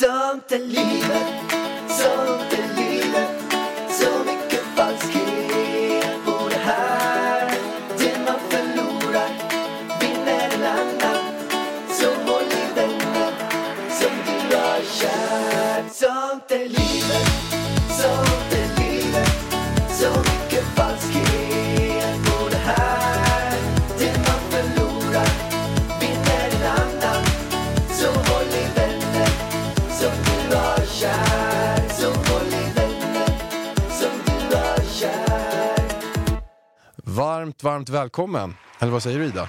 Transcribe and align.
Sånt 0.00 0.52
är 0.52 0.58
livet, 0.58 1.52
sånt 1.88 2.52
är 2.52 2.83
Varmt, 37.44 37.62
varmt 37.62 37.88
välkommen. 37.88 38.54
Eller 38.78 38.92
vad 38.92 39.02
säger 39.02 39.18
du 39.18 39.24
Ida? 39.26 39.48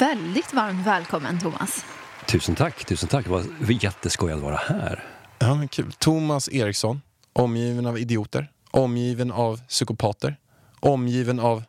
Väldigt 0.00 0.54
varmt 0.54 0.86
välkommen 0.86 1.40
Thomas. 1.40 1.84
Tusen 2.26 2.54
tack, 2.54 2.84
tusen 2.84 3.08
tack. 3.08 3.24
Det 3.24 3.30
var 3.30 3.44
jätteskoj 3.84 4.32
att 4.32 4.40
vara 4.40 4.56
här. 4.56 5.04
Ja, 5.38 5.54
men 5.54 5.68
kul. 5.68 5.92
Thomas 5.92 6.48
Eriksson, 6.48 7.00
omgiven 7.32 7.86
av 7.86 7.98
idioter, 7.98 8.50
omgiven 8.70 9.32
av 9.32 9.60
psykopater, 9.68 10.36
omgiven 10.80 11.40
av 11.40 11.62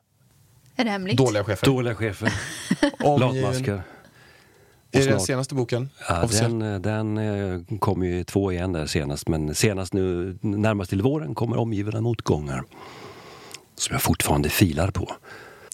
Är 0.76 0.84
det 0.84 0.92
hemligt? 0.92 1.18
dåliga 1.18 1.44
chefer. 1.44 1.66
Dåliga 1.67 1.95
chefer, 1.95 2.34
latmaskar. 3.20 3.81
Är 4.92 5.00
det 5.00 5.06
den 5.06 5.20
senaste 5.20 5.56
boken? 5.56 5.90
Ja, 6.09 6.28
den 6.31 6.81
den 6.81 7.17
eh, 7.17 7.78
kom 7.80 8.04
ju 8.04 8.23
två 8.23 8.52
igen 8.52 8.73
där 8.73 8.86
senast, 8.86 9.28
men 9.30 9.56
senast 9.56 9.94
nu 9.94 10.38
närmast 10.42 10.90
till 10.90 11.02
våren 11.02 11.36
kommer 11.36 11.58
Omgiven 11.58 11.95
av 11.95 12.02
motgångar. 12.02 12.64
Som 13.78 13.94
jag 13.94 14.02
fortfarande 14.02 14.50
filar 14.50 14.92
på. 14.92 15.11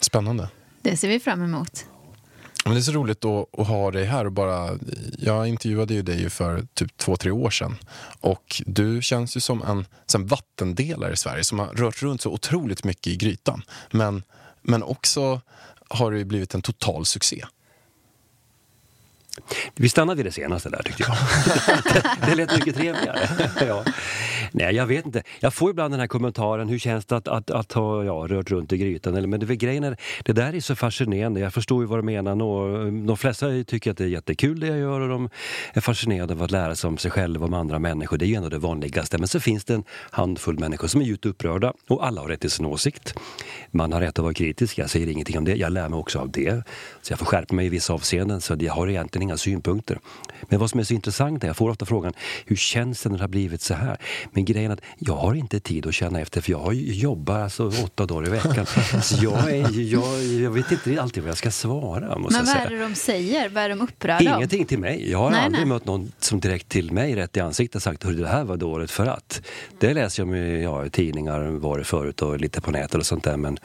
Spännande. 0.02 0.50
Det 0.82 0.98
ser 0.98 1.08
vi 1.08 1.20
fram 1.20 1.44
emot. 1.44 1.86
Men 2.66 2.74
det 2.74 2.80
är 2.80 2.82
så 2.82 2.92
roligt 2.92 3.26
att, 3.26 3.60
att 3.60 3.68
ha 3.68 3.92
dig 3.92 4.06
här 4.06 4.26
och 4.26 4.32
bara... 4.32 4.70
Jag 5.18 5.48
intervjuade 5.48 5.94
ju 5.94 6.02
dig 6.02 6.30
för 6.30 6.68
typ 6.74 6.98
två, 6.98 7.16
tre 7.16 7.32
år 7.32 7.50
sedan. 7.50 7.78
Och 8.20 8.62
du 8.66 9.02
känns 9.02 9.38
ju 9.38 9.40
som 9.40 9.62
en, 9.64 9.86
som 10.06 10.22
en 10.22 10.28
vattendelare 10.28 11.14
i 11.14 11.18
Sverige 11.18 11.44
som 11.44 11.60
har 11.60 11.68
rört 11.68 12.02
runt 12.02 12.22
så 12.22 12.32
otroligt 12.32 12.84
mycket 12.84 13.08
i 13.08 13.16
grytan. 13.16 13.64
Men, 13.92 14.24
men 14.62 14.84
också 14.84 15.42
har 15.90 16.12
det 16.12 16.26
blivit 16.26 16.54
en 16.54 16.62
total 16.62 17.06
succé. 17.06 17.46
Vi 19.76 19.90
stannar 19.90 20.16
vid 20.16 20.26
det 20.26 20.32
senaste 20.32 20.70
där 20.70 20.84
tyckte 20.84 21.04
jag. 21.04 21.18
det, 21.84 22.26
det 22.28 22.36
lät 22.36 22.56
mycket 22.56 22.76
trevligare. 22.76 23.30
ja. 23.68 23.84
Nej, 24.52 24.76
jag 24.76 24.86
vet 24.86 25.06
inte. 25.06 25.24
Jag 25.40 25.54
får 25.54 25.70
ibland 25.70 25.94
den 25.94 26.00
här 26.00 26.08
kommentaren, 26.08 26.70
hur 26.70 26.80
känns 26.80 27.06
det 27.06 27.16
att, 27.18 27.28
att, 27.28 27.52
att 27.52 27.72
ha 27.72 28.04
ja, 28.04 28.14
rört 28.14 28.52
runt 28.52 28.74
i 28.74 28.78
grytan? 28.78 29.16
Eller, 29.16 29.28
men 29.28 29.40
det, 29.40 29.56
grejen 29.56 29.84
är, 29.84 29.98
det 30.26 30.34
där 30.34 30.56
är 30.56 30.60
så 30.60 30.76
fascinerande. 30.76 31.40
Jag 31.40 31.54
förstår 31.54 31.84
ju 31.84 31.88
vad 31.88 32.00
du 32.00 32.04
menar. 32.04 32.36
Nå, 32.36 32.68
de 33.08 33.18
flesta 33.18 33.48
tycker 33.68 33.92
att 33.92 33.98
det 33.98 34.04
är 34.04 34.08
jättekul 34.08 34.60
det 34.60 34.68
jag 34.68 34.78
gör 34.78 35.02
och 35.02 35.10
de 35.10 35.30
är 35.74 35.82
fascinerade 35.82 36.34
av 36.34 36.44
att 36.44 36.52
lära 36.52 36.76
sig 36.76 36.88
om 36.88 36.98
sig 36.98 37.12
själva 37.12 37.46
och 37.46 37.48
om 37.48 37.54
andra 37.54 37.80
människor. 37.80 38.18
Det 38.18 38.26
är 38.26 38.28
ju 38.28 38.36
ändå 38.36 38.50
det 38.50 38.58
vanligaste. 38.58 39.18
Men 39.18 39.28
så 39.28 39.40
finns 39.40 39.66
det 39.66 39.74
en 39.74 39.84
handfull 40.12 40.60
människor 40.60 40.88
som 40.88 41.02
är 41.02 41.06
djupt 41.06 41.26
upprörda 41.26 41.74
och 41.88 42.06
alla 42.06 42.22
har 42.22 42.28
rätt 42.28 42.40
till 42.40 42.52
sin 42.52 42.66
åsikt. 42.66 43.14
Man 43.72 43.94
har 43.94 44.02
rätt 44.02 44.20
att 44.20 44.24
vara 44.24 44.34
kritisk, 44.34 44.78
jag 44.78 44.90
säger 44.90 45.08
ingenting 45.08 45.38
om 45.38 45.46
det. 45.46 45.56
Jag 45.56 45.72
lär 45.72 45.90
mig 45.90 46.00
också 46.00 46.20
av 46.20 46.32
det. 46.32 46.64
Så 47.02 47.12
jag 47.12 47.20
får 47.20 47.26
skärpa 47.26 47.56
mig 47.56 47.66
i 47.66 47.70
vissa 47.70 47.94
avseenden 47.94 48.42
så 48.42 48.56
jag 48.60 48.74
har 48.74 48.88
egentligen 48.90 49.23
inga 49.24 49.38
synpunkter. 49.38 50.00
Men 50.42 50.60
vad 50.60 50.70
som 50.70 50.80
är 50.80 50.84
så 50.84 50.94
intressant 50.94 51.44
är, 51.44 51.48
jag 51.48 51.58
får 51.58 51.70
ofta 51.70 51.86
frågan, 51.86 52.14
hur 52.46 52.56
känns 52.56 53.04
det 53.04 53.10
när 53.10 53.18
det 53.18 53.24
har 53.24 53.28
blivit 53.28 53.62
så 53.62 53.74
här? 53.74 53.98
Men 54.32 54.46
grejen 54.46 54.72
är 54.72 54.74
att 54.74 54.82
jag 55.00 55.16
har 55.16 55.36
inte 55.36 55.60
tid 55.60 55.88
att 55.88 55.94
känna 55.94 56.20
efter 56.22 56.42
för 56.42 56.52
jag 56.52 56.74
jobbar 56.74 57.40
alltså 57.40 57.68
åtta 57.84 58.06
dagar 58.06 58.28
i 58.28 58.30
veckan. 58.30 58.66
Så 59.02 59.24
jag, 59.24 59.52
är, 59.52 59.80
jag, 59.94 60.24
jag 60.24 60.52
vet 60.52 60.72
inte 60.72 61.02
alltid 61.02 61.24
vad 61.24 61.30
jag 61.30 61.38
ska 61.38 61.52
svara. 61.52 62.18
Måste 62.18 62.38
Men 62.38 62.46
vad 62.46 62.56
säga. 62.56 62.66
är 62.66 62.70
det 62.70 62.80
de 62.80 62.96
säger? 62.96 63.50
Vad 63.50 63.64
är 63.64 63.70
de 63.70 63.82
upprörda? 63.82 64.36
Ingenting 64.36 64.66
till 64.66 64.80
mig. 64.80 65.12
Jag 65.12 65.18
har 65.18 65.32
Nej, 65.32 65.40
aldrig 65.40 65.68
nej. 65.68 65.70
mött 65.74 65.86
någon 65.86 66.12
som 66.20 66.40
direkt 66.40 66.70
till 66.70 66.92
mig 66.92 67.16
rätt 67.16 67.38
i 67.38 67.40
ansiktet 67.40 67.84
sagt 67.84 68.06
att 68.06 68.18
det 68.18 68.28
här 68.28 68.44
var 68.44 68.58
dåligt 68.58 68.92
för 68.92 69.06
att. 69.06 69.42
Det 69.80 69.94
läser 69.94 70.24
jag 70.24 70.30
om 70.30 70.36
i, 70.36 70.64
ja, 70.64 70.86
i 70.86 70.90
tidningar 70.90 71.42
var 71.42 71.78
det 71.78 71.84
förut 71.84 72.22
och 72.22 72.40
lite 72.40 72.62
på 72.62 72.72
nätet 72.72 72.96
och 72.96 73.06
sånt 73.06 73.24
där. 73.24 73.38
Men, 73.38 73.60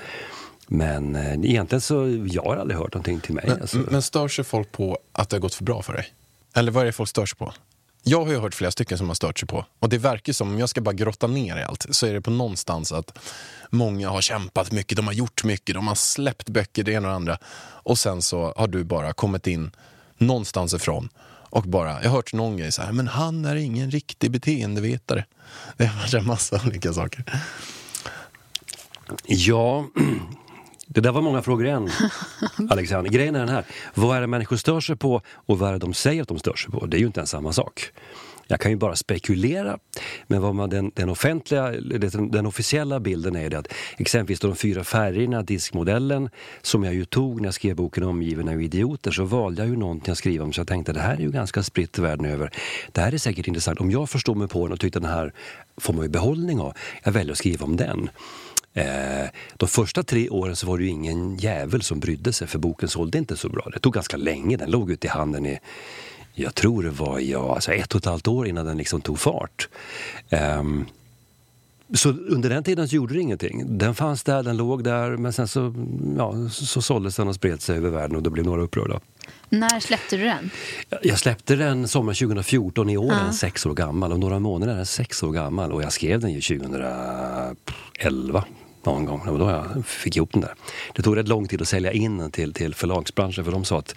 men 0.68 1.16
eh, 1.16 1.32
egentligen 1.32 1.80
så 1.80 2.26
jag 2.26 2.42
har 2.42 2.56
aldrig 2.56 2.78
hört 2.78 2.94
någonting 2.94 3.20
till 3.20 3.34
mig. 3.34 3.44
Men, 3.48 3.60
alltså. 3.60 3.78
men 3.90 4.02
stör 4.02 4.28
sig 4.28 4.44
folk 4.44 4.72
på 4.72 4.98
att 5.12 5.28
det 5.28 5.36
har 5.36 5.40
gått 5.40 5.54
för 5.54 5.64
bra 5.64 5.82
för 5.82 5.92
dig? 5.92 6.06
Eller 6.54 6.72
vad 6.72 6.82
är 6.82 6.86
det 6.86 6.92
folk 6.92 7.10
stör 7.10 7.26
sig 7.26 7.38
på? 7.38 7.52
Jag 8.02 8.24
har 8.24 8.32
ju 8.32 8.38
hört 8.38 8.54
flera 8.54 8.70
stycken 8.70 8.98
som 8.98 9.08
har 9.08 9.14
stört 9.14 9.38
sig 9.38 9.48
på. 9.48 9.64
Och 9.78 9.88
det 9.88 9.98
verkar 9.98 10.32
som, 10.32 10.48
om 10.48 10.58
jag 10.58 10.68
ska 10.68 10.80
bara 10.80 10.94
grotta 10.94 11.26
ner 11.26 11.56
i 11.56 11.62
allt, 11.62 11.86
så 11.90 12.06
är 12.06 12.14
det 12.14 12.20
på 12.20 12.30
någonstans 12.30 12.92
att 12.92 13.18
många 13.70 14.08
har 14.10 14.20
kämpat 14.20 14.72
mycket, 14.72 14.96
de 14.96 15.06
har 15.06 15.14
gjort 15.14 15.44
mycket, 15.44 15.74
de 15.74 15.88
har 15.88 15.94
släppt 15.94 16.48
böcker, 16.48 16.82
det 16.82 16.92
ena 16.92 17.08
och 17.08 17.12
det 17.12 17.16
andra. 17.16 17.38
Och 17.60 17.98
sen 17.98 18.22
så 18.22 18.52
har 18.56 18.68
du 18.68 18.84
bara 18.84 19.12
kommit 19.12 19.46
in 19.46 19.70
någonstans 20.18 20.74
ifrån 20.74 21.08
och 21.50 21.62
bara, 21.62 22.02
jag 22.02 22.10
har 22.10 22.16
hört 22.16 22.32
någon 22.32 22.56
grej 22.56 22.72
så 22.72 22.82
här, 22.82 22.92
men 22.92 23.08
han 23.08 23.44
är 23.44 23.56
ingen 23.56 23.90
riktig 23.90 24.30
beteendevetare. 24.30 25.24
Det 25.76 25.86
har 25.86 26.00
varit 26.00 26.14
en 26.14 26.26
massa 26.26 26.60
olika 26.66 26.92
saker. 26.92 27.24
Ja, 29.26 29.86
det 30.88 31.00
där 31.00 31.12
var 31.12 31.22
många 31.22 31.42
frågor 31.42 31.66
i 31.66 31.70
en, 31.70 31.90
Alexander. 32.70 33.10
Grejen 33.10 33.34
är 33.34 33.40
den 33.40 33.48
här, 33.48 33.64
vad 33.94 34.16
är 34.16 34.20
det 34.20 34.26
människor 34.26 34.56
stör 34.56 34.80
sig 34.80 34.96
på 34.96 35.22
och 35.34 35.58
vad 35.58 35.68
är 35.68 35.72
det 35.72 35.78
de 35.78 35.94
säger 35.94 36.22
att 36.22 36.28
de 36.28 36.38
stör 36.38 36.54
sig 36.54 36.70
på? 36.70 36.86
Det 36.86 36.96
är 36.96 37.00
ju 37.00 37.06
inte 37.06 37.20
ens 37.20 37.30
samma 37.30 37.52
sak. 37.52 37.92
Jag 38.50 38.60
kan 38.60 38.70
ju 38.70 38.76
bara 38.76 38.96
spekulera, 38.96 39.78
men 40.26 40.42
vad 40.42 40.54
man, 40.54 40.70
den, 40.70 40.92
den 40.94 41.08
offentliga, 41.08 41.70
den, 41.70 42.30
den 42.30 42.46
officiella 42.46 43.00
bilden 43.00 43.36
är 43.36 43.50
det 43.50 43.58
att 43.58 43.72
exempelvis 43.96 44.40
de 44.40 44.56
fyra 44.56 44.84
färgerna, 44.84 45.42
diskmodellen, 45.42 46.30
som 46.62 46.84
jag 46.84 46.94
ju 46.94 47.04
tog 47.04 47.40
när 47.40 47.46
jag 47.46 47.54
skrev 47.54 47.76
boken 47.76 48.02
Omgiven 48.02 48.48
av 48.48 48.62
idioter, 48.62 49.10
så 49.10 49.24
valde 49.24 49.62
jag 49.62 49.68
ju 49.68 49.76
någonting 49.76 50.12
att 50.12 50.18
skriva 50.18 50.44
om 50.44 50.52
så 50.52 50.60
jag 50.60 50.68
tänkte 50.68 50.92
det 50.92 51.00
här 51.00 51.14
är 51.14 51.20
ju 51.20 51.30
ganska 51.30 51.62
spritt 51.62 51.98
världen 51.98 52.26
över. 52.26 52.50
Det 52.92 53.00
här 53.00 53.14
är 53.14 53.18
säkert 53.18 53.48
intressant. 53.48 53.80
Om 53.80 53.90
jag 53.90 54.10
förstår 54.10 54.34
mig 54.34 54.48
på 54.48 54.66
den 54.66 54.72
och 54.72 54.80
tyckte 54.80 55.00
den 55.00 55.10
här 55.10 55.32
får 55.76 55.92
man 55.92 56.02
ju 56.02 56.08
behållning 56.08 56.60
av, 56.60 56.72
jag 57.04 57.12
väljer 57.12 57.32
att 57.32 57.38
skriva 57.38 57.64
om 57.64 57.76
den. 57.76 58.10
Eh, 58.78 59.28
de 59.56 59.68
första 59.68 60.02
tre 60.02 60.28
åren 60.28 60.56
så 60.56 60.66
var 60.66 60.78
det 60.78 60.84
ju 60.84 60.90
ingen 60.90 61.36
jävel 61.36 61.82
som 61.82 62.00
brydde 62.00 62.32
sig 62.32 62.46
för 62.48 62.58
boken 62.58 62.88
sålde 62.88 63.18
inte 63.18 63.36
så 63.36 63.48
bra. 63.48 63.68
Det 63.72 63.78
tog 63.80 63.94
ganska 63.94 64.16
länge, 64.16 64.56
den 64.56 64.70
låg 64.70 64.90
ute 64.90 65.06
i 65.06 65.10
handen 65.10 65.46
i 65.46 65.58
jag 66.34 66.54
tror 66.54 66.82
det 66.82 66.90
var 66.90 67.18
ja, 67.18 67.54
alltså 67.54 67.72
ett 67.72 67.94
och 67.94 67.98
ett 67.98 68.04
halvt 68.04 68.28
år 68.28 68.48
innan 68.48 68.66
den 68.66 68.76
liksom 68.76 69.00
tog 69.00 69.18
fart. 69.18 69.68
Ehm, 70.30 70.84
så 71.94 72.08
under 72.08 72.50
den 72.50 72.64
tiden 72.64 72.88
så 72.88 72.96
gjorde 72.96 73.14
det 73.14 73.20
ingenting. 73.20 73.78
Den 73.78 73.94
fanns 73.94 74.22
där, 74.22 74.42
den 74.42 74.56
låg 74.56 74.84
där 74.84 75.16
men 75.16 75.32
sen 75.32 75.48
så, 75.48 75.74
ja, 76.18 76.32
så, 76.50 76.64
så 76.66 76.82
såldes 76.82 77.16
den 77.16 77.28
och 77.28 77.34
spred 77.34 77.62
sig 77.62 77.76
över 77.76 77.90
världen 77.90 78.16
och 78.16 78.22
då 78.22 78.30
blev 78.30 78.46
några 78.46 78.62
upprörda. 78.62 79.00
När 79.48 79.80
släppte 79.80 80.16
du 80.16 80.24
den? 80.24 80.50
Jag- 80.88 81.00
Jag 81.02 81.18
släppte 81.18 81.56
den 81.56 81.88
sommaren 81.88 82.14
2014, 82.14 82.90
i 82.90 82.96
år 82.96 83.12
är 83.12 83.24
den 83.24 83.34
sex 83.34 83.66
år 83.66 83.74
gammal. 83.74 84.12
Om 84.12 84.20
några 84.20 84.38
månader 84.38 84.72
är 84.72 84.76
den 84.76 84.86
sex 84.86 85.22
år 85.22 85.32
gammal 85.32 85.72
och 85.72 85.82
jag 85.82 85.92
skrev 85.92 86.20
den 86.20 86.32
ju 86.32 86.40
2011 86.40 88.44
någon 88.86 89.04
gång. 89.04 89.22
Det 89.24 89.30
var 89.30 89.38
då 89.38 89.50
jag 89.50 89.86
fick 89.86 90.16
ihop 90.16 90.32
den 90.32 90.40
där. 90.40 90.54
Det 90.94 91.02
tog 91.02 91.16
rätt 91.16 91.28
lång 91.28 91.48
tid 91.48 91.62
att 91.62 91.68
sälja 91.68 91.92
in 91.92 92.18
den 92.18 92.30
till, 92.30 92.52
till 92.52 92.74
förlagsbranschen 92.74 93.44
för 93.44 93.52
de 93.52 93.64
sa 93.64 93.78
att 93.78 93.94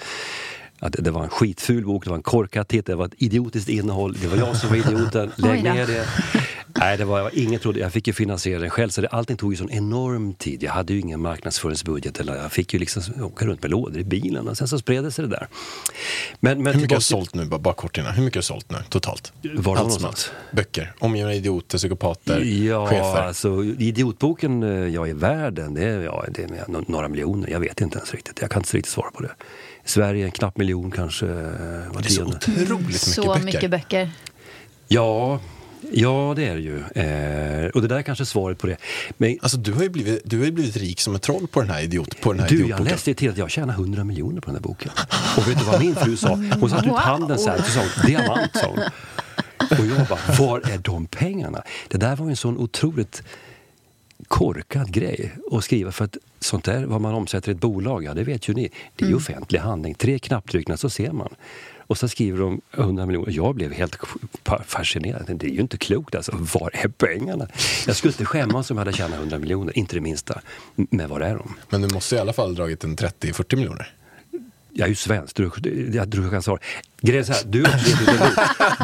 att 0.84 0.96
det 1.00 1.12
var 1.12 1.24
en 1.24 1.30
skitful 1.30 1.86
bok, 1.86 2.04
det 2.04 2.10
var 2.10 2.18
en 2.18 2.24
korkad 2.24 2.68
titel, 2.68 2.94
det 2.94 2.96
var 2.96 3.06
ett 3.06 3.14
idiotiskt 3.18 3.70
innehåll, 3.70 4.14
det 4.14 4.28
var 4.28 4.38
jag 4.38 4.58
som 4.58 4.70
var 4.70 4.76
idioten, 4.76 5.32
lägg 5.36 5.64
ner 5.64 5.88
det. 5.88 6.08
Nej, 6.80 6.98
det 6.98 7.06
var 7.06 7.32
inget 7.34 7.62
trodde, 7.62 7.80
jag 7.80 7.94
fick 7.94 8.08
ju 8.08 8.14
finansiera 8.14 8.60
den 8.62 8.70
själv 8.70 8.90
så 8.90 9.02
det, 9.02 9.08
allting 9.08 9.38
tog 9.38 9.54
ju 9.54 9.58
sån 9.58 9.70
enorm 9.72 10.34
tid. 10.34 10.64
Jag 10.64 10.72
hade 10.72 10.94
ju 10.94 11.00
ingen 11.00 11.22
marknadsföringsbudget 11.22 12.20
eller 12.20 12.36
jag 12.36 12.52
fick 12.52 12.74
ju 12.74 12.80
liksom 12.80 13.04
åka 13.24 13.46
runt 13.46 13.62
med 13.62 13.72
lådor 13.72 13.98
i 14.00 14.04
bilen 14.04 14.48
och 14.48 14.58
sen 14.58 14.68
så 14.68 14.80
spred 14.80 15.04
det 15.04 15.12
sig 15.12 15.26
det 15.26 15.32
där. 15.32 15.48
Men, 16.40 16.64
men 16.64 16.74
Hur 16.74 16.82
mycket 16.82 16.92
har 16.92 16.98
du 17.00 17.04
sålt 17.04 17.36
nu, 17.36 17.46
bara, 17.46 17.60
bara 17.60 17.74
kort 17.74 17.98
innan, 17.98 18.14
hur 18.14 18.24
mycket 18.24 18.36
har 18.36 18.42
du 18.42 18.46
sålt 18.46 18.72
nu 18.72 18.78
totalt? 18.90 19.34
Var 19.56 19.72
Allt 19.76 19.80
någonstans? 19.84 20.32
Böcker, 20.52 20.94
omgivna 21.00 21.34
idioter, 21.34 21.78
psykopater, 21.78 22.40
Ja, 22.42 22.88
chefer. 22.88 23.22
alltså 23.22 23.64
idiotboken 23.64 24.64
eh, 24.64 24.70
ja, 24.88 25.08
i 25.08 25.14
världen, 25.14 25.74
det 25.74 25.84
är, 25.84 26.00
ja, 26.00 26.26
det 26.30 26.44
är 26.44 26.90
några 26.92 27.08
miljoner. 27.08 27.50
Jag 27.50 27.60
vet 27.60 27.82
inte 27.82 27.98
ens 27.98 28.12
riktigt. 28.14 28.38
Jag 28.42 28.50
kan 28.52 28.60
inte 28.60 28.78
riktigt 28.78 28.94
svara 28.94 29.12
på 29.12 29.24
det. 29.24 29.32
I 29.86 29.90
Sverige 29.90 30.26
en 30.26 30.32
knapp 30.32 30.58
miljon 30.58 30.92
kanske. 30.92 31.26
eh, 31.26 31.32
Var 31.34 32.02
Det 32.02 32.08
är 32.08 32.10
så 32.10 32.24
otroligt 32.24 32.80
mycket 32.88 33.02
Så 33.02 33.24
böcker. 33.34 33.46
mycket 33.46 33.72
böcker. 33.72 34.12
Ja, 34.88 35.40
ja, 35.92 36.34
det 36.36 36.46
är 36.48 36.56
det 36.56 36.62
ju. 36.62 36.78
Eh, 36.80 37.70
och 37.70 37.82
det 37.82 37.88
där 37.88 37.96
är 37.96 38.02
kanske 38.02 38.26
svaret 38.26 38.58
på 38.58 38.68
det. 38.68 38.78
Men 39.18 39.38
Alltså 39.42 39.58
du 39.58 39.74
har 39.74 39.84
ju 39.84 39.90
blivit, 39.90 40.22
du 40.26 40.38
har 40.38 40.46
ju 40.46 40.52
blivit 40.52 40.78
rik 40.78 41.02
som 41.02 41.16
ett 41.16 41.22
troll 41.22 41.48
på 41.48 41.62
den 41.62 41.70
här, 41.70 41.82
idiot, 41.84 42.22
på 42.22 42.34
den 42.34 42.42
här 42.42 42.50
du, 42.50 42.68
jag 42.68 42.84
läste 42.84 43.14
till 43.14 43.30
att 43.30 43.38
jag 43.38 43.52
tjänar 43.52 43.74
100 43.74 44.04
miljoner 44.04 44.42
på 44.42 44.46
den 44.46 44.56
här 44.56 44.62
boken. 44.62 44.92
Och 45.38 45.48
vet 45.48 45.60
du 45.60 45.66
vad 45.66 45.80
min 45.82 45.96
fru 45.96 46.18
sa? 46.18 46.30
Hon 46.60 46.70
satte 46.70 46.86
ut 46.86 46.92
Wow. 46.92 46.98
handen 47.00 47.38
så 47.38 47.50
här, 47.50 47.58
så 47.58 47.72
sa 47.72 48.08
diamant 48.08 48.52
sa 48.54 48.68
hon. 48.68 48.80
Och 49.80 49.86
jag 49.86 50.08
bara, 50.08 50.20
var 50.40 50.60
är 50.60 50.78
de 50.78 51.06
pengarna? 51.08 51.64
Det 51.88 51.98
där 51.98 52.16
var 52.16 52.26
ju 52.26 52.30
en 52.30 52.36
sån 52.38 52.58
otroligt 52.58 53.24
korkad 54.28 54.92
grej 54.92 55.32
att 55.52 55.64
skriva 55.64 55.92
för 55.92 56.06
att 56.06 56.18
sånt 56.40 56.64
där, 56.66 56.86
vad 56.86 57.02
man 57.02 57.14
omsätter 57.14 57.50
i 57.52 57.56
ett 57.56 57.62
bolag, 57.62 58.04
ja 58.04 58.14
det 58.14 58.24
vet 58.24 58.50
ju 58.50 58.54
ni, 58.54 58.70
det 58.96 59.06
är 59.06 59.10
ju 59.10 59.16
offentlig 59.16 59.60
handling. 59.60 59.94
Tre 59.96 60.20
knapptryckningar 60.20 60.78
så 60.78 60.90
ser 60.90 61.12
man. 61.12 61.30
Och 61.92 61.98
så 61.98 62.08
skriver 62.08 62.40
de 62.40 62.62
100 62.72 63.06
miljoner. 63.06 63.32
Jag 63.32 63.56
blev 63.56 63.72
helt 63.72 63.96
fascinerad. 64.66 65.38
Det 65.38 65.48
är 65.48 65.52
ju 65.52 65.62
inte 65.62 65.78
klokt 65.78 66.16
alltså. 66.16 66.32
Var 66.36 66.70
är 66.74 66.88
pengarna? 66.88 67.48
Jag 67.88 67.96
skulle 67.96 68.12
inte 68.12 68.26
skämmas 68.26 68.72
om 68.72 68.78
jag 68.78 68.86
hade 68.86 68.98
tjänat 68.98 69.20
100 69.20 69.40
miljoner, 69.40 69.78
inte 69.78 69.96
det 69.96 70.02
minsta. 70.02 70.42
Men 70.76 71.10
var 71.10 71.22
är 71.22 71.36
de? 71.36 71.54
Men 71.70 71.82
du 71.82 71.94
måste 71.94 72.16
i 72.16 72.20
alla 72.20 72.34
fall 72.34 72.56
dragit 72.56 72.84
en 72.84 72.98
30-40 72.98 73.56
miljoner. 73.56 73.94
Jag 74.74 74.86
är 74.86 74.90
ju 74.90 74.96
svensk, 74.96 75.36
du, 75.36 75.52
jag 75.94 76.32
kan 76.32 76.44
svara. 76.44 76.60
Grejen 77.02 77.26
är 77.26 77.46
du 77.46 77.64
har 77.64 77.72
gett 77.78 78.02
ut 78.02 78.08
en 78.08 78.18
bok. 78.18 78.36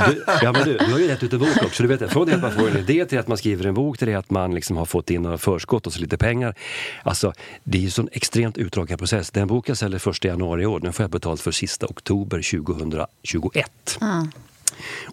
Du, 0.07 0.23
ja, 0.41 0.51
men 0.51 0.63
du, 0.65 0.77
du 0.77 0.91
har 0.91 0.99
ju 0.99 1.05
gett 1.05 1.23
ut 1.23 1.33
en 1.33 1.39
bok 1.39 1.63
också. 1.65 1.83
Du 1.83 1.89
vet, 1.89 2.11
från 2.11 2.27
det 2.27 2.35
att 2.35 2.41
man 2.41 2.51
får 2.51 2.69
en 2.69 2.77
idé 2.77 3.05
till 3.05 3.19
att 3.19 3.27
man 3.27 3.37
skriver 3.37 3.65
en 3.65 3.73
bok 3.73 3.97
till 3.97 4.07
det 4.07 4.15
att 4.15 4.29
man 4.29 4.55
liksom 4.55 4.77
har 4.77 4.85
fått 4.85 5.09
in 5.09 5.21
några 5.21 5.37
förskott 5.37 5.87
och 5.87 5.93
så 5.93 5.99
lite 5.99 6.17
pengar. 6.17 6.55
Alltså, 7.03 7.33
det 7.63 7.77
är 7.77 7.81
ju 7.81 7.85
en 7.85 7.91
sån 7.91 8.09
extremt 8.11 8.57
utdragen 8.57 8.97
process. 8.97 9.31
Den 9.31 9.47
boken 9.47 9.71
jag 9.71 9.77
säljer 9.77 9.99
första 9.99 10.27
januari 10.27 10.63
i 10.63 10.65
år, 10.65 10.79
den 10.79 10.93
får 10.93 11.03
jag 11.03 11.11
betalt 11.11 11.41
för 11.41 11.51
sista 11.51 11.85
oktober 11.85 12.61
2021. 12.63 13.97
Mm. 14.01 14.31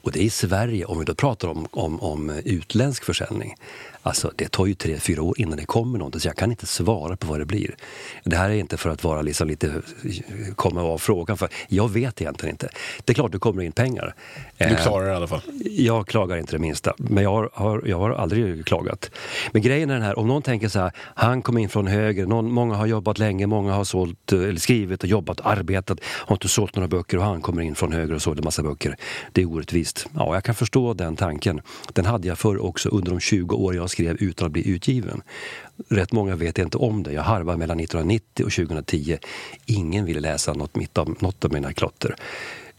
Och 0.03 0.13
det 0.13 0.19
är 0.21 0.25
i 0.25 0.31
Sverige, 0.31 0.85
om 0.85 0.99
vi 0.99 1.05
då 1.05 1.15
pratar 1.15 1.49
om, 1.49 1.67
om, 1.71 2.01
om 2.01 2.31
utländsk 2.31 3.05
försäljning. 3.05 3.55
Alltså 4.07 4.33
det 4.37 4.49
tar 4.49 4.67
ju 4.67 4.75
tre, 4.75 4.99
fyra 4.99 5.23
år 5.23 5.41
innan 5.41 5.57
det 5.57 5.67
kommer 5.67 5.99
någonting 5.99 6.21
så 6.21 6.29
jag 6.29 6.37
kan 6.37 6.51
inte 6.51 6.67
svara 6.67 7.17
på 7.17 7.27
vad 7.27 7.39
det 7.39 7.47
blir. 7.47 7.75
Det 8.25 8.37
här 8.37 8.51
är 8.51 8.55
inte 8.55 8.77
för 8.77 8.91
att 8.91 9.05
vara 9.05 9.23
liksom 9.23 9.49
lite, 9.49 9.83
komma 10.57 10.83
av 10.83 10.99
frågan 10.99 11.37
för 11.37 11.49
jag 11.69 11.93
vet 11.93 12.21
egentligen 12.21 12.55
inte. 12.55 12.69
Det 13.05 13.13
är 13.13 13.15
klart 13.15 13.33
det 13.33 13.39
kommer 13.39 13.63
in 13.63 13.73
pengar. 13.73 14.15
Du 14.59 14.65
Eh, 14.65 14.83
klarar 14.83 15.07
det 15.07 15.13
i 15.13 15.15
alla 15.15 15.27
fall. 15.27 15.41
jag 15.65 16.07
klagar 16.07 16.37
inte 16.37 16.53
det 16.53 16.59
minsta, 16.59 16.95
men 16.97 17.25
jag 17.25 17.31
har, 17.31 17.51
har, 17.53 17.83
jag 17.87 17.99
har 17.99 18.11
aldrig 18.11 18.67
klagat. 18.67 19.11
Men 19.53 19.63
grejen 19.63 19.91
är 19.91 19.95
den 19.95 20.03
här, 20.03 20.19
om 20.19 20.29
någon 20.29 20.43
tänker 20.43 20.69
så 20.69 20.79
här, 20.79 20.93
han 20.97 21.43
kom 21.43 21.59
in 21.59 21.69
från 21.69 21.87
höger, 21.87 22.27
någon, 22.27 22.53
många 22.53 22.75
har 22.75 22.87
jobbat 22.87 23.19
länge, 23.19 23.47
många 23.47 23.73
har 23.73 23.85
sålt, 23.85 24.33
eh, 24.33 24.41
eller 24.41 24.61
skrivit 24.61 25.03
och 25.03 25.09
jobbat, 25.09 25.41
arbetat, 25.41 25.99
har 26.05 26.37
inte 26.37 26.49
sålt 26.49 26.77
några 26.77 26.89
böcker 26.89 27.17
och 27.19 27.25
han 27.25 27.41
kommer 27.43 27.63
in 27.63 27.75
från 27.75 27.93
höger 27.93 28.15
och 28.15 28.23
sålde 28.23 28.43
massa 28.43 28.63
böcker. 28.63 28.97
Det 29.33 29.43
är 29.43 29.47
orättvist. 29.47 30.07
Ja, 30.15 30.35
jag 30.35 30.45
kan 30.45 30.55
förstå 30.55 30.95
den 30.95 31.17
tanken. 31.17 31.61
Den 31.93 32.05
hade 32.05 32.29
jag 32.29 32.39
förr 32.39 32.65
också 32.65 32.89
under 32.89 33.11
de 33.11 33.21
20 33.21 33.57
år 33.57 33.75
jag 33.75 33.91
skrev 33.95 34.17
utan 34.21 34.47
att 34.47 34.53
bli 34.53 34.69
utgiven. 34.69 35.23
Rätt 35.89 36.13
många 36.13 36.37
vet 36.37 36.59
inte 36.59 36.79
om 36.79 37.03
det. 37.03 37.13
Jag 37.13 37.23
harvade 37.23 37.59
mellan 37.59 37.81
1990 37.81 38.45
och 38.45 38.53
2010. 38.53 39.19
Ingen 39.67 40.05
ville 40.05 40.21
läsa 40.21 40.53
något, 40.53 40.77
mitt 40.77 40.99
av, 40.99 41.17
något 41.21 41.45
av 41.45 41.53
mina 41.53 41.73
klotter. 41.73 42.17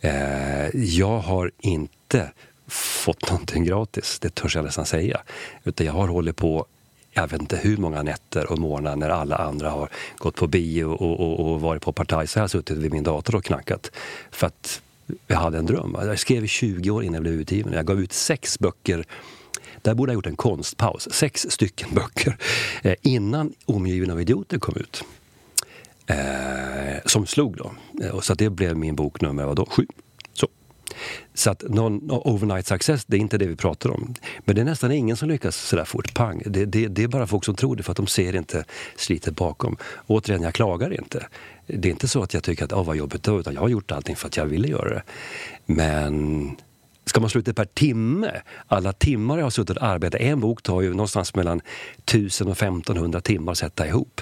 Eh, 0.01 0.67
jag 0.75 1.19
har 1.19 1.51
inte 1.59 2.31
fått 2.67 3.31
någonting 3.31 3.63
gratis, 3.63 4.19
det 4.19 4.35
törs 4.35 4.55
jag 4.55 4.65
nästan 4.65 4.85
säga. 4.85 5.21
Utan 5.63 5.85
jag 5.85 5.93
har 5.93 6.07
hållit 6.07 6.35
på 6.35 6.65
jag 7.17 7.27
vet 7.27 7.41
inte 7.41 7.57
hur 7.57 7.77
många 7.77 8.03
nätter 8.03 8.51
och 8.51 8.59
morgnar 8.59 8.95
när 8.95 9.09
alla 9.09 9.35
andra 9.35 9.69
har 9.69 9.89
gått 10.17 10.35
på 10.35 10.47
bio 10.47 10.85
och, 10.85 11.19
och, 11.19 11.39
och 11.39 11.61
varit 11.61 11.81
på 11.81 11.91
partaj. 11.91 12.27
Så 12.27 12.39
jag 12.39 12.43
har 12.43 12.47
suttit 12.47 12.77
vid 12.77 12.91
min 12.91 13.03
dator 13.03 13.35
och 13.35 13.43
knackat. 13.43 13.91
För 14.31 14.47
att 14.47 14.81
jag 15.27 15.37
hade 15.37 15.57
en 15.57 15.65
dröm. 15.65 15.97
Jag 15.99 16.19
skrev 16.19 16.45
i 16.45 16.47
20 16.47 16.91
år 16.91 17.03
innan 17.03 17.13
jag 17.13 17.23
blev 17.23 17.33
utgiven. 17.33 17.73
Jag 17.73 17.85
gav 17.85 17.99
ut 17.99 18.13
sex 18.13 18.59
böcker 18.59 19.05
där 19.81 19.93
borde 19.93 20.11
jag 20.11 20.15
gjort 20.15 20.25
en 20.25 20.35
konstpaus. 20.35 21.07
Sex 21.11 21.45
stycken 21.49 21.89
böcker 21.93 22.37
eh, 22.83 22.95
innan 23.01 23.53
Omgiven 23.65 24.11
av 24.11 24.21
idioter 24.21 24.59
kom 24.59 24.75
ut. 24.75 25.03
Eh, 26.07 27.01
som 27.05 27.25
slog 27.25 27.57
då. 27.57 27.71
Eh, 28.03 28.19
så 28.19 28.33
det 28.33 28.49
blev 28.49 28.77
min 28.77 28.95
bok 28.95 29.21
nummer 29.21 29.45
vadå, 29.45 29.65
sju. 29.65 29.87
Så. 30.33 30.47
Så 31.33 31.51
att 31.51 31.63
någon 31.69 32.11
overnight 32.11 32.67
success, 32.67 33.05
det 33.05 33.17
är 33.17 33.21
inte 33.21 33.37
det 33.37 33.47
vi 33.47 33.55
pratar 33.55 33.89
om. 33.89 34.13
Men 34.39 34.55
det 34.55 34.61
är 34.61 34.65
nästan 34.65 34.91
ingen 34.91 35.17
som 35.17 35.29
lyckas 35.29 35.55
sådär 35.55 35.85
fort, 35.85 36.13
pang. 36.13 36.41
Det, 36.45 36.65
det, 36.65 36.87
det 36.87 37.03
är 37.03 37.07
bara 37.07 37.27
folk 37.27 37.45
som 37.45 37.55
tror 37.55 37.75
det 37.75 37.83
för 37.83 37.91
att 37.91 37.97
de 37.97 38.07
ser 38.07 38.35
inte 38.35 38.65
slitet 38.95 39.35
bakom. 39.35 39.77
Återigen, 40.07 40.41
jag 40.41 40.53
klagar 40.53 40.93
inte. 40.93 41.27
Det 41.67 41.87
är 41.87 41.91
inte 41.91 42.07
så 42.07 42.23
att 42.23 42.33
jag 42.33 42.43
tycker 42.43 42.65
att 42.65 42.73
oh, 42.73 42.85
vad 42.85 42.95
jobbigt 42.95 43.23
då, 43.23 43.39
utan 43.39 43.53
jag 43.53 43.61
har 43.61 43.69
gjort 43.69 43.91
allting 43.91 44.15
för 44.15 44.27
att 44.27 44.37
jag 44.37 44.45
ville 44.45 44.67
göra 44.67 44.89
det. 44.89 45.03
Men 45.65 46.55
Ska 47.05 47.19
man 47.19 47.29
slå 47.29 47.39
ut 47.39 47.45
det 47.45 47.53
per 47.53 47.65
timme? 47.65 48.31
Alla 48.67 48.93
timmar 48.93 49.37
jag 49.37 49.45
har 49.45 49.49
suttit 49.49 49.77
och 49.77 49.83
arbetat. 49.83 50.21
En 50.21 50.39
bok 50.39 50.61
tar 50.63 50.81
ju 50.81 50.89
någonstans 50.89 51.35
mellan 51.35 51.61
1000 52.05 52.47
och 52.47 52.53
1500 52.53 53.21
timmar 53.21 53.51
att 53.51 53.57
sätta 53.57 53.87
ihop. 53.87 54.21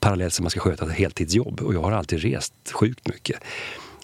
Parallellt 0.00 0.34
som 0.34 0.42
man 0.44 0.50
ska 0.50 0.60
sköta 0.60 0.84
ett 0.84 0.92
heltidsjobb. 0.92 1.60
Och 1.60 1.74
jag 1.74 1.82
har 1.82 1.92
alltid 1.92 2.22
rest 2.22 2.54
sjukt 2.72 3.08
mycket. 3.08 3.40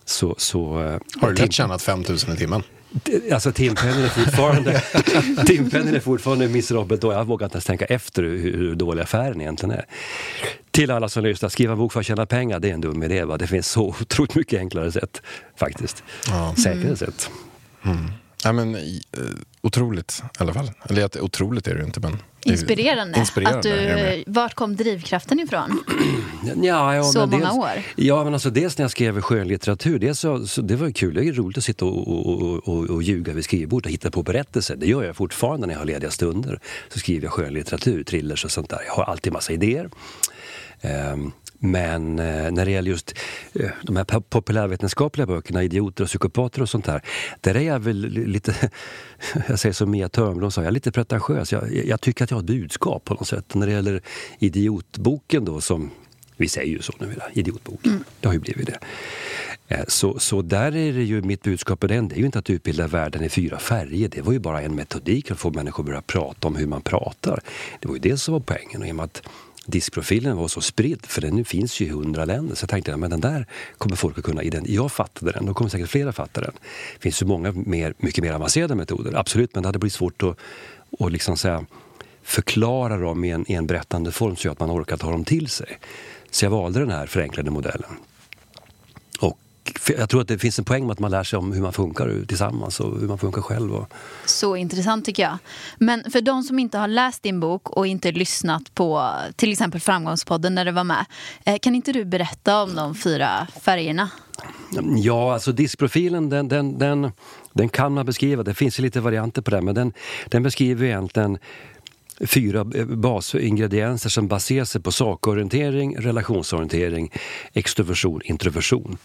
Så, 0.04 0.34
så, 0.38 0.82
eh, 0.82 1.00
Har 1.20 1.30
du 1.30 1.42
lätt 1.42 1.52
tjänat 1.52 1.82
5000 1.82 2.34
i 2.34 2.36
timmen? 2.36 2.62
Alltså 3.32 3.52
timpenningen 3.52 4.04
är 4.04 4.08
fortfarande, 4.08 4.82
timpenningen 5.46 5.94
är 5.94 6.00
fortfarande 6.00 6.48
miserabelt 6.48 7.00
då. 7.00 7.12
Jag 7.12 7.24
vågar 7.24 7.46
inte 7.46 7.56
ens 7.56 7.64
tänka 7.64 7.84
efter 7.84 8.22
hur, 8.22 8.38
hur 8.56 8.74
dålig 8.74 9.02
affären 9.02 9.40
egentligen 9.40 9.74
är. 9.74 9.86
Till 10.70 10.90
alla 10.90 11.08
som 11.08 11.22
lyssnar, 11.24 11.48
skriva 11.48 11.72
en 11.72 11.78
bok 11.78 11.92
för 11.92 12.00
att 12.00 12.06
tjäna 12.06 12.26
pengar, 12.26 12.60
det 12.60 12.70
är 12.70 12.74
en 12.74 12.80
dum 12.80 13.02
idé. 13.02 13.24
Va? 13.24 13.36
Det 13.36 13.46
finns 13.46 13.68
så 13.68 13.82
otroligt 14.00 14.34
mycket 14.34 14.58
enklare 14.58 14.92
sätt 14.92 15.22
faktiskt. 15.56 16.02
Ja. 16.28 16.54
Säkrare 16.62 16.96
sätt. 16.96 17.30
Ja, 18.44 18.52
men, 18.52 18.74
eh, 18.74 18.80
otroligt 19.60 20.22
i 20.34 20.42
alla 20.42 20.54
fall. 20.54 20.70
Eller 20.88 21.04
att, 21.04 21.16
otroligt 21.16 21.68
är 21.68 21.74
det 21.74 21.84
inte, 21.84 22.00
men... 22.00 22.18
det 22.44 22.50
Inspirerande. 22.50 23.18
Inspirerande 23.18 23.58
att 23.58 23.62
du, 23.62 23.70
med. 23.70 24.24
vart 24.26 24.54
kom 24.54 24.76
drivkraften 24.76 25.40
ifrån? 25.40 25.84
Ja, 26.62 26.94
ja, 26.94 27.02
Så 27.02 27.20
men 27.20 27.30
många 27.30 27.44
dels, 27.44 27.56
år? 27.56 27.82
Ja, 27.96 28.24
men 28.24 28.32
alltså 28.32 28.50
dels 28.50 28.78
när 28.78 28.84
jag 28.84 28.90
skrev 28.90 29.20
skönlitteratur, 29.20 29.98
dels 29.98 30.20
så, 30.20 30.46
så, 30.46 30.62
det 30.62 30.76
var 30.76 30.90
kul. 30.90 31.14
Det 31.14 31.24
är 31.24 31.32
roligt 31.32 31.58
att 31.58 31.64
sitta 31.64 31.84
och, 31.84 32.08
och, 32.08 32.68
och, 32.68 32.90
och, 32.90 33.02
ljuga 33.02 33.32
vid 33.32 33.44
skrivbordet 33.44 33.86
och 33.86 33.92
hitta 33.92 34.10
på 34.10 34.22
berättelser. 34.22 34.76
Det 34.76 34.86
gör 34.86 35.04
jag 35.04 35.16
fortfarande 35.16 35.66
när 35.66 35.74
jag 35.74 35.80
har 35.80 35.86
lediga 35.86 36.10
stunder. 36.10 36.60
Så 36.88 36.98
skriver 36.98 37.24
jag 37.24 37.32
skönlitteratur, 37.32 38.04
thrillers 38.04 38.44
och 38.44 38.50
sånt 38.50 38.70
där. 38.70 38.80
Jag 38.86 38.94
har 38.94 39.04
alltid 39.04 39.32
massa 39.32 39.52
idéer. 39.52 39.90
Ehm, 40.80 41.32
men 41.64 42.18
eh, 42.18 42.50
när 42.52 42.64
det 42.64 42.70
gäller 42.70 42.90
just 42.90 43.14
eh, 43.54 43.70
de 43.82 43.96
här 43.96 44.04
po- 44.04 44.24
populärvetenskapliga 44.28 45.26
böckerna, 45.26 45.62
Idioter 45.62 46.04
och 46.04 46.08
psykopater 46.08 46.62
och 46.62 46.68
sånt 46.68 46.84
där. 46.84 47.02
Där 47.40 47.54
är 47.56 47.60
jag 47.60 47.78
väl 47.80 47.96
li- 47.96 48.26
lite, 48.26 48.70
jag 49.48 49.58
säger 49.58 49.72
som 49.72 49.90
Mia 49.90 50.08
Törnblom 50.08 50.50
sa, 50.50 50.60
jag 50.60 50.66
är 50.68 50.72
lite 50.72 50.92
pretentiös. 50.92 51.52
Jag, 51.52 51.74
jag 51.86 52.00
tycker 52.00 52.24
att 52.24 52.30
jag 52.30 52.36
har 52.36 52.42
ett 52.42 52.46
budskap 52.46 53.04
på 53.04 53.14
något 53.14 53.28
sätt. 53.28 53.54
När 53.54 53.66
det 53.66 53.72
gäller 53.72 54.02
Idiotboken 54.38 55.44
då 55.44 55.60
som 55.60 55.90
vi 56.36 56.48
säger 56.48 56.68
ju 56.72 56.82
så 56.82 56.92
nu, 56.98 57.14
idiotboken. 57.32 58.04
Det 58.20 58.26
har 58.28 58.34
ju 58.34 58.40
blivit 58.40 58.66
det. 58.66 58.78
Eh, 59.68 59.84
Så, 59.88 60.18
så 60.18 60.42
där 60.42 60.76
är 60.76 60.92
det 60.92 61.02
ju 61.04 61.22
mitt 61.22 61.42
budskap 61.42 61.82
med 61.82 61.90
den, 61.90 62.08
det 62.08 62.14
är 62.14 62.18
ju 62.18 62.26
inte 62.26 62.38
att 62.38 62.50
utbilda 62.50 62.86
världen 62.86 63.24
i 63.24 63.28
fyra 63.28 63.58
färger. 63.58 64.08
Det 64.08 64.20
var 64.22 64.32
ju 64.32 64.38
bara 64.38 64.62
en 64.62 64.74
metodik 64.74 65.26
för 65.26 65.34
att 65.34 65.40
få 65.40 65.50
människor 65.50 65.82
att 65.82 65.86
börja 65.86 66.02
prata 66.02 66.48
om 66.48 66.56
hur 66.56 66.66
man 66.66 66.82
pratar. 66.82 67.40
Det 67.80 67.88
var 67.88 67.94
ju 67.94 68.00
det 68.00 68.16
som 68.16 68.32
var 68.32 68.40
poängen. 68.40 68.82
Och 68.82 68.88
i 68.88 68.92
och 68.92 68.96
med 68.96 69.04
att 69.04 69.22
diskprofilen 69.66 70.36
var 70.36 70.48
så 70.48 70.60
spridd, 70.60 71.06
för 71.06 71.20
den 71.20 71.44
finns 71.44 71.80
ju 71.80 71.86
i 71.86 71.88
hundra 71.88 72.24
länder, 72.24 72.54
så 72.54 72.62
jag 72.62 72.70
tänkte 72.70 72.94
att 72.94 73.10
den 73.10 73.20
där 73.20 73.46
kommer 73.78 73.96
folk 73.96 74.18
att 74.18 74.24
kunna 74.24 74.42
identifiera. 74.42 74.82
Jag 74.82 74.92
fattade 74.92 75.32
den, 75.32 75.46
då 75.46 75.54
kommer 75.54 75.70
säkert 75.70 75.88
flera 75.88 76.12
fatta 76.12 76.40
den. 76.40 76.52
Det 76.94 77.02
finns 77.02 77.22
ju 77.22 77.26
många 77.26 77.52
mer, 77.52 77.94
mycket 77.98 78.24
mer 78.24 78.32
avancerade 78.32 78.74
metoder, 78.74 79.14
absolut, 79.14 79.54
men 79.54 79.62
det 79.62 79.68
hade 79.68 79.78
blivit 79.78 79.94
svårt 79.94 80.22
att, 80.22 80.36
att 81.00 81.12
liksom 81.12 81.36
säga, 81.36 81.66
förklara 82.22 82.96
dem 82.96 83.24
i 83.24 83.30
en, 83.30 83.50
i 83.50 83.54
en 83.54 83.66
berättande 83.66 84.12
form 84.12 84.36
så 84.36 84.50
att 84.50 84.60
man 84.60 84.70
orkar 84.70 84.96
ta 84.96 85.10
dem 85.10 85.24
till 85.24 85.48
sig. 85.48 85.78
Så 86.30 86.44
jag 86.44 86.50
valde 86.50 86.80
den 86.80 86.90
här 86.90 87.06
förenklade 87.06 87.50
modellen. 87.50 87.90
Jag 89.88 90.08
tror 90.08 90.20
att 90.20 90.28
det 90.28 90.38
finns 90.38 90.58
en 90.58 90.64
poäng 90.64 90.86
med 90.86 90.92
att 90.92 90.98
man 90.98 91.10
lär 91.10 91.22
sig 91.24 91.38
om 91.38 91.52
hur 91.52 91.62
man 91.62 91.72
funkar 91.72 92.24
tillsammans 92.28 92.80
och 92.80 93.00
hur 93.00 93.08
man 93.08 93.18
funkar 93.18 93.42
själv. 93.42 93.74
Och, 93.74 93.92
Så 94.26 94.56
intressant 94.56 95.04
tycker 95.04 95.22
jag. 95.22 95.38
Men 95.78 96.10
för 96.10 96.20
de 96.20 96.42
som 96.42 96.58
inte 96.58 96.78
har 96.78 96.88
läst 96.88 97.22
din 97.22 97.40
bok 97.40 97.70
och 97.70 97.86
inte 97.86 98.12
lyssnat 98.12 98.74
på 98.74 99.10
till 99.36 99.52
exempel 99.52 99.80
Framgångspodden 99.80 100.54
när 100.54 100.64
det 100.64 100.72
var 100.72 100.84
med. 100.84 101.04
eh, 101.44 101.58
Kan 101.58 101.74
inte 101.74 101.92
du 101.92 102.04
berätta 102.04 102.62
om 102.62 102.74
de 102.74 102.94
fyra 102.94 103.46
färgerna? 103.62 104.10
Ja, 104.96 105.32
alltså 105.34 105.52
diskprofilen 105.52 106.28
den, 106.28 106.48
den, 106.48 106.78
den, 106.78 107.12
den 107.52 107.68
kan 107.68 107.92
man 107.92 108.06
beskriva. 108.06 108.42
Det 108.42 108.54
finns 108.54 108.78
lite 108.78 109.00
varianter 109.00 109.42
på 109.42 109.50
det, 109.50 109.60
men 109.62 109.74
den, 109.74 109.92
den 110.26 110.42
beskriver 110.42 110.86
egentligen 110.86 111.38
fyra 112.26 112.66
eh, 112.74 112.84
basingredienser 112.86 114.10
som 114.10 114.28
baserar 114.28 114.64
sig 114.64 114.80
på 114.80 114.92
sakorientering, 114.92 115.96
relationsorientering, 115.98 117.12
extroversion, 117.52 118.20
introversion. 118.24 118.98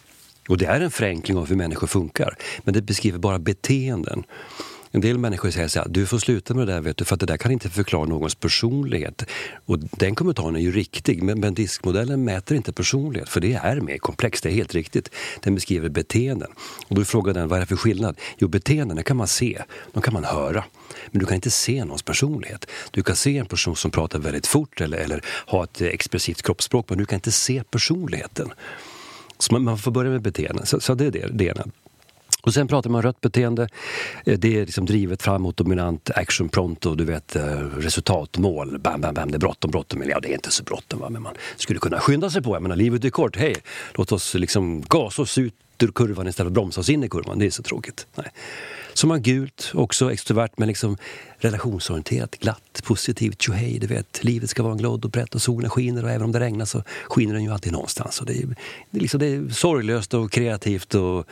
Och 0.48 0.58
det 0.58 0.66
är 0.66 0.82
en 0.82 0.92
förenkling 0.92 1.38
av 1.38 1.50
hur 1.50 1.56
människor 1.56 1.88
funkar, 1.88 2.36
men 2.64 2.74
det 2.74 2.82
beskriver 2.82 3.20
bara 3.20 3.40
beteenden. 3.40 4.24
En 4.92 5.02
del 5.02 5.18
människor 5.18 5.52
säger 5.52 5.68
så 5.68 5.80
här, 5.80 5.88
du 5.90 6.06
får 6.06 6.20
sluta 6.20 6.54
med 6.54 6.68
det 6.68 6.74
där 6.74 6.82
vet 6.82 6.98
du, 6.98 7.06
för 7.06 7.14
att 7.14 7.20
det 7.20 7.26
där 7.26 7.38
kan 7.38 7.52
inte 7.52 7.70
förklara 7.70 8.06
någons 8.06 8.36
personlighet. 8.36 9.26
Och 9.66 9.80
den 9.80 10.16
kommentaren 10.16 10.56
är 10.56 10.60
ju 10.60 10.72
riktig, 10.72 11.24
men, 11.24 11.40
men 11.40 11.54
diskmodellen 11.54 12.24
mäter 12.24 12.58
inte 12.58 12.74
personlighet, 12.74 13.30
för 13.30 13.40
det 13.40 13.54
är 13.54 13.82
mer 13.82 13.98
komplext, 13.98 14.44
det 14.44 14.50
är 14.50 14.54
helt 14.54 14.74
riktigt. 14.74 15.10
Den 15.40 15.56
beskriver 15.56 15.90
beteenden. 15.90 16.52
Och 16.88 16.96
då 16.96 17.06
frågar 17.06 17.34
den, 17.34 17.48
vad 17.48 17.58
är 17.58 17.62
det 17.62 17.66
för 17.66 17.76
skillnad? 17.76 18.18
Jo, 18.38 18.48
beteenden 18.48 19.04
kan 19.04 19.18
man 19.18 19.28
se, 19.28 19.62
de 19.92 20.02
kan 20.02 20.14
man 20.14 20.24
höra. 20.24 20.64
Men 21.12 21.20
du 21.20 21.26
kan 21.26 21.36
inte 21.36 21.52
se 21.52 21.86
någons 21.86 22.04
personlighet. 22.04 22.66
Du 22.92 23.04
kan 23.04 23.16
se 23.16 23.38
en 23.38 23.46
person 23.46 23.76
som 23.76 23.92
pratar 23.92 24.20
väldigt 24.20 24.48
fort 24.48 24.82
eller, 24.82 24.98
eller 24.98 25.22
har 25.26 25.64
ett 25.64 25.82
expressivt 25.82 26.42
kroppsspråk, 26.42 26.90
men 26.90 26.98
du 26.98 27.06
kan 27.06 27.18
inte 27.18 27.32
se 27.32 27.64
personligheten. 27.64 28.52
Så 29.40 29.54
man, 29.54 29.64
man 29.64 29.78
får 29.78 29.92
börja 29.92 30.12
med 30.12 30.22
beteenden. 30.22 30.66
Så, 30.66 30.80
så 30.80 30.94
det 30.94 31.06
är 31.06 31.12
det, 31.12 31.28
det 31.32 31.46
ena. 31.46 31.64
Och 32.42 32.54
sen 32.54 32.68
pratar 32.68 32.90
man 32.90 33.02
rött 33.02 33.22
beteende. 33.22 33.68
Eh, 34.26 34.40
det 34.40 34.58
är 34.58 34.66
liksom 34.66 34.86
drivet 34.86 35.24
framåt, 35.24 35.58
dominant, 35.58 36.10
action 36.16 36.50
pronto, 36.50 36.96
du 36.96 37.06
vet 37.06 37.36
eh, 37.36 37.44
resultatmål. 37.60 38.80
Bam, 38.80 39.02
bam, 39.02 39.14
bam, 39.14 39.32
det 39.32 39.38
är 39.38 39.40
bråttom, 39.40 39.72
bråttom. 39.72 40.04
Ja, 40.10 40.20
det 40.20 40.30
är 40.30 40.34
inte 40.34 40.52
så 40.52 40.64
bråttom 40.64 41.00
va? 41.00 41.10
men 41.10 41.22
man 41.22 41.34
skulle 41.56 41.80
kunna 41.80 42.00
skynda 42.00 42.30
sig 42.30 42.42
på. 42.42 42.56
Jag 42.56 42.62
menar, 42.62 42.76
livet 42.76 43.06
är 43.06 43.10
kort, 43.10 43.38
hej! 43.38 43.56
Låt 43.94 44.12
oss 44.12 44.34
liksom 44.34 44.82
gasa 44.82 45.22
oss 45.22 45.38
ut 45.38 45.54
ur 45.82 45.88
kurvan 45.88 46.28
istället 46.28 46.36
för 46.36 46.46
att 46.46 46.54
bromsa 46.54 46.82
oss 46.82 46.90
in 46.90 47.04
i 47.04 47.10
kurvan. 47.10 47.40
Det 47.40 47.46
är 47.46 47.50
så 47.50 47.64
tråkigt. 47.64 48.08
Nej. 48.16 48.32
Som 48.98 49.10
har 49.10 49.18
gult, 49.18 49.72
också 49.74 50.12
extrovert 50.12 50.50
men 50.56 50.68
liksom 50.68 50.98
relationsorienterat, 51.38 52.36
glatt, 52.36 52.82
positivt, 52.84 53.42
tjohej, 53.42 53.80
du 53.80 53.88
vet. 53.88 54.24
Livet 54.24 54.50
ska 54.50 54.64
vara 54.64 54.72
en 54.72 54.78
glad 54.78 55.06
och 55.06 55.12
brett 55.12 55.36
och 55.36 55.42
solen 55.42 55.70
skiner 55.70 56.04
och 56.04 56.10
även 56.10 56.22
om 56.22 56.32
det 56.32 56.40
regnar 56.40 56.66
så 56.66 56.84
skiner 57.10 57.34
den 57.34 57.44
ju 57.44 57.54
alltid 57.54 57.72
någonstans. 57.72 58.20
Och 58.20 58.26
det, 58.26 58.34
är, 58.34 58.48
det, 58.92 58.98
är 58.98 59.02
liksom, 59.02 59.20
det 59.20 59.26
är 59.26 59.50
sorglöst 59.50 60.14
och 60.14 60.32
kreativt 60.32 60.96
och 60.96 61.28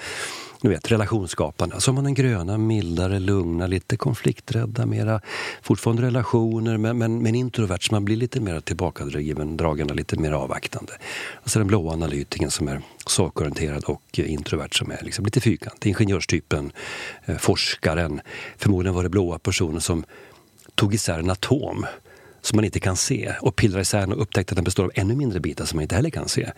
ni 0.65 0.72
vet, 0.72 0.91
relationsskaparna, 0.91 1.79
Så 1.79 1.91
har 1.91 1.93
man 1.95 2.03
den 2.03 2.13
gröna, 2.13 2.57
mildare, 2.57 3.19
lugna, 3.19 3.67
lite 3.67 3.98
konflikträdda, 3.98 4.86
mera 4.86 5.22
fortfarande 5.62 6.01
relationer 6.01 6.77
men, 6.77 6.98
men, 6.98 7.24
men 7.24 7.36
introvert 7.36 7.77
så 7.81 7.93
man 7.93 8.05
blir 8.05 8.15
lite 8.15 8.39
mer 8.39 8.60
tillbakadragen 8.60 9.89
och 9.89 9.95
lite 9.95 10.19
mer 10.19 10.31
avvaktande. 10.31 10.93
Och 11.34 11.50
så 11.50 11.60
den 11.60 11.67
blåa 11.67 11.93
analytiken 11.93 12.51
som 12.51 12.67
är 12.67 12.81
sakorienterad 13.07 13.84
och 13.84 14.19
introvert 14.19 14.69
som 14.72 14.91
är 14.91 15.00
liksom 15.01 15.25
lite 15.25 15.41
fyrkantig. 15.41 15.89
Ingenjörstypen, 15.89 16.72
eh, 17.25 17.38
forskaren. 17.38 18.22
Förmodligen 18.57 18.95
var 18.95 19.03
det 19.03 19.10
blåa 19.10 19.39
personen 19.39 19.81
som 19.81 20.03
tog 20.75 20.93
isär 20.93 21.19
en 21.19 21.29
atom 21.29 21.86
som 22.46 22.56
man 22.56 22.66
inte 22.66 22.80
kan 22.80 22.96
se 22.96 23.34
och 23.42 23.56
pillrar 23.56 23.82
isär 23.82 24.00
den 24.00 24.14
och 24.14 24.22
upptäckte 24.22 24.52
att 24.52 24.56
den 24.56 24.64
består 24.64 24.84
av 24.84 24.92
ännu 24.96 25.16
mindre 25.16 25.40
bitar 25.40 25.66
som 25.66 25.78
man 25.78 25.82
inte 25.82 25.96
heller 25.96 26.10
kan 26.10 26.30
se. 26.30 26.52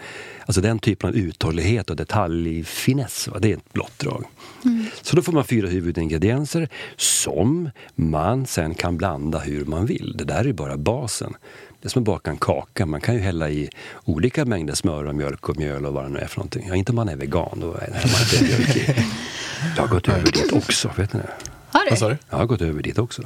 Alltså 0.45 0.61
den 0.61 0.79
typen 0.79 1.09
av 1.09 1.15
uthållighet 1.15 1.89
och 1.89 1.95
detaljfiness, 1.95 3.27
va? 3.27 3.39
det 3.39 3.51
är 3.51 3.57
ett 3.57 3.73
blått 3.73 3.99
drag. 3.99 4.25
Mm. 4.65 4.85
Så 5.01 5.15
då 5.15 5.21
får 5.21 5.33
man 5.33 5.43
fyra 5.43 5.67
huvudingredienser 5.67 6.69
som 6.95 7.69
man 7.95 8.45
sen 8.45 8.75
kan 8.75 8.97
blanda 8.97 9.39
hur 9.39 9.65
man 9.65 9.85
vill. 9.85 10.15
Det 10.17 10.23
där 10.23 10.47
är 10.47 10.53
bara 10.53 10.77
basen. 10.77 11.33
Det 11.81 11.87
är 11.87 11.89
som 11.89 12.01
att 12.01 12.05
baka 12.05 12.31
en 12.31 12.37
kaka. 12.37 12.85
Man 12.85 13.01
kan 13.01 13.15
ju 13.15 13.21
hälla 13.21 13.49
i 13.49 13.69
olika 14.03 14.45
mängder 14.45 14.73
smör 14.73 15.05
och 15.05 15.15
mjölk 15.15 15.49
och 15.49 15.57
mjöl 15.57 15.85
och 15.85 15.93
vad 15.93 16.03
det 16.05 16.09
nu 16.09 16.19
är 16.19 16.27
för 16.27 16.37
någonting. 16.37 16.65
Ja, 16.67 16.75
inte 16.75 16.91
om 16.91 16.95
man 16.95 17.09
är 17.09 17.15
vegan, 17.15 17.59
då 17.59 17.73
är 17.73 17.89
man 17.89 18.21
inte 18.21 18.43
mjölk 18.43 18.75
i. 18.75 18.95
Jag 19.75 19.83
har 19.83 19.87
gått 19.87 20.07
över 20.07 20.31
dit 20.31 20.51
också, 20.51 20.91
vet 20.97 21.13
ni 21.13 21.19
det? 21.19 21.33
Har 21.69 21.83
du? 21.83 21.89
Vad 21.89 21.99
sa 21.99 22.09
du? 22.09 22.17
Jag 22.29 22.37
har 22.37 22.45
gått 22.45 22.61
över 22.61 22.81
dit 22.81 22.97
också. 22.97 23.23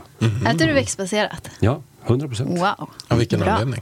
Äter 0.48 0.68
du 0.68 0.74
växtbaserat? 0.74 1.50
Ja, 1.60 1.82
100 2.06 2.28
procent. 2.28 2.50
Wow. 2.50 2.90
Av 3.08 3.18
vilken 3.18 3.40
Bra. 3.40 3.50
anledning? 3.50 3.82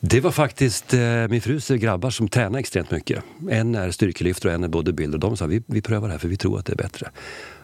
Det 0.00 0.20
var 0.20 0.30
faktiskt 0.30 0.94
eh, 0.94 1.28
min 1.28 1.40
frus 1.40 1.68
grabbar 1.68 2.10
som 2.10 2.28
tränar 2.28 2.58
extremt 2.58 2.90
mycket. 2.90 3.24
En 3.50 3.74
är 3.74 3.90
styrkelyftare 3.90 4.50
och 4.52 4.54
en 4.54 4.64
är 4.64 4.68
bodybuilder. 4.68 5.18
De 5.18 5.36
sa 5.36 5.46
vi, 5.46 5.62
vi 5.66 5.82
prövar 5.82 6.08
det 6.08 6.14
här 6.14 6.18
för 6.18 6.28
vi 6.28 6.36
tror 6.36 6.58
att 6.58 6.66
det 6.66 6.72
är 6.72 6.76
bättre. 6.76 7.10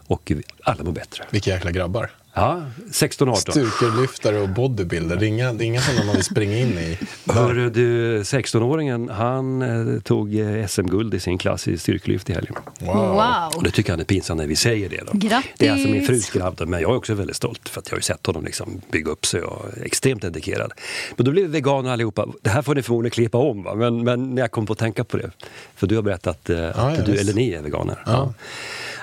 Och 0.06 0.22
vi, 0.34 0.42
alla 0.62 0.84
mår 0.84 0.92
bättre. 0.92 1.24
Vilka 1.30 1.50
jäkla 1.50 1.70
grabbar. 1.70 2.10
Ja, 2.34 2.62
16-18. 2.92 3.34
Styrkelyftare 3.34 4.40
och 4.40 4.48
bodybuilder. 4.48 5.16
Det 5.16 5.26
är 5.26 5.28
inga, 5.28 5.52
det 5.52 5.64
är 5.64 5.66
inga 5.66 5.80
sådana 5.80 6.04
man 6.04 6.14
vill 6.14 6.24
springa 6.24 6.58
in 6.58 6.78
i. 6.78 6.98
Hörru 7.26 7.70
du, 7.70 8.22
16-åringen 8.22 9.10
han 9.12 9.62
eh, 9.62 10.00
tog 10.00 10.34
eh, 10.38 10.66
SM-guld 10.66 11.14
i 11.14 11.20
sin 11.20 11.38
klass 11.38 11.68
i 11.68 11.78
styrkelyft 11.78 12.30
i 12.30 12.32
helgen. 12.32 12.54
Wow. 12.80 12.96
Och 12.96 13.14
Wow. 13.14 13.62
det 13.64 13.70
tycker 13.70 13.92
han 13.92 14.00
är 14.00 14.04
pinsamt 14.04 14.38
när 14.40 14.46
vi 14.46 14.56
säger 14.56 14.88
det. 14.88 15.00
Då. 15.06 15.12
Grattis! 15.18 15.50
Det 15.58 15.66
är 15.66 15.72
alltså 15.72 15.88
min 15.88 16.06
frus 16.06 16.30
grabb, 16.30 16.60
men 16.66 16.80
jag 16.80 16.90
är 16.90 16.96
också 16.96 17.14
väldigt 17.14 17.36
stolt 17.36 17.68
för 17.68 17.80
att 17.80 17.86
jag 17.88 17.92
har 17.92 17.98
ju 17.98 18.02
sett 18.02 18.26
honom 18.26 18.44
liksom 18.44 18.80
bygga 18.92 19.10
upp 19.10 19.26
sig 19.26 19.42
och 19.42 19.66
är 19.78 19.84
extremt 19.84 20.22
dedikerad. 20.22 20.72
Men 21.16 21.24
då 21.26 21.30
blev 21.32 21.44
vi 21.44 21.50
veganer 21.50 21.90
allihopa. 21.92 22.26
Det 22.42 22.50
här 22.50 22.62
får 22.62 22.74
ni 22.74 22.82
förmodligen 22.82 23.10
klippa 23.10 23.38
om, 23.38 23.62
va? 23.62 23.74
Men, 23.74 24.04
men 24.04 24.36
jag 24.36 24.50
kom 24.50 24.66
på 24.66 24.72
att 24.72 24.78
tänka 24.78 25.04
på 25.04 25.16
det. 25.16 25.30
För 25.76 25.86
du 25.86 25.94
har 25.94 26.02
berättat 26.02 26.50
eh, 26.50 26.68
att 26.68 26.76
ja, 26.76 27.02
du, 27.06 27.12
visst. 27.12 27.22
eller 27.24 27.34
ni 27.34 27.52
är 27.52 27.62
veganer. 27.62 28.02
Ja. 28.06 28.34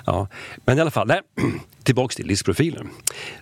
Ja. 0.08 0.28
Men 0.66 0.78
i 0.78 0.82
alla 0.82 0.92
fall, 0.92 1.08
nej, 1.08 1.22
tillbaks 1.84 2.16
till 2.16 2.28
livsprofilen. 2.28 2.90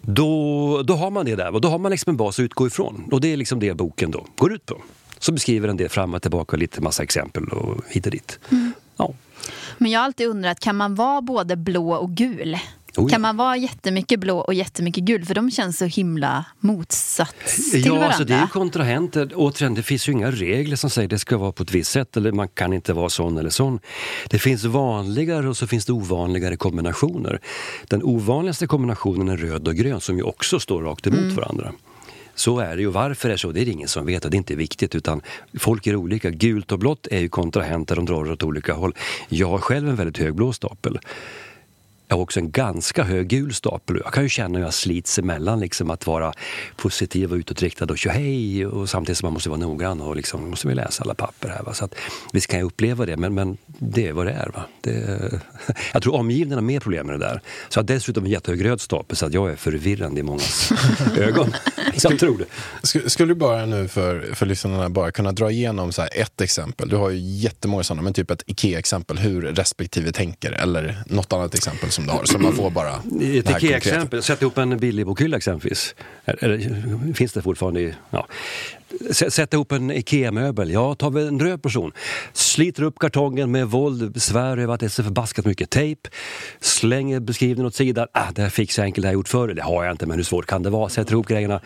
Då, 0.02 0.82
då 0.84 0.94
har 0.94 1.12
man 1.12 1.26
det 1.26 1.36
där 1.36 1.54
och 1.54 1.62
då 1.62 1.68
har 1.68 1.78
man 1.78 1.92
liksom 1.92 2.10
en 2.10 2.18
bas 2.18 2.40
att 2.40 2.44
utgå 2.44 2.68
ifrån. 2.68 3.10
Och 3.12 3.22
det 3.22 3.34
är 3.34 3.38
liksom 3.38 3.60
det 3.60 3.74
boken 3.74 4.12
då 4.12 4.26
går 4.36 4.54
ut 4.54 4.66
på. 4.66 4.82
Så 5.20 5.32
beskriver 5.32 5.68
den 5.68 5.78
det 5.78 5.90
fram 5.90 6.14
och 6.14 6.22
tillbaka, 6.22 6.58
lite 6.58 6.82
massa 6.82 7.04
exempel 7.04 7.44
och 7.44 7.82
hit 7.88 8.06
och 8.06 8.12
dit. 8.12 8.40
Ja. 8.98 9.14
Men 9.78 9.92
jag 9.92 10.00
har 10.00 10.06
alltid 10.06 10.28
undrat, 10.28 10.60
kan 10.60 10.76
man 10.76 10.96
vara 10.96 11.22
både 11.22 11.56
blå 11.56 11.94
och 11.94 12.12
gul? 12.12 12.58
Oh 12.98 13.04
ja. 13.04 13.10
Kan 13.10 13.22
man 13.22 13.38
vara 13.38 13.58
jättemycket 13.58 14.20
blå 14.20 14.40
och 14.40 14.54
jättemycket 14.54 15.04
gul? 15.04 15.26
För 15.26 15.36
de 15.36 15.52
känns 15.52 15.78
så 15.78 15.86
himla 15.86 16.46
motsats 16.60 17.72
till 17.72 17.86
Ja, 17.86 17.92
varandra. 17.92 18.08
alltså 18.08 18.24
det 18.24 18.34
är 18.34 18.48
kontrahenter. 18.48 19.32
Återigen, 19.36 19.74
det 19.74 19.84
finns 19.84 20.10
ju 20.10 20.12
inga 20.12 20.32
regler 20.32 20.76
som 20.76 20.90
säger 20.90 21.08
det 21.08 21.20
ska 21.20 21.38
vara 21.38 21.52
på 21.52 21.64
ett 21.64 21.72
visst 21.72 21.92
sätt 21.92 22.18
eller 22.18 22.32
man 22.32 22.48
kan 22.48 22.74
inte 22.74 22.94
vara 22.94 23.10
sån 23.10 23.38
eller 23.38 23.50
sån. 23.50 23.80
Det 24.30 24.40
finns 24.40 24.64
vanligare 24.64 25.50
och 25.50 25.58
så 25.58 25.68
finns 25.68 25.86
det 25.86 25.94
ovanligare 25.94 26.58
kombinationer. 26.58 27.40
Den 27.88 28.04
ovanligaste 28.04 28.68
kombinationen 28.68 29.30
är 29.30 29.38
röd 29.38 29.68
och 29.68 29.76
grön 29.76 30.02
som 30.02 30.18
ju 30.18 30.24
också 30.24 30.60
står 30.60 30.82
rakt 30.84 31.08
emot 31.08 31.34
varandra. 31.34 31.72
Så 32.36 32.60
är 32.60 32.76
det 32.76 32.82
ju. 32.82 32.88
Varför 32.88 33.28
det 33.30 33.36
är 33.36 33.38
så, 33.38 33.52
det 33.52 33.62
är 33.62 33.66
det 33.66 33.72
ingen 33.72 33.88
som 33.88 34.06
vet 34.06 34.22
det 34.24 34.28
är 34.28 34.36
inte 34.36 34.56
viktigt 34.56 34.96
utan 34.96 35.22
folk 35.60 35.88
är 35.88 35.96
olika. 35.96 36.30
Gult 36.30 36.72
och 36.72 36.80
blått 36.80 37.08
är 37.12 37.20
ju 37.20 37.30
kontrahenter, 37.30 37.96
de 37.96 38.06
drar 38.06 38.32
åt 38.32 38.44
olika 38.44 38.74
håll. 38.74 38.94
Jag 39.30 39.50
har 39.50 39.58
själv 39.58 39.90
en 39.90 39.96
väldigt 39.96 40.18
hög 40.18 40.36
blå 40.36 40.54
stapel. 40.54 41.00
Jag 42.08 42.16
har 42.16 42.24
också 42.24 42.40
en 42.40 42.52
ganska 42.52 43.04
hög 43.04 43.28
gul 43.28 43.54
stapel. 43.54 44.02
Jag 44.04 44.14
kan 44.14 44.24
ju 44.24 44.30
känna 44.30 44.58
hur 44.58 44.66
jag 44.66 44.74
slits 44.74 45.20
emellan 45.20 45.60
liksom 45.60 45.90
att 45.90 46.08
vara 46.08 46.34
positiv 46.78 47.32
och 47.32 47.36
utåtriktad 47.36 47.86
och 47.86 47.98
hej 48.10 48.66
och 48.66 48.90
samtidigt 48.90 49.18
som 49.18 49.26
man 49.28 49.34
måste 49.34 49.50
vara 49.50 49.60
noggrann 49.60 50.02
och 50.02 50.16
liksom 50.16 50.50
måste 50.50 50.68
vi 50.68 50.76
läsa 50.76 51.04
alla 51.04 51.14
papper 51.16 51.50
här. 51.50 51.64
Va? 51.64 51.74
Så 51.74 51.86
att, 51.86 51.96
visst 52.34 52.48
kan 52.48 52.60
jag 52.60 52.66
uppleva 52.66 53.06
det 53.06 53.18
men, 53.18 53.34
men 53.34 53.58
det 53.66 54.08
är 54.08 54.14
vad 54.14 54.26
det 54.26 54.32
är. 54.32 54.52
Va? 54.54 54.66
Det, 54.82 55.42
jag 55.94 56.04
tror 56.04 56.16
omgivningen 56.16 56.58
har 56.58 56.62
mer 56.62 56.80
problem 56.80 57.08
med 57.08 57.20
det 57.20 57.26
där. 57.26 57.42
Så 57.70 57.80
jag 57.80 57.86
dessutom 57.86 58.26
en 58.26 58.32
jättehög 58.32 58.66
röd 58.66 58.82
stapel 58.82 59.18
så 59.18 59.26
att 59.26 59.34
jag 59.34 59.52
är 59.52 59.56
förvirrande 59.56 60.20
i 60.20 60.24
mångas 60.24 60.72
ögon. 61.18 61.54
Jag 62.04 62.20
tror 62.20 62.38
det. 62.38 62.46
Sk- 62.88 63.08
Skulle 63.10 63.34
du 63.34 63.36
bara 63.40 63.66
nu 63.66 63.88
för, 63.88 64.30
för 64.34 64.46
lyssnarna 64.46 64.90
bara 64.90 65.12
kunna 65.12 65.32
dra 65.32 65.52
igenom 65.52 65.92
så 65.92 66.02
ett 66.02 66.42
exempel? 66.42 66.90
Du 66.90 66.96
har 66.96 67.10
ju 67.10 67.18
jättemånga 67.20 67.84
sådana, 67.84 68.02
men 68.02 68.14
typ 68.14 68.32
ett 68.32 68.44
IKEA-exempel 68.46 69.18
hur 69.18 69.42
respektive 69.42 70.12
tänker 70.12 70.52
eller 70.52 71.04
något 71.06 71.34
annat 71.34 71.56
exempel 71.56 71.92
som 71.96 72.06
du 72.06 72.12
har. 72.12 72.26
Så 72.26 72.38
man 72.40 72.54
får 72.56 72.70
bara 72.70 72.92
Ett. 72.94 73.50
IKEA-exempel, 73.50 74.24
sätt 74.24 74.42
ihop 74.42 74.58
en 74.58 74.78
billig 74.78 75.06
bokhylla 75.06 75.38
exempelvis. 75.38 75.96
Eller, 76.26 77.14
finns 77.14 77.34
det 77.34 77.42
fortfarande? 77.42 77.82
i- 77.82 77.94
Ja. 78.10 78.28
S- 79.10 79.34
Sätt 79.34 79.54
ihop 79.54 79.72
en 79.72 79.92
IKEA-möbel. 79.92 80.72
Ja, 80.72 80.96
tar 80.96 81.10
vi 81.12 81.28
en 81.28 81.40
röd 81.40 81.64
person. 81.64 81.92
Sliter 82.34 82.84
upp 82.84 83.00
kartongen 83.00 83.52
med 83.52 83.68
våld, 83.68 84.22
svär 84.22 84.58
över 84.58 84.74
att 84.74 84.80
det 84.80 84.86
är 84.86 84.90
så 84.90 85.04
förbaskat 85.04 85.46
mycket 85.46 85.70
tejp. 85.70 86.10
Slänger 86.60 87.20
beskrivningen 87.20 87.66
åt 87.66 87.76
sidan. 87.76 88.08
Ah, 88.12 88.32
det 88.36 88.42
här 88.42 88.50
fixar 88.50 88.84
jag 88.84 88.86
enkelt, 88.86 89.04
det 89.04 89.08
har 89.08 89.14
jag 89.14 89.20
gjort 89.20 89.28
förr. 89.28 89.48
Det 89.54 89.62
har 89.62 89.84
jag 89.84 89.94
inte, 89.94 90.06
men 90.06 90.18
hur 90.18 90.24
svårt 90.24 90.46
kan 90.46 90.64
det 90.64 90.70
vara? 90.70 90.90
Sätter 90.90 91.12
ihop 91.14 91.28
grejerna. 91.28 91.62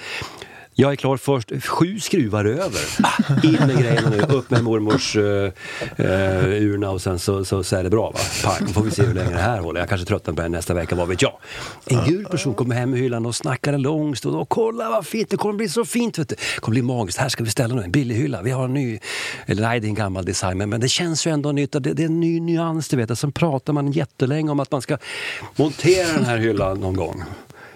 Jag 0.79 0.91
är 0.91 0.95
klar 0.95 1.17
först. 1.17 1.51
Sju 1.65 1.99
skruvar 1.99 2.45
över. 2.45 2.81
In 3.43 3.67
med 3.67 3.79
grejerna 3.79 4.09
nu, 4.09 4.21
upp 4.21 4.49
med 4.49 4.63
mormors 4.63 5.15
uh, 5.15 5.51
urna 6.47 6.89
och 6.89 7.01
sen 7.01 7.19
så, 7.19 7.45
så, 7.45 7.63
så 7.63 7.75
är 7.75 7.83
det 7.83 7.89
bra. 7.89 8.11
Va? 8.11 8.19
Pang, 8.43 8.67
får 8.67 8.81
vi 8.81 8.91
se 8.91 9.03
hur 9.03 9.13
länge 9.13 9.29
det 9.29 9.41
här 9.41 9.59
håller. 9.59 9.79
Jag 9.79 9.89
kanske 9.89 10.07
tröttnar 10.07 10.33
på 10.33 10.41
det 10.41 10.49
nästa 10.49 10.73
vecka, 10.73 10.95
vad 10.95 11.07
vet 11.07 11.21
jag. 11.21 11.33
En 11.85 12.05
gul 12.05 12.25
person 12.25 12.53
kommer 12.53 12.75
hem 12.75 12.95
i 12.95 12.97
hyllan 12.97 13.25
och 13.25 13.35
snackar 13.35 13.73
en 13.73 13.81
lång 13.81 14.15
stund. 14.15 14.35
Och 14.35 14.49
kolla 14.49 14.89
vad 14.89 15.05
fint, 15.05 15.29
det 15.29 15.37
kommer 15.37 15.53
bli 15.53 15.69
så 15.69 15.85
fint. 15.85 16.19
Vet 16.19 16.29
du. 16.29 16.35
Det 16.35 16.61
kommer 16.61 16.73
bli 16.73 16.81
magiskt. 16.81 17.17
Här 17.17 17.29
ska 17.29 17.43
vi 17.43 17.49
ställa 17.49 17.75
nu 17.75 17.83
en 17.83 17.91
billig 17.91 18.15
hylla. 18.15 18.41
Vi 18.41 18.51
har 18.51 18.65
en 18.65 18.73
ny, 18.73 18.99
eller 19.45 19.61
nej 19.61 19.79
det 19.79 19.87
är 19.87 19.89
en 19.89 19.95
gammal 19.95 20.25
design 20.25 20.57
men, 20.57 20.69
men 20.69 20.81
det 20.81 20.89
känns 20.89 21.27
ju 21.27 21.31
ändå 21.31 21.51
nytt. 21.51 21.71
Det, 21.71 21.79
det 21.79 22.03
är 22.03 22.07
en 22.07 22.19
ny 22.19 22.39
nyans 22.39 22.87
du 22.87 22.97
vet. 22.97 23.19
Sen 23.19 23.31
pratar 23.31 23.73
man 23.73 23.91
jättelänge 23.91 24.51
om 24.51 24.59
att 24.59 24.71
man 24.71 24.81
ska 24.81 24.97
montera 25.55 26.13
den 26.13 26.25
här 26.25 26.37
hyllan 26.37 26.79
någon 26.79 26.95
gång. 26.95 27.23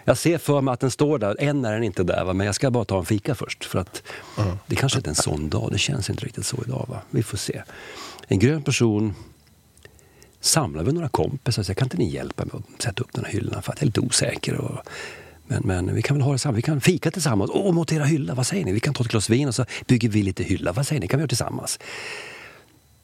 Jag 0.03 0.17
ser 0.17 0.37
för 0.37 0.61
mig 0.61 0.73
att 0.73 0.79
den 0.79 0.91
står 0.91 1.19
där, 1.19 1.35
än 1.39 1.65
är 1.65 1.73
den 1.73 1.83
inte 1.83 2.03
där, 2.03 2.23
va? 2.23 2.33
men 2.33 2.45
jag 2.45 2.55
ska 2.55 2.71
bara 2.71 2.85
ta 2.85 2.99
en 2.99 3.05
fika 3.05 3.35
först. 3.35 3.65
För 3.65 3.79
att 3.79 4.03
Det 4.67 4.75
kanske 4.75 4.99
inte 4.99 5.07
är 5.07 5.11
en 5.11 5.15
sån 5.15 5.49
dag, 5.49 5.69
det 5.71 5.77
känns 5.77 6.09
inte 6.09 6.25
riktigt 6.25 6.45
så 6.45 6.57
idag. 6.65 6.85
Va? 6.89 7.01
Vi 7.09 7.23
får 7.23 7.37
se. 7.37 7.63
En 8.27 8.39
grön 8.39 8.61
person 8.61 9.13
samlar 10.41 10.83
vi 10.83 10.91
några 10.91 11.09
kompisar, 11.09 11.63
så 11.63 11.69
jag 11.69 11.77
kan 11.77 11.85
inte 11.85 11.97
ni 11.97 12.09
hjälpa 12.09 12.45
mig 12.45 12.53
att 12.53 12.83
sätta 12.83 13.03
upp 13.03 13.13
den 13.13 13.25
här 13.25 13.31
hyllan 13.31 13.61
för 13.61 13.71
att 13.71 13.77
jag 13.77 13.83
är 13.83 13.85
lite 13.85 13.99
osäker. 13.99 14.55
Och, 14.55 14.77
men, 15.47 15.61
men 15.65 15.95
vi 15.95 16.01
kan 16.01 16.17
väl 16.17 16.23
ha 16.23 16.31
det 16.31 16.39
samman, 16.39 16.55
vi 16.55 16.61
kan 16.61 16.81
fika 16.81 17.11
tillsammans. 17.11 17.51
Åh, 17.53 17.73
montera 17.73 18.03
hylla, 18.03 18.33
vad 18.33 18.47
säger 18.47 18.65
ni? 18.65 18.71
Vi 18.71 18.79
kan 18.79 18.93
ta 18.93 19.03
ett 19.03 19.09
glas 19.09 19.29
vin 19.29 19.47
och 19.47 19.55
så 19.55 19.65
bygger 19.87 20.09
vi 20.09 20.23
lite 20.23 20.43
hylla, 20.43 20.71
vad 20.71 20.87
säger 20.87 21.01
ni? 21.01 21.07
kan 21.07 21.17
vi 21.17 21.21
göra 21.21 21.27
tillsammans? 21.27 21.79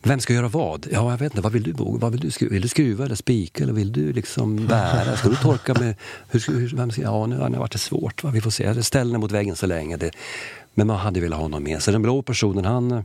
Vem 0.02 0.20
ska 0.20 0.34
göra 0.34 0.48
vad? 0.48 0.88
Ja, 0.92 1.12
jag 1.12 1.18
vet 1.18 1.32
inte. 1.32 1.42
Vad 1.42 1.52
vill 1.52 1.64
du 1.64 1.74
Bo? 1.74 1.98
Vad 1.98 2.12
vill 2.12 2.22
du 2.22 2.32
skruva? 2.32 2.54
Vill 2.54 2.62
du 2.62 2.68
skruva 2.68 3.06
eller 3.06 3.16
spika? 3.16 3.64
Eller 3.64 3.74
vill 3.74 3.92
du 3.92 4.14
liksom 4.14 4.68
bära? 4.68 5.18
Ska 5.18 5.30
du 5.30 5.36
torka 5.36 5.74
med... 5.74 5.96
Hur, 6.30 6.60
hur, 6.60 6.76
vem 6.76 6.92
ska, 6.92 7.02
ja, 7.02 7.26
nu 7.26 7.38
har 7.38 7.50
det 7.50 7.60
varit 7.60 7.80
svårt. 7.80 8.24
Va? 8.24 8.32
Vi 8.32 8.42
får 8.42 8.52
se. 8.52 8.84
Ställ 8.84 9.12
den 9.12 9.22
mot 9.22 9.32
väggen 9.32 9.56
så 9.56 9.68
länge. 9.68 9.98
Det, 9.98 10.12
men 10.74 10.88
man 10.88 10.98
hade 10.98 11.20
velat 11.20 11.40
ha 11.40 11.48
någon 11.48 11.64
med 11.64 11.82
sig. 11.82 11.92
Den 11.92 12.02
blå 12.02 12.22
personen, 12.22 12.66
han... 12.66 13.04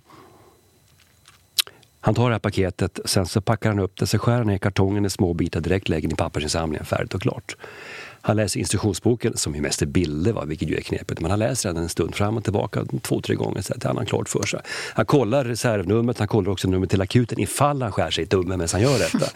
Han 2.00 2.14
tar 2.14 2.28
det 2.30 2.34
här 2.34 2.40
paketet, 2.40 3.00
sen 3.04 3.26
så 3.26 3.40
packar 3.40 3.70
han 3.70 3.78
upp 3.78 3.96
det, 3.96 4.06
så 4.06 4.18
skär 4.18 4.38
han 4.38 4.46
ner 4.46 4.58
kartongen 4.58 5.04
i 5.04 5.10
små 5.10 5.34
bitar 5.34 5.60
direkt, 5.60 5.88
lägger 5.88 6.08
den 6.08 6.12
i 6.12 6.16
pappersinsamlingen, 6.16 6.86
färdigt 6.86 7.14
och 7.14 7.22
klart. 7.22 7.56
Han 8.26 8.36
läser 8.36 8.60
instruktionsboken, 8.60 9.36
som 9.36 9.54
ju 9.54 9.60
mest 9.60 9.82
är 9.82 9.86
bilder, 9.86 10.32
va, 10.32 10.44
vilket 10.44 10.68
ju 10.68 10.76
är 10.76 10.80
knepigt, 10.80 11.20
men 11.20 11.30
han 11.30 11.38
läser 11.38 11.68
den 11.72 11.82
en 11.82 11.88
stund 11.88 12.14
fram 12.14 12.36
och 12.36 12.44
tillbaka 12.44 12.84
två, 13.02 13.20
tre 13.20 13.34
gånger 13.34 13.62
så 13.62 13.74
att 13.74 13.84
han 13.84 13.96
har 13.96 14.04
klart 14.04 14.28
för 14.28 14.46
sig. 14.46 14.60
Han 14.94 15.06
kollar 15.06 15.44
reservnumret, 15.44 16.18
han 16.18 16.28
kollar 16.28 16.52
också 16.52 16.68
numret 16.68 16.90
till 16.90 17.00
akuten 17.00 17.40
ifall 17.40 17.82
han 17.82 17.92
skär 17.92 18.10
sig 18.10 18.24
i 18.24 18.26
tummen 18.26 18.58
medan 18.58 18.68
han 18.72 18.82
gör 18.82 18.98
detta. 18.98 19.26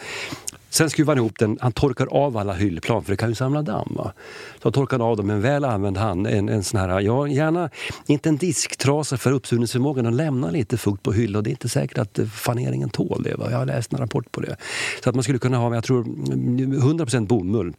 Sen 0.71 0.91
skruvar 0.91 1.15
han 1.15 1.19
ihop 1.19 1.39
den, 1.39 1.59
han 1.61 1.73
torkar 1.73 2.07
av 2.07 2.37
alla 2.37 2.53
hyllplan 2.53 3.05
för 3.05 3.13
det 3.13 3.17
kan 3.17 3.29
ju 3.29 3.35
samla 3.35 3.63
damm. 3.63 3.93
Va? 3.97 4.13
Så 4.55 4.61
han 4.63 4.73
torkar 4.73 5.11
av 5.11 5.17
dem 5.17 5.27
med 5.27 5.37
en 5.37 5.43
väl 5.43 5.65
använd 5.65 5.97
hand, 5.97 6.27
en, 6.27 6.49
en 6.49 6.65
sån 6.65 6.81
här, 6.81 7.01
ja 7.01 7.29
gärna 7.29 7.71
inte 8.07 8.29
en 8.29 8.37
disktrasa 8.37 9.17
för 9.17 9.33
uppsugningsförmågan, 9.33 10.07
och 10.07 10.13
lämnar 10.13 10.51
lite 10.51 10.77
fukt 10.77 11.03
på 11.03 11.13
hyllan. 11.13 11.45
Det 11.45 11.51
är 11.51 11.53
inte 11.53 11.69
säkert 11.69 11.99
att 11.99 12.19
eh, 12.19 12.27
faneringen 12.27 12.91
tål 12.91 13.23
det. 13.23 13.35
Va? 13.35 13.51
Jag 13.51 13.59
har 13.59 13.67
läst 13.67 13.93
en 13.93 13.99
rapport 13.99 14.33
på 14.33 14.41
det. 14.41 14.57
Så 15.05 15.09
att 15.09 15.15
man 15.15 15.23
skulle 15.23 15.39
kunna 15.39 15.59
ha, 15.59 15.75
jag 15.75 15.85
tror 15.85 16.01
mm, 16.03 16.73
100% 16.73 17.27
bomull 17.27 17.75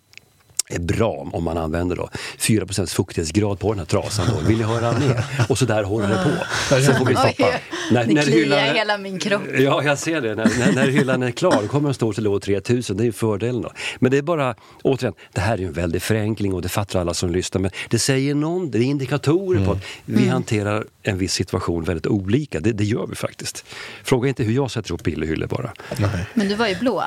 är 0.72 0.80
bra 0.80 1.30
om 1.34 1.44
man 1.44 1.58
använder 1.58 1.96
då 1.96 2.10
4% 2.40 2.86
fuktighetsgrad 2.96 3.60
på 3.60 3.70
den 3.72 3.80
här 3.80 3.86
trasan. 3.86 4.26
Då. 4.34 4.48
Vill 4.48 4.58
ni 4.58 4.64
höra 4.64 4.92
mer? 4.92 5.24
Och 5.50 5.58
så 5.58 5.66
där 5.66 5.84
håller 5.84 6.08
det 6.08 6.16
på. 6.24 6.76
Sen 6.82 6.96
får 6.96 7.06
vi 7.06 7.16
stoppa. 7.16 7.34
Oj, 7.40 7.62
När, 7.92 8.06
det 8.06 8.14
när 8.14 8.22
hyllan- 8.24 8.60
i 8.60 8.78
hela 8.78 8.98
min 8.98 9.20
kropp. 9.20 9.42
Ja, 9.58 9.84
jag 9.84 9.98
ser 10.00 10.22
det. 10.22 10.36
När, 10.36 10.46
när, 10.60 10.72
när 10.74 10.88
hyllan 10.88 11.24
är 11.24 11.32
klar 11.32 11.60
då 11.62 11.68
kommer 11.68 11.88
den 11.88 11.94
stå 11.94 12.14
till 12.14 12.24
låg 12.24 12.42
3000. 12.42 12.98
Det 12.98 13.04
är 13.04 13.06
ju 13.06 13.12
fördelen 13.12 13.62
då. 13.62 13.72
Men 14.00 14.12
det 14.12 14.18
är 14.18 14.22
bara, 14.22 14.56
återigen, 14.84 15.14
det 15.34 15.42
här 15.42 15.54
är 15.54 15.58
ju 15.58 15.66
en 15.68 15.74
väldig 15.74 16.02
förenkling 16.02 16.54
och 16.54 16.62
det 16.62 16.70
fattar 16.70 17.00
alla 17.02 17.14
som 17.14 17.32
lyssnar. 17.32 17.62
Men 17.62 17.72
det 17.90 18.00
säger 18.00 18.36
någon, 18.36 18.72
det 18.72 18.78
är 18.78 18.82
indikatorer 18.82 19.66
på 19.66 19.72
att 19.72 19.84
vi 20.06 20.28
hanterar 20.28 20.86
en 21.10 21.18
viss 21.18 21.34
situation 21.34 21.84
väldigt 21.84 22.08
olika. 22.08 22.60
Det, 22.60 22.72
det 22.72 22.84
gör 22.84 23.08
vi 23.08 23.16
faktiskt. 23.16 23.66
Fråga 24.04 24.30
inte 24.30 24.44
hur 24.44 24.54
jag 24.54 24.72
sätter 24.72 24.90
ihop 24.92 25.04
pillehyllor 25.04 25.48
bara. 25.48 25.74
Nej. 25.98 26.26
Men 26.34 26.50
du 26.50 26.56
var 26.56 26.68
ju 26.68 26.76
blå. 26.80 27.04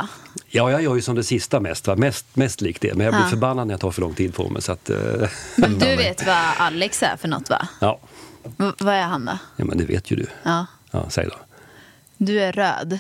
Ja, 0.49 0.71
jag 0.71 0.83
gör 0.83 0.95
ju 0.95 1.03
som 1.03 1.15
det 1.15 1.25
sista 1.25 1.61
mest, 1.61 1.87
va? 1.87 1.97
Mest, 1.97 2.27
mest 2.37 2.61
likt 2.61 2.83
det. 2.83 2.95
Men 2.95 3.05
jag 3.07 3.15
blir 3.15 3.25
Ja. 3.25 3.29
förbannad 3.31 3.67
när 3.67 3.75
jag 3.75 3.81
tar 3.81 3.91
för 3.91 4.01
lång 4.01 4.15
tid 4.15 4.35
på 4.35 4.49
mig. 4.49 4.63
Så 4.63 4.73
att, 4.73 4.91
eh, 4.91 4.97
Men 5.57 5.79
du 5.79 5.97
vet 5.97 6.27
vad 6.27 6.37
Alex 6.59 7.03
är 7.03 7.17
för 7.17 7.29
något 7.29 7.51
va? 7.51 7.69
ja. 7.81 8.01
V- 8.57 8.73
vad 8.79 8.95
är 8.95 9.03
han 9.03 9.25
då? 9.25 9.39
ja, 9.57 9.65
men 9.65 9.79
det 9.79 9.85
vet 9.85 10.11
ju 10.11 10.17
du. 10.17 10.27
Ja. 10.43 10.67
Ja, 10.91 11.11
säg 11.11 11.27
då. 11.27 11.37
Du 12.17 12.41
är 12.41 12.53
röd. 12.53 12.99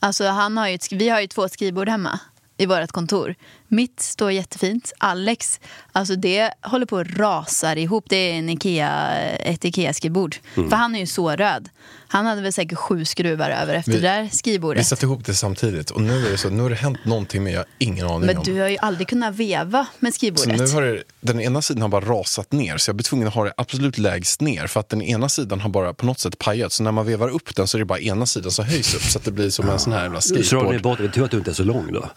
Alltså 0.00 0.24
han 0.26 0.56
har 0.56 0.68
ju 0.68 0.78
vi 0.90 1.08
har 1.08 1.20
ju 1.20 1.26
två 1.26 1.48
skrivbord 1.48 1.88
hemma 1.88 2.20
i 2.56 2.66
vårt 2.66 2.92
kontor. 2.92 3.34
Mitt 3.68 4.00
står 4.00 4.30
jättefint. 4.32 4.92
Alex, 4.98 5.60
alltså 5.92 6.16
det 6.16 6.50
håller 6.62 6.86
på 6.86 6.98
att 6.98 7.06
rasar 7.18 7.76
ihop. 7.76 8.04
Det 8.08 8.16
är 8.16 8.34
en 8.34 8.48
Ikea, 8.48 9.10
ett 9.20 9.64
Ikea-skrivbord. 9.64 10.36
Mm. 10.56 10.70
För 10.70 10.76
han 10.76 10.94
är 10.94 11.00
ju 11.00 11.06
så 11.06 11.30
röd. 11.30 11.68
Han 12.08 12.26
hade 12.26 12.42
väl 12.42 12.52
säkert 12.52 12.78
sju 12.78 13.04
skruvar 13.04 13.50
över 13.50 13.74
efter 13.74 13.92
Vi- 13.92 13.98
det 14.00 14.08
där 14.08 14.22
Vi 14.22 14.28
skrivbordet. 14.30 14.86
satte 14.86 15.06
ihop 15.06 15.24
det 15.24 15.34
samtidigt 15.34 15.90
och 15.90 16.00
nu 16.02 16.26
är 16.26 16.30
det 16.30 16.38
så, 16.38 16.50
nu 16.50 16.62
har 16.62 16.70
det 16.70 16.76
hänt 16.76 16.98
någonting 17.04 17.42
men 17.44 17.52
jag 17.52 17.60
har 17.60 17.66
ingen 17.78 18.06
aning 18.06 18.26
Men 18.26 18.36
om. 18.38 18.44
du 18.44 18.60
har 18.60 18.68
ju 18.68 18.76
aldrig 18.78 19.08
kunnat 19.08 19.34
veva 19.34 19.86
med 19.98 20.12
Så 20.14 20.16
skrivbordet. 20.16 20.58
nu 20.58 20.66
har 20.66 20.82
det, 20.82 21.02
den 21.20 21.40
ena 21.40 21.62
sidan 21.62 21.82
har 21.82 21.88
bara 21.88 22.04
rasat 22.04 22.52
ner 22.52 22.76
så 22.76 22.88
jag 22.88 22.96
blir 22.96 23.04
tvungen 23.04 23.28
att 23.28 23.34
ha 23.34 23.44
det 23.44 23.52
absolut 23.56 23.98
lägst 23.98 24.40
ner 24.40 24.66
för 24.66 24.80
att 24.80 24.88
den 24.88 25.02
ena 25.02 25.28
sidan 25.28 25.60
har 25.60 25.68
bara 25.70 25.94
på 25.94 26.06
något 26.06 26.18
sätt 26.18 26.38
pajat. 26.38 26.72
Så 26.72 26.82
när 26.82 26.92
man 26.92 27.06
vevar 27.06 27.28
upp 27.28 27.54
den 27.56 27.66
så 27.66 27.76
är 27.76 27.78
det 27.78 27.84
bara 27.84 27.98
ena 28.00 28.26
sidan 28.26 28.50
som 28.50 28.64
höjs 28.64 28.94
upp 28.94 29.02
så 29.02 29.18
att 29.18 29.24
det 29.24 29.32
blir 29.32 29.50
som 29.50 29.68
en 29.70 29.78
sån 29.78 29.92
här 29.92 30.02
jävla 30.02 30.20
Så 30.20 30.42
skateboard. 30.42 30.82
bort, 30.82 30.98
det 30.98 31.04
är 31.04 31.08
tur 31.08 31.24
att 31.24 31.30
du 31.30 31.36
inte 31.38 31.50
är 31.50 31.54
så 31.54 31.64
lång 31.64 31.92
då. 31.92 32.08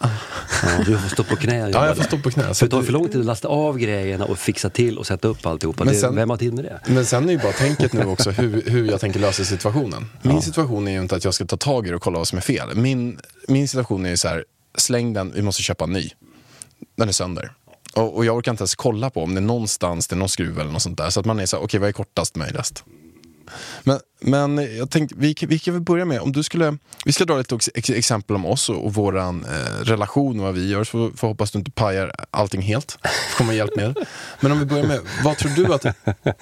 Ja, 0.62 0.68
du 0.86 0.98
får 0.98 1.08
stå 1.08 1.24
på 1.24 1.36
knä 1.36 1.64
och 1.64 1.70
Ja, 1.74 1.86
jag 1.86 1.96
får 1.96 2.04
stå 2.04 2.18
på 2.18 2.30
knä. 2.30 2.42
För 2.44 2.54
Så 2.54 2.64
det 2.64 2.70
tar 2.70 2.78
du- 2.80 2.84
för 2.84 2.92
lång 2.92 3.08
tid 3.08 3.20
att 3.20 3.26
lasta 3.26 3.48
av 3.48 3.65
grejerna 3.72 4.24
och 4.24 4.38
fixa 4.38 4.70
till 4.70 4.98
och 4.98 5.06
sätta 5.06 5.28
upp 5.28 5.46
alltihopa. 5.46 5.84
Men 5.84 5.94
det, 5.94 6.00
sen- 6.00 6.14
vem 6.14 6.30
har 6.30 6.36
tid 6.36 6.54
med 6.54 6.64
det? 6.64 6.80
Men 6.86 7.06
sen 7.06 7.28
är 7.28 7.32
ju 7.32 7.38
bara 7.38 7.52
tänket 7.52 7.92
nu 7.92 8.04
också 8.04 8.30
hur, 8.30 8.62
hur 8.66 8.90
jag 8.90 9.00
tänker 9.00 9.20
lösa 9.20 9.44
situationen. 9.44 10.06
Min 10.22 10.42
situation 10.42 10.88
är 10.88 10.92
ju 10.92 11.00
inte 11.00 11.16
att 11.16 11.24
jag 11.24 11.34
ska 11.34 11.44
ta 11.46 11.56
tag 11.56 11.86
i 11.86 11.90
det 11.90 11.96
och 11.96 12.02
kolla 12.02 12.18
vad 12.18 12.28
som 12.28 12.38
är 12.38 12.42
fel. 12.42 12.74
Min, 12.76 13.18
min 13.48 13.68
situation 13.68 14.06
är 14.06 14.10
ju 14.10 14.16
så 14.16 14.28
här, 14.28 14.44
släng 14.78 15.12
den, 15.12 15.32
vi 15.34 15.42
måste 15.42 15.62
köpa 15.62 15.84
en 15.84 15.92
ny. 15.92 16.10
Den 16.96 17.08
är 17.08 17.12
sönder. 17.12 17.52
Och, 17.94 18.16
och 18.16 18.24
jag 18.24 18.36
orkar 18.36 18.50
inte 18.50 18.62
ens 18.62 18.74
kolla 18.74 19.10
på 19.10 19.22
om 19.22 19.34
det 19.34 19.38
är 19.40 19.42
någonstans, 19.42 20.08
det 20.08 20.14
är 20.14 20.18
någon 20.18 20.28
skruv 20.28 20.60
eller 20.60 20.72
något 20.72 20.82
sånt 20.82 20.98
där. 20.98 21.10
Så 21.10 21.20
att 21.20 21.26
man 21.26 21.40
är 21.40 21.46
så 21.46 21.56
här, 21.56 21.64
okej 21.64 21.80
vad 21.80 21.88
är 21.88 21.92
kortast 21.92 22.36
möjligast? 22.36 22.84
Men, 23.82 23.98
men 24.20 24.76
jag 24.76 24.90
tänkte, 24.90 25.14
vi, 25.18 25.34
vi 25.40 25.58
kan 25.58 25.74
väl 25.74 25.82
börja 25.82 26.04
med, 26.04 26.20
om 26.20 26.32
du 26.32 26.42
skulle, 26.42 26.76
vi 27.04 27.12
ska 27.12 27.24
dra 27.24 27.38
lite 27.38 27.54
ex, 27.54 27.70
ex, 27.74 27.90
exempel 27.90 28.36
om 28.36 28.46
oss 28.46 28.68
och, 28.68 28.84
och 28.84 28.94
våran 28.94 29.44
eh, 29.44 29.84
relation 29.84 30.40
och 30.40 30.46
vad 30.46 30.54
vi 30.54 30.68
gör, 30.68 30.84
så 30.84 31.10
får 31.16 31.28
hoppas 31.28 31.50
du 31.50 31.58
inte 31.58 31.70
pajar 31.70 32.12
allting 32.30 32.62
helt. 32.62 32.98
Får 33.02 33.38
komma 33.38 33.54
hjälp 33.54 33.76
med. 33.76 33.96
Men 34.40 34.52
om 34.52 34.58
vi 34.58 34.64
börjar 34.64 34.86
med, 34.86 35.00
vad 35.24 35.36
tror 35.36 35.50
du 35.50 35.74
att 35.74 35.84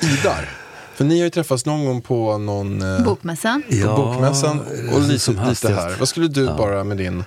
Idar, 0.03 0.51
för 0.95 1.05
ni 1.05 1.19
har 1.19 1.25
ju 1.25 1.31
träffats 1.31 1.67
någon 1.67 1.85
gång 1.85 2.03
på 2.03 2.39
någon 2.39 2.83
eh, 2.83 3.05
Bokmässan. 3.05 3.63
på 3.85 3.97
bokmässan 3.97 4.61
och 4.93 5.01
lite, 5.01 5.19
som 5.19 5.49
lite 5.49 5.75
här. 5.75 5.97
Vad 5.99 6.09
skulle 6.09 6.29
du 6.29 6.47
bara 6.47 6.85
med 6.85 6.97
din 6.97 7.25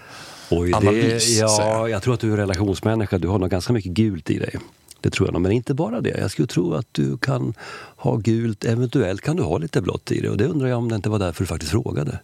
Oj, 0.50 0.72
det, 0.72 0.78
analys 0.78 1.24
säga? 1.24 1.46
ja, 1.48 1.90
jag 1.90 2.04
tror 2.04 2.14
att 2.14 2.20
du 2.20 2.34
är 2.34 2.38
relationsmänniska. 2.38 3.18
Du 3.18 3.28
har 3.28 3.40
nog 3.40 3.50
ganska 3.50 3.74
mycket 3.74 3.92
gult 3.92 4.30
i 4.30 4.40
dig. 4.40 4.56
Det 5.02 5.10
tror 5.10 5.28
jag 5.28 5.34
nog. 5.34 5.42
Men 5.42 5.52
inte 5.52 5.74
bara 5.74 6.02
det. 6.02 6.18
Jag 6.20 6.32
skulle 6.32 6.48
tro 6.48 6.74
att 6.74 6.88
du 6.92 7.18
kan 7.18 7.54
ha 7.96 8.16
gult. 8.16 8.66
Eventuellt 8.66 9.22
kan 9.22 9.36
du 9.36 9.44
ha 9.44 9.58
lite 9.58 9.82
blått 9.82 10.12
i 10.12 10.22
det. 10.22 10.30
Och 10.30 10.38
det 10.38 10.46
undrar 10.46 10.68
jag 10.68 10.78
om 10.78 10.90
det 10.90 10.96
inte 10.96 11.10
var 11.10 11.20
därför 11.20 11.44
du 11.44 11.48
faktiskt 11.48 11.72
frågade. 11.72 12.20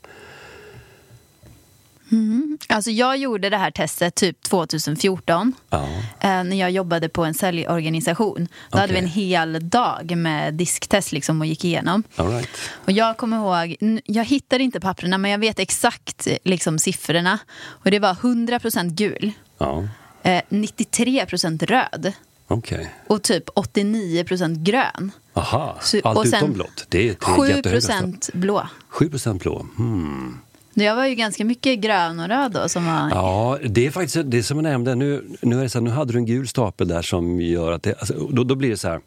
Alltså 2.68 2.92
jag 2.92 3.18
gjorde 3.18 3.50
det 3.50 3.58
här 3.58 3.72
testet 3.72 4.16
typ 4.16 4.44
2014. 4.44 5.54
Ja. 5.70 5.84
eh, 6.20 6.44
när 6.44 6.56
jag 6.56 6.72
jobbade 6.72 7.10
på 7.10 7.26
en 7.26 7.34
säljorganisation. 7.34 8.48
Då 8.70 8.78
hade 8.78 8.94
vi 8.94 9.00
en 9.00 9.08
hel 9.08 9.70
dag 9.70 10.18
med 10.18 10.54
disktest 10.54 11.12
liksom 11.12 11.42
och 11.42 11.48
gick 11.48 11.66
igenom. 11.66 12.04
Right. 12.16 12.50
Och 12.72 12.92
jag 12.92 13.18
kommer 13.18 13.38
ihåg, 13.38 14.02
jag 14.06 14.26
hittade 14.26 14.64
inte 14.64 14.80
papperna 14.80 15.18
men 15.18 15.32
jag 15.32 15.38
vet 15.38 15.60
exakt 15.60 16.28
eh, 16.28 16.38
liksom, 16.44 16.80
siffrorna. 16.80 17.40
Och 17.64 17.92
det 17.92 18.00
var 18.00 18.14
100% 18.14 18.90
gul, 18.90 19.32
Ja, 19.58 19.88
eh, 20.24 20.42
93% 20.50 21.66
röd 21.66 22.14
okej. 22.54 22.90
och 23.08 23.22
typ 23.22 23.50
89% 23.50 24.64
grön. 24.64 25.12
Aha, 25.34 25.78
Så- 25.82 26.00
allt 26.04 26.28
utom 26.28 26.54
blått. 26.54 26.86
Det 26.90 27.10
är 27.10 27.14
tre 27.14 27.56
jättehöga 27.56 27.82
stopp. 27.82 27.98
7% 27.98 28.30
blå. 28.34 28.68
7 28.90 29.10
blå. 29.40 29.66
Hmm. 29.78 30.40
Jag 30.74 30.96
var 30.96 31.06
ju 31.06 31.16
ganska 31.16 31.46
mycket 31.46 31.80
grön 31.80 32.20
och 32.20 32.28
röd 32.28 32.52
då 32.52 32.70
som 32.70 32.86
var... 32.86 33.10
Ja, 33.10 33.60
det 33.70 33.88
är 33.88 33.92
faktiskt 33.92 34.18
det 34.26 34.44
som 34.44 34.58
jag 34.58 34.64
nämnde. 34.64 34.96
Nu, 34.96 35.26
nu, 35.42 35.60
är 35.60 35.64
det 35.64 35.70
så 35.70 35.80
här, 35.80 35.84
nu 35.84 35.90
hade 35.92 36.14
du 36.14 36.18
en 36.18 36.26
gul 36.26 36.48
stapel 36.48 36.88
där 36.88 37.02
som 37.02 37.42
gör 37.42 37.72
att 37.72 37.84
det, 37.84 37.96
alltså, 38.00 38.14
då, 38.14 38.44
då 38.44 38.56
blir 38.56 38.70
det 38.70 38.78
så 38.78 38.88
här. 38.88 39.00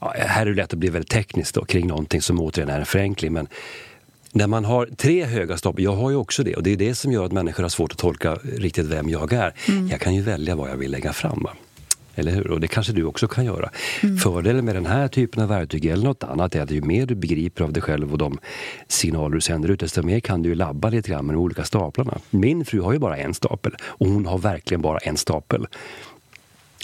Ja, 0.00 0.14
här 0.16 0.46
är 0.46 0.50
det 0.50 0.56
lätt 0.56 0.72
att 0.72 0.78
bli 0.78 0.88
väldigt 0.88 1.10
tekniskt 1.10 1.54
då, 1.54 1.64
kring 1.64 1.86
någonting 1.86 2.22
som 2.22 2.40
återigen 2.40 2.70
är 2.70 2.80
en 2.80 2.86
förenkling. 2.86 3.32
Men 3.32 3.48
när 4.32 4.46
man 4.46 4.64
har 4.64 4.86
tre 4.86 5.24
höga 5.24 5.56
staplar, 5.56 5.84
jag 5.84 5.96
har 5.96 6.10
ju 6.10 6.16
också 6.16 6.42
det 6.42 6.56
och 6.56 6.62
det 6.62 6.72
är 6.72 6.76
det 6.76 6.94
som 6.94 7.12
gör 7.12 7.24
att 7.24 7.32
människor 7.32 7.62
har 7.62 7.70
svårt 7.70 7.92
att 7.92 7.98
tolka 7.98 8.34
riktigt 8.34 8.86
vem 8.86 9.08
jag 9.08 9.32
är. 9.32 9.54
Jag 9.90 10.00
kan 10.00 10.14
ju 10.14 10.22
välja 10.22 10.56
vad 10.56 10.70
jag 10.70 10.76
vill 10.76 10.90
lägga 10.90 11.12
fram. 11.12 11.42
Va? 11.42 11.50
Eller 12.14 12.32
hur? 12.32 12.50
Och 12.50 12.60
det 12.60 12.68
kanske 12.68 12.92
du 12.92 13.04
också 13.04 13.28
kan 13.28 13.44
göra. 13.44 13.70
Fördelen 14.22 14.64
med 14.64 14.74
den 14.74 14.86
här 14.86 15.08
typen 15.08 15.42
av 15.42 15.48
verktyg 15.48 15.84
eller 15.84 16.04
något 16.04 16.24
annat 16.24 16.54
är 16.54 16.60
att 16.60 16.70
ju 16.70 16.82
mer 16.82 17.06
du 17.06 17.14
begriper 17.14 17.64
av 17.64 17.72
dig 17.72 17.82
själv 17.82 18.12
och 18.12 18.18
de 18.18 18.38
signaler 18.88 19.34
du 19.34 19.40
sänder 19.40 19.68
ut, 19.68 19.80
desto 19.80 20.02
mer 20.02 20.20
kan 20.20 20.42
du 20.42 20.48
ju 20.48 20.54
labba 20.54 20.88
lite 20.88 21.10
grann 21.10 21.26
med 21.26 21.34
de 21.34 21.38
olika 21.38 21.64
staplarna. 21.64 22.18
Min 22.30 22.64
fru 22.64 22.80
har 22.80 22.92
ju 22.92 22.98
bara 22.98 23.16
en 23.16 23.34
stapel 23.34 23.74
och 23.82 24.06
hon 24.06 24.26
har 24.26 24.38
verkligen 24.38 24.82
bara 24.82 24.98
en 24.98 25.16
stapel. 25.16 25.66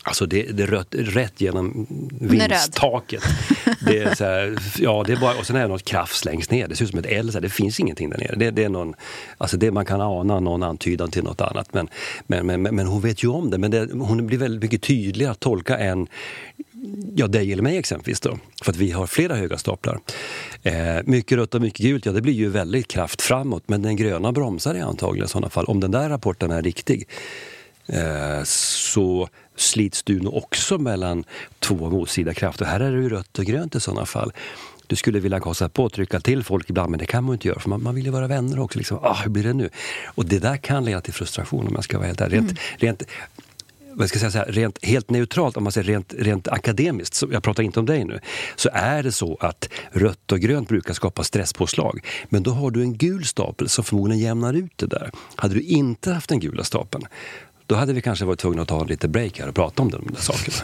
Alltså 0.03 0.27
det, 0.27 0.43
det 0.43 0.67
rött, 0.67 0.95
rätt 0.99 1.41
genom 1.41 1.87
vindstaket. 2.21 3.23
Det 3.87 3.99
är 3.99 4.15
så 4.15 4.25
här, 4.25 4.59
ja, 4.79 5.05
det 5.07 5.13
är 5.13 5.17
bara, 5.17 5.39
och 5.39 5.47
sen 5.47 5.57
är 5.57 5.61
det 5.61 5.69
något 5.69 5.85
krafs 5.85 6.25
längst 6.25 6.51
ner. 6.51 6.69
Det 6.69 6.77
ser 6.77 6.85
ut 6.85 6.91
som 6.91 6.99
ett 6.99 7.07
L. 7.07 7.31
Det 7.43 7.49
finns 7.49 7.81
ingenting 7.81 8.11
där 8.11 8.19
nere. 8.19 8.35
Det, 8.37 8.51
det 8.51 8.65
är 8.65 8.69
någon, 8.69 8.95
alltså 9.39 9.57
det, 9.57 9.71
man 9.71 9.85
kan 9.85 10.01
ana 10.01 10.41
någon 10.41 10.63
antydan 10.63 11.11
till 11.11 11.25
något 11.25 11.41
annat. 11.41 11.75
Men, 11.75 11.89
men, 12.27 12.47
men, 12.47 12.63
men 12.63 12.87
hon 12.87 13.01
vet 13.01 13.25
ju 13.25 13.29
om 13.29 13.51
det. 13.51 13.59
Men 13.59 13.71
det, 13.71 13.89
hon 13.93 14.27
blir 14.27 14.39
väldigt 14.39 14.63
mycket 14.63 14.83
tydligare 14.83 15.33
att 15.33 15.41
tolka 15.41 15.79
än 15.79 16.07
ja, 17.15 17.27
dig 17.27 17.53
eller 17.53 17.63
mig 17.63 17.77
exempelvis. 17.77 18.21
Då, 18.21 18.39
för 18.63 18.73
att 18.73 18.77
vi 18.77 18.91
har 18.91 19.07
flera 19.07 19.35
höga 19.35 19.59
staplar. 19.59 20.01
Eh, 20.63 20.75
mycket 21.05 21.39
rött 21.39 21.55
och 21.55 21.61
mycket 21.61 21.81
gult, 21.81 22.07
ja 22.07 22.13
det 22.13 22.23
blir 22.23 22.33
ju 22.33 22.49
väldigt 22.49 22.89
kraft 22.89 23.23
framåt. 23.23 23.63
Men 23.67 23.83
den 23.83 23.97
gröna 23.97 24.33
bromsar 24.33 24.75
i 24.75 24.81
antagligen 24.81 25.27
i 25.27 25.29
sådana 25.29 25.51
fall. 25.51 25.65
Om 25.65 25.81
den 25.81 25.91
där 25.91 26.09
rapporten 26.09 26.51
är 26.51 26.63
riktig 26.63 27.09
så 28.45 29.29
slits 29.57 30.03
du 30.03 30.21
nog 30.21 30.37
också 30.37 30.79
mellan 30.79 31.25
två 31.59 31.91
motsida 31.91 32.35
krafter. 32.35 32.65
Här 32.65 32.81
är 32.81 32.93
det 32.93 33.03
ju 33.03 33.09
rött 33.09 33.39
och 33.39 33.45
grönt 33.45 33.75
i 33.75 33.81
sådana 33.81 34.07
fall. 34.07 34.33
Du 34.87 34.97
skulle 34.97 35.21
vilja 35.21 35.41
kosta 35.41 35.69
på 35.69 35.85
och 35.85 35.93
trycka 35.93 36.21
till 36.21 36.45
folk 36.45 36.71
ibland, 36.71 36.91
men 36.91 36.99
det 36.99 37.07
kan 37.07 37.25
man 37.25 37.33
inte 37.33 37.49
göra 37.49 37.61
för 37.61 37.69
man, 37.69 37.83
man 37.83 37.95
vill 37.95 38.05
ju 38.05 38.11
vara 38.11 38.27
vänner 38.27 38.59
också. 38.59 38.79
Liksom. 38.79 38.99
Ah, 39.03 39.15
hur 39.15 39.31
blir 39.31 39.43
det 39.43 39.53
nu? 39.53 39.71
Och 40.05 40.27
det 40.27 40.39
där 40.39 40.57
kan 40.57 40.85
leda 40.85 41.01
till 41.01 41.15
frustration 41.15 41.67
om 41.67 41.73
jag 41.75 41.85
ska 41.85 41.99
vara 41.99 42.07
helt 42.07 42.21
ärlig. 42.21 42.37
Rent, 42.37 42.53
rent, 42.79 43.03
vad 43.93 44.09
ska 44.09 44.19
jag 44.19 44.33
säga, 44.33 44.45
här, 44.45 44.53
rent, 44.53 44.85
helt 44.85 45.11
neutralt, 45.11 45.57
om 45.57 45.63
man 45.63 45.73
säger 45.73 45.87
rent, 45.87 46.15
rent 46.19 46.49
akademiskt, 46.49 47.15
så, 47.15 47.29
jag 47.33 47.43
pratar 47.43 47.63
inte 47.63 47.81
om 47.81 47.87
dig 47.87 48.05
nu, 48.05 48.21
så 48.57 48.69
är 48.73 49.03
det 49.03 49.13
så 49.13 49.37
att 49.41 49.69
rött 49.93 50.33
och 50.33 50.41
grönt 50.41 50.69
brukar 50.69 50.95
skapa 50.95 51.25
stresspåslag. 51.25 52.07
Men 52.29 52.43
då 52.43 52.51
har 52.51 52.71
du 52.71 52.83
en 52.83 52.97
gul 52.97 53.25
stapel 53.25 53.69
som 53.69 53.85
förmodligen 53.85 54.23
jämnar 54.23 54.55
ut 54.55 54.73
det 54.77 54.87
där. 54.87 55.11
Hade 55.35 55.55
du 55.55 55.61
inte 55.61 56.13
haft 56.13 56.29
den 56.29 56.41
gula 56.41 56.65
stapeln, 56.65 57.07
då 57.71 57.77
hade 57.77 57.93
vi 57.93 58.01
kanske 58.03 58.25
varit 58.25 58.39
tvungna 58.39 58.63
att 58.63 58.69
ta 58.69 58.81
en 58.81 58.87
liten 58.87 59.13
break 59.13 59.39
här 59.41 59.49
och 59.49 59.55
prata 59.55 59.83
om 59.83 59.91
de 59.91 60.07
där 60.13 60.21
sakerna. 60.21 60.57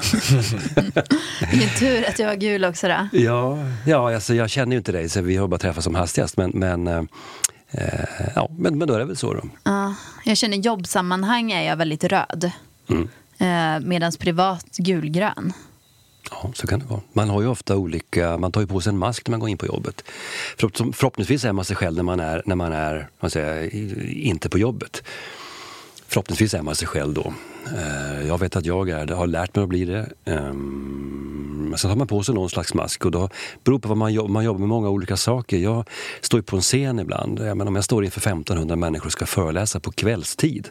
Vilken 1.52 1.70
tur 1.78 2.08
att 2.08 2.18
jag 2.18 2.26
var 2.28 2.34
gul 2.34 2.64
också 2.64 2.88
då. 2.88 3.08
ja, 3.12 3.58
ja 3.86 4.14
alltså, 4.14 4.34
jag 4.34 4.50
känner 4.50 4.72
ju 4.72 4.78
inte 4.78 4.92
dig, 4.92 5.08
så 5.08 5.20
vi 5.20 5.36
har 5.36 5.48
bara 5.48 5.58
träffats 5.58 5.84
som 5.84 5.94
hastigast. 5.94 6.36
Men, 6.36 6.50
men, 6.54 6.86
eh, 6.86 7.02
eh, 7.70 8.28
ja, 8.34 8.50
men, 8.58 8.78
men 8.78 8.88
då 8.88 8.94
är 8.94 8.98
det 8.98 9.04
väl 9.04 9.16
så 9.16 9.34
då. 9.34 9.40
Ja, 9.64 9.94
jag 10.24 10.36
känner 10.36 10.56
jobbsammanhang 10.56 11.52
är 11.52 11.62
jag 11.62 11.76
väldigt 11.76 12.04
röd. 12.04 12.50
Mm. 12.88 13.08
Eh, 13.38 13.86
Medan 13.88 14.12
privat 14.18 14.66
gulgrön. 14.78 15.52
Ja, 16.30 16.50
så 16.54 16.66
kan 16.66 16.78
det 16.80 16.86
vara. 16.86 17.00
Man 17.12 17.28
har 17.28 17.40
ju 17.42 17.48
ofta 17.48 17.76
olika, 17.76 18.38
man 18.38 18.52
tar 18.52 18.60
ju 18.60 18.66
på 18.66 18.80
sig 18.80 18.90
en 18.90 18.98
mask 18.98 19.28
när 19.28 19.30
man 19.30 19.40
går 19.40 19.48
in 19.48 19.58
på 19.58 19.66
jobbet. 19.66 20.04
Förhopp- 20.58 20.92
Förhoppningsvis 20.94 21.44
är 21.44 21.52
man 21.52 21.64
sig 21.64 21.76
själv 21.76 21.96
när 21.96 22.02
man 22.02 22.20
är, 22.20 22.42
när 22.46 22.56
man 22.56 22.72
är 22.72 23.08
man 23.20 23.30
säger, 23.30 23.74
inte 24.14 24.48
på 24.48 24.58
jobbet. 24.58 25.02
Förhoppningsvis 26.08 26.54
är 26.54 26.62
man 26.62 26.74
sig 26.74 26.88
själv 26.88 27.14
då. 27.14 27.32
Eh, 27.76 28.26
jag 28.28 28.40
vet 28.40 28.56
att 28.56 28.66
jag 28.66 28.90
är 28.90 29.06
det, 29.06 29.14
har 29.14 29.26
lärt 29.26 29.54
mig 29.54 29.62
att 29.62 29.68
bli 29.68 29.84
det. 29.84 30.08
Ehm, 30.24 31.66
men 31.70 31.78
sen 31.78 31.90
tar 31.90 31.96
man 31.96 32.06
på 32.06 32.22
sig 32.22 32.34
någon 32.34 32.50
slags 32.50 32.74
mask 32.74 33.04
och 33.04 33.10
då 33.10 33.28
beror 33.64 33.78
på 33.78 33.88
vad 33.88 33.96
man 33.96 34.12
jobbar, 34.12 34.28
man 34.28 34.44
jobbar 34.44 34.58
med 34.58 34.68
många 34.68 34.88
olika 34.88 35.16
saker. 35.16 35.58
Jag 35.58 35.88
står 36.20 36.38
ju 36.38 36.42
på 36.42 36.56
en 36.56 36.62
scen 36.62 36.98
ibland. 36.98 37.38
Jag 37.38 37.56
menar, 37.56 37.68
om 37.68 37.74
jag 37.74 37.84
står 37.84 38.04
inför 38.04 38.20
1500 38.20 38.76
människor 38.76 39.06
och 39.06 39.12
ska 39.12 39.26
föreläsa 39.26 39.80
på 39.80 39.92
kvällstid. 39.92 40.68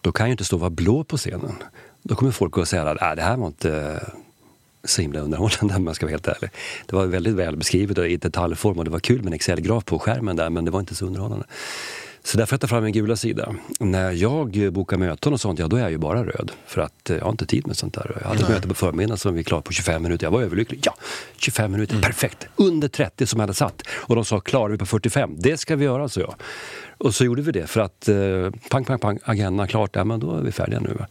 Då 0.00 0.12
kan 0.12 0.26
jag 0.26 0.32
inte 0.32 0.44
stå 0.44 0.56
och 0.56 0.60
vara 0.60 0.70
blå 0.70 1.04
på 1.04 1.16
scenen. 1.16 1.54
Då 2.02 2.14
kommer 2.14 2.32
folk 2.32 2.58
att 2.58 2.68
säga 2.68 2.82
att 2.82 3.02
äh, 3.02 3.14
det 3.14 3.22
här 3.22 3.36
var 3.36 3.46
inte 3.46 4.00
så 4.84 5.02
himla 5.02 5.20
underhållande 5.20 5.76
om 5.76 5.84
man 5.84 5.94
ska 5.94 6.06
vara 6.06 6.12
helt 6.12 6.28
ärlig. 6.28 6.50
Det 6.86 6.96
var 6.96 7.06
väldigt 7.06 7.34
väl 7.34 7.56
beskrivet 7.56 7.98
och 7.98 8.06
i 8.06 8.16
detaljform 8.16 8.78
och 8.78 8.84
det 8.84 8.90
var 8.90 9.00
kul 9.00 9.18
med 9.18 9.26
en 9.26 9.32
Excel-graf 9.32 9.84
på 9.84 9.98
skärmen 9.98 10.36
där 10.36 10.50
men 10.50 10.64
det 10.64 10.70
var 10.70 10.80
inte 10.80 10.94
så 10.94 11.06
underhållande. 11.06 11.46
Så 12.22 12.38
därför 12.38 12.58
jag 12.60 12.70
fram 12.70 12.84
min 12.84 12.92
gula 12.92 13.16
sida. 13.16 13.54
När 13.80 14.12
jag 14.12 14.72
bokar 14.72 14.96
möten 14.96 15.32
och 15.32 15.40
sånt, 15.40 15.58
ja 15.58 15.68
då 15.68 15.76
är 15.76 15.80
jag 15.80 15.90
ju 15.90 15.98
bara 15.98 16.24
röd. 16.24 16.52
För 16.66 16.80
att 16.80 17.10
eh, 17.10 17.16
jag 17.16 17.24
har 17.24 17.30
inte 17.30 17.46
tid 17.46 17.66
med 17.66 17.76
sånt 17.76 17.94
där. 17.94 18.18
Jag 18.20 18.28
hade 18.28 18.42
ett 18.42 18.48
möte 18.48 18.68
på 18.68 18.74
förmiddagen 18.74 19.18
som 19.18 19.34
vi 19.34 19.44
klarade 19.44 19.64
på 19.64 19.72
25 19.72 20.02
minuter. 20.02 20.26
Jag 20.26 20.30
var 20.30 20.42
överlycklig. 20.42 20.80
Ja, 20.82 20.94
25 21.36 21.72
minuter, 21.72 22.02
perfekt. 22.02 22.46
Under 22.56 22.88
30 22.88 23.26
som 23.26 23.40
jag 23.40 23.42
hade 23.42 23.54
satt. 23.54 23.82
Och 23.90 24.14
de 24.14 24.24
sa, 24.24 24.40
klarar 24.40 24.68
vi 24.68 24.78
på 24.78 24.86
45? 24.86 25.34
Det 25.38 25.56
ska 25.56 25.76
vi 25.76 25.84
göra, 25.84 26.08
så 26.08 26.20
jag. 26.20 26.34
Och 26.98 27.14
så 27.14 27.24
gjorde 27.24 27.42
vi 27.42 27.52
det 27.52 27.66
för 27.66 27.80
att 27.80 28.08
eh, 28.08 28.16
pang, 28.70 28.84
pang, 28.84 28.98
pang, 28.98 29.18
agendan 29.24 29.68
klart, 29.68 29.90
ja, 29.96 30.04
men 30.04 30.20
då 30.20 30.36
är 30.36 30.42
vi 30.42 30.52
färdiga 30.52 30.80
nu. 30.80 30.94
Va? 30.98 31.06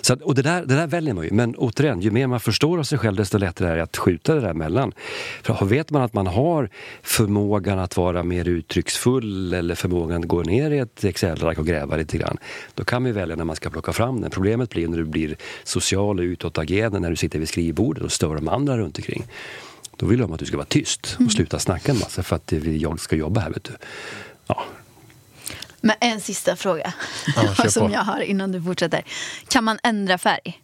Så 0.00 0.12
att, 0.12 0.22
och 0.22 0.34
det 0.34 0.42
där, 0.42 0.64
det 0.66 0.74
där 0.74 0.86
väljer 0.86 1.14
man 1.14 1.24
ju. 1.24 1.30
Men 1.32 1.54
återigen, 1.54 2.00
ju 2.00 2.10
mer 2.10 2.26
man 2.26 2.40
förstår 2.40 2.78
av 2.78 2.82
sig 2.82 2.98
själv 2.98 3.16
desto 3.16 3.38
lättare 3.38 3.70
är 3.70 3.76
det 3.76 3.82
att 3.82 3.96
skjuta 3.96 4.34
det 4.34 4.40
där 4.40 4.50
emellan. 4.50 4.92
För 5.42 5.64
vet 5.64 5.90
man 5.90 6.02
att 6.02 6.14
man 6.14 6.26
har 6.26 6.70
förmågan 7.02 7.78
att 7.78 7.96
vara 7.96 8.22
mer 8.22 8.48
uttrycksfull 8.48 9.52
eller 9.52 9.74
förmågan 9.74 10.22
att 10.22 10.28
gå 10.28 10.42
ner 10.42 10.70
i 10.70 10.78
ett 10.78 11.04
Excel-ark 11.04 11.58
och 11.58 11.66
gräva 11.66 11.96
lite 11.96 12.18
grann. 12.18 12.38
Då 12.74 12.84
kan 12.84 13.04
vi 13.04 13.12
välja 13.12 13.36
när 13.36 13.44
man 13.44 13.56
ska 13.56 13.70
plocka 13.70 13.92
fram 13.92 14.20
den. 14.20 14.30
Problemet 14.30 14.70
blir 14.70 14.88
när 14.88 14.98
du 14.98 15.04
blir 15.04 15.36
social 15.64 16.18
och 16.18 16.22
utåtagerande 16.22 16.98
när 16.98 17.10
du 17.10 17.16
sitter 17.16 17.38
vid 17.38 17.48
skrivbordet 17.48 18.04
och 18.04 18.12
stör 18.12 18.34
de 18.34 18.48
andra 18.48 18.78
runt 18.78 18.98
omkring. 18.98 19.26
Då 19.96 20.06
vill 20.06 20.18
de 20.18 20.32
att 20.32 20.40
du 20.40 20.46
ska 20.46 20.56
vara 20.56 20.66
tyst 20.66 21.16
och 21.26 21.32
sluta 21.32 21.58
snacka 21.58 21.92
en 21.92 21.98
massa 21.98 22.22
för 22.22 22.36
att 22.36 22.52
jag 22.64 23.00
ska 23.00 23.16
jobba 23.16 23.40
här. 23.40 23.50
Vet 23.50 23.64
du. 23.64 23.72
Ja, 24.46 24.64
Men 25.88 25.96
en 26.00 26.20
sista 26.20 26.56
fråga 26.56 26.92
Ja, 27.36 27.54
som 27.68 27.86
på. 27.88 27.94
jag 27.94 28.00
har 28.00 28.20
innan 28.20 28.52
du 28.52 28.62
fortsätter. 28.62 29.02
Kan 29.48 29.64
man 29.64 29.78
ändra 29.82 30.18
färg 30.18 30.62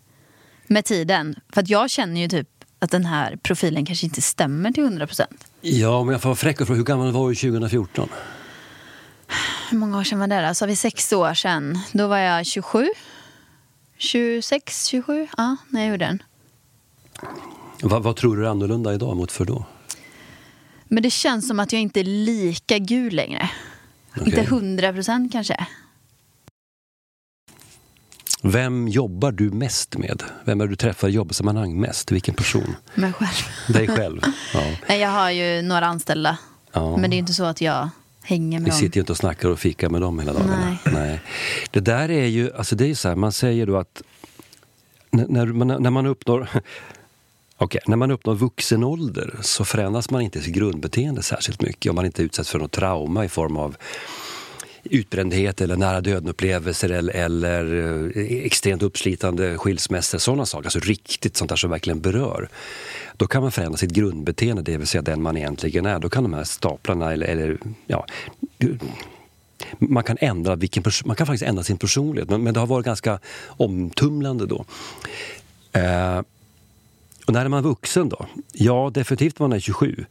med 0.66 0.84
tiden? 0.84 1.34
För 1.52 1.60
att 1.60 1.68
jag 1.68 1.90
känner 1.90 2.20
ju 2.20 2.28
typ 2.28 2.48
att 2.78 2.90
den 2.90 3.04
här 3.06 3.36
profilen 3.36 3.86
kanske 3.86 4.06
inte 4.06 4.22
stämmer 4.22 4.72
till 4.72 4.82
100 4.82 5.06
procent. 5.06 5.46
Ja, 5.60 5.96
om 5.96 6.08
jag 6.10 6.22
får 6.22 6.28
vara 6.28 6.36
fräck 6.36 6.60
och 6.60 6.66
fråga, 6.66 6.76
hur 6.78 6.84
gammal 6.84 7.12
var 7.12 7.28
du 7.28 7.34
2014? 7.34 8.08
Hur 9.70 9.78
många 9.78 9.98
år 9.98 10.04
sedan 10.04 10.18
var 10.18 10.26
det 10.26 10.48
då? 10.48 10.54
Så 10.54 10.64
har 10.64 10.68
vi 10.68 10.76
sex 10.76 11.12
år 11.12 11.34
sedan. 11.34 11.78
Då 11.92 12.06
var 12.06 12.18
jag 12.18 12.46
27. 12.46 12.88
26, 13.98 14.86
27? 14.86 15.28
Ja, 15.36 15.56
när 15.68 15.80
jag 15.80 15.90
gjorde 15.90 16.04
den. 16.04 16.22
Vad, 17.82 18.02
vad 18.02 18.16
tror 18.16 18.36
du 18.36 18.46
är 18.46 18.50
annorlunda 18.50 18.94
idag 18.94 19.16
mot 19.16 19.32
för 19.32 19.44
då? 19.44 19.64
Men 20.84 21.02
det 21.02 21.10
känns 21.10 21.48
som 21.48 21.60
att 21.60 21.72
jag 21.72 21.82
inte 21.82 22.00
är 22.00 22.04
lika 22.04 22.78
gul 22.78 23.14
längre. 23.14 23.50
Okej. 24.16 24.26
Inte 24.26 24.40
100 24.40 24.92
procent 24.92 25.32
kanske. 25.32 25.66
Vem 28.42 28.88
jobbar 28.88 29.32
du 29.32 29.50
mest 29.50 29.96
med? 29.98 30.22
Vem 30.44 30.60
är 30.60 30.66
du 30.66 30.76
träffar 30.76 31.08
i 31.08 31.10
jobbsammanhang 31.10 31.80
mest? 31.80 32.12
Vilken 32.12 32.34
person? 32.34 32.76
Mig 32.94 33.12
själv. 33.12 33.32
Dig 33.68 33.88
själv? 33.88 34.20
Ja. 34.54 34.62
Nej, 34.88 35.00
jag 35.00 35.08
har 35.10 35.30
ju 35.30 35.62
några 35.62 35.86
anställda. 35.86 36.38
Ja. 36.72 36.96
Men 36.96 37.10
det 37.10 37.16
är 37.16 37.18
inte 37.18 37.34
så 37.34 37.44
att 37.44 37.60
jag 37.60 37.88
hänger 38.22 38.58
med 38.58 38.64
Vi 38.64 38.70
dem. 38.70 38.78
sitter 38.80 38.96
ju 38.96 39.00
inte 39.00 39.12
och 39.12 39.18
snackar 39.18 39.48
och 39.48 39.58
fikar 39.58 39.88
med 39.88 40.00
dem 40.00 40.18
hela 40.18 40.32
dagarna. 40.32 40.76
Nej. 40.92 41.20
Det 41.70 41.80
där 41.80 42.10
är 42.10 42.26
ju, 42.26 42.52
alltså 42.56 42.76
det 42.76 42.86
är 42.90 42.94
så 42.94 43.08
här, 43.08 43.16
man 43.16 43.32
säger 43.32 43.66
då 43.66 43.76
att 43.76 44.02
när, 45.10 45.26
när, 45.26 45.46
man, 45.46 45.82
när 45.82 45.90
man 45.90 46.06
uppnår 46.06 46.48
Okay. 47.58 47.80
när 47.86 47.96
man 47.96 48.10
uppnår 48.10 48.34
vuxen 48.34 48.84
ålder 48.84 49.36
så 49.42 49.64
förändras 49.64 50.10
man 50.10 50.22
inte 50.22 50.40
sitt 50.40 50.54
grundbeteende 50.54 51.22
särskilt 51.22 51.62
mycket 51.62 51.90
om 51.90 51.96
man 51.96 52.06
inte 52.06 52.22
utsätts 52.22 52.50
för 52.50 52.58
något 52.58 52.72
trauma 52.72 53.24
i 53.24 53.28
form 53.28 53.56
av 53.56 53.76
utbrändhet 54.84 55.60
eller 55.60 55.76
nära 55.76 56.00
döden-upplevelser 56.00 56.90
eller, 56.90 57.14
eller 57.14 57.64
eh, 58.16 58.44
extremt 58.44 58.82
uppslitande 58.82 59.58
skilsmässor, 59.58 60.18
sådana 60.18 60.46
saker. 60.46 60.66
Alltså 60.66 60.78
riktigt 60.78 61.36
sånt 61.36 61.48
där 61.48 61.56
som 61.56 61.70
verkligen 61.70 62.00
berör. 62.00 62.48
Då 63.16 63.26
kan 63.26 63.42
man 63.42 63.52
förändra 63.52 63.76
sitt 63.76 63.90
grundbeteende, 63.90 64.62
det 64.62 64.76
vill 64.76 64.86
säga 64.86 65.02
den 65.02 65.22
man 65.22 65.36
egentligen 65.36 65.86
är. 65.86 65.98
Då 65.98 66.08
kan 66.08 66.22
de 66.22 66.34
här 66.34 66.44
staplarna 66.44 67.12
eller, 67.12 67.26
eller 67.26 67.58
ja, 67.86 68.06
man 69.78 70.04
kan, 70.04 70.16
ändra 70.20 70.56
vilken 70.56 70.84
man 71.04 71.16
kan 71.16 71.26
faktiskt 71.26 71.48
ändra 71.48 71.62
sin 71.62 71.78
personlighet, 71.78 72.30
men, 72.30 72.42
men 72.42 72.54
det 72.54 72.60
har 72.60 72.66
varit 72.66 72.86
ganska 72.86 73.18
omtumlande 73.46 74.46
då. 74.46 74.64
Eh, 75.72 76.20
och 77.26 77.32
när 77.32 77.44
är 77.44 77.48
man 77.48 77.62
vuxen 77.62 78.08
då? 78.08 78.26
Ja, 78.52 78.90
definitivt 78.94 79.38
när 79.38 79.48
man 79.48 79.56
är 79.56 79.60
27. 79.60 80.04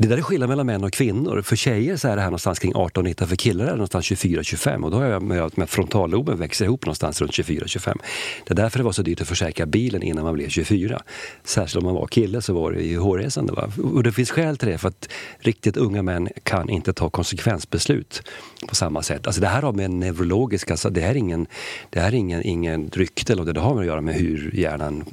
Det 0.00 0.08
där 0.08 0.16
är 0.16 0.22
skillnad 0.22 0.48
mellan 0.48 0.66
män 0.66 0.84
och 0.84 0.92
kvinnor. 0.92 1.42
För 1.42 1.56
tjejer 1.56 1.96
så 1.96 2.08
är 2.08 2.16
det 2.16 2.22
här 2.22 2.28
någonstans 2.28 2.58
kring 2.58 2.72
18-19, 2.72 3.26
för 3.26 3.36
killar 3.36 3.64
är 3.64 3.70
det 3.70 3.76
någonstans 3.76 4.10
24-25 4.10 4.84
och 4.84 4.90
då 4.90 4.96
har 4.96 5.04
jag 5.04 5.22
med, 5.22 5.58
med 5.58 5.70
frontalloben 5.70 6.38
växer 6.38 6.64
ihop 6.64 6.86
någonstans 6.86 7.20
runt 7.20 7.32
24-25. 7.32 7.98
Det 8.46 8.52
är 8.52 8.54
därför 8.54 8.78
det 8.78 8.84
var 8.84 8.92
så 8.92 9.02
dyrt 9.02 9.20
att 9.20 9.28
försäkra 9.28 9.66
bilen 9.66 10.02
innan 10.02 10.24
man 10.24 10.34
blev 10.34 10.48
24. 10.48 11.02
Särskilt 11.44 11.76
om 11.76 11.84
man 11.84 11.94
var 11.94 12.06
kille 12.06 12.42
så 12.42 12.52
var 12.52 12.72
det 12.72 12.82
ju 12.82 12.98
hårresande. 12.98 13.52
Va? 13.52 13.70
Och 13.82 14.02
det 14.02 14.12
finns 14.12 14.30
skäl 14.30 14.56
till 14.56 14.68
det 14.68 14.78
för 14.78 14.88
att 14.88 15.08
riktigt 15.38 15.76
unga 15.76 16.02
män 16.02 16.28
kan 16.42 16.70
inte 16.70 16.92
ta 16.92 17.10
konsekvensbeslut 17.10 18.22
på 18.68 18.74
samma 18.74 19.02
sätt. 19.02 19.26
Alltså 19.26 19.40
det 19.40 19.48
här 19.48 19.62
har 19.62 19.72
med 19.72 19.90
neurologiska, 19.90 20.72
alltså 20.72 20.90
det 20.90 21.00
här 21.00 21.10
är 21.10 21.14
ingen, 21.14 21.46
det 21.90 22.00
här 22.00 22.08
är 22.08 22.16
ingen, 22.16 22.42
ingen 22.42 22.90
rykte, 22.90 23.32
eller 23.32 23.52
det 23.52 23.60
har 23.60 23.74
med 23.74 23.80
att 23.80 23.86
göra 23.86 24.00
med 24.00 24.14
hur 24.14 24.50
hjärnan, 24.54 25.04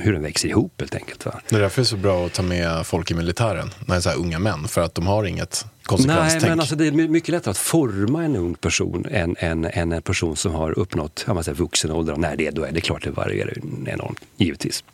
hur 0.00 0.12
den 0.12 0.22
växer 0.22 0.48
ihop 0.48 0.72
helt 0.78 0.94
enkelt. 0.94 1.26
Va? 1.26 1.40
Det 1.48 1.56
är 1.56 1.60
därför 1.60 1.82
det 1.82 1.84
är 1.84 1.86
så 1.86 1.96
bra 1.96 2.26
att 2.26 2.32
ta 2.32 2.42
med 2.42 2.86
folk 2.86 3.10
i 3.10 3.14
militären, 3.14 3.55
när 3.64 3.86
det 3.86 3.94
är 3.94 4.00
så 4.00 4.08
här 4.08 4.16
unga 4.16 4.38
män, 4.38 4.68
för 4.68 4.80
att 4.80 4.94
de 4.94 5.06
har 5.06 5.24
inget 5.24 5.62
Nej, 5.64 5.72
konsekvenstänk. 5.82 6.42
men 6.42 6.60
alltså 6.60 6.76
det 6.76 6.86
är 6.86 6.92
mycket 6.92 7.28
lättare 7.28 7.50
att 7.50 7.58
forma 7.58 8.24
en 8.24 8.36
ung 8.36 8.54
person 8.54 9.06
än, 9.10 9.36
än, 9.38 9.64
än 9.64 9.92
en 9.92 10.02
person 10.02 10.36
som 10.36 10.54
har 10.54 10.78
uppnått 10.78 11.24
ja, 11.26 11.34
man 11.34 11.44
säger, 11.44 11.58
vuxen 11.58 11.90
ålder. 11.90 12.16
När 12.16 12.36
det 12.36 12.46
är, 12.46 12.52
då 12.52 12.64
är 12.64 12.72
det 12.72 12.80
klart 12.80 13.04
det 13.04 13.10
varierar 13.10 13.58
enormt, 13.86 14.20
givetvis. 14.36 14.84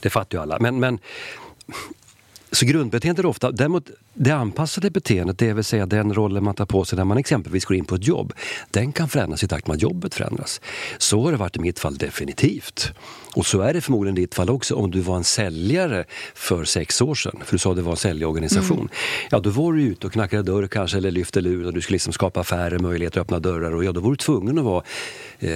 Det 0.00 0.10
fattar 0.10 0.38
ju 0.38 0.42
alla. 0.42 0.58
Men, 0.58 0.80
men, 0.80 0.98
så 2.52 2.66
grundbeteendet 2.66 3.24
är 3.24 3.28
ofta, 3.28 3.50
däremot 3.50 3.90
det 4.20 4.30
anpassade 4.30 4.90
beteendet, 4.90 5.38
det 5.38 5.52
vill 5.52 5.64
säga 5.64 5.86
den 5.86 6.14
rollen 6.14 6.44
man 6.44 6.54
tar 6.54 6.66
på 6.66 6.84
sig 6.84 6.96
när 6.96 7.04
man 7.04 7.18
exempelvis 7.18 7.64
går 7.64 7.76
in 7.76 7.84
på 7.84 7.94
ett 7.94 8.06
jobb, 8.06 8.32
den 8.70 8.92
kan 8.92 9.08
förändras 9.08 9.42
i 9.44 9.48
takt 9.48 9.66
med 9.66 9.74
att 9.74 9.82
jobbet 9.82 10.14
förändras. 10.14 10.60
Så 10.98 11.22
har 11.24 11.32
det 11.32 11.38
varit 11.38 11.56
i 11.56 11.60
mitt 11.60 11.78
fall 11.78 11.96
definitivt. 11.96 12.92
Och 13.34 13.46
så 13.46 13.60
är 13.60 13.72
det 13.74 13.80
förmodligen 13.80 14.18
i 14.18 14.20
ditt 14.20 14.34
fall 14.34 14.50
också 14.50 14.74
om 14.74 14.90
du 14.90 15.00
var 15.00 15.16
en 15.16 15.24
säljare 15.24 16.04
för 16.34 16.64
sex 16.64 17.00
år 17.02 17.14
sedan, 17.14 17.36
för 17.44 17.52
du 17.52 17.58
sa 17.58 17.70
att 17.70 17.76
det 17.76 17.82
var 17.82 17.90
en 17.90 17.96
säljorganisation. 17.96 18.88
Ja, 19.30 19.40
då 19.40 19.50
var 19.50 19.72
du 19.72 19.82
ute 19.82 20.06
och 20.06 20.12
knackade 20.12 20.42
dörr 20.42 20.66
kanske 20.66 20.96
eller 20.98 21.10
lyfte 21.10 21.40
luren 21.40 21.66
och 21.66 21.72
du 21.72 21.80
skulle 21.80 21.94
liksom 21.94 22.12
skapa 22.12 22.40
affärer, 22.40 22.78
möjligheter 22.78 23.20
att 23.20 23.24
öppna 23.24 23.38
dörrar 23.38 23.74
och 23.74 23.84
ja, 23.84 23.92
då 23.92 24.00
var 24.00 24.10
du 24.10 24.16
tvungen 24.16 24.58
att 24.58 24.64
vara 24.64 24.82
eh, 25.38 25.50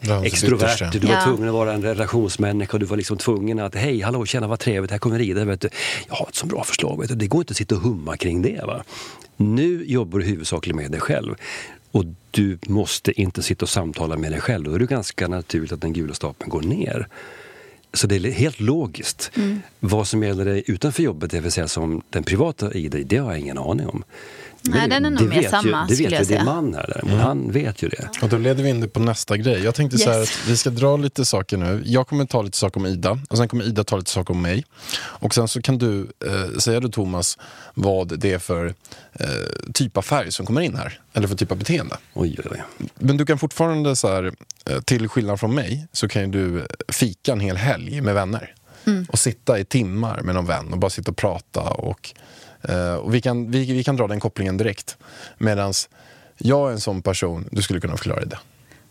Ja, 0.00 0.24
extrovert, 0.24 0.92
du 0.92 0.98
var 0.98 1.14
Ja. 1.14 1.24
tvungen 1.24 1.48
att 1.48 1.54
vara 1.54 1.72
en 1.72 1.82
relationsmänniska 1.82 2.72
och 2.72 2.80
du 2.80 2.86
var 2.86 2.96
liksom 2.96 3.16
tvungen 3.16 3.58
att 3.58 3.74
hej, 3.74 4.00
hallå, 4.00 4.26
tjena 4.26 4.46
vad 4.46 4.58
trevligt, 4.58 4.90
här 4.90 4.98
kommer 4.98 5.20
Ida, 5.20 5.44
vet 5.44 5.60
du. 5.60 5.68
Jag 6.08 6.14
har 6.14 6.26
ett 6.28 6.34
så 6.34 6.46
bra 6.46 6.64
förslag, 6.64 7.00
vet 7.00 7.08
du. 7.08 7.14
det 7.14 7.26
går 7.26 7.40
inte 7.40 7.50
att 7.50 7.56
sitta 7.56 7.74
och 7.74 7.80
humma 7.80 8.07
kring 8.16 8.42
det. 8.42 8.64
Va? 8.66 8.84
Nu 9.36 9.84
jobbar 9.86 10.18
du 10.18 10.24
huvudsakligen 10.24 10.76
med 10.76 10.90
dig 10.90 11.00
själv. 11.00 11.34
Och 11.90 12.04
du 12.30 12.58
måste 12.66 13.20
inte 13.20 13.42
sitta 13.42 13.64
och 13.64 13.68
samtala 13.68 14.16
med 14.16 14.32
dig 14.32 14.40
själv. 14.40 14.64
Då 14.64 14.74
är 14.74 14.78
det 14.78 14.86
ganska 14.86 15.28
naturligt 15.28 15.72
att 15.72 15.80
den 15.80 15.92
gula 15.92 16.14
stapeln 16.14 16.50
går 16.50 16.62
ner. 16.62 17.08
Så 17.92 18.06
det 18.06 18.16
är 18.16 18.30
helt 18.30 18.60
logiskt. 18.60 19.30
Vad 19.80 20.08
som 20.08 20.22
gäller 20.22 20.44
dig 20.44 20.62
utanför 20.66 21.02
jobbet, 21.02 21.30
det 21.30 21.40
vill 21.40 21.52
säga 21.52 21.68
som 21.68 22.02
den 22.10 22.22
privata 22.22 22.72
i 22.72 22.88
dig, 22.88 23.04
det 23.04 23.16
har 23.16 23.30
jag 23.30 23.40
ingen 23.40 23.58
aning 23.58 23.86
om. 23.86 24.04
Nej, 24.62 24.80
Det- 24.88 24.94
den 24.94 25.04
är 25.04 25.10
nog 25.10 25.28
mer 25.28 25.40
vet 25.42 25.50
samma, 25.50 25.86
ju, 25.88 25.96
Det 25.96 26.02
vet 26.02 26.12
jag 26.12 26.22
ju 26.22 26.36
din 26.36 26.44
man 26.44 26.74
här 26.74 26.86
däremot. 26.94 27.20
Han 27.22 27.52
vet 27.52 27.82
ju 27.82 27.88
det. 27.88 28.08
Och 28.22 28.28
då 28.28 28.38
leder 28.38 28.62
vi 28.62 28.70
in 28.70 28.80
det 28.80 28.88
på 28.88 29.00
nästa 29.00 29.36
grej. 29.36 29.64
Jag 29.64 29.74
tänkte 29.74 29.98
så 29.98 30.10
här 30.10 30.20
Yes. 30.20 30.38
att 30.42 30.48
vi 30.50 30.56
ska 30.56 30.70
dra 30.70 30.96
lite 30.96 31.24
saker 31.24 31.56
nu. 31.56 31.82
Jag 31.86 32.06
kommer 32.08 32.24
ta 32.24 32.42
lite 32.42 32.56
saker 32.56 32.80
om 32.80 32.86
Ida 32.86 33.18
och 33.30 33.36
sen 33.36 33.48
kommer 33.48 33.64
Ida 33.64 33.84
ta 33.84 33.96
lite 33.96 34.10
saker 34.10 34.34
om 34.34 34.42
mig. 34.42 34.64
Och 35.00 35.34
sen 35.34 35.48
så 35.48 35.62
kan 35.62 35.78
du 35.78 36.00
eh, 36.26 36.58
säga 36.58 36.80
du 36.80 36.88
Thomas 36.88 37.38
vad 37.74 38.18
det 38.18 38.32
är 38.32 38.38
för 38.38 38.74
eh, 39.12 39.26
typ 39.74 39.96
av 39.96 40.02
färg 40.02 40.32
som 40.32 40.46
kommer 40.46 40.60
in 40.60 40.76
här. 40.76 41.00
Eller 41.12 41.28
för 41.28 41.34
typ 41.36 41.52
av 41.52 41.58
beteende. 41.58 41.96
Oj, 42.14 42.36
oj, 42.38 42.44
oj. 42.50 42.88
Men 42.94 43.16
du 43.16 43.26
kan 43.26 43.38
fortfarande 43.38 43.96
så 43.96 44.08
här, 44.08 44.32
eh, 44.70 44.80
till 44.80 45.08
skillnad 45.08 45.40
från 45.40 45.54
mig, 45.54 45.86
så 45.92 46.08
kan 46.08 46.22
ju 46.22 46.28
du 46.28 46.66
fika 46.88 47.32
en 47.32 47.40
hel 47.40 47.56
helg 47.56 48.00
med 48.00 48.14
vänner. 48.14 48.54
Och 49.08 49.18
sitta 49.18 49.58
i 49.58 49.64
timmar 49.64 50.20
med 50.22 50.34
någon 50.34 50.46
vän 50.46 50.72
och 50.72 50.78
bara 50.78 50.90
sitta 50.90 51.10
och 51.10 51.16
prata. 51.16 51.60
Och, 51.60 52.14
eh, 52.62 52.94
och 52.94 53.14
vi, 53.14 53.20
kan, 53.20 53.50
vi, 53.50 53.72
vi 53.72 53.84
kan 53.84 53.96
dra 53.96 54.06
den 54.06 54.20
kopplingen 54.20 54.56
direkt. 54.56 54.96
Medan 55.38 55.72
jag 56.38 56.68
är 56.68 56.72
en 56.72 56.80
sån 56.80 57.02
person, 57.02 57.48
du 57.52 57.62
skulle 57.62 57.80
kunna 57.80 57.96
förklara 57.96 58.24
det. 58.24 58.38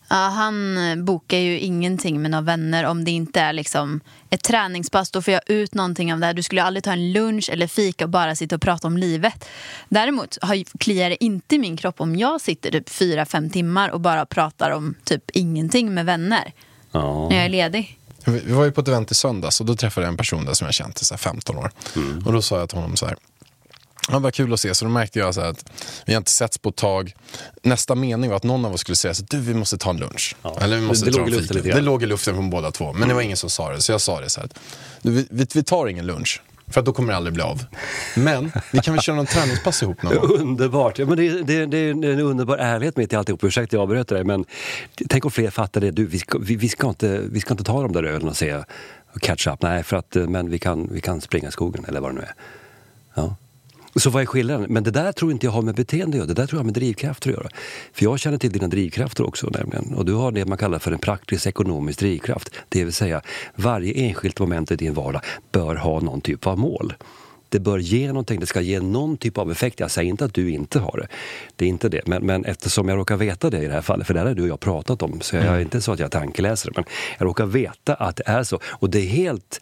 Ja, 0.10 0.16
han 0.16 0.78
eh, 0.92 0.96
bokar 1.04 1.38
ju 1.38 1.60
ingenting 1.60 2.22
med 2.22 2.32
några 2.32 2.42
vänner 2.42 2.84
om 2.86 3.04
det 3.06 3.12
inte 3.12 3.42
är 3.42 3.54
liksom 3.54 4.00
ett 4.30 4.44
träningspass. 4.44 5.12
Då 5.12 5.22
får 5.22 5.34
jag 5.34 5.42
ut 5.46 5.74
någonting 5.74 6.14
av 6.14 6.20
det 6.20 6.26
här. 6.26 6.34
Du 6.34 6.44
skulle 6.44 6.64
aldrig 6.64 6.84
ta 6.84 6.92
en 6.92 7.12
lunch 7.12 7.50
eller 7.54 7.68
fika 7.68 8.04
och 8.04 8.10
bara 8.10 8.36
sitta 8.36 8.56
och 8.56 8.62
prata 8.62 8.88
om 8.88 8.98
livet. 8.98 9.50
Däremot 9.90 10.38
har, 10.42 10.78
kliar 10.80 11.10
det 11.10 11.24
inte 11.24 11.56
i 11.56 11.60
min 11.60 11.78
kropp 11.78 12.02
om 12.02 12.16
jag 12.16 12.42
sitter 12.42 12.72
typ 12.72 12.90
fyra, 12.90 13.26
fem 13.26 13.50
timmar 13.50 13.90
och 13.90 14.02
bara 14.02 14.26
pratar 14.26 14.72
om 14.72 14.96
typ 15.04 15.24
ingenting 15.34 15.94
med 15.94 16.06
vänner 16.06 16.54
Ja. 16.92 17.28
när 17.30 17.36
jag 17.36 17.46
är 17.46 17.50
ledig. 17.50 18.00
Vi 18.26 18.54
var 18.54 18.66
ju 18.66 18.72
på 18.72 18.82
ett 18.82 18.88
event 18.88 19.12
i 19.12 19.16
söndags 19.16 19.60
och 19.60 19.66
då 19.66 19.76
träffade 19.76 20.06
jag 20.08 20.12
en 20.12 20.18
person 20.18 20.46
där 20.46 20.54
som 20.54 20.66
jag 20.66 20.74
känt 20.74 21.02
i 21.02 21.06
så 21.06 21.14
här 21.14 21.20
15 21.20 21.58
år. 21.58 21.72
Och 22.26 22.34
då 22.34 22.42
sa 22.42 22.60
jag 22.60 22.70
till 22.70 22.78
honom 22.78 22.96
så 22.98 23.06
här. 23.06 23.16
Ja, 24.12 24.20
vad 24.20 24.34
kul 24.34 24.54
att 24.54 24.60
se. 24.60 24.76
Så 24.76 24.86
då 24.86 24.92
märkte 24.92 25.20
jag 25.20 25.34
så 25.36 25.42
att 25.42 25.72
vi 26.06 26.14
har 26.14 26.18
inte 26.18 26.32
setts 26.32 26.58
på 26.58 26.70
ett 26.70 26.76
tag. 26.76 27.14
Nästa 27.64 27.96
mening 27.96 28.30
var 28.30 28.38
att 28.38 28.44
någon 28.44 28.66
av 28.66 28.74
oss 28.74 28.82
skulle 28.82 28.96
säga 28.96 29.14
så 29.14 29.24
du 29.30 29.40
vi 29.40 29.54
måste 29.54 29.78
ta 29.78 29.90
en 29.90 29.98
lunch. 29.98 30.36
Ja. 30.42 30.58
Eller 30.62 30.76
vi 30.76 30.82
måste 30.82 31.06
Det- 31.06 31.12
det 31.12 31.18
ta 31.18 31.20
låg 31.24 31.30
i 31.30 31.32
luften 31.36 31.58
lite. 31.58 31.70
Det 31.76 31.82
låg 31.82 32.04
i 32.04 32.06
luften 32.06 32.34
från 32.36 32.50
båda 32.50 32.72
två. 32.72 32.94
Men 32.94 33.08
det 33.10 33.14
var 33.16 33.22
ingen 33.22 33.38
som 33.38 33.50
sa 33.50 33.72
det. 33.72 33.82
Så 33.82 33.92
jag 33.92 34.02
sa 34.02 34.22
det 34.22 34.30
så 34.30 34.40
här. 34.42 34.50
Vi, 35.02 35.28
vi, 35.30 35.48
vi 35.54 35.64
tar 35.64 35.88
ingen 35.88 36.06
lunch. 36.06 36.42
För 36.70 36.80
att 36.80 36.86
då 36.86 36.94
kommer 36.94 37.14
det 37.14 37.18
aldrig 37.18 37.34
bli 37.34 37.44
av. 37.44 37.66
Men 38.16 38.52
vi 38.72 38.80
kan 38.80 38.94
väl 38.94 39.04
köra 39.04 39.16
någon 39.16 39.26
träningspass 39.26 39.84
ihop 39.84 40.02
någon 40.04 40.16
gång. 40.16 40.32
Underbart! 40.40 41.00
Ja, 41.00 41.06
men 41.06 41.18
det, 41.18 41.30
det, 41.44 41.66
det 41.66 41.78
är 41.78 41.90
en 41.92 42.04
underbar 42.20 42.58
ärlighet 42.58 42.98
mitt 42.98 43.14
i 43.14 43.16
alltihop. 43.16 43.44
Ursäkta 43.44 43.76
jag 43.76 43.84
avbröt 43.84 44.08
dig, 44.08 44.24
men 44.24 44.46
tänk 45.10 45.26
om 45.26 45.32
fler 45.32 45.50
fattar 45.50 45.82
det. 45.82 45.92
Du, 45.92 46.06
vi, 46.06 46.20
ska, 46.20 46.38
vi, 46.38 46.56
vi, 46.56 46.70
ska 46.70 46.90
inte, 46.90 47.22
vi 47.32 47.40
ska 47.40 47.54
inte 47.54 47.64
ta 47.64 47.82
de 47.82 47.92
där 47.94 48.04
ölen 48.04 48.30
och 48.30 48.38
säga 48.38 48.66
catch 49.22 49.48
up. 49.48 49.62
Nej, 49.62 49.84
för 49.84 49.98
att, 49.98 50.16
eh, 50.16 50.28
men 50.28 50.50
vi 50.50 50.60
kan, 50.60 50.88
vi 50.92 51.02
kan 51.02 51.22
springa 51.22 51.52
skogen 51.52 51.86
eller 51.88 52.00
vad 52.00 52.12
det 52.12 52.16
nu 52.16 52.22
är. 52.22 52.34
Så 54.00 54.10
vad 54.10 54.22
är 54.22 54.26
skillnaden? 54.26 54.66
Men 54.70 54.84
det 54.84 54.92
där 54.92 55.12
tror 55.12 55.32
inte 55.32 55.46
jag 55.46 55.52
har 55.52 55.62
med 55.62 55.76
beteende 55.76 56.16
att 56.16 56.18
göra. 56.18 56.28
Det 56.28 56.34
där 56.34 56.48
tror 56.48 56.58
jag 56.58 56.60
har 56.60 56.66
med 56.66 56.74
drivkrafter 56.74 57.30
att 57.30 57.36
göra. 57.36 57.50
För 57.94 58.04
jag 58.04 58.20
känner 58.20 58.38
till 58.38 58.52
dina 58.52 58.68
drivkrafter 58.68 59.28
också 59.28 59.48
nämligen. 59.48 59.94
Och 59.94 60.06
du 60.06 60.14
har 60.14 60.32
det 60.32 60.46
man 60.46 60.58
kallar 60.58 60.80
för 60.80 60.92
en 60.92 61.00
praktisk 61.00 61.48
ekonomisk 61.48 62.00
drivkraft. 62.00 62.50
Det 62.70 62.84
vill 62.84 62.94
säga 62.94 63.22
varje 63.56 63.94
enskilt 63.94 64.40
moment 64.40 64.72
i 64.72 64.76
din 64.76 64.94
vardag 64.94 65.22
bör 65.52 65.76
ha 65.76 66.00
någon 66.00 66.22
typ 66.22 66.48
av 66.48 66.60
mål. 66.60 66.94
Det 67.50 67.60
bör 67.60 67.78
ge 67.78 68.08
någonting, 68.08 68.40
det 68.40 68.46
ska 68.46 68.62
ge 68.62 68.80
någon 68.80 69.18
typ 69.18 69.38
av 69.38 69.52
effekt. 69.52 69.80
Jag 69.80 69.92
säger 69.92 70.10
inte 70.10 70.26
att 70.26 70.34
du 70.34 70.52
inte 70.52 70.80
har 70.80 70.98
det. 70.98 71.08
Det 71.56 71.66
är 71.66 71.70
inte 71.70 71.90
det. 71.90 72.08
Men, 72.08 72.26
men 72.26 72.46
eftersom 72.46 72.90
jag 72.90 72.98
råkar 72.98 73.18
veta 73.18 73.50
det 73.50 73.64
i 73.64 73.68
det 73.68 73.74
här 73.74 73.82
fallet, 73.82 74.08
för 74.08 74.14
det 74.14 74.20
här 74.20 74.28
har 74.28 74.34
du 74.34 74.42
och 74.42 74.48
jag 74.48 74.60
pratat 74.60 75.02
om, 75.02 75.22
så 75.22 75.36
jag 75.36 75.46
är 75.46 75.60
inte 75.60 75.82
så 75.82 75.92
att 75.92 76.00
jag 76.00 76.06
är 76.06 76.10
tankeläsare, 76.10 76.74
men 76.76 76.86
jag 77.18 77.26
råkar 77.26 77.46
veta 77.46 77.94
att 77.94 78.16
det 78.16 78.24
är 78.26 78.44
så. 78.44 78.60
Och 78.64 78.90
det 78.90 79.00
är 79.00 79.08
helt 79.08 79.62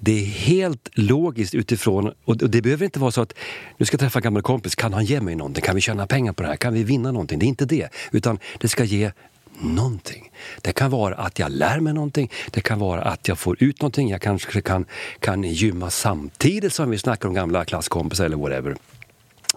det 0.00 0.12
är 0.12 0.24
helt 0.24 0.88
logiskt 0.94 1.54
utifrån, 1.54 2.12
och 2.24 2.36
det 2.36 2.62
behöver 2.62 2.84
inte 2.84 2.98
vara 2.98 3.10
så 3.10 3.22
att 3.22 3.34
nu 3.76 3.86
ska 3.86 3.94
jag 3.94 4.00
träffa 4.00 4.18
en 4.18 4.22
gammal 4.22 4.42
kompis, 4.42 4.74
kan 4.74 4.92
han 4.92 5.04
ge 5.04 5.20
mig 5.20 5.34
någonting? 5.34 5.62
Kan 5.62 5.74
vi 5.74 5.80
tjäna 5.80 6.06
pengar 6.06 6.32
på 6.32 6.42
det 6.42 6.48
här? 6.48 6.56
Kan 6.56 6.74
vi 6.74 6.84
vinna 6.84 7.12
någonting? 7.12 7.38
Det 7.38 7.46
är 7.46 7.48
inte 7.48 7.64
det, 7.64 7.88
utan 8.12 8.38
det 8.60 8.68
ska 8.68 8.84
ge 8.84 9.12
någonting. 9.60 10.30
Det 10.62 10.72
kan 10.72 10.90
vara 10.90 11.14
att 11.14 11.38
jag 11.38 11.52
lär 11.52 11.80
mig 11.80 11.92
någonting, 11.92 12.30
det 12.50 12.60
kan 12.60 12.78
vara 12.78 13.02
att 13.02 13.28
jag 13.28 13.38
får 13.38 13.62
ut 13.62 13.82
någonting, 13.82 14.08
jag 14.08 14.20
kanske 14.20 14.60
kan, 14.60 14.84
kan 15.20 15.44
gymma 15.44 15.90
samtidigt 15.90 16.72
som 16.72 16.90
vi 16.90 16.98
snackar 16.98 17.28
om 17.28 17.34
gamla 17.34 17.64
klasskompisar 17.64 18.24
eller 18.24 18.36
whatever. 18.36 18.76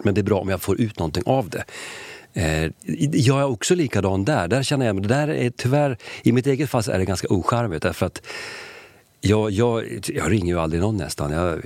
Men 0.02 0.14
det 0.14 0.20
är 0.20 0.22
bra 0.22 0.40
om 0.40 0.48
jag 0.48 0.62
får 0.62 0.80
ut 0.80 0.98
någonting 0.98 1.22
av 1.26 1.50
det. 1.50 1.64
Eh, 2.34 2.70
jag 3.12 3.40
är 3.40 3.44
också 3.44 3.74
likadan 3.74 4.24
där. 4.24 4.48
Där 4.48 4.62
känner 4.62 4.86
jag, 4.86 4.94
men 4.94 5.02
det 5.02 5.14
där 5.14 5.28
är 5.28 5.50
tyvärr, 5.50 5.98
i 6.22 6.32
mitt 6.32 6.46
eget 6.46 6.70
fall 6.70 6.82
så 6.82 6.92
är 6.92 6.98
det 6.98 7.04
ganska 7.04 7.28
ocharmigt 7.30 7.82
därför 7.82 8.06
att 8.06 8.22
jag, 9.22 9.50
jag, 9.50 10.00
jag 10.06 10.30
ringer 10.32 10.52
ju 10.54 10.60
aldrig 10.60 10.82
någon 10.82 10.96
nästan. 10.96 11.30
Jag, 11.32 11.60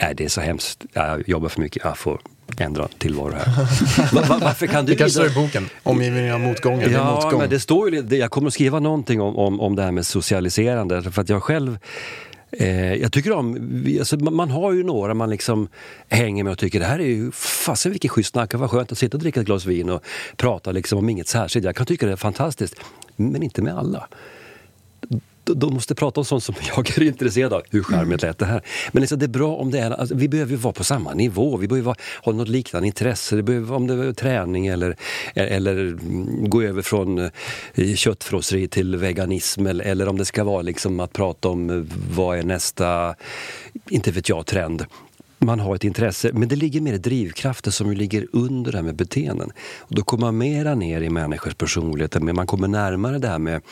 nej, 0.00 0.14
det 0.16 0.24
är 0.24 0.28
så 0.28 0.40
hemskt. 0.40 0.84
Jag 0.92 1.28
jobbar 1.28 1.48
för 1.48 1.60
mycket. 1.60 1.84
Jag 1.84 1.98
får 1.98 2.20
ändra 2.58 2.88
tillvaro 2.98 3.32
här. 3.32 3.46
Va- 4.14 4.22
va- 4.28 4.38
varför 4.42 4.66
kan 4.66 4.84
du 4.86 4.92
Det 4.92 4.98
kanske 4.98 5.18
står 5.28 5.42
i 5.42 5.46
boken. 5.46 5.68
Omgivningen 5.82 6.34
av 6.34 6.40
är 6.40 6.90
Ja, 6.90 7.14
motgång. 7.14 7.40
men 7.40 7.50
det 7.50 7.60
står 7.60 7.90
ju, 7.90 8.16
jag 8.16 8.30
kommer 8.30 8.48
att 8.48 8.54
skriva 8.54 8.80
någonting 8.80 9.20
om, 9.20 9.36
om, 9.36 9.60
om 9.60 9.76
det 9.76 9.82
här 9.82 9.92
med 9.92 10.06
socialiserande. 10.06 11.02
För 11.02 11.22
att 11.22 11.28
jag 11.28 11.42
själv 11.42 11.78
Eh, 12.58 12.94
jag 12.94 13.12
tycker 13.12 13.32
om, 13.32 13.56
alltså, 13.98 14.16
man, 14.16 14.34
man 14.34 14.50
har 14.50 14.72
ju 14.72 14.82
några 14.84 15.14
man 15.14 15.30
liksom 15.30 15.68
hänger 16.08 16.44
med 16.44 16.50
och 16.52 16.58
tycker 16.58 16.80
det 16.80 16.86
här 16.86 16.98
är 16.98 17.04
ju 17.06 17.32
fasen 17.32 17.92
vilken 17.92 18.08
schysst 18.08 18.30
snack, 18.30 18.54
vad 18.54 18.70
skönt 18.70 18.92
att 18.92 18.98
sitta 18.98 19.16
och 19.16 19.20
dricka 19.22 19.40
ett 19.40 19.46
glas 19.46 19.64
vin 19.66 19.90
och 19.90 20.02
prata 20.36 20.72
liksom 20.72 20.98
om 20.98 21.08
inget 21.08 21.28
särskilt. 21.28 21.64
Jag 21.66 21.76
kan 21.76 21.86
tycka 21.86 22.06
det 22.06 22.12
är 22.12 22.16
fantastiskt, 22.16 22.74
men 23.16 23.42
inte 23.42 23.62
med 23.62 23.78
alla. 23.78 24.08
De- 25.44 25.74
måste 25.74 25.94
prata 25.94 26.20
om 26.20 26.24
sånt 26.24 26.44
som 26.44 26.54
jag 26.76 26.98
är 26.98 27.02
intresserad 27.02 27.52
av. 27.52 27.62
Hur 27.70 27.82
charmigt 27.82 28.22
lät 28.22 28.38
det 28.38 28.46
här? 28.46 28.62
Men 28.92 29.00
liksom, 29.00 29.18
det 29.18 29.26
är 29.26 29.28
bra 29.28 29.56
om 29.56 29.70
det 29.70 29.78
är, 29.78 29.90
alltså, 29.90 30.14
vi 30.14 30.28
behöver 30.28 30.50
ju 30.50 30.56
vara 30.56 30.72
på 30.72 30.84
samma 30.84 31.14
nivå. 31.14 31.56
Vi 31.56 31.68
behöver 31.68 31.96
ha 32.22 32.32
något 32.32 32.48
liknande 32.48 32.86
intresse. 32.86 33.36
Det 33.36 33.42
behöver, 33.42 33.74
om 33.74 33.86
det 33.86 33.94
är 33.94 34.12
träning 34.12 34.66
eller, 34.66 34.96
eller 35.34 35.76
mm, 35.76 36.50
gå 36.50 36.62
över 36.62 36.82
från 36.82 37.18
eh, 37.74 37.94
köttfrosseri 37.94 38.68
till 38.68 38.96
veganism. 38.96 39.66
Eller, 39.66 39.84
eller 39.84 40.08
om 40.08 40.18
det 40.18 40.24
ska 40.24 40.44
vara 40.44 40.62
liksom 40.62 41.00
att 41.00 41.12
prata 41.12 41.48
om 41.48 41.70
eh, 41.70 41.82
vad 42.14 42.38
är 42.38 42.42
nästa, 42.42 43.14
inte 43.88 44.10
vet 44.10 44.28
jag, 44.28 44.46
trend 44.46 44.86
man 45.44 45.60
har 45.60 45.74
ett 45.74 45.84
intresse, 45.84 46.30
men 46.32 46.48
det 46.48 46.56
ligger 46.56 46.80
mer 46.80 46.98
drivkrafter 46.98 47.70
som 47.70 47.92
ligger 47.92 48.26
under 48.32 48.72
det 48.72 48.78
här 48.78 48.82
med 48.82 48.96
beteenden. 48.96 49.50
Och 49.78 49.94
då 49.94 50.02
kommer 50.02 50.26
man 50.26 50.38
mera 50.38 50.74
ner 50.74 51.00
i 51.00 51.10
människors 51.10 51.54
personligheter, 51.54 52.20
men 52.20 52.36
man 52.36 52.46
kommer 52.46 52.68
närmare 52.68 53.18
det 53.18 53.28
här 53.28 53.38
med 53.38 53.62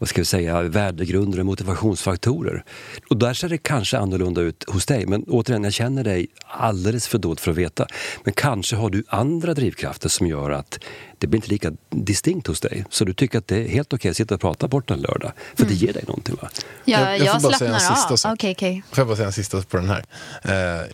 vad 0.00 0.08
ska 0.08 0.20
vi 0.20 0.24
säga, 0.24 0.62
värdegrunder 0.62 1.38
och 1.40 1.46
motivationsfaktorer. 1.46 2.64
Och 3.10 3.16
där 3.16 3.34
ser 3.34 3.48
det 3.48 3.58
kanske 3.58 3.98
annorlunda 3.98 4.40
ut 4.40 4.64
hos 4.68 4.86
dig. 4.86 5.06
Men 5.06 5.22
återigen, 5.28 5.64
jag 5.64 5.72
känner 5.72 6.04
dig 6.04 6.26
alldeles 6.46 7.08
för 7.08 7.18
dåligt 7.18 7.40
för 7.40 7.50
att 7.50 7.56
veta. 7.56 7.86
Men 8.24 8.32
kanske 8.34 8.76
har 8.76 8.90
du 8.90 9.04
andra 9.08 9.54
drivkrafter 9.54 10.08
som 10.08 10.26
gör 10.26 10.50
att 10.50 10.78
det 11.18 11.26
blir 11.26 11.38
inte 11.38 11.48
lika 11.50 11.72
distinkt 11.90 12.46
hos 12.46 12.60
dig. 12.60 12.84
Så 12.90 13.04
du 13.04 13.12
tycker 13.14 13.38
att 13.38 13.46
det 13.48 13.56
är 13.56 13.68
helt 13.68 13.92
okej 13.92 14.10
att 14.10 14.16
sitta 14.16 14.34
och 14.34 14.40
prata 14.40 14.68
bort 14.68 14.90
en 14.90 15.00
lördag. 15.00 15.32
För 15.54 15.64
det 15.66 15.74
ger 15.74 15.92
dig 15.92 16.04
någonting 16.06 16.36
va? 16.42 16.48
Jag, 16.84 17.00
Jag- 17.00 17.18
jag, 17.18 17.26
jag 17.26 17.42
får 17.42 17.48
bara 17.48 17.58
säga 17.58 17.74
en 17.74 17.80
slappnar 17.80 17.96
sista 17.96 18.12
av. 18.12 18.16
sak. 18.16 18.32
Okej, 18.34 18.52
okej. 18.52 18.82
Får 18.90 18.98
jag 18.98 19.06
bara 19.06 19.16
säga 19.16 19.26
en 19.26 19.32
sista 19.32 19.62
på 19.62 19.76
den 19.76 19.88
här? 19.88 20.04
Eh, 20.42 20.80
eh, 20.80 20.86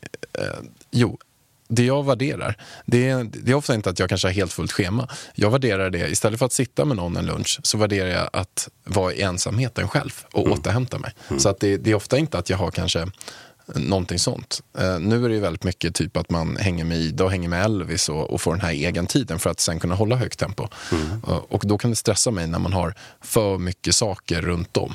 jo, 0.91 1.19
det 1.69 1.85
jag 1.85 2.05
värderar, 2.05 2.57
det 2.87 3.09
är, 3.09 3.25
det 3.25 3.51
är 3.51 3.55
ofta 3.55 3.75
inte 3.75 3.91
att 3.91 3.99
jag 3.99 4.09
kanske 4.09 4.29
har 4.29 4.33
helt 4.33 4.53
fullt 4.53 4.73
schema. 4.73 5.09
Jag 5.35 5.51
värderar 5.51 5.91
det, 5.91 6.09
istället 6.09 6.39
för 6.39 6.47
att 6.47 6.53
sitta 6.53 6.85
med 6.85 6.97
någon 6.97 7.17
en 7.17 7.27
lunch, 7.27 7.61
så 7.63 7.79
värderar 7.79 8.09
jag 8.09 8.31
att 8.33 8.69
vara 8.85 9.13
i 9.13 9.23
ensamheten 9.23 9.89
själv 9.89 10.25
och 10.33 10.47
återhämta 10.47 10.99
mig. 10.99 11.13
Så 11.39 11.49
att 11.49 11.61
det, 11.61 11.77
det 11.77 11.91
är 11.91 11.95
ofta 11.95 12.19
inte 12.19 12.39
att 12.39 12.51
jag 12.51 12.57
har 12.57 12.71
kanske 12.71 13.07
någonting 13.75 14.19
sånt. 14.19 14.63
Eh, 14.79 14.99
nu 14.99 15.25
är 15.25 15.29
det 15.29 15.35
ju 15.35 15.41
väldigt 15.41 15.65
mycket 15.65 15.95
typ 15.95 16.17
att 16.17 16.31
man 16.31 16.57
hänger 16.57 16.85
med 16.85 16.99
Ida 16.99 17.25
och 17.25 17.31
hänger 17.31 17.49
med 17.49 17.65
Elvis 17.65 18.09
och, 18.09 18.31
och 18.31 18.41
får 18.41 18.53
den 18.53 18.61
här 18.61 18.71
egen 18.73 19.07
tiden 19.07 19.39
för 19.39 19.51
att 19.51 19.61
sen 19.61 19.79
kunna 19.81 19.95
hålla 19.95 20.17
högt 20.17 20.39
tempo. 20.39 20.69
Eh, 21.29 21.37
och 21.37 21.63
då 21.67 21.79
kan 21.79 21.91
det 21.91 21.97
stressa 21.97 22.31
mig 22.31 22.47
när 22.47 22.59
man 22.59 22.73
har 22.73 22.95
för 23.23 23.59
mycket 23.59 23.95
saker 23.95 24.43
runt 24.43 24.77
om. 24.77 24.95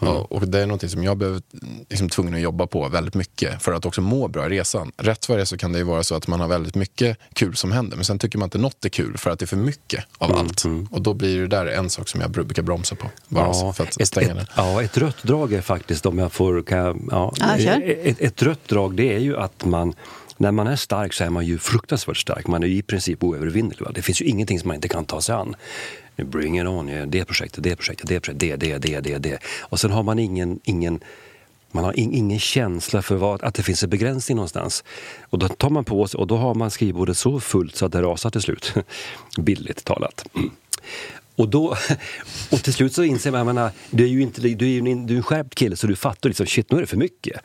Ja, 0.00 0.26
och 0.30 0.48
det 0.48 0.60
är 0.60 0.66
någonting 0.66 0.88
som 0.88 1.04
jag 1.04 1.16
behöver 1.16 1.42
liksom 1.88 2.08
tvungen 2.08 2.34
att 2.34 2.40
jobba 2.40 2.66
på 2.66 2.88
väldigt 2.88 3.14
mycket 3.14 3.62
för 3.62 3.72
att 3.72 3.86
också 3.86 4.00
må 4.00 4.28
bra 4.28 4.46
i 4.46 4.48
resan. 4.48 4.92
Rätt 4.96 5.28
vad 5.28 5.38
det 5.38 5.42
är 5.42 5.44
så 5.44 5.56
kan 5.56 5.72
det 5.72 5.78
ju 5.78 5.84
vara 5.84 6.02
så 6.04 6.14
att 6.14 6.26
man 6.26 6.40
har 6.40 6.48
väldigt 6.48 6.74
mycket 6.74 7.18
kul 7.32 7.56
som 7.56 7.72
händer 7.72 7.96
men 7.96 8.04
sen 8.04 8.18
tycker 8.18 8.38
man 8.38 8.46
inte 8.46 8.58
något 8.58 8.84
är 8.84 8.88
kul 8.88 9.18
för 9.18 9.30
att 9.30 9.38
det 9.38 9.44
är 9.44 9.46
för 9.46 9.56
mycket 9.56 10.04
av 10.18 10.32
allt. 10.36 10.58
Och 10.90 11.02
då 11.02 11.14
blir 11.14 11.40
det 11.40 11.46
där 11.46 11.66
en 11.66 11.90
sak 11.90 12.08
som 12.08 12.20
jag 12.20 12.30
brukar 12.30 12.62
bromsa 12.62 12.94
på. 12.96 13.10
Bara 13.28 13.54
så 13.54 13.72
för 13.72 13.84
att 13.84 14.00
ett, 14.00 14.08
stänga 14.08 14.30
ett, 14.30 14.36
det. 14.36 14.46
ja, 14.56 14.82
ett 14.82 14.98
rött 14.98 15.22
drag 15.22 15.52
är 15.52 15.60
faktiskt, 15.60 16.06
om 16.06 16.18
jag 16.18 16.32
får... 16.32 16.62
Kan, 16.62 16.78
jag- 16.78 16.98
ja, 17.10 17.34
Ja 17.58 18.05
ett, 18.06 18.20
ett 18.20 18.42
rött 18.42 18.68
drag 18.68 18.94
det 18.94 19.14
är 19.14 19.18
ju 19.18 19.36
att 19.36 19.64
man 19.64 19.94
när 20.36 20.52
man 20.52 20.66
är 20.66 20.76
stark 20.76 21.12
så 21.12 21.24
är 21.24 21.30
man 21.30 21.46
ju 21.46 21.58
fruktansvärt 21.58 22.16
stark. 22.16 22.46
Man 22.46 22.62
är 22.62 22.66
ju 22.66 22.76
i 22.76 22.82
princip 22.82 23.24
oövervinnelig. 23.24 23.80
Va? 23.80 23.90
Det 23.94 24.02
finns 24.02 24.22
ju 24.22 24.24
ingenting 24.24 24.60
som 24.60 24.68
man 24.68 24.74
inte 24.74 24.88
kan 24.88 25.04
ta 25.04 25.20
sig 25.20 25.34
an. 25.34 25.56
Bring 26.16 26.60
it 26.60 26.66
on, 26.66 27.10
det 27.10 27.24
projektet, 27.24 27.64
det 27.64 27.76
projektet, 27.76 28.08
det 28.08 28.20
projektet, 28.20 28.40
det, 28.40 28.56
det, 28.56 28.78
det, 28.78 29.00
det, 29.00 29.18
det. 29.18 29.38
Och 29.60 29.80
sen 29.80 29.90
har 29.90 30.02
man 30.02 30.18
ingen, 30.18 30.60
ingen 30.64 31.00
man 31.70 31.84
har 31.84 31.98
in, 31.98 32.12
ingen 32.12 32.38
känsla 32.38 33.02
för 33.02 33.16
vad, 33.16 33.42
att 33.42 33.54
det 33.54 33.62
finns 33.62 33.82
en 33.82 33.90
begränsning 33.90 34.36
någonstans. 34.36 34.84
Och 35.30 35.38
då 35.38 35.48
tar 35.48 35.70
man 35.70 35.84
på 35.84 36.08
sig 36.08 36.18
och 36.18 36.26
då 36.26 36.36
har 36.36 36.54
man 36.54 36.70
skrivbordet 36.70 37.16
så 37.16 37.40
fullt 37.40 37.76
så 37.76 37.86
att 37.86 37.92
det 37.92 38.02
rasar 38.02 38.30
till 38.30 38.42
slut. 38.42 38.74
Bildligt 39.38 39.84
talat. 39.84 40.26
Mm. 40.34 40.50
Och, 41.36 41.48
då, 41.48 41.76
och 42.50 42.62
till 42.62 42.74
slut 42.74 42.92
så 42.92 43.02
inser 43.02 43.30
man, 43.30 43.38
jag 43.38 43.46
menar, 43.46 43.70
du 43.90 44.04
är 44.04 44.08
ju 44.08 44.22
inte, 44.22 44.40
du 44.40 44.74
är 44.74 44.78
en, 44.78 45.06
du 45.06 45.14
är 45.14 45.16
en 45.16 45.22
skärpt 45.22 45.54
kille 45.54 45.76
så 45.76 45.86
du 45.86 45.96
fattar 45.96 46.28
liksom, 46.28 46.46
shit 46.46 46.70
nu 46.70 46.76
är 46.76 46.80
det 46.80 46.86
för 46.86 46.96
mycket. 46.96 47.40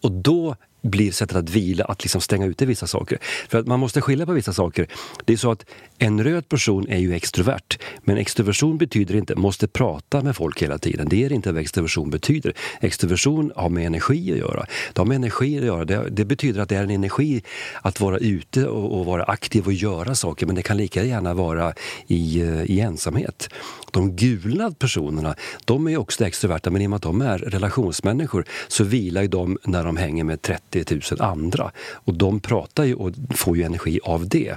Och 0.00 0.12
då 0.12 0.56
blir 0.82 1.12
sättet 1.12 1.36
att 1.36 1.50
vila 1.50 1.84
att 1.84 2.02
liksom 2.02 2.20
stänga 2.20 2.46
ute 2.46 2.66
vissa 2.66 2.86
saker. 2.86 3.18
För 3.48 3.58
att 3.58 3.66
man 3.66 3.80
måste 3.80 4.00
skilja 4.00 4.26
på 4.26 4.32
vissa 4.32 4.52
saker. 4.52 4.86
Det 5.24 5.32
är 5.32 5.36
så 5.36 5.50
att 5.50 5.64
en 5.98 6.24
röd 6.24 6.48
person 6.48 6.88
är 6.88 6.98
ju 6.98 7.14
extrovert. 7.14 7.78
Men 8.00 8.16
extroversion 8.16 8.78
betyder 8.78 9.16
inte 9.16 9.36
måste 9.36 9.68
prata 9.68 10.22
med 10.22 10.36
folk 10.36 10.62
hela 10.62 10.78
tiden. 10.78 11.08
Det 11.08 11.24
är 11.24 11.32
inte 11.32 11.52
vad 11.52 11.62
extroversion 11.62 12.10
betyder. 12.10 12.52
Extroversion 12.80 13.52
har 13.56 13.68
med 13.68 13.86
energi 13.86 14.32
att 14.32 14.38
göra. 14.38 14.66
Det 14.92 15.00
har 15.00 15.06
med 15.06 15.16
energi 15.16 15.58
att 15.58 15.64
göra. 15.64 15.84
Det, 15.84 16.10
det 16.10 16.24
betyder 16.24 16.60
att 16.60 16.68
det 16.68 16.76
är 16.76 16.82
en 16.82 16.90
energi 16.90 17.42
att 17.82 18.00
vara 18.00 18.18
ute 18.18 18.66
och, 18.66 18.98
och 18.98 19.06
vara 19.06 19.24
aktiv 19.24 19.66
och 19.66 19.72
göra 19.72 20.14
saker. 20.14 20.46
Men 20.46 20.54
det 20.54 20.62
kan 20.62 20.76
lika 20.76 21.04
gärna 21.04 21.34
vara 21.34 21.74
i, 22.06 22.40
eh, 22.40 22.62
i 22.62 22.80
ensamhet. 22.80 23.48
De 23.92 24.16
gula 24.16 24.70
personerna, 24.78 25.34
de 25.64 25.86
är 25.86 25.90
ju 25.90 25.96
också 25.96 26.26
extroverta 26.26 26.70
men 26.70 26.82
i 26.82 26.86
och 26.86 26.90
med 26.90 26.96
att 26.96 27.02
de 27.02 27.20
är 27.20 27.38
relationsmänniskor 27.38 28.44
så 28.68 28.84
vilar 28.84 29.22
ju 29.22 29.28
de 29.28 29.58
när 29.64 29.84
de 29.84 29.96
hänger 29.96 30.24
med 30.24 30.42
30 30.42 31.00
000 31.10 31.20
andra. 31.20 31.72
Och 31.92 32.14
de 32.14 32.40
pratar 32.40 32.84
ju 32.84 32.94
och 32.94 33.12
får 33.34 33.56
ju 33.56 33.62
energi 33.62 34.00
av 34.02 34.28
det. 34.28 34.56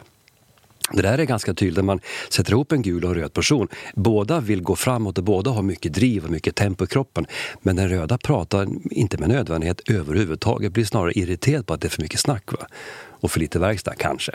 Det 0.93 1.01
där 1.01 1.17
är 1.17 1.23
ganska 1.23 1.53
tydligt 1.53 1.77
när 1.77 1.83
man 1.83 1.99
sätter 2.29 2.51
ihop 2.51 2.71
en 2.71 2.81
gul 2.81 3.03
och 3.03 3.09
en 3.09 3.15
röd 3.15 3.33
person. 3.33 3.67
Båda 3.95 4.39
vill 4.39 4.61
gå 4.61 4.75
framåt 4.75 5.17
och 5.17 5.23
båda 5.23 5.51
har 5.51 5.61
mycket 5.61 5.93
driv 5.93 6.25
och 6.25 6.31
mycket 6.31 6.55
tempo 6.55 6.83
i 6.83 6.87
kroppen. 6.87 7.25
Men 7.61 7.75
den 7.75 7.89
röda 7.89 8.17
pratar 8.17 8.67
inte 8.91 9.17
med 9.17 9.29
nödvändighet 9.29 9.81
överhuvudtaget. 9.89 10.73
Blir 10.73 10.85
snarare 10.85 11.11
irriterad 11.11 11.67
på 11.67 11.73
att 11.73 11.81
det 11.81 11.87
är 11.87 11.89
för 11.89 12.01
mycket 12.01 12.19
snack. 12.19 12.51
Va? 12.51 12.67
Och 13.09 13.31
för 13.31 13.39
lite 13.39 13.59
verkstad 13.59 13.93
kanske. 13.95 14.31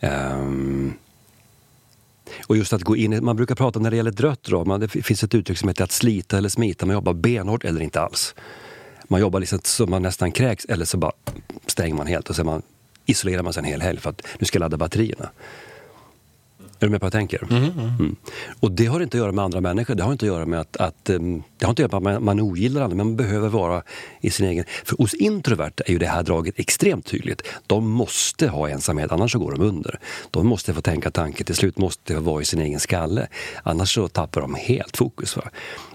Um 0.00 0.94
och 2.46 2.56
just 2.56 2.72
att 2.72 2.82
gå 2.82 2.96
in 2.96 3.24
man 3.24 3.36
brukar 3.36 3.54
prata 3.54 3.80
när 3.80 3.90
det 3.90 3.96
gäller 3.96 4.10
ett 4.10 4.20
rött 4.20 4.42
drag, 4.42 4.66
man, 4.66 4.80
det 4.80 4.88
finns 4.88 5.24
ett 5.24 5.34
uttryck 5.34 5.58
som 5.58 5.68
heter 5.68 5.84
att 5.84 5.92
slita 5.92 6.38
eller 6.38 6.48
smita. 6.48 6.86
Man 6.86 6.94
jobbar 6.94 7.12
benhårt 7.12 7.64
eller 7.64 7.80
inte 7.80 8.00
alls. 8.00 8.34
Man 9.08 9.20
jobbar 9.20 9.40
liksom 9.40 9.58
så 9.64 9.86
man 9.86 10.02
nästan 10.02 10.32
kräks 10.32 10.64
eller 10.64 10.84
så 10.84 10.96
bara 10.96 11.12
stänger 11.66 11.94
man 11.94 12.06
helt 12.06 12.30
och 12.30 12.36
sen 12.36 12.46
man, 12.46 12.62
isolerar 13.06 13.42
man 13.42 13.52
sig 13.52 13.60
en 13.60 13.64
hel 13.64 13.82
helg 13.82 14.00
för 14.00 14.10
att 14.10 14.22
nu 14.38 14.46
ska 14.46 14.56
jag 14.56 14.60
ladda 14.60 14.76
batterierna. 14.76 15.30
Är 16.80 16.86
du 16.86 16.90
med 16.90 17.00
på 17.00 17.04
vad 17.04 17.14
jag 17.14 17.20
tänker? 17.20 17.46
Mm. 17.50 18.16
Och 18.60 18.72
det 18.72 18.86
har 18.86 19.00
inte 19.00 19.16
att 19.16 19.20
göra 19.20 19.32
med 19.32 19.44
andra 19.44 19.60
människor. 19.60 19.94
Det 19.94 20.02
har 20.02 20.12
inte 20.12 20.24
att 20.24 20.32
göra 20.32 20.46
med 20.46 20.60
att, 20.60 20.76
att 20.76 21.10
um, 21.10 21.42
det 21.58 21.66
har 21.66 21.70
inte 21.70 21.84
att 21.84 21.92
göra 21.92 22.00
med 22.00 22.16
att 22.16 22.22
man, 22.22 22.36
man 22.36 22.40
ogillar 22.40 22.82
andra, 22.82 22.96
men 22.96 23.06
man 23.06 23.16
behöver 23.16 23.48
vara 23.48 23.82
i 24.20 24.30
sin 24.30 24.46
egen... 24.46 24.64
För 24.84 24.96
hos 24.96 25.14
introverta 25.14 25.84
är 25.86 25.92
ju 25.92 25.98
det 25.98 26.06
här 26.06 26.22
draget 26.22 26.58
extremt 26.58 27.06
tydligt. 27.06 27.42
De 27.66 27.90
måste 27.90 28.48
ha 28.48 28.68
ensamhet, 28.68 29.12
annars 29.12 29.32
så 29.32 29.38
går 29.38 29.52
de 29.52 29.60
under. 29.60 29.98
De 30.30 30.46
måste 30.46 30.74
få 30.74 30.80
tänka 30.80 31.10
tanke, 31.10 31.44
till 31.44 31.54
slut 31.54 31.78
måste 31.78 32.14
de 32.14 32.24
vara 32.24 32.42
i 32.42 32.44
sin 32.44 32.60
egen 32.60 32.80
skalle. 32.80 33.28
Annars 33.62 33.94
så 33.94 34.08
tappar 34.08 34.40
de 34.40 34.54
helt 34.54 34.96
fokus. 34.96 35.36
Va? 35.36 35.42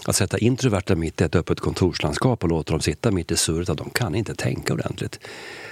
Att 0.06 0.16
sätta 0.16 0.38
introverta 0.38 0.94
mitt 0.94 1.20
i 1.20 1.24
ett 1.24 1.36
öppet 1.36 1.60
kontorslandskap 1.60 2.42
och 2.42 2.50
låta 2.50 2.72
dem 2.72 2.80
sitta 2.80 3.10
mitt 3.10 3.30
i 3.30 3.36
surret, 3.36 3.78
de 3.78 3.90
kan 3.90 4.14
inte 4.14 4.34
tänka 4.34 4.72
ordentligt. 4.72 5.20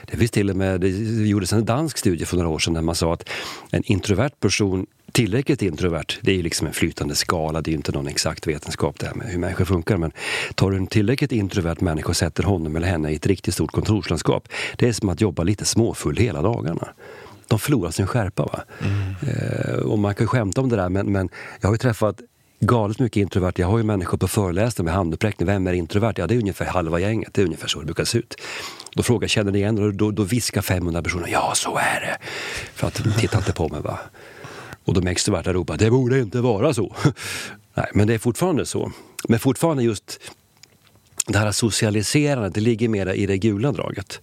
Det 0.07 0.17
finns 0.17 0.31
till 0.31 0.51
och 0.51 0.57
med, 0.57 0.81
det 0.81 0.89
gjordes 1.29 1.53
en 1.53 1.65
dansk 1.65 1.99
studie 1.99 2.25
för 2.25 2.37
några 2.37 2.49
år 2.49 2.59
sedan 2.59 2.75
där 2.75 2.83
man 2.83 2.95
sa 2.95 3.15
att 3.15 3.29
en 3.71 3.83
introvert 3.85 4.31
person 4.41 4.87
tillräckligt 5.15 5.63
introvert, 5.63 6.19
det 6.21 6.31
är 6.31 6.37
ju 6.37 6.43
liksom 6.43 6.67
en 6.67 6.73
flytande 6.73 7.15
skala, 7.15 7.61
det 7.61 7.69
är 7.69 7.73
ju 7.73 7.77
inte 7.77 7.93
någon 7.93 8.07
exakt 8.07 8.47
vetenskap 8.47 8.99
det 8.99 9.07
här 9.07 9.15
med 9.15 9.27
hur 9.27 9.39
människor 9.39 9.65
funkar. 9.65 9.97
Men 9.97 10.13
tar 10.55 10.71
du 10.71 10.77
en 10.77 10.87
tillräckligt 10.87 11.33
introvert 11.33 11.77
människa 11.81 12.09
och 12.09 12.17
sätter 12.17 12.43
honom 12.43 12.77
eller 12.77 12.89
henne 12.89 13.11
i 13.11 13.15
ett 13.15 13.27
riktigt 13.27 13.55
stort 13.55 13.73
kontorslandskap, 13.73 14.49
det 14.77 14.89
är 14.89 14.93
som 14.93 15.09
att 15.09 15.21
jobba 15.21 15.43
lite 15.43 15.65
småfull 15.65 16.17
hela 16.17 16.43
dagarna. 16.43 16.89
De 17.49 17.59
förlorar 17.59 17.91
sin 17.91 18.07
skärpa. 18.07 18.43
Va? 18.43 18.65
Mm. 18.81 19.15
Eh, 19.23 19.75
och 19.75 19.99
man 19.99 20.15
kan 20.15 20.25
ju 20.25 20.29
skämta 20.29 20.61
om 20.61 20.69
det 20.69 20.77
där, 20.77 20.89
men, 20.89 21.13
men 21.13 21.29
jag 21.61 21.69
har 21.69 21.75
ju 21.75 21.79
träffat 21.79 22.21
galet 22.61 22.99
mycket 22.99 23.21
introvert. 23.21 23.53
Jag 23.57 23.67
har 23.67 23.79
ju 23.79 23.85
människor 23.85 24.19
på 24.19 24.29
föreläsningar 24.29 24.85
med 24.85 24.95
handuppräckning. 24.95 25.47
Vem 25.47 25.67
är 25.67 25.73
introvert? 25.73 26.15
Ja, 26.17 26.27
det 26.27 26.35
är 26.35 26.39
ungefär 26.39 26.67
halva 26.67 27.01
gänget. 27.01 27.35
Det 27.35 27.41
är 27.41 27.45
ungefär 27.45 27.69
så 27.69 27.79
det 27.79 27.85
brukar 27.85 28.05
se 28.05 28.19
ut. 28.19 28.35
Då 28.95 29.03
frågar 29.03 29.25
jag, 29.25 29.31
känner 29.31 29.53
ni 29.53 29.59
igen 29.59 29.79
och 29.79 29.95
då, 29.95 30.11
då 30.11 30.23
viskar 30.23 30.63
500 30.63 31.03
personer, 31.03 31.29
ja 31.29 31.53
så 31.55 31.77
är 31.77 32.01
det. 32.01 32.17
För 32.75 32.87
att 32.87 33.19
titta 33.19 33.39
inte 33.39 33.53
på 33.53 33.69
mig 33.69 33.81
va. 33.81 33.99
Och 34.85 34.95
de 34.95 35.07
extroverta 35.07 35.53
ropar, 35.53 35.77
det 35.77 35.91
borde 35.91 36.21
inte 36.21 36.41
vara 36.41 36.75
så. 36.75 36.95
Nej, 37.75 37.91
men 37.95 38.07
det 38.07 38.15
är 38.15 38.19
fortfarande 38.19 38.67
så. 38.67 38.93
Men 39.29 39.39
fortfarande 39.39 39.83
just 39.83 40.21
det 41.27 41.39
här 41.39 41.53
socialiserandet, 41.53 42.55
det 42.55 42.61
ligger 42.61 42.89
mer 42.89 43.15
i 43.15 43.27
det 43.27 43.39
gula 43.39 43.73
draget. 43.73 44.21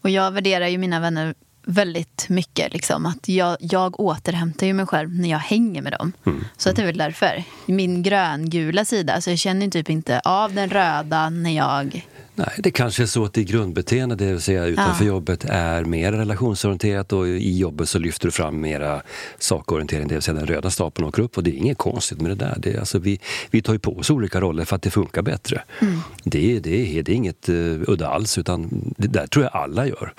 Och 0.00 0.10
jag 0.10 0.30
värderar 0.30 0.68
ju 0.68 0.78
mina 0.78 1.00
vänner 1.00 1.34
väldigt 1.64 2.26
mycket. 2.28 2.72
Liksom, 2.72 3.06
att 3.06 3.28
jag, 3.28 3.56
jag 3.60 4.00
återhämtar 4.00 4.66
ju 4.66 4.72
mig 4.72 4.86
själv 4.86 5.20
när 5.20 5.30
jag 5.30 5.38
hänger 5.38 5.82
med 5.82 5.92
dem. 5.92 6.12
Mm. 6.26 6.44
Så 6.56 6.70
att 6.70 6.76
det 6.76 6.82
är 6.82 6.86
väl 6.86 6.98
därför. 6.98 7.44
Min 7.66 8.02
gröngula 8.02 8.84
sida, 8.84 9.20
så 9.20 9.30
jag 9.30 9.38
känner 9.38 9.68
typ 9.68 9.90
inte 9.90 10.20
av 10.20 10.54
den 10.54 10.70
röda 10.70 11.30
när 11.30 11.56
jag 11.56 12.04
Nej, 12.34 12.48
det 12.58 12.70
kanske 12.70 13.02
är 13.02 13.06
så 13.06 13.24
att 13.24 13.32
ditt 13.32 13.48
grundbeteende, 13.48 14.14
det 14.14 14.26
vill 14.26 14.40
säga 14.40 14.64
utanför 14.64 15.04
ja. 15.04 15.08
jobbet, 15.08 15.44
är 15.48 15.84
mer 15.84 16.12
relationsorienterat 16.12 17.12
och 17.12 17.28
i 17.28 17.58
jobbet 17.58 17.88
så 17.88 17.98
lyfter 17.98 18.26
du 18.26 18.32
fram 18.32 18.60
mera 18.60 19.02
sakorientering, 19.38 20.08
det 20.08 20.14
vill 20.14 20.22
säga 20.22 20.34
den 20.34 20.46
röda 20.46 20.70
stapeln 20.70 21.08
åker 21.08 21.22
upp 21.22 21.36
och 21.36 21.42
det 21.42 21.50
är 21.50 21.54
inget 21.54 21.78
konstigt 21.78 22.20
med 22.20 22.30
det 22.30 22.34
där. 22.34 22.56
Det 22.58 22.74
är, 22.74 22.78
alltså, 22.78 22.98
vi, 22.98 23.20
vi 23.50 23.62
tar 23.62 23.72
ju 23.72 23.78
på 23.78 23.96
oss 23.96 24.10
olika 24.10 24.40
roller 24.40 24.64
för 24.64 24.76
att 24.76 24.82
det 24.82 24.90
funkar 24.90 25.22
bättre. 25.22 25.62
Mm. 25.80 26.00
Det, 26.24 26.60
det, 26.60 27.02
det 27.02 27.12
är 27.12 27.16
inget 27.16 27.48
uh, 27.48 27.82
udda 27.86 28.08
alls, 28.08 28.38
utan 28.38 28.68
det 28.96 29.08
där 29.08 29.26
tror 29.26 29.44
jag 29.44 29.56
alla 29.56 29.86
gör. 29.86 30.12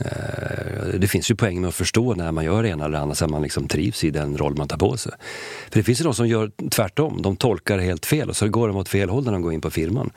Uh, 0.00 0.98
det 0.98 1.08
finns 1.08 1.30
ju 1.30 1.34
poäng 1.34 1.60
med 1.60 1.68
att 1.68 1.74
förstå 1.74 2.14
när 2.14 2.32
man 2.32 2.44
gör 2.44 2.62
det 2.62 2.68
ena 2.68 2.84
eller 2.84 2.98
andra 2.98 3.14
så 3.14 3.24
att 3.24 3.30
man 3.30 3.42
liksom 3.42 3.68
trivs 3.68 4.04
i 4.04 4.10
den 4.10 4.36
roll 4.36 4.56
man 4.56 4.68
tar 4.68 4.76
på 4.76 4.96
sig. 4.96 5.12
För 5.70 5.78
det 5.78 5.84
finns 5.84 6.00
ju 6.00 6.04
de 6.04 6.14
som 6.14 6.28
gör 6.28 6.50
tvärtom, 6.70 7.22
de 7.22 7.36
tolkar 7.36 7.78
helt 7.78 8.06
fel 8.06 8.28
och 8.28 8.36
så 8.36 8.48
går 8.48 8.68
de 8.68 8.76
åt 8.76 8.88
fel 8.88 9.10
håll 9.10 9.24
när 9.24 9.32
de 9.32 9.42
går 9.42 9.52
in 9.52 9.60
på 9.60 9.70
firman 9.70 10.10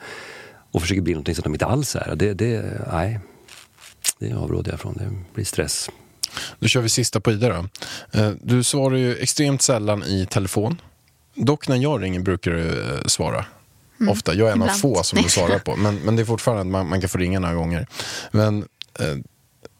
och 0.70 0.80
försöker 0.80 1.02
bli 1.02 1.12
någonting 1.12 1.34
som 1.34 1.42
de 1.42 1.52
inte 1.52 1.66
alls 1.66 1.96
är. 1.96 2.16
Det, 2.16 2.34
det, 2.34 2.80
nej, 2.92 3.20
det 4.18 4.32
avråder 4.32 4.70
jag 4.70 4.80
från. 4.80 4.94
Det 4.94 5.34
blir 5.34 5.44
stress. 5.44 5.90
Då 6.58 6.68
kör 6.68 6.80
vi 6.80 6.88
sista 6.88 7.20
på 7.20 7.32
Ida 7.32 7.48
då. 7.48 7.68
Eh, 8.20 8.32
du 8.42 8.62
svarar 8.62 8.96
ju 8.96 9.16
extremt 9.16 9.62
sällan 9.62 10.02
i 10.02 10.26
telefon. 10.30 10.80
Dock 11.34 11.68
när 11.68 11.76
jag 11.76 12.02
ringer 12.02 12.20
brukar 12.20 12.50
du 12.50 12.92
eh, 12.94 13.00
svara. 13.06 13.44
Mm, 14.00 14.12
Ofta. 14.12 14.34
Jag 14.34 14.48
är 14.48 14.52
en 14.52 14.62
av 14.62 14.68
få 14.68 15.02
som 15.02 15.22
du 15.22 15.28
svarar 15.28 15.58
på. 15.58 15.76
Men, 15.82 15.96
men 15.96 16.16
det 16.16 16.22
är 16.22 16.24
fortfarande 16.26 16.60
att 16.60 16.66
man, 16.66 16.88
man 16.88 17.00
kan 17.00 17.08
få 17.08 17.18
ringa 17.18 17.40
några 17.40 17.54
gånger. 17.54 17.86
Men, 18.30 18.58
eh, 18.98 19.16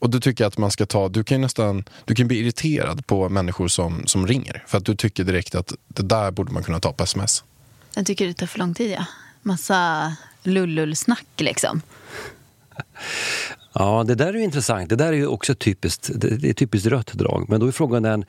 och 0.00 0.10
du 0.10 0.20
tycker 0.20 0.44
att 0.44 0.58
man 0.58 0.70
ska 0.70 0.86
ta, 0.86 1.08
du 1.08 1.24
kan 1.24 1.40
nästan, 1.40 1.84
du 2.04 2.14
kan 2.14 2.28
bli 2.28 2.38
irriterad 2.38 3.06
på 3.06 3.28
människor 3.28 3.68
som, 3.68 4.02
som 4.06 4.26
ringer. 4.26 4.64
För 4.66 4.78
att 4.78 4.84
du 4.84 4.96
tycker 4.96 5.24
direkt 5.24 5.54
att 5.54 5.72
det 5.88 6.02
där 6.02 6.30
borde 6.30 6.52
man 6.52 6.62
kunna 6.62 6.80
ta 6.80 6.92
på 6.92 7.04
sms. 7.04 7.44
Jag 7.94 8.06
tycker 8.06 8.26
det 8.26 8.34
tar 8.34 8.46
för 8.46 8.58
lång 8.58 8.74
tid 8.74 8.90
ja. 8.90 9.06
Massa 9.42 10.12
lullulsnack 10.42 11.26
liksom. 11.36 11.82
Ja, 13.72 14.04
det 14.06 14.14
där 14.14 14.26
är 14.26 14.32
ju 14.32 14.44
intressant. 14.44 14.88
Det 14.88 14.96
där 14.96 15.06
är 15.08 15.12
ju 15.12 15.26
också 15.26 15.54
typiskt, 15.54 16.10
det 16.14 16.48
är 16.48 16.52
typiskt 16.52 16.86
rött 16.86 17.12
drag. 17.12 17.48
Men 17.48 17.60
då 17.60 17.66
är 17.66 17.72
frågan 17.72 18.02
den, 18.02 18.24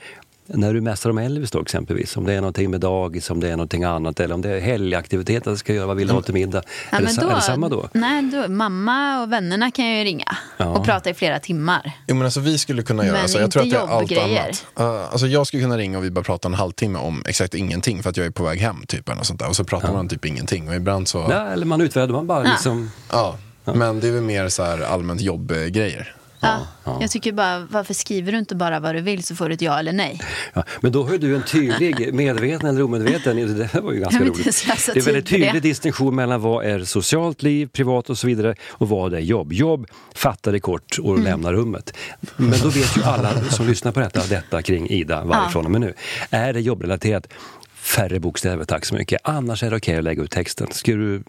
när 0.45 0.73
du 0.73 0.81
mässar 0.81 1.09
om 1.09 1.17
Elvis 1.17 1.51
då 1.51 1.61
exempelvis, 1.61 2.17
om 2.17 2.25
det 2.25 2.33
är 2.33 2.37
någonting 2.41 2.71
med 2.71 2.81
dagis, 2.81 3.29
om 3.29 3.39
det 3.39 3.47
är 3.47 3.51
någonting 3.51 3.83
annat 3.83 4.19
eller 4.19 4.35
om 4.35 4.41
det 4.41 4.49
är 4.49 4.59
helgaktiviteter 4.59 5.55
ska 5.55 5.73
göra, 5.73 5.87
vad 5.87 5.97
vill 5.97 6.07
du 6.07 6.13
ha 6.13 6.21
till 6.21 6.33
middag? 6.33 6.63
Ja, 6.91 6.97
är, 6.97 7.01
det, 7.01 7.21
då, 7.21 7.27
är, 7.27 7.35
det, 7.35 7.41
samma 7.41 7.69
då? 7.69 7.89
Nej, 7.93 8.21
då, 8.23 8.47
mamma 8.47 9.23
och 9.23 9.31
vännerna 9.31 9.71
kan 9.71 9.85
ju 9.85 10.03
ringa 10.03 10.37
ja. 10.57 10.65
och 10.65 10.85
prata 10.85 11.09
i 11.09 11.13
flera 11.13 11.39
timmar. 11.39 11.91
Jo 12.07 12.15
men 12.15 12.25
alltså 12.25 12.39
vi 12.39 12.57
skulle 12.57 12.83
kunna 12.83 13.05
göra 13.05 13.17
men 13.17 13.29
så. 13.29 13.39
Jag 13.39 13.51
tror 13.51 13.63
att 13.63 13.69
det 13.69 13.75
är 13.75 13.87
allt 13.87 14.17
annat. 14.17 14.65
Uh, 14.79 15.11
alltså 15.11 15.27
jag 15.27 15.47
skulle 15.47 15.63
kunna 15.63 15.77
ringa 15.77 15.97
och 15.97 16.03
vi 16.03 16.11
bara 16.11 16.23
prata 16.23 16.47
en 16.47 16.53
halvtimme 16.53 16.99
om 16.99 17.23
exakt 17.27 17.53
ingenting 17.53 18.03
för 18.03 18.09
att 18.09 18.17
jag 18.17 18.25
är 18.25 18.31
på 18.31 18.43
väg 18.43 18.59
hem 18.59 18.83
typ 18.87 19.09
eller 19.09 19.23
sånt 19.23 19.39
där. 19.39 19.49
Och 19.49 19.55
så 19.55 19.63
pratar 19.63 19.87
ja. 19.87 19.93
man 19.93 20.09
typ 20.09 20.25
ingenting 20.25 20.69
och 20.69 20.75
ibland 20.75 21.07
så... 21.07 21.27
Ja, 21.29 21.47
eller 21.47 21.65
man 21.65 21.81
utväder 21.81 22.13
man 22.13 22.27
bara 22.27 22.43
liksom... 22.43 22.91
Ja. 23.11 23.37
Men 23.63 23.99
det 23.99 24.07
är 24.07 24.11
väl 24.11 24.23
mer 24.23 24.49
så 24.49 24.63
här 24.63 24.81
allmänt 24.81 25.21
jobbgrejer. 25.21 26.15
Ja, 26.41 26.67
ja. 26.83 26.97
Jag 27.01 27.11
tycker 27.11 27.31
bara, 27.31 27.59
varför 27.59 27.93
skriver 27.93 28.31
du 28.31 28.37
inte 28.37 28.55
bara 28.55 28.79
vad 28.79 28.95
du 28.95 29.01
vill 29.01 29.23
så 29.23 29.35
får 29.35 29.49
du 29.49 29.55
ett 29.55 29.61
ja 29.61 29.79
eller 29.79 29.93
nej? 29.93 30.21
Ja, 30.53 30.63
men 30.81 30.91
då 30.91 31.03
har 31.03 31.17
du 31.17 31.35
en 31.35 31.43
tydlig, 31.43 32.13
medveten 32.13 32.69
eller 32.69 32.83
omedveten, 32.83 33.57
det 33.57 33.81
var 33.81 33.93
ju 33.93 33.99
ganska 33.99 34.23
roligt. 34.23 34.65
Det 34.93 34.99
är 34.99 35.05
väldigt 35.05 35.27
tydlig 35.27 35.61
distinktion 35.61 36.15
mellan 36.15 36.41
vad 36.41 36.65
är 36.65 36.83
socialt 36.83 37.43
liv, 37.43 37.69
privat 37.73 38.09
och 38.09 38.17
så 38.17 38.27
vidare 38.27 38.55
och 38.69 38.89
vad 38.89 39.13
är 39.13 39.19
jobb. 39.19 39.53
Jobb 39.53 39.87
fattar 40.13 40.51
det 40.51 40.59
kort 40.59 40.99
och 40.99 41.13
mm. 41.13 41.23
lämnar 41.23 41.53
rummet. 41.53 41.93
Men 42.37 42.59
då 42.59 42.69
vet 42.69 42.97
ju 42.97 43.03
alla 43.03 43.41
som 43.43 43.67
lyssnar 43.67 43.91
på 43.91 43.99
detta, 43.99 44.25
detta 44.25 44.61
kring 44.61 44.89
Ida 44.89 45.23
varifrån 45.23 45.65
och 45.65 45.71
med 45.71 45.81
nu. 45.81 45.93
Är 46.29 46.53
det 46.53 46.61
jobbrelaterat, 46.61 47.27
färre 47.75 48.19
bokstäver 48.19 48.65
tack 48.65 48.85
så 48.85 48.95
mycket. 48.95 49.21
Annars 49.23 49.63
är 49.63 49.69
det 49.69 49.75
okej 49.75 49.91
okay 49.93 49.97
att 49.97 50.03
lägga 50.03 50.23
ut 50.23 50.31
texten. 50.31 50.67
Ska 50.71 50.91
du... 50.91 51.23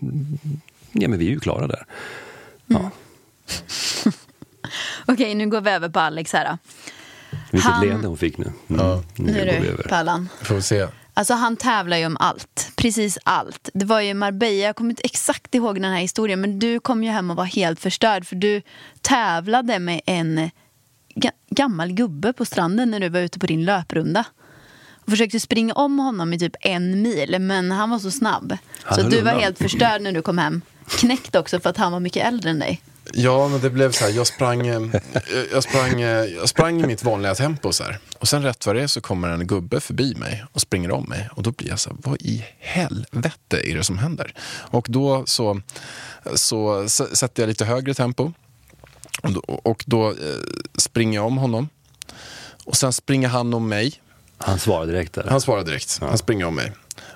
Ja 0.93 1.09
men 1.09 1.19
vi 1.19 1.27
är 1.27 1.31
ju 1.31 1.41
klara 1.41 1.67
där. 1.67 1.87
Ja. 2.67 2.79
Mm. 2.79 2.91
Okej, 5.07 5.35
nu 5.35 5.47
går 5.47 5.61
vi 5.61 5.71
över 5.71 5.89
på 5.89 6.01
Alex 6.01 6.33
här. 6.33 6.59
Vilket 7.51 7.71
han... 7.71 7.87
leende 7.87 8.09
hon 8.09 8.19
fick 8.19 8.39
nu. 8.39 8.53
Mm. 8.69 8.87
Ja. 8.87 9.03
Nu, 9.17 9.41
är 9.41 9.61
du, 9.61 9.83
Pallan. 9.89 10.29
Får 10.43 10.55
vi 10.55 10.63
se. 10.63 10.87
Alltså 11.15 11.35
han 11.35 11.57
tävlar 11.57 11.97
ju 11.97 12.07
om 12.07 12.17
allt, 12.21 12.73
precis 12.77 13.19
allt. 13.25 13.69
Det 13.75 13.85
var 13.85 14.01
ju 14.01 14.15
Marbella, 14.15 14.53
jag 14.53 14.77
kommer 14.77 14.91
inte 14.91 15.03
exakt 15.05 15.55
ihåg 15.55 15.75
den 15.75 15.93
här 15.93 16.01
historien 16.01 16.41
men 16.41 16.59
du 16.59 16.81
kom 16.81 17.05
ju 17.05 17.11
hem 17.11 17.31
och 17.31 17.37
var 17.37 17.45
helt 17.45 17.81
förstörd 17.81 18.27
för 18.27 18.37
du 18.37 18.63
tävlade 19.01 19.79
med 19.79 20.01
en 20.07 20.51
ga 21.15 21.31
gammal 21.51 21.93
gubbe 21.93 22.33
på 22.33 22.45
stranden 22.45 22.91
när 22.91 23.01
du 23.01 23.09
var 23.09 23.21
ute 23.21 23.39
på 23.39 23.47
din 23.47 23.65
löprunda. 23.65 24.25
Och 25.05 25.11
försökte 25.11 25.41
springa 25.41 25.75
om 25.75 25.99
honom 25.99 26.33
i 26.33 26.39
typ 26.39 26.57
en 26.61 27.03
mil 27.03 27.37
men 27.41 27.71
han 27.71 27.91
var 27.91 27.99
så 27.99 28.11
snabb. 28.11 28.57
Han 28.83 28.99
så 28.99 29.09
du 29.09 29.21
var 29.21 29.33
helt 29.33 29.59
förstörd 29.59 30.03
när 30.03 30.13
du 30.13 30.23
kom 30.23 30.39
hem. 30.39 30.63
Knäckt 30.89 31.37
också 31.37 31.61
för 31.61 31.71
att 31.71 31.77
han 31.77 31.93
var 31.93 32.01
mycket 32.01 32.27
äldre 32.27 32.51
än 32.51 32.59
dig. 32.59 32.83
Ja, 33.13 33.49
men 33.49 33.61
det 33.61 33.71
blev 33.71 33.93
så 33.93 34.05
här, 34.05 34.11
jag 34.11 34.27
sprang, 34.27 34.67
eh, 34.67 34.83
jag 35.53 35.63
sprang, 35.63 36.01
eh, 36.01 36.25
jag 36.25 36.49
sprang 36.49 36.81
i 36.81 36.87
mitt 36.87 37.05
vanliga 37.05 37.35
tempo 37.35 37.73
så 37.73 37.85
här. 37.85 37.99
Och 38.19 38.29
sen 38.29 38.43
rätt 38.43 38.67
vad 38.67 38.77
det 38.77 38.83
är 38.83 38.87
så 38.87 39.01
kommer 39.01 39.29
en 39.29 39.47
gubbe 39.47 39.81
förbi 39.81 40.15
mig 40.15 40.45
och 40.53 40.61
springer 40.61 40.91
om 40.91 41.05
mig. 41.05 41.29
Och 41.33 41.43
då 41.43 41.51
blir 41.53 41.69
jag 41.69 41.79
så 41.79 41.91
här, 41.91 41.97
vad 42.03 42.23
i 42.23 42.45
helvete 42.59 43.71
är 43.71 43.77
det 43.77 43.85
som 43.85 43.99
händer? 43.99 44.35
Och 44.49 44.87
då 44.89 45.27
så, 45.27 45.61
så 46.35 46.89
sätter 46.89 47.43
jag 47.43 47.49
lite 47.49 47.65
högre 47.65 47.95
tempo. 47.95 48.33
Och 49.23 49.33
då, 49.33 49.41
och 49.41 49.85
då 49.87 50.11
eh, 50.11 50.17
springer 50.79 51.19
jag 51.19 51.27
om 51.27 51.39
honom. 51.39 51.69
Och 52.65 52.77
sen 52.77 52.93
springer 52.93 53.29
han 53.29 53.55
om 53.55 53.69
mig. 53.69 53.93
Han 54.39 54.59
svarar 54.59 54.87
direkt? 54.87 55.19
Eller? 55.19 55.31
Han 55.31 55.41
svarar 55.41 55.65
direkt. 55.65 55.99
Ja. 56.01 56.09
Han 56.09 56.19
springer 56.19 56.45
om 56.45 56.55
mig. 56.55 56.73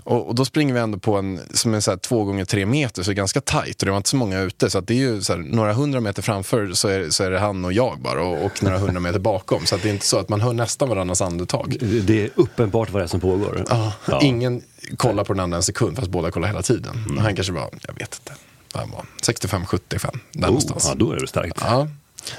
Och, 0.07 0.29
och 0.29 0.35
då 0.35 0.45
springer 0.45 0.75
vi 0.75 0.81
ändå 0.81 0.99
på 0.99 1.17
en 1.17 1.41
som 1.55 1.75
är 1.75 1.81
så 1.81 1.91
här 1.91 1.99
två 1.99 2.25
gånger 2.25 2.45
tre 2.45 2.67
meter, 2.67 3.03
så 3.03 3.11
det 3.11 3.13
är 3.13 3.17
ganska 3.17 3.41
tajt 3.41 3.83
och 3.83 3.87
det 3.87 3.91
var 3.91 3.97
inte 3.97 4.09
så 4.09 4.17
många 4.17 4.41
ute. 4.41 4.71
Så 4.71 4.81
det 4.81 4.95
är 4.95 4.99
ju 4.99 5.13
här, 5.29 5.37
några 5.37 5.73
hundra 5.73 6.01
meter 6.01 6.23
framför 6.23 6.73
så 6.73 6.89
är, 6.89 7.11
så 7.11 7.25
är 7.25 7.31
det 7.31 7.39
han 7.39 7.65
och 7.65 7.73
jag 7.73 7.99
bara 8.01 8.23
och, 8.23 8.45
och 8.45 8.63
några 8.63 8.79
hundra 8.79 9.01
meter 9.01 9.19
bakom. 9.19 9.67
Så 9.67 9.77
det 9.77 9.89
är 9.89 9.93
inte 9.93 10.07
så 10.07 10.19
att 10.19 10.29
man 10.29 10.41
hör 10.41 10.53
nästan 10.53 10.89
varandras 10.89 11.21
andetag. 11.21 11.77
Det 11.81 12.23
är 12.25 12.31
uppenbart 12.35 12.91
vad 12.91 13.03
det 13.03 13.07
är 13.07 13.09
som 13.09 13.21
pågår. 13.21 13.65
Ja, 13.69 13.93
Ja. 14.09 14.21
Ingen 14.23 14.63
kollar 14.97 15.25
på 15.25 15.33
den 15.33 15.41
andra 15.41 15.57
en 15.57 15.63
sekund 15.63 15.97
fast 15.97 16.09
båda 16.11 16.31
kollar 16.31 16.49
hela 16.49 16.63
tiden. 16.63 17.05
Mm. 17.09 17.19
Han 17.19 17.35
kanske 17.35 17.53
var, 17.53 17.69
jag 17.87 17.95
vet 17.95 18.21
inte, 18.21 18.33
vad 18.75 18.83
han 18.83 18.91
var 18.91 19.05
65-75 19.23 20.19
där 20.33 20.43
Oh, 20.43 20.47
någonstans. 20.47 20.87
ja, 20.89 20.95
då 20.95 21.13
är 21.13 21.17
det 21.21 21.27
starkt. 21.29 21.57
Ja. 21.61 21.89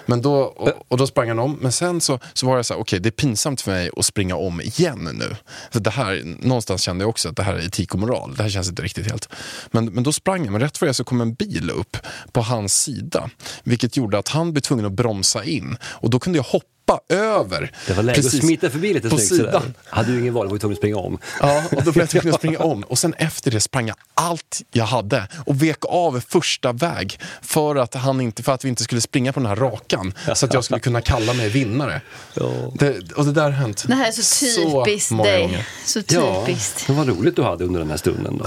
Men 0.06 0.22
då, 0.22 0.36
och, 0.36 0.72
och 0.88 0.98
då 0.98 1.08
sprang 1.08 1.28
han 1.28 1.40
om, 1.40 1.58
men 1.62 1.72
sen 1.72 2.02
så, 2.02 2.20
så 2.34 2.48
var 2.48 2.56
jag 2.56 2.66
så 2.66 2.74
här, 2.74 2.82
okej 2.82 3.00
det 3.00 3.10
är 3.10 3.12
pinsamt 3.12 3.62
för 3.62 3.72
mig 3.72 3.90
att 3.98 4.06
springa 4.06 4.36
om 4.36 4.62
igen 4.62 5.10
nu. 5.14 5.36
För 5.72 5.80
det 5.80 5.90
här, 5.90 6.22
någonstans 6.40 6.82
kände 6.82 7.04
jag 7.04 7.10
också 7.10 7.30
att 7.30 7.36
det 7.36 7.44
här 7.44 7.54
är 7.54 7.68
etik 7.68 7.94
och 7.94 8.00
moral, 8.00 8.36
det 8.36 8.44
här 8.44 8.50
känns 8.50 8.70
inte 8.70 8.82
riktigt 8.82 9.06
helt. 9.06 9.30
Men, 9.72 9.86
men 9.86 10.04
då 10.04 10.14
sprang 10.14 10.44
jag, 10.44 10.52
men 10.52 10.62
rätt 10.62 10.78
för 10.78 10.86
det 10.86 10.94
så 10.94 11.04
kom 11.04 11.22
en 11.22 11.34
bil 11.34 11.70
upp 11.70 11.98
på 12.32 12.42
hans 12.42 12.84
sida. 12.84 13.30
Vilket 13.64 13.98
gjorde 13.98 14.18
att 14.18 14.28
han 14.28 14.52
blev 14.54 14.62
tvungen 14.62 14.86
att 14.86 14.92
bromsa 14.92 15.44
in. 15.44 15.78
Och 15.84 16.10
då 16.10 16.20
kunde 16.20 16.40
jag 16.40 16.44
hoppa 16.44 16.76
över. 17.10 17.72
Det 17.88 17.94
var 17.94 18.04
läge 18.04 18.20
att 18.20 18.26
precis 18.26 18.42
smita 18.42 18.70
förbi 18.70 18.94
lite 18.94 19.10
på 19.10 19.18
snyggt 19.18 19.46
sidan. 19.46 19.74
Hade 19.86 20.12
du 20.12 20.20
ingen 20.20 20.34
val, 20.34 20.48
var 20.48 20.54
du 20.54 20.60
tvungen 20.60 20.74
att 20.74 20.78
springa 20.78 20.98
om. 20.98 21.18
Ja, 21.42 21.64
och 21.72 21.84
då 21.84 21.92
blev 21.92 21.98
jag 22.04 22.10
tvungen 22.10 22.30
att 22.30 22.36
springa 22.40 22.60
om. 22.60 22.84
Och 22.84 23.00
sen 23.00 23.14
efter 23.14 23.52
det 23.52 23.60
sprang 23.60 23.88
jag 23.88 23.98
allt 24.14 24.62
jag 24.72 24.86
hade 24.86 25.28
och 25.46 25.64
vek 25.64 25.78
av 25.82 26.22
första 26.28 26.72
väg 26.74 27.20
för 27.42 27.76
att, 27.76 27.94
han 27.96 28.22
inte, 28.22 28.44
för 28.44 28.52
att 28.52 28.66
vi 28.66 28.70
inte 28.70 28.84
skulle 28.84 29.02
springa 29.02 29.34
på 29.34 29.40
den 29.40 29.50
här 29.50 29.56
rakan. 29.56 30.14
Så 30.36 30.46
att 30.46 30.54
jag 30.54 30.64
skulle 30.64 30.80
kunna 30.80 31.02
kalla 31.02 31.34
mig 31.34 31.50
vinnare. 31.50 32.02
Ja. 32.34 32.52
Det, 32.74 33.12
och 33.12 33.26
det 33.26 33.32
där 33.32 33.44
har 33.44 33.52
hänt 33.52 33.84
Det 33.88 33.96
här 33.96 34.08
är 34.08 34.12
så 34.12 34.86
typiskt 34.86 35.12
många 35.12 35.30
dig. 35.30 35.42
gånger. 35.42 35.68
Så 35.86 36.00
Ja, 36.08 36.44
typiskt. 36.46 36.88
det 36.88 36.94
var 36.94 37.06
roligt 37.06 37.36
du 37.36 37.44
hade 37.44 37.66
under 37.66 37.80
den 37.80 37.90
här 37.90 37.98
stunden. 37.98 38.42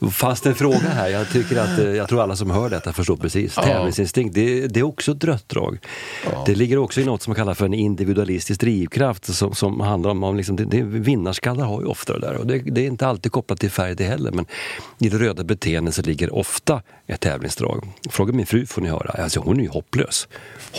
Då. 0.00 0.08
Fast 0.10 0.46
en 0.46 0.54
fråga 0.54 0.78
här, 0.94 1.08
jag, 1.08 1.30
tycker 1.30 1.56
att, 1.60 1.78
eh, 1.78 1.84
jag 1.84 2.08
tror 2.08 2.22
alla 2.22 2.36
som 2.36 2.50
hör 2.50 2.70
detta 2.70 2.92
förstår 2.92 3.16
precis. 3.16 3.54
Tävlingsinstinkt, 3.54 4.34
det, 4.34 4.66
det 4.66 4.80
är 4.80 4.84
också 4.84 5.12
ett 5.12 5.24
rött 5.24 5.48
drag. 5.48 5.78
Det 6.46 6.54
ligger 6.54 6.78
också 6.78 7.00
i 7.00 7.04
något 7.04 7.22
som 7.22 7.30
man 7.30 7.36
kallar 7.36 7.54
för 7.54 7.64
en 7.66 7.74
individualistisk 7.74 8.60
drivkraft 8.60 9.34
som, 9.34 9.54
som 9.54 9.80
handlar 9.80 10.10
om, 10.10 10.22
om 10.24 10.36
liksom, 10.36 10.56
det, 10.56 10.64
det, 10.64 10.82
vinnarskallar 10.82 11.64
har 11.66 11.80
ju 11.80 11.86
ofta 11.86 12.12
det 12.12 12.20
där. 12.20 12.34
Och 12.36 12.46
det, 12.46 12.58
det 12.58 12.80
är 12.80 12.86
inte 12.86 13.06
alltid 13.06 13.32
kopplat 13.32 13.60
till 13.60 13.70
färg 13.70 13.94
det 13.94 14.04
heller, 14.04 14.30
men 14.32 14.46
i 14.98 15.08
det 15.08 15.18
röda 15.18 15.44
beteendet 15.44 15.94
så 15.94 16.02
ligger 16.02 16.34
ofta 16.34 16.82
ett 17.06 17.20
tävlingsdrag. 17.20 17.88
Fråga 18.10 18.32
min 18.32 18.46
fru 18.46 18.66
får 18.66 18.82
ni 18.82 18.88
höra, 18.88 19.22
alltså, 19.22 19.40
hon 19.40 19.58
är 19.58 19.62
ju 19.62 19.68
hopplös. 19.68 20.28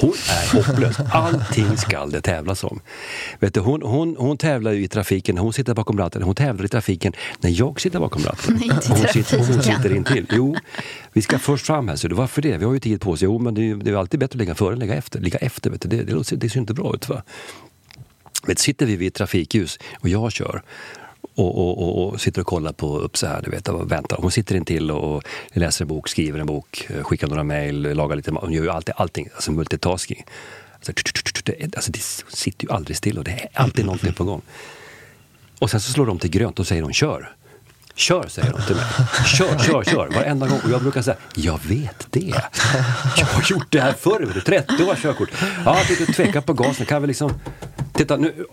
Hon 0.02 0.14
är 0.30 0.56
hopplös. 0.64 0.96
Allting 1.12 1.78
skall 1.78 2.12
det 2.12 2.22
tävlas 2.22 2.64
om. 2.64 2.80
Vet 3.40 3.54
du, 3.54 3.60
hon, 3.60 3.82
hon, 3.82 4.16
hon 4.20 4.38
tävlar 4.38 4.72
ju 4.72 4.84
i 4.84 4.88
trafiken, 4.88 5.38
hon 5.38 5.54
sitter 5.54 5.74
bakom 5.74 5.98
ratten, 5.98 6.24
hon 6.24 6.36
tävlar 6.36 6.66
i 6.66 6.68
trafiken 6.68 7.14
när 7.40 7.50
jag 7.60 7.82
sitter 7.82 8.00
bakom 8.00 8.22
ratten. 8.24 8.58
Nej, 8.60 8.70
hon, 8.88 8.98
sitter, 9.08 9.38
hon 9.38 9.64
sitter 9.64 9.96
intill. 9.96 10.26
Jo, 10.32 10.56
vi 11.14 11.22
ska 11.22 11.40
först 11.40 11.66
fram 11.66 11.88
här, 11.88 11.96
så 11.96 12.08
du, 12.08 12.16
varför 12.16 12.42
det? 12.42 12.58
Vi 12.58 12.66
har 12.66 12.74
ju 12.74 12.80
tid 12.80 13.02
på 13.02 13.12
oss. 13.12 13.22
Jo, 13.22 13.40
men 13.40 13.54
det 13.54 13.62
är, 13.62 13.64
ju- 13.64 13.78
det 13.78 13.90
är 13.90 13.92
ju 13.92 14.00
alltid 14.00 14.20
bättre 14.20 14.36
att 14.38 14.40
ligga 14.40 14.56
före 14.56 14.74
än 14.74 14.80
ligga 14.80 14.94
efter. 14.96 15.20
Ligga 15.34 15.46
efter, 15.46 15.70
vet 15.70 15.82
du, 15.82 15.88
det, 15.90 16.04
det, 16.04 16.36
det, 16.36 16.50
ser 16.50 16.60
inte 16.60 16.74
bra 16.74 16.96
ut. 16.96 17.10
Va? 17.10 17.24
Vet, 18.48 18.60
sitter 18.60 18.86
vi 18.86 18.96
vid 18.96 19.08
ett 19.08 19.14
trafikljus 19.14 19.80
och 20.00 20.10
jag 20.10 20.32
kör 20.32 20.62
och, 21.36 21.58
och, 21.58 21.78
och, 21.84 22.08
och 22.14 22.22
sitter 22.22 22.42
och 22.42 22.48
kollar 22.48 22.74
på 22.74 23.00
upp 23.00 23.18
så 23.18 23.28
här, 23.28 23.42
du 23.42 23.52
vet, 23.52 23.68
och 23.70 23.92
väntar. 23.92 24.18
Hon 24.18 24.32
sitter 24.32 24.56
in 24.56 24.66
till 24.66 24.92
och 24.92 25.24
läser 25.54 25.84
en 25.86 25.88
bok, 25.88 26.10
skriver 26.10 26.40
en 26.40 26.46
bok, 26.46 26.88
eh, 26.90 27.04
skickar 27.04 27.28
några 27.28 27.44
mejl, 27.44 27.82
lagar 27.96 28.16
lite 28.16 28.32
mat. 28.32 28.44
Hon 28.44 28.54
gör 28.54 28.64
ju 28.64 28.70
alltid, 28.70 28.94
allting, 28.98 29.30
alltså 29.36 29.52
multitasking. 29.52 30.26
Alltså, 30.76 30.92
det- 31.44 31.76
alltså, 31.76 31.92
det 31.92 32.02
sitter 32.36 32.68
ju 32.68 32.74
aldrig 32.74 32.98
still 32.98 33.18
och 33.18 33.24
det 33.24 33.32
är 33.32 33.48
alltid 33.54 33.86
någonting 33.86 34.14
på 34.14 34.24
gång. 34.24 34.42
Och 35.60 35.72
sen 35.72 35.82
så 35.82 35.92
slår 35.92 36.06
de 36.06 36.20
till 36.20 36.30
grönt 36.30 36.60
och 36.60 36.68
säger 36.68 36.82
hon 36.82 36.94
kör. 36.94 37.36
Kör, 37.96 38.28
säger 38.28 38.52
de 38.52 38.62
till 38.62 38.76
mig. 38.76 38.86
Kör, 39.26 39.60
kör, 39.60 39.84
kör. 39.84 40.08
Varenda 40.16 40.48
gång. 40.48 40.60
Och 40.64 40.72
jag 40.72 40.82
brukar 40.82 41.02
säga, 41.02 41.18
jag 41.36 41.60
vet 41.68 42.08
det. 42.10 42.34
Jag 43.18 43.26
har 43.26 43.52
gjort 43.52 43.68
det 43.70 43.82
här 43.82 43.94
förr. 43.94 44.42
30 44.46 44.84
år 44.84 44.96
körkort. 44.96 45.30
Ja, 45.66 45.78
jag 46.00 46.16
tvekar 46.16 46.42
på 46.42 46.54
gasen. 46.54 46.86
Kan 46.86 47.02
vi 47.02 47.08
liksom... 47.08 47.34
Titta 47.94 48.18
nu, 48.18 48.46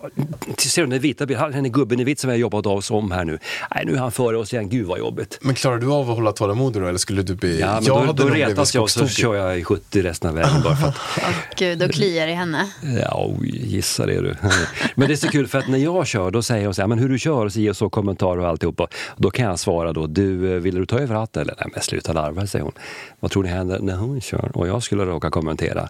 ser 0.57 0.81
du 0.81 0.87
den 0.87 0.99
vita 0.99 1.25
bilen? 1.25 1.51
Den 1.51 1.65
är 1.65 1.69
gubben 1.69 1.99
i 1.99 2.03
vitt 2.03 2.19
som 2.19 2.27
vi 2.27 2.33
har 2.33 2.39
jobbat 2.39 2.65
av 2.65 2.77
oss 2.77 2.91
om 2.91 3.11
här 3.11 3.25
nu. 3.25 3.39
Nej, 3.75 3.85
nu 3.85 3.93
är 3.93 3.97
han 3.97 4.11
före 4.11 4.37
oss 4.37 4.53
igen. 4.53 4.69
Gud 4.69 4.87
vad 4.87 4.99
jobbigt. 4.99 5.37
Men 5.41 5.55
klarar 5.55 5.77
du 5.77 5.91
av 5.91 6.09
att 6.09 6.15
hålla 6.15 6.31
tålamodig 6.31 6.81
då 6.81 6.87
eller 6.87 6.97
skulle 6.99 7.21
du 7.21 7.35
bli... 7.35 7.59
Ja, 7.59 7.73
men 7.73 7.83
jag 7.83 7.95
då, 7.95 7.99
hade 7.99 8.23
då 8.23 8.29
blivit 8.29 8.49
retas 8.49 8.75
jag 8.75 8.83
och 8.83 8.89
så 8.89 9.07
kör 9.07 9.35
jag 9.35 9.59
i 9.59 9.63
70 9.63 10.01
resten 10.01 10.29
av 10.29 10.35
vägen 10.35 10.61
bara 10.63 10.75
för 10.75 10.87
att 10.87 10.95
Gud, 11.57 11.79
då 11.79 11.87
kliar 11.87 12.27
i 12.27 12.33
henne. 12.33 12.71
Ja, 13.01 13.35
oj, 13.39 13.67
gissa 13.67 14.05
det 14.05 14.21
du. 14.21 14.35
Men 14.95 15.07
det 15.07 15.13
är 15.13 15.15
så 15.15 15.27
kul 15.27 15.47
för 15.47 15.59
att 15.59 15.67
när 15.67 15.77
jag 15.77 16.07
kör 16.07 16.31
då 16.31 16.41
säger 16.41 16.65
de 16.65 16.73
så 16.73 16.81
här, 16.81 16.87
men 16.87 16.99
hur 16.99 17.09
du 17.09 17.19
kör 17.19 17.45
och 17.45 17.53
så 17.53 17.59
ger 17.59 17.69
och 17.69 17.77
så 17.77 17.89
kommentarer 17.89 18.41
och 18.41 18.47
alltihopa. 18.47 18.87
Då 19.17 19.29
kan 19.31 19.45
jag 19.45 19.59
svara 19.59 19.93
då, 19.93 20.07
du, 20.07 20.55
eh, 20.55 20.59
vill 20.59 20.75
du 20.75 20.85
ta 20.85 20.99
över 20.99 21.15
ratten? 21.15 21.41
Eller 21.41 21.55
nej, 21.59 21.69
men 21.73 21.81
sluta 21.81 22.13
larva, 22.13 22.47
säger 22.47 22.63
hon. 22.63 22.73
Vad 23.19 23.31
tror 23.31 23.43
ni 23.43 23.49
händer 23.49 23.79
när 23.79 23.95
hon 23.95 24.21
kör? 24.21 24.51
Och 24.53 24.67
jag 24.67 24.83
skulle 24.83 25.05
råka 25.05 25.29
kommentera. 25.29 25.89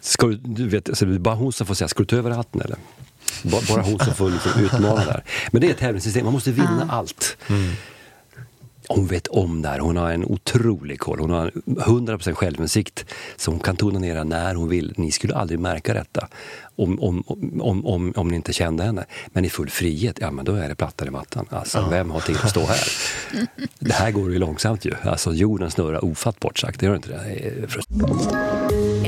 Ska 0.00 0.26
du, 0.26 0.36
du 0.36 0.68
vet, 0.68 0.98
så 0.98 1.04
det 1.04 1.14
är 1.14 1.18
bara 1.18 1.34
hon 1.34 1.52
som 1.52 1.66
får 1.66 1.74
säga, 1.74 1.88
ska 1.88 1.98
du 1.98 2.06
ta 2.06 2.16
över 2.16 2.30
ratten 2.30 2.60
eller? 2.60 2.76
Bara, 3.42 3.62
bara 3.68 3.82
hon 3.82 3.98
som 3.98 4.14
får 4.14 4.30
liksom 4.30 4.60
utmana 4.60 5.04
där. 5.04 5.24
Men 5.52 5.60
det 5.60 5.66
är 5.66 5.70
ett 5.70 5.78
tävlingssystem, 5.78 6.24
man 6.24 6.32
måste 6.32 6.50
vinna 6.52 6.86
allt. 6.90 7.36
Hon 8.88 9.06
vet 9.06 9.26
om 9.26 9.62
det 9.62 9.68
här. 9.68 9.78
Hon 9.78 9.96
har 9.96 10.10
en 10.10 10.24
otrolig 10.24 10.98
koll. 10.98 11.18
Hon 11.18 11.30
har 11.30 11.50
100% 11.66 12.34
självinsikt. 12.34 13.04
Så 13.36 13.50
hon 13.50 13.60
kan 13.60 13.76
tona 13.76 13.98
ner 13.98 14.24
när 14.24 14.54
hon 14.54 14.68
vill. 14.68 14.94
Ni 14.96 15.10
skulle 15.10 15.34
aldrig 15.34 15.60
märka 15.60 15.94
detta 15.94 16.28
om, 16.76 17.00
om, 17.00 17.24
om, 17.60 17.86
om, 17.86 18.12
om 18.16 18.28
ni 18.28 18.36
inte 18.36 18.52
kände 18.52 18.84
henne. 18.84 19.04
Men 19.26 19.44
i 19.44 19.50
full 19.50 19.70
frihet, 19.70 20.18
ja 20.20 20.30
men 20.30 20.44
då 20.44 20.54
är 20.54 20.68
det 20.68 20.74
plattan 20.74 21.08
i 21.08 21.10
mattan. 21.10 21.46
Alltså, 21.50 21.86
vem 21.90 22.10
har 22.10 22.20
tid 22.20 22.36
att 22.42 22.50
stå 22.50 22.60
här? 22.60 22.80
Det 23.78 23.92
här 23.92 24.10
går 24.10 24.32
ju 24.32 24.38
långsamt 24.38 24.84
ju. 24.84 24.94
Alltså 25.02 25.34
jorden 25.34 25.70
snurrar 25.70 26.04
ofattbart 26.04 26.58
sagt. 26.58 26.80
Det 26.80 26.86
gör 26.86 26.96
inte 26.96 27.08
det? 27.08 27.18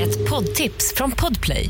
Ett 0.01 0.29
poddtips 0.29 0.93
från 0.95 1.11
Podplay. 1.11 1.69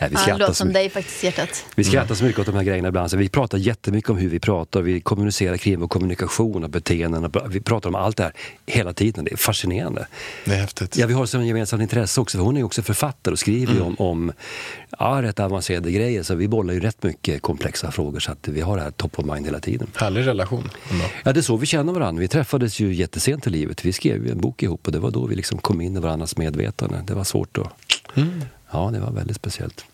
Nej, 0.00 0.10
vi 0.10 0.14
Ja, 0.14 0.18
det 0.18 0.22
skrattar 0.22 0.38
låter 0.38 0.52
så 0.52 0.54
som 0.54 0.68
mycket. 0.68 0.74
dig 0.80 0.90
faktiskt, 0.90 1.22
hjärtat. 1.24 1.64
Vi 1.74 1.84
skrattar 1.84 2.14
så 2.14 2.24
mycket 2.24 2.40
åt 2.40 2.46
de 2.46 2.54
här 2.54 2.62
grejerna 2.62 2.88
ibland. 2.88 3.10
Så 3.10 3.16
vi 3.16 3.28
pratar 3.28 3.58
jättemycket 3.58 4.10
om 4.10 4.16
hur 4.16 4.28
vi 4.28 4.40
pratar. 4.40 4.82
Vi 4.82 5.00
kommunicerar 5.00 5.56
kring 5.56 5.80
vår 5.80 5.88
kommunikation 5.88 6.64
och 6.64 6.70
beteenden. 6.70 7.24
och 7.24 7.54
Vi 7.54 7.60
pratar 7.60 7.88
om 7.88 7.94
allt 7.94 8.16
det 8.16 8.22
här 8.22 8.32
hela 8.66 8.92
tiden. 8.92 9.24
Det 9.24 9.32
är 9.32 9.36
fascinerande. 9.36 10.06
Det 10.44 10.52
är 10.54 10.56
häftigt. 10.60 10.96
Ja, 10.96 11.06
vi 11.06 11.14
har 11.14 11.26
som 11.26 11.46
gemensamt 11.46 11.82
intresse 11.82 12.20
också. 12.20 12.38
För 12.38 12.44
hon 12.44 12.56
är 12.56 12.62
också 12.62 12.82
författare 12.82 13.32
och 13.32 13.38
skriver 13.38 13.74
ju 13.74 13.80
om, 13.80 13.94
om 13.98 14.32
ja, 14.98 15.18
rätt 15.22 15.40
avancerade 15.40 15.90
grejer. 15.92 16.22
Så 16.22 16.34
vi 16.34 16.48
bollar 16.48 16.74
ju 16.74 16.80
rätt 16.80 17.02
mycket 17.02 17.42
komplexa 17.42 17.90
frågor. 17.90 18.20
Så 18.20 18.32
att 18.32 18.48
vi 18.48 18.60
har 18.60 18.76
det 18.76 18.82
här 18.82 18.90
top 18.90 19.18
of 19.18 19.24
mind 19.26 19.46
hela 19.46 19.60
tiden. 19.60 19.88
Härlig 19.96 20.26
relation. 20.26 20.70
ändå. 20.90 21.04
Ja, 21.24 21.32
det 21.32 21.40
är 21.40 21.42
så 21.42 21.56
vi 21.56 21.66
känner 21.66 21.92
varandra. 21.92 22.20
Vi 22.20 22.28
träffades 22.28 22.80
ju 22.80 22.94
jättesent 22.94 23.46
i 23.46 23.50
livet. 23.50 23.84
Vi 23.84 23.92
skrev 23.92 24.26
ju 24.26 24.32
en 24.32 24.40
bok 24.40 24.62
ihop 24.62 24.86
och 24.86 24.92
det 24.92 24.98
var 24.98 25.10
då 25.10 25.26
vi 25.26 25.34
liksom 25.34 25.58
kom 25.58 25.80
in 25.80 25.96
i 25.96 26.00
varandras 26.00 26.36
medvetande. 26.36 27.04
Det 27.06 27.14
var 27.14 27.24
svårt 27.24 27.58
att... 27.58 27.68
Ja, 28.72 28.90
det 28.92 29.00
var 29.00 29.10
väldigt 29.10 29.36
speciellt. 29.36 29.84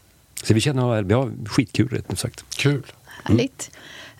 Så 0.42 0.54
vi 0.54 0.60
känner, 0.60 1.02
vi 1.02 1.14
har 1.14 1.32
skitkul 1.46 1.88
rätt 1.88 2.12
ut 2.12 2.18
sagt. 2.18 2.44
Kul. 2.56 2.86
Härligt. 3.24 3.70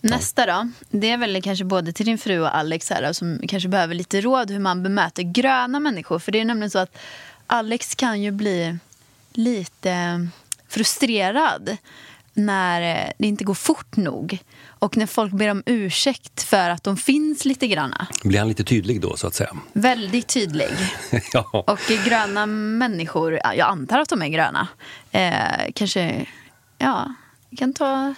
Nästa 0.00 0.46
då, 0.46 0.70
det 0.90 1.10
är 1.10 1.16
väl 1.16 1.42
kanske 1.42 1.64
både 1.64 1.92
till 1.92 2.06
din 2.06 2.18
fru 2.18 2.40
och 2.40 2.56
Alex 2.56 2.90
här, 2.90 3.02
då, 3.02 3.14
som 3.14 3.40
kanske 3.48 3.68
behöver 3.68 3.94
lite 3.94 4.20
råd 4.20 4.50
hur 4.50 4.58
man 4.58 4.82
bemöter 4.82 5.22
gröna 5.22 5.80
människor. 5.80 6.18
För 6.18 6.32
det 6.32 6.40
är 6.40 6.44
nämligen 6.44 6.70
så 6.70 6.78
att 6.78 6.98
Alex 7.46 7.94
kan 7.94 8.22
ju 8.22 8.30
bli 8.30 8.78
lite 9.32 10.26
frustrerad 10.68 11.76
när 12.34 12.80
det 13.18 13.26
inte 13.26 13.44
går 13.44 13.54
fort 13.54 13.96
nog. 13.96 14.38
Och 14.78 14.96
när 14.96 15.06
folk 15.06 15.32
ber 15.32 15.48
om 15.50 15.62
ursäkt 15.66 16.42
för 16.42 16.70
att 16.70 16.84
de 16.84 16.96
finns 16.96 17.44
lite 17.44 17.66
granna. 17.66 18.06
Blir 18.24 18.38
han 18.38 18.48
lite 18.48 18.64
tydlig 18.64 19.00
då 19.00 19.16
så 19.16 19.26
att 19.26 19.34
säga? 19.34 19.56
Väldigt 19.72 20.26
tydlig. 20.28 20.68
ja. 21.32 21.64
Och 21.66 21.78
gröna 22.06 22.46
människor, 22.46 23.40
ja, 23.44 23.54
jag 23.54 23.68
antar 23.68 23.98
att 23.98 24.08
de 24.08 24.22
är 24.22 24.28
gröna, 24.28 24.68
eh, 25.10 25.72
kanske 25.74 26.26
ja, 26.78 27.14
kan 27.58 27.74
ta... 27.74 28.14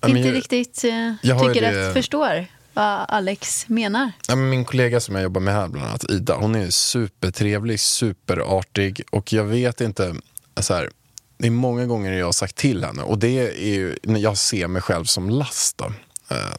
Men 0.00 0.16
inte 0.16 0.28
jag- 0.28 0.34
riktigt 0.36 0.84
eh, 0.84 1.12
jag 1.22 1.46
tycker 1.54 1.72
det- 1.72 1.88
att 1.88 1.94
förstår 1.94 2.46
vad 2.74 3.04
Alex 3.08 3.68
menar. 3.68 4.12
Ja, 4.28 4.36
men 4.36 4.48
min 4.50 4.64
kollega 4.64 5.00
som 5.00 5.14
jag 5.14 5.22
jobbar 5.22 5.40
med 5.40 5.54
här, 5.54 5.68
bland 5.68 5.86
annat 5.88 6.10
Ida, 6.10 6.34
hon 6.36 6.54
är 6.54 6.70
supertrevlig, 6.70 7.80
superartig 7.80 9.02
och 9.10 9.32
jag 9.32 9.44
vet 9.44 9.80
inte, 9.80 10.14
så 10.60 10.74
här, 10.74 10.90
det 11.38 11.46
är 11.46 11.50
många 11.50 11.86
gånger 11.86 12.12
jag 12.12 12.24
har 12.26 12.32
sagt 12.32 12.56
till 12.56 12.84
henne 12.84 13.02
och 13.02 13.18
det 13.18 13.38
är 13.68 13.74
ju 13.74 13.96
när 14.02 14.20
jag 14.20 14.38
ser 14.38 14.68
mig 14.68 14.82
själv 14.82 15.04
som 15.04 15.30
last. 15.30 15.78
Då. 15.78 15.92
Eh, 16.30 16.58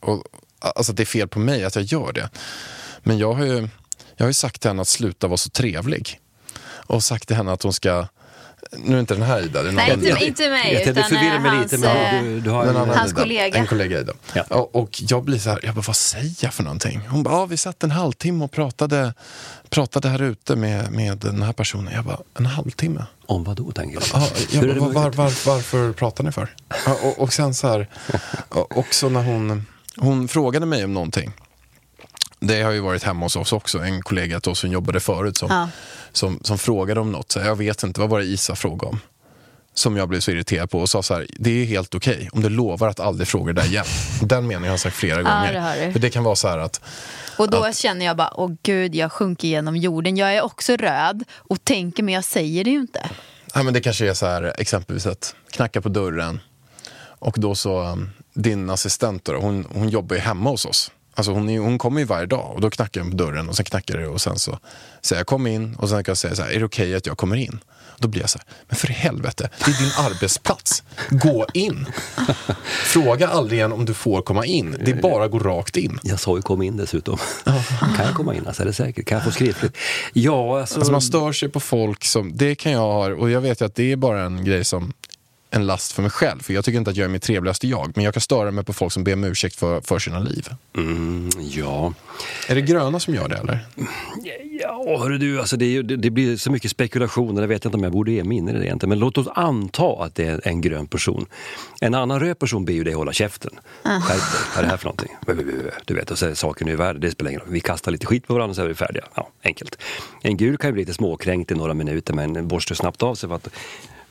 och 0.00 0.24
alltså 0.58 0.92
att 0.92 0.96
det 0.96 1.02
är 1.02 1.06
fel 1.06 1.28
på 1.28 1.38
mig 1.38 1.64
att 1.64 1.76
jag 1.76 1.84
gör 1.84 2.12
det. 2.12 2.30
Men 3.02 3.18
jag 3.18 3.32
har 3.32 3.44
ju, 3.44 3.68
jag 4.16 4.24
har 4.24 4.30
ju 4.30 4.34
sagt 4.34 4.60
till 4.60 4.70
henne 4.70 4.82
att 4.82 4.88
sluta 4.88 5.26
vara 5.26 5.36
så 5.36 5.50
trevlig. 5.50 6.20
Och 6.62 7.02
sagt 7.02 7.26
till 7.26 7.36
henne 7.36 7.52
att 7.52 7.62
hon 7.62 7.72
ska, 7.72 8.06
nu 8.72 8.96
är 8.96 9.00
inte 9.00 9.14
den 9.14 9.22
här 9.22 9.40
Ida, 9.42 9.62
det 9.62 9.68
är 9.68 9.72
Nej, 9.72 9.92
inte, 9.92 10.06
Ida. 10.06 10.18
inte 10.18 10.50
mig, 10.50 10.72
Jag 10.72 10.82
utan 10.82 11.04
förvirra 11.04 11.34
eh, 11.34 11.40
mig 11.40 11.50
hans, 11.50 11.72
lite, 11.72 11.84
men 11.86 12.16
eh, 12.16 12.22
du, 12.24 12.40
du 12.40 12.50
har 12.50 12.64
En 12.66 12.76
Hans 12.76 13.10
Ida. 13.12 13.20
kollega. 13.20 13.58
En 13.58 13.66
kollega 13.66 14.00
Ida. 14.00 14.12
Ja. 14.34 14.42
Och, 14.48 14.76
och 14.76 15.02
jag 15.08 15.24
blir 15.24 15.38
så 15.38 15.50
här, 15.50 15.60
jag 15.62 15.74
bara, 15.74 15.84
vad 15.86 15.96
säger 15.96 16.34
jag 16.40 16.54
för 16.54 16.62
någonting? 16.62 17.00
Hon 17.08 17.22
bara, 17.22 17.34
ja, 17.34 17.46
vi 17.46 17.56
satt 17.56 17.82
en 17.82 17.90
halvtimme 17.90 18.44
och 18.44 18.50
pratade, 18.52 19.14
pratade 19.70 20.08
här 20.08 20.22
ute 20.22 20.56
med, 20.56 20.92
med 20.92 21.18
den 21.18 21.42
här 21.42 21.52
personen. 21.52 21.94
Jag 21.94 22.04
bara, 22.04 22.18
en 22.38 22.46
halvtimme? 22.46 23.04
Om 23.26 23.44
vad 23.44 23.56
då, 23.56 23.70
tänker 23.70 24.00
du? 24.00 24.06
Ja, 24.12 24.28
jag 24.50 24.62
bara, 24.62 24.80
var, 24.80 24.92
möjligt? 25.02 25.16
var, 25.16 25.54
varför 25.54 25.92
pratar 25.92 26.24
ni 26.24 26.32
för? 26.32 26.54
Och, 27.02 27.18
och 27.18 27.32
sen 27.32 27.54
så 27.54 27.68
här, 27.68 27.86
också 28.50 29.08
när 29.08 29.22
hon, 29.22 29.66
hon 29.96 30.28
frågade 30.28 30.66
mig 30.66 30.84
om 30.84 30.94
någonting. 30.94 31.32
Det 32.40 32.62
har 32.62 32.70
ju 32.70 32.80
varit 32.80 33.02
hemma 33.02 33.26
hos 33.26 33.36
oss 33.36 33.52
också, 33.52 33.78
en 33.78 34.02
kollega 34.02 34.40
till 34.40 34.52
oss 34.52 34.58
som 34.58 34.70
jobbade 34.72 35.00
förut 35.00 35.36
som, 35.36 35.48
Ja. 35.50 35.68
som, 36.12 36.40
som 36.42 36.58
frågade 36.58 37.00
om 37.00 37.12
något. 37.12 37.32
Så 37.32 37.38
jag 37.38 37.56
vet 37.56 37.82
inte, 37.82 38.00
vad 38.00 38.08
var 38.10 38.18
det 38.18 38.24
Isa 38.24 38.56
frågade 38.56 38.86
om? 38.86 39.00
Som 39.74 39.96
jag 39.96 40.08
blev 40.08 40.20
så 40.20 40.30
irriterad 40.30 40.70
på 40.70 40.78
och 40.80 40.88
sa 40.90 41.02
så 41.02 41.14
här, 41.14 41.26
det 41.38 41.50
är 41.50 41.64
helt 41.64 41.94
okej 41.94 42.28
om 42.32 42.42
du 42.42 42.48
lovar 42.48 42.88
att 42.88 43.00
aldrig 43.00 43.28
fråga 43.28 43.52
det 43.52 43.60
där 43.60 43.68
igen. 43.68 43.84
Den 44.22 44.42
meningen 44.46 44.62
har 44.62 44.70
jag 44.70 44.80
sagt 44.80 44.96
flera 44.96 45.22
gånger. 45.22 45.52
det 45.52 45.60
har 45.60 45.76
du. 45.86 45.92
För 45.92 45.98
det 46.00 46.10
kan 46.10 46.24
vara 46.24 46.36
så 46.36 46.48
här 46.48 46.58
att, 46.58 46.80
Och 47.38 47.50
då 47.50 47.72
känner 47.72 48.06
jag 48.06 48.16
bara, 48.16 48.32
åh 48.34 48.50
gud, 48.62 48.94
jag 48.94 49.12
sjunker 49.12 49.48
genom 49.48 49.76
jorden. 49.76 50.16
Jag 50.16 50.34
är 50.34 50.42
också 50.42 50.76
röd 50.76 51.24
och 51.36 51.64
tänker, 51.64 52.02
men 52.02 52.14
jag 52.14 52.24
säger 52.24 52.64
det 52.64 52.70
ju 52.70 52.78
inte. 52.80 53.10
Ja, 53.54 53.62
men 53.62 53.74
det 53.74 53.80
kanske 53.80 54.10
är 54.10 54.14
så 54.14 54.26
här, 54.26 54.54
exempelvis 54.58 55.06
att 55.06 55.34
knacka 55.50 55.80
på 55.80 55.88
dörren 55.88 56.40
och 57.02 57.34
då 57.38 57.54
så, 57.54 57.82
um, 57.82 58.10
din 58.34 58.70
assistent 58.70 59.24
då, 59.24 59.36
hon, 59.36 59.66
hon 59.72 59.88
jobbar 59.88 60.16
ju 60.16 60.22
hemma 60.22 60.50
hos 60.50 60.64
oss. 60.64 60.90
Alltså 61.14 61.32
hon, 61.32 61.48
är, 61.48 61.58
hon 61.58 61.78
kommer 61.78 62.00
ju 62.00 62.06
varje 62.06 62.26
dag 62.26 62.52
och 62.54 62.60
då 62.60 62.70
knackar 62.70 63.00
hon 63.00 63.10
på 63.10 63.16
dörren 63.16 63.48
och 63.48 63.56
sen 63.56 63.64
knackar 63.64 63.98
det 63.98 64.06
och 64.06 64.20
sen 64.20 64.38
så 64.38 64.58
säger 65.02 65.20
jag 65.20 65.26
kom 65.26 65.46
in 65.46 65.74
och 65.74 65.88
sen 65.88 66.04
kan 66.04 66.10
jag 66.12 66.18
säga 66.18 66.34
så 66.34 66.42
här, 66.42 66.50
är 66.50 66.58
det 66.58 66.64
okej 66.64 66.94
att 66.94 67.06
jag 67.06 67.18
kommer 67.18 67.36
in? 67.36 67.60
Då 68.00 68.08
blir 68.08 68.20
jag 68.20 68.30
så 68.30 68.38
här, 68.38 68.46
men 68.68 68.76
för 68.76 68.88
helvete, 68.88 69.50
det 69.64 69.70
är 69.70 69.78
din 69.82 69.92
arbetsplats. 69.98 70.82
Gå 71.10 71.46
in. 71.54 71.86
Fråga 72.84 73.28
aldrig 73.28 73.58
igen 73.58 73.72
om 73.72 73.84
du 73.84 73.94
får 73.94 74.22
komma 74.22 74.46
in. 74.46 74.76
Det 74.84 74.90
är 74.90 75.02
bara 75.02 75.24
att 75.24 75.30
gå 75.30 75.38
rakt 75.38 75.76
in. 75.76 75.98
Jag 76.02 76.20
sa 76.20 76.36
ju 76.36 76.42
kom 76.42 76.62
in 76.62 76.76
dessutom. 76.76 77.18
kan 77.96 78.06
jag 78.06 78.14
komma 78.14 78.34
in? 78.34 78.46
Alltså, 78.46 78.62
är 78.62 78.66
det 78.66 78.72
säkert? 78.72 79.06
Kan 79.06 79.16
jag 79.16 79.24
få 79.24 79.30
skriftligt? 79.30 79.76
Ja, 80.12 80.60
alltså... 80.60 80.78
Alltså 80.78 80.92
man 80.92 81.02
stör 81.02 81.32
sig 81.32 81.48
på 81.48 81.60
folk 81.60 82.04
som, 82.04 82.36
det 82.36 82.54
kan 82.54 82.72
jag 82.72 82.80
ha, 82.80 83.08
och 83.14 83.30
jag 83.30 83.40
vet 83.40 83.60
ju 83.60 83.64
att 83.64 83.74
det 83.74 83.92
är 83.92 83.96
bara 83.96 84.22
en 84.22 84.44
grej 84.44 84.64
som 84.64 84.92
en 85.50 85.66
last 85.66 85.92
för 85.92 86.02
mig 86.02 86.10
själv. 86.10 86.40
För 86.42 86.52
jag 86.52 86.64
tycker 86.64 86.78
inte 86.78 86.90
att 86.90 86.96
jag 86.96 87.04
är 87.04 87.08
mitt 87.08 87.22
trevligaste 87.22 87.68
jag. 87.68 87.92
Men 87.94 88.04
jag 88.04 88.14
kan 88.14 88.20
störa 88.20 88.50
mig 88.50 88.64
på 88.64 88.72
folk 88.72 88.92
som 88.92 89.04
ber 89.04 89.12
om 89.12 89.24
ursäkt 89.24 89.56
för, 89.56 89.80
för 89.80 89.98
sina 89.98 90.18
liv. 90.18 90.48
Mm, 90.76 91.30
ja. 91.38 91.92
Är 92.48 92.54
det 92.54 92.60
gröna 92.60 93.00
som 93.00 93.14
gör 93.14 93.28
det 93.28 93.36
eller? 93.36 93.66
Ja, 94.62 94.98
hörru 94.98 95.18
du, 95.18 95.40
alltså 95.40 95.56
det, 95.56 95.82
det, 95.82 95.96
det 95.96 96.10
blir 96.10 96.36
så 96.36 96.50
mycket 96.50 96.70
spekulationer. 96.70 97.40
Jag 97.40 97.48
vet 97.48 97.64
inte 97.64 97.76
om 97.76 97.82
jag 97.82 97.92
borde 97.92 98.12
ge 98.12 98.24
mig 98.24 98.36
in 98.36 98.48
i 98.48 98.52
det 98.52 98.66
egentligen. 98.66 98.88
Men 98.88 98.98
låt 98.98 99.18
oss 99.18 99.28
anta 99.34 100.04
att 100.04 100.14
det 100.14 100.24
är 100.24 100.40
en 100.44 100.60
grön 100.60 100.86
person. 100.86 101.26
En 101.80 101.94
annan 101.94 102.20
röd 102.20 102.38
person 102.38 102.64
ber 102.64 102.72
ju 102.72 102.84
dig 102.84 102.94
hålla 102.94 103.12
käften. 103.12 103.50
Skärp 103.82 104.08
dig, 104.08 104.18
vad 104.54 104.58
är 104.58 104.62
det 104.62 104.68
här 104.68 104.76
för 104.76 104.84
någonting? 104.84 105.16
Du 105.84 105.94
vet, 105.94 106.10
och 106.10 106.18
så 106.18 106.26
är 106.26 106.34
saken 106.34 106.68
ur 106.68 106.76
världen, 106.76 107.00
det 107.00 107.10
spelar 107.10 107.30
ingen 107.30 107.40
roll. 107.40 107.50
Vi 107.50 107.60
kastar 107.60 107.92
lite 107.92 108.06
skit 108.06 108.26
på 108.26 108.34
varandra 108.34 108.54
så 108.54 108.62
är 108.62 108.68
vi 108.68 108.74
färdiga. 108.74 109.04
Ja, 109.14 109.28
enkelt. 109.44 109.78
En 110.22 110.36
gul 110.36 110.56
kan 110.56 110.68
ju 110.68 110.72
bli 110.72 110.82
lite 110.82 110.94
småkränkt 110.94 111.50
i 111.50 111.54
några 111.54 111.74
minuter 111.74 112.14
men 112.14 112.48
borstar 112.48 112.74
snabbt 112.74 113.02
av 113.02 113.14
sig 113.14 113.28
för 113.28 113.36
att 113.36 113.48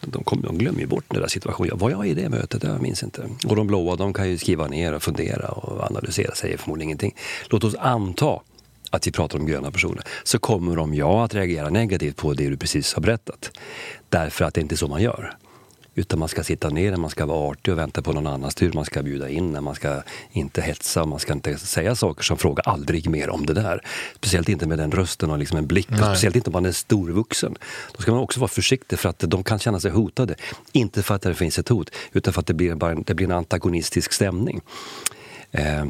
de, 0.01 0.23
kom, 0.23 0.41
de 0.41 0.57
glömmer 0.57 0.79
ju 0.79 0.87
bort 0.87 1.05
den 1.07 1.21
där 1.21 1.27
situationen. 1.27 1.77
Var 1.77 1.89
jag 1.89 2.07
i 2.07 2.13
det 2.13 2.29
mötet? 2.29 2.63
Jag 2.63 2.81
minns 2.81 3.03
inte. 3.03 3.29
Och 3.47 3.55
de 3.55 3.67
blåa 3.67 3.95
de 3.95 4.13
kan 4.13 4.29
ju 4.29 4.37
skriva 4.37 4.67
ner 4.67 4.93
och 4.93 5.03
fundera 5.03 5.47
och 5.47 5.83
analysera, 5.83 6.35
säger 6.35 6.57
förmodligen 6.57 6.87
ingenting. 6.87 7.15
Låt 7.49 7.63
oss 7.63 7.75
anta 7.75 8.39
att 8.89 9.07
vi 9.07 9.11
pratar 9.11 9.39
om 9.39 9.45
gröna 9.45 9.71
personer, 9.71 10.03
så 10.23 10.39
kommer 10.39 10.75
de 10.75 10.93
ja 10.93 11.23
att 11.25 11.33
reagera 11.33 11.69
negativt 11.69 12.15
på 12.15 12.33
det 12.33 12.49
du 12.49 12.57
precis 12.57 12.93
har 12.93 13.01
berättat. 13.01 13.51
Därför 14.09 14.45
att 14.45 14.53
det 14.53 14.61
inte 14.61 14.75
är 14.75 14.77
så 14.77 14.87
man 14.87 15.01
gör. 15.01 15.37
Utan 15.99 16.19
man 16.19 16.29
ska 16.29 16.43
sitta 16.43 16.69
ner, 16.69 16.95
man 16.95 17.09
ska 17.09 17.25
vara 17.25 17.51
artig 17.51 17.73
och 17.73 17.77
vänta 17.77 18.01
på 18.01 18.13
någon 18.13 18.27
annans 18.27 18.55
tur, 18.55 18.71
man 18.73 18.85
ska 18.85 19.03
bjuda 19.03 19.29
in, 19.29 19.63
man 19.63 19.75
ska 19.75 20.01
inte 20.31 20.61
hetsa, 20.61 21.05
man 21.05 21.19
ska 21.19 21.33
inte 21.33 21.57
säga 21.57 21.95
saker 21.95 22.23
som 22.23 22.37
fråga 22.37 22.63
aldrig 22.65 23.09
mer 23.09 23.29
om 23.29 23.45
det 23.45 23.53
där. 23.53 23.81
Speciellt 24.15 24.49
inte 24.49 24.67
med 24.67 24.77
den 24.77 24.91
rösten 24.91 25.31
och 25.31 25.37
liksom 25.37 25.57
en 25.57 25.67
blick, 25.67 25.89
Nej. 25.89 25.99
speciellt 25.99 26.35
inte 26.35 26.49
om 26.49 26.53
man 26.53 26.65
är 26.65 26.71
storvuxen. 26.71 27.55
Då 27.95 28.01
ska 28.01 28.11
man 28.11 28.19
också 28.19 28.39
vara 28.39 28.47
försiktig 28.47 28.99
för 28.99 29.09
att 29.09 29.19
de 29.19 29.43
kan 29.43 29.59
känna 29.59 29.79
sig 29.79 29.91
hotade. 29.91 30.35
Inte 30.71 31.03
för 31.03 31.15
att 31.15 31.21
det 31.21 31.35
finns 31.35 31.59
ett 31.59 31.69
hot, 31.69 31.89
utan 32.11 32.33
för 32.33 32.39
att 32.41 32.47
det 32.47 32.53
blir, 32.53 32.75
bara 32.75 32.91
en, 32.91 33.03
det 33.03 33.13
blir 33.13 33.27
en 33.27 33.31
antagonistisk 33.31 34.13
stämning. 34.13 34.61
Eh, 35.51 35.85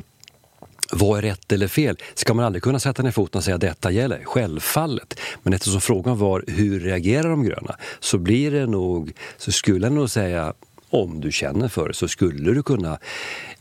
vad 0.91 1.17
är 1.17 1.21
rätt 1.21 1.51
eller 1.51 1.67
fel? 1.67 1.97
Ska 2.13 2.33
man 2.33 2.45
aldrig 2.45 2.63
kunna 2.63 2.79
sätta 2.79 3.03
ner 3.03 3.11
foten 3.11 3.39
och 3.39 3.43
säga 3.43 3.57
detta 3.57 3.91
gäller? 3.91 4.23
Självfallet. 4.23 5.19
Men 5.43 5.53
eftersom 5.53 5.81
frågan 5.81 6.17
var 6.17 6.43
hur 6.47 6.79
reagerar 6.79 7.29
de 7.29 7.43
gröna? 7.43 7.75
Så 7.99 8.17
blir 8.17 8.51
det 8.51 8.65
nog, 8.65 9.13
så 9.37 9.51
skulle 9.51 9.85
jag 9.85 9.93
nog 9.93 10.09
säga 10.09 10.53
om 10.89 11.21
du 11.21 11.31
känner 11.31 11.67
för 11.67 11.87
det 11.87 11.93
så 11.93 12.07
skulle 12.07 12.51
du 12.53 12.63
kunna... 12.63 12.97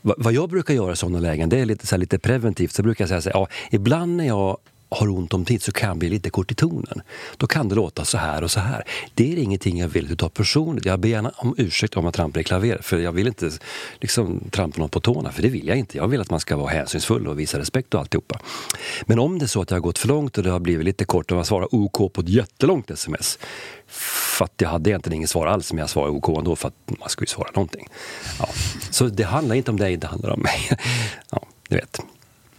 Vad 0.01 0.33
jag 0.33 0.49
brukar 0.49 0.73
göra 0.73 0.91
i 0.91 0.95
sådana 0.95 1.19
lägen, 1.19 1.49
det 1.49 1.59
är 1.59 1.65
lite, 1.65 1.87
så 1.87 1.95
här, 1.95 1.99
lite 1.99 2.19
preventivt, 2.19 2.71
så 2.71 2.83
brukar 2.83 3.03
jag 3.03 3.09
säga 3.09 3.21
så 3.21 3.29
här, 3.29 3.39
ja, 3.39 3.47
ibland 3.71 4.17
när 4.17 4.27
jag 4.27 4.57
har 4.89 5.09
ont 5.09 5.33
om 5.33 5.45
tid 5.45 5.61
så 5.61 5.71
kan 5.71 5.87
jag 5.87 5.97
bli 5.97 6.09
lite 6.09 6.29
kort 6.29 6.51
i 6.51 6.55
tonen. 6.55 7.01
Då 7.37 7.47
kan 7.47 7.69
det 7.69 7.75
låta 7.75 8.05
så 8.05 8.17
här 8.17 8.43
och 8.43 8.51
så 8.51 8.59
här. 8.59 8.83
Det 9.13 9.33
är 9.33 9.37
ingenting 9.37 9.79
jag 9.79 9.87
vill 9.87 10.17
att 10.19 10.33
personligt. 10.33 10.85
Jag 10.85 10.99
ber 10.99 11.09
gärna 11.09 11.31
om 11.35 11.55
ursäkt 11.57 11.97
om 11.97 12.05
jag 12.05 12.13
trampar 12.13 12.39
i 12.39 12.43
klaver. 12.43 12.77
För 12.81 12.99
jag 12.99 13.11
vill 13.11 13.27
inte 13.27 13.51
liksom, 13.99 14.49
trampa 14.51 14.79
någon 14.79 14.89
på 14.89 14.99
tårna, 14.99 15.31
för 15.31 15.41
det 15.41 15.49
vill 15.49 15.67
jag 15.67 15.77
inte. 15.77 15.97
Jag 15.97 16.07
vill 16.07 16.21
att 16.21 16.29
man 16.29 16.39
ska 16.39 16.57
vara 16.57 16.69
hänsynsfull 16.69 17.27
och 17.27 17.39
visa 17.39 17.59
respekt 17.59 17.93
och 17.93 17.99
alltihopa. 17.99 18.39
Men 19.05 19.19
om 19.19 19.39
det 19.39 19.45
är 19.45 19.47
så 19.47 19.61
att 19.61 19.71
jag 19.71 19.75
har 19.75 19.81
gått 19.81 19.97
för 19.97 20.07
långt 20.07 20.37
och 20.37 20.43
det 20.43 20.49
har 20.49 20.59
blivit 20.59 20.85
lite 20.85 21.05
kort 21.05 21.31
och 21.31 21.37
jag 21.37 21.45
svarar 21.45 21.75
OK 21.75 22.13
på 22.13 22.21
ett 22.21 22.29
jättelångt 22.29 22.91
sms. 22.91 23.39
För 23.87 24.45
att 24.45 24.53
jag 24.57 24.69
hade 24.69 24.89
egentligen 24.89 25.15
inget 25.15 25.29
svar 25.29 25.47
alls, 25.47 25.73
men 25.73 25.79
jag 25.79 25.89
svarade 25.89 26.11
OK 26.11 26.37
ändå 26.37 26.55
för 26.55 26.67
att 26.67 26.99
man 26.99 27.09
skulle 27.09 27.27
svara 27.27 27.49
någonting. 27.55 27.87
Ja. 28.39 28.49
Så 28.91 29.05
det 29.05 29.23
handlar 29.23 29.55
inte 29.55 29.71
om 29.71 29.77
dig, 29.77 29.97
det 29.97 30.07
handlar 30.07 30.29
om 30.29 30.41
mig. 30.41 30.69
Ja, 31.31 31.47
du 31.69 31.75
vet. 31.75 31.99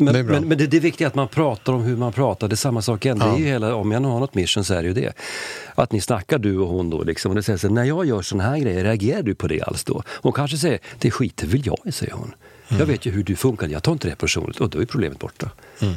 Men, 0.00 0.14
Det 0.14 0.22
men, 0.22 0.48
men 0.48 0.58
det, 0.58 0.66
det 0.66 0.76
är 0.76 0.80
viktigt 0.80 1.06
att 1.06 1.14
man 1.14 1.28
pratar 1.28 1.72
om 1.72 1.82
hur 1.82 1.96
man 1.96 2.12
pratar. 2.12 2.48
Det 2.48 2.54
är 2.54 2.56
samma 2.56 2.82
sak 2.82 3.04
igen. 3.04 3.18
Det 3.18 3.24
är 3.24 3.38
ju 3.38 3.44
hela, 3.44 3.74
om 3.74 3.92
jag 3.92 4.02
nu 4.02 4.08
har 4.08 4.20
något 4.20 4.34
mission 4.34 4.64
så 4.64 4.74
är 4.74 4.82
det 4.82 4.88
ju 4.88 4.94
det. 4.94 5.12
Att 5.74 5.92
ni 5.92 6.00
snackar 6.00 6.38
du 6.38 6.58
och 6.58 6.68
hon 6.68 6.90
då 6.90 7.02
liksom. 7.02 7.30
Och 7.30 7.36
det 7.36 7.42
säger 7.42 7.58
så, 7.58 7.68
när 7.68 7.84
jag 7.84 8.06
gör 8.06 8.22
såna 8.22 8.42
här 8.42 8.58
grejer, 8.58 8.84
reagerar 8.84 9.22
du 9.22 9.34
på 9.34 9.46
det 9.46 9.62
alls 9.62 9.84
då? 9.84 10.02
Hon 10.08 10.32
kanske 10.32 10.56
säger, 10.56 10.78
det 10.98 11.10
skiter 11.10 11.46
väl 11.46 11.66
jag 11.66 11.78
i, 11.84 11.92
säger 11.92 12.12
hon. 12.12 12.34
Jag 12.78 12.86
vet 12.86 13.06
ju 13.06 13.10
hur 13.10 13.24
du 13.24 13.36
funkar, 13.36 13.68
jag 13.68 13.82
tar 13.82 13.92
inte 13.92 14.08
det 14.08 14.16
personligt. 14.16 14.60
Och 14.60 14.70
då 14.70 14.80
är 14.80 14.86
problemet 14.86 15.18
borta. 15.18 15.50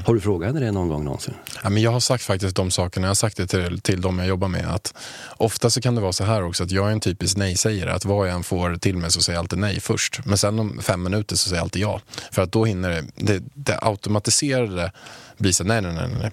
Har 0.05 0.13
du 0.13 0.21
frågat 0.21 0.47
henne 0.47 0.65
det 0.65 0.71
någon 0.71 0.89
gång 0.89 1.03
någonsin? 1.03 1.33
Ja, 1.63 1.69
men 1.69 1.81
jag 1.81 1.91
har 1.91 1.99
sagt 1.99 2.23
faktiskt 2.23 2.55
de 2.55 2.71
sakerna, 2.71 3.05
jag 3.05 3.09
har 3.09 3.15
sagt 3.15 3.37
det 3.37 3.47
till, 3.47 3.81
till 3.81 4.01
de 4.01 4.19
jag 4.19 4.27
jobbar 4.27 4.47
med. 4.47 4.65
Att 4.65 4.93
ofta 5.37 5.69
så 5.69 5.81
kan 5.81 5.95
det 5.95 6.01
vara 6.01 6.13
så 6.13 6.23
här 6.23 6.43
också 6.43 6.63
att 6.63 6.71
jag 6.71 6.87
är 6.87 6.91
en 6.91 6.99
typisk 6.99 7.37
nej-sägare. 7.37 7.91
Att 7.91 8.05
vad 8.05 8.27
jag 8.27 8.35
än 8.35 8.43
får 8.43 8.75
till 8.75 8.97
mig 8.97 9.11
så 9.11 9.21
säger 9.21 9.37
jag 9.37 9.43
alltid 9.43 9.59
nej 9.59 9.79
först. 9.79 10.25
Men 10.25 10.37
sen 10.37 10.59
om 10.59 10.79
fem 10.81 11.03
minuter 11.03 11.35
så 11.35 11.49
säger 11.49 11.57
jag 11.57 11.63
alltid 11.63 11.81
ja. 11.81 12.01
För 12.31 12.41
att 12.41 12.51
då 12.51 12.65
hinner 12.65 12.89
det, 12.89 13.03
det, 13.15 13.43
det 13.53 13.79
automatiserade 13.81 14.91
blir 15.37 15.51
så 15.51 15.63
nej, 15.63 15.81
nej, 15.81 15.93
nej, 15.93 16.09
nej. 16.21 16.31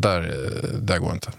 Där, 0.00 0.20
eh, 0.22 0.78
där 0.78 0.98
går 0.98 1.12
inte. 1.12 1.32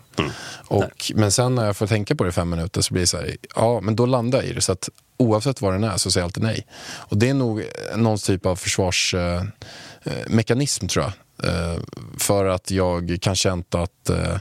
Och, 0.68 1.12
men 1.16 1.32
sen 1.32 1.56
när 1.56 1.66
jag 1.66 1.78
får 1.78 1.88
tänka 1.88 2.16
på 2.16 2.24
det 2.24 2.30
i 2.30 2.34
fem 2.34 2.50
minuter 2.50 2.82
så 2.82 2.94
blir 2.94 3.04
det 3.04 3.08
så 3.08 3.18
här, 3.18 3.36
ja 3.56 3.82
men 3.82 3.96
då 3.96 4.06
landar 4.06 4.40
jag 4.40 4.48
i 4.48 4.54
det. 4.54 4.62
Så 4.62 4.72
att 4.72 4.90
oavsett 5.18 5.62
vad 5.62 5.74
den 5.74 5.84
är 5.84 5.98
så 5.98 6.12
säger 6.12 6.22
jag 6.22 6.28
alltid 6.28 6.44
nej. 6.44 6.68
Och 6.94 7.18
det 7.18 7.30
är 7.30 7.34
nog 7.34 7.60
eh, 7.60 7.66
någon 7.98 8.18
typ 8.18 8.46
av 8.46 8.56
försvarsmekanism 8.56 10.86
eh, 10.86 10.88
eh 10.88 10.90
tror 10.90 11.06
jag. 11.06 11.14
Eh, 11.44 11.78
för 12.18 12.46
att 12.46 12.72
jag 12.72 13.18
kan 13.22 13.36
känt 13.36 13.76
att 13.76 14.10
eh, 14.10 14.34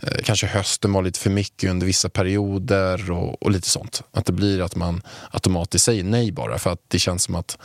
eh, 0.00 0.22
kanske 0.24 0.46
hösten 0.46 0.92
var 0.92 1.02
lite 1.02 1.20
för 1.20 1.30
mycket 1.30 1.70
under 1.70 1.86
vissa 1.86 2.08
perioder 2.08 3.10
och, 3.10 3.42
och 3.42 3.50
lite 3.50 3.68
sånt. 3.68 4.02
Att 4.12 4.26
det 4.26 4.32
blir 4.32 4.62
att 4.62 4.76
man 4.76 5.02
automatiskt 5.30 5.84
säger 5.84 6.04
nej 6.04 6.32
bara 6.32 6.58
för 6.58 6.72
att 6.72 6.82
det 6.88 6.98
känns 6.98 7.22
som 7.22 7.34
att 7.34 7.58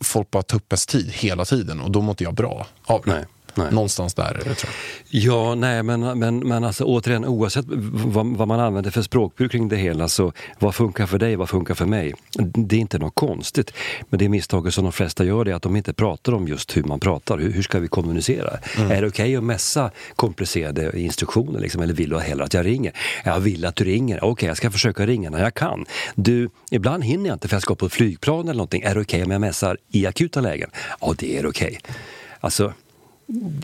folk 0.00 0.30
bara 0.30 0.42
tar 0.42 0.56
upp 0.56 0.72
ens 0.72 0.86
tid 0.86 1.12
hela 1.12 1.44
tiden 1.44 1.80
och 1.80 1.90
då 1.90 2.00
mår 2.00 2.12
inte 2.12 2.24
jag 2.24 2.34
bra 2.34 2.66
av 2.84 3.02
det. 3.04 3.10
Nej, 3.10 3.24
nej. 3.54 3.72
Någonstans 3.72 4.14
där 4.14 4.40
tror 4.42 4.46
jag. 4.46 4.56
Ja, 5.08 5.54
nej, 5.54 5.82
men, 5.82 6.18
men, 6.18 6.38
men 6.38 6.64
alltså, 6.64 6.84
återigen, 6.84 7.24
oavsett 7.24 7.64
vad, 7.68 8.26
vad 8.26 8.48
man 8.48 8.60
använder 8.60 8.90
för 8.90 9.02
språkbruk 9.02 9.52
kring 9.52 9.68
det 9.68 9.76
hela, 9.76 10.08
så 10.08 10.32
vad 10.58 10.74
funkar 10.74 11.06
för 11.06 11.18
dig, 11.18 11.36
vad 11.36 11.48
funkar 11.48 11.74
för 11.74 11.86
mig? 11.86 12.14
Det 12.38 12.76
är 12.76 12.80
inte 12.80 12.98
något 12.98 13.14
konstigt. 13.14 13.72
Men 14.10 14.18
det 14.18 14.28
misstaget 14.28 14.74
som 14.74 14.84
de 14.84 14.92
flesta 14.92 15.24
gör 15.24 15.44
det 15.44 15.50
är 15.50 15.54
att 15.54 15.62
de 15.62 15.76
inte 15.76 15.92
pratar 15.92 16.34
om 16.34 16.48
just 16.48 16.76
hur 16.76 16.84
man 16.84 17.00
pratar. 17.00 17.38
Hur, 17.38 17.52
hur 17.52 17.62
ska 17.62 17.78
vi 17.78 17.88
kommunicera? 17.88 18.58
Är 18.90 19.00
det 19.02 19.08
okej 19.08 19.36
att 19.36 19.44
messa 19.44 19.90
komplicerade 20.16 21.00
instruktioner? 21.00 21.60
Liksom, 21.60 21.82
eller 21.82 21.94
vill 21.94 22.10
du 22.10 22.18
hellre 22.18 22.44
att 22.44 22.54
jag 22.54 22.66
ringer? 22.66 22.92
Jag 23.24 23.40
vill 23.40 23.64
att 23.64 23.76
du 23.76 23.84
ringer. 23.84 24.24
Okej, 24.24 24.48
jag 24.48 24.56
ska 24.56 24.70
försöka 24.70 25.06
ringa 25.06 25.30
när 25.30 25.42
jag 25.42 25.54
kan. 25.54 25.84
Du, 26.14 26.48
ibland 26.70 27.04
hinner 27.04 27.26
jag 27.26 27.36
inte 27.36 27.48
för 27.48 27.54
jag 27.54 27.62
ska 27.62 27.74
på 27.74 27.86
ett 27.86 27.92
flygplan 27.92 28.40
eller 28.40 28.54
någonting. 28.54 28.82
Är 28.82 28.94
det 28.94 29.00
okej 29.00 29.24
om 29.24 29.30
jag 29.30 29.40
messar 29.40 29.78
i 29.90 30.06
akuta 30.06 30.40
lägen? 30.40 30.70
Ja, 31.00 31.14
det 31.18 31.38
är 31.38 31.46
okej. 31.46 31.80
Alltså, 32.40 32.72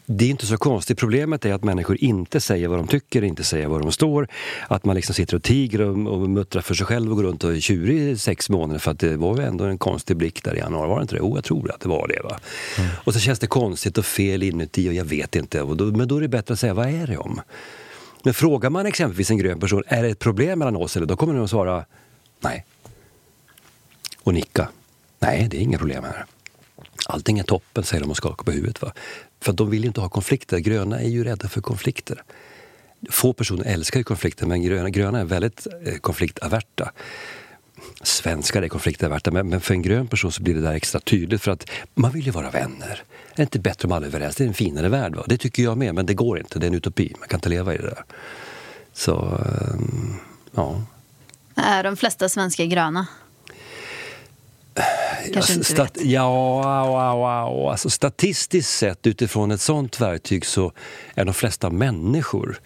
det 0.07 0.25
är 0.25 0.31
inte 0.31 0.47
så 0.47 0.57
konstigt. 0.57 0.99
Problemet 0.99 1.45
är 1.45 1.53
att 1.53 1.65
människor 1.65 1.97
inte 2.01 2.41
säger 2.41 2.69
vad 2.69 2.79
de 2.79 2.87
tycker, 2.87 3.25
inte 3.25 3.45
säger 3.45 3.69
var 3.69 3.81
de 3.81 3.93
står. 3.93 4.29
Att 4.69 4.85
man 4.85 4.97
liksom 4.97 5.15
sitter 5.15 5.37
och 5.37 5.43
tiger 5.43 5.81
och, 5.81 6.13
och 6.13 6.31
muttrar 6.31 6.63
för 6.63 6.75
sig 6.75 6.87
själv 6.87 7.11
och 7.11 7.17
går 7.17 7.23
runt 7.23 7.45
och 7.45 7.53
är 7.53 7.61
tjurig 7.61 7.99
i 7.99 8.19
sex 8.19 8.51
månader. 8.51 8.79
För 8.79 8.91
att 8.91 8.99
det 8.99 9.17
var 9.17 9.37
ju 9.37 9.43
ändå 9.43 9.65
en 9.65 9.79
konstig 9.79 10.17
blick 10.17 10.45
där 10.45 10.55
i 10.55 10.59
januari, 10.59 10.89
var 10.89 10.97
det 10.97 11.03
inte 11.03 11.15
det? 11.15 11.21
Oh, 11.21 11.35
jag 11.35 11.45
tror 11.45 11.71
att 11.71 11.81
det 11.81 11.89
var 11.89 12.09
det. 12.09 12.21
Va? 12.23 12.41
Mm. 12.79 12.91
Och 13.05 13.15
så 13.15 13.21
känns 13.21 13.39
det 13.39 13.47
konstigt 13.47 13.99
och 13.99 14.05
fel 14.05 14.43
inuti 14.43 14.89
och 14.89 14.95
jag 14.95 15.05
vet 15.05 15.37
inte. 15.37 15.63
Och 15.63 15.77
då, 15.77 15.85
men 15.85 16.09
då 16.09 16.17
är 16.17 16.21
det 16.21 16.29
bättre 16.29 16.53
att 16.53 16.61
säga, 16.61 16.75
vad 16.75 16.89
är 16.89 17.07
det 17.07 17.17
om? 17.17 17.41
Men 18.23 18.35
frågar 18.35 18.71
man 18.71 18.87
exempelvis 18.87 19.31
en 19.31 19.39
grön 19.39 19.61
person, 19.61 19.83
är 19.87 20.03
det 20.03 20.09
ett 20.09 20.19
problem 20.19 20.59
mellan 20.59 20.77
oss? 20.77 20.97
Eller 20.97 21.07
då 21.07 21.17
kommer 21.17 21.35
den 21.35 21.45
att 21.45 21.51
svara, 21.51 21.85
nej. 22.41 22.65
Och 24.23 24.35
nicka. 24.35 24.69
Nej, 25.19 25.49
det 25.51 25.57
är 25.57 25.61
inga 25.61 25.79
problem 25.79 26.05
här. 26.05 26.25
Allting 27.07 27.39
är 27.39 27.43
toppen, 27.43 27.85
säger 27.85 28.01
de 28.01 28.11
och 28.11 28.17
skakar 28.17 28.45
på 28.45 28.53
huvudet. 28.53 28.83
Va? 28.83 28.93
För 29.41 29.53
de 29.53 29.71
vill 29.71 29.81
ju 29.81 29.87
inte 29.87 30.01
ha 30.01 30.09
konflikter. 30.09 30.59
Gröna 30.59 31.01
är 31.01 31.09
ju 31.09 31.25
rädda 31.25 31.49
för 31.49 31.61
konflikter. 31.61 32.23
Få 33.11 33.33
personer 33.33 33.65
älskar 33.65 34.01
ju 34.01 34.05
konflikter, 34.05 34.47
men 34.47 34.63
gröna, 34.63 34.91
gröna 34.91 35.21
är 35.21 35.25
väldigt 35.25 35.67
eh, 35.87 35.95
konfliktaverta. 35.95 36.93
Svenskar 38.03 38.63
är 38.63 38.69
konfliktaverta, 38.69 39.31
men, 39.31 39.49
men 39.49 39.61
för 39.61 39.75
en 39.75 39.83
grön 39.83 40.07
person 40.09 40.33
så 40.33 40.43
blir 40.43 40.55
det 40.55 40.61
där 40.61 40.73
extra 40.73 41.01
tydligt 41.01 41.43
för 41.43 41.51
att 41.51 41.71
man 41.95 42.11
vill 42.11 42.27
ju 42.27 42.31
vara 42.31 42.51
vänner. 42.51 43.03
Är 43.33 43.37
det 43.37 43.43
inte 43.43 43.59
bättre 43.59 43.87
om 43.87 43.93
alla 43.93 44.07
är 44.07 44.09
överens? 44.09 44.37
Det 44.37 44.45
är 44.45 44.49
en 44.49 44.55
finare 44.55 44.89
värld. 44.89 45.15
Va? 45.15 45.25
Det 45.27 45.39
tycker 45.39 45.63
jag 45.63 45.79
med, 45.79 45.95
men 45.95 46.07
det 46.07 46.15
går 46.15 46.39
inte. 46.39 46.59
Det 46.59 46.67
är 46.67 46.69
en 46.69 46.75
utopi. 46.75 47.15
Man 47.19 47.29
kan 47.29 47.39
inte 47.39 47.49
leva 47.49 47.75
i 47.75 47.77
det 47.77 47.83
där. 47.83 48.05
Så, 48.93 49.17
ehm, 49.17 50.15
ja. 50.53 50.83
Är 51.55 51.83
de 51.83 51.97
flesta 51.97 52.29
svenskar 52.29 52.65
gröna? 52.65 53.07
Kanske 55.35 55.53
inte 55.53 55.65
Stat- 55.65 55.97
vet. 55.97 56.05
Ja, 56.07 56.85
wow, 56.87 57.19
wow. 57.19 57.71
Alltså, 57.71 57.91
statistiskt 57.91 58.71
sett 58.71 59.07
utifrån 59.07 59.51
ett 59.51 59.61
sånt 59.61 60.01
verktyg 60.01 60.47
så 60.47 60.73
är 61.15 61.25
de 61.25 61.35
flesta 61.35 61.71
människor 61.71 62.61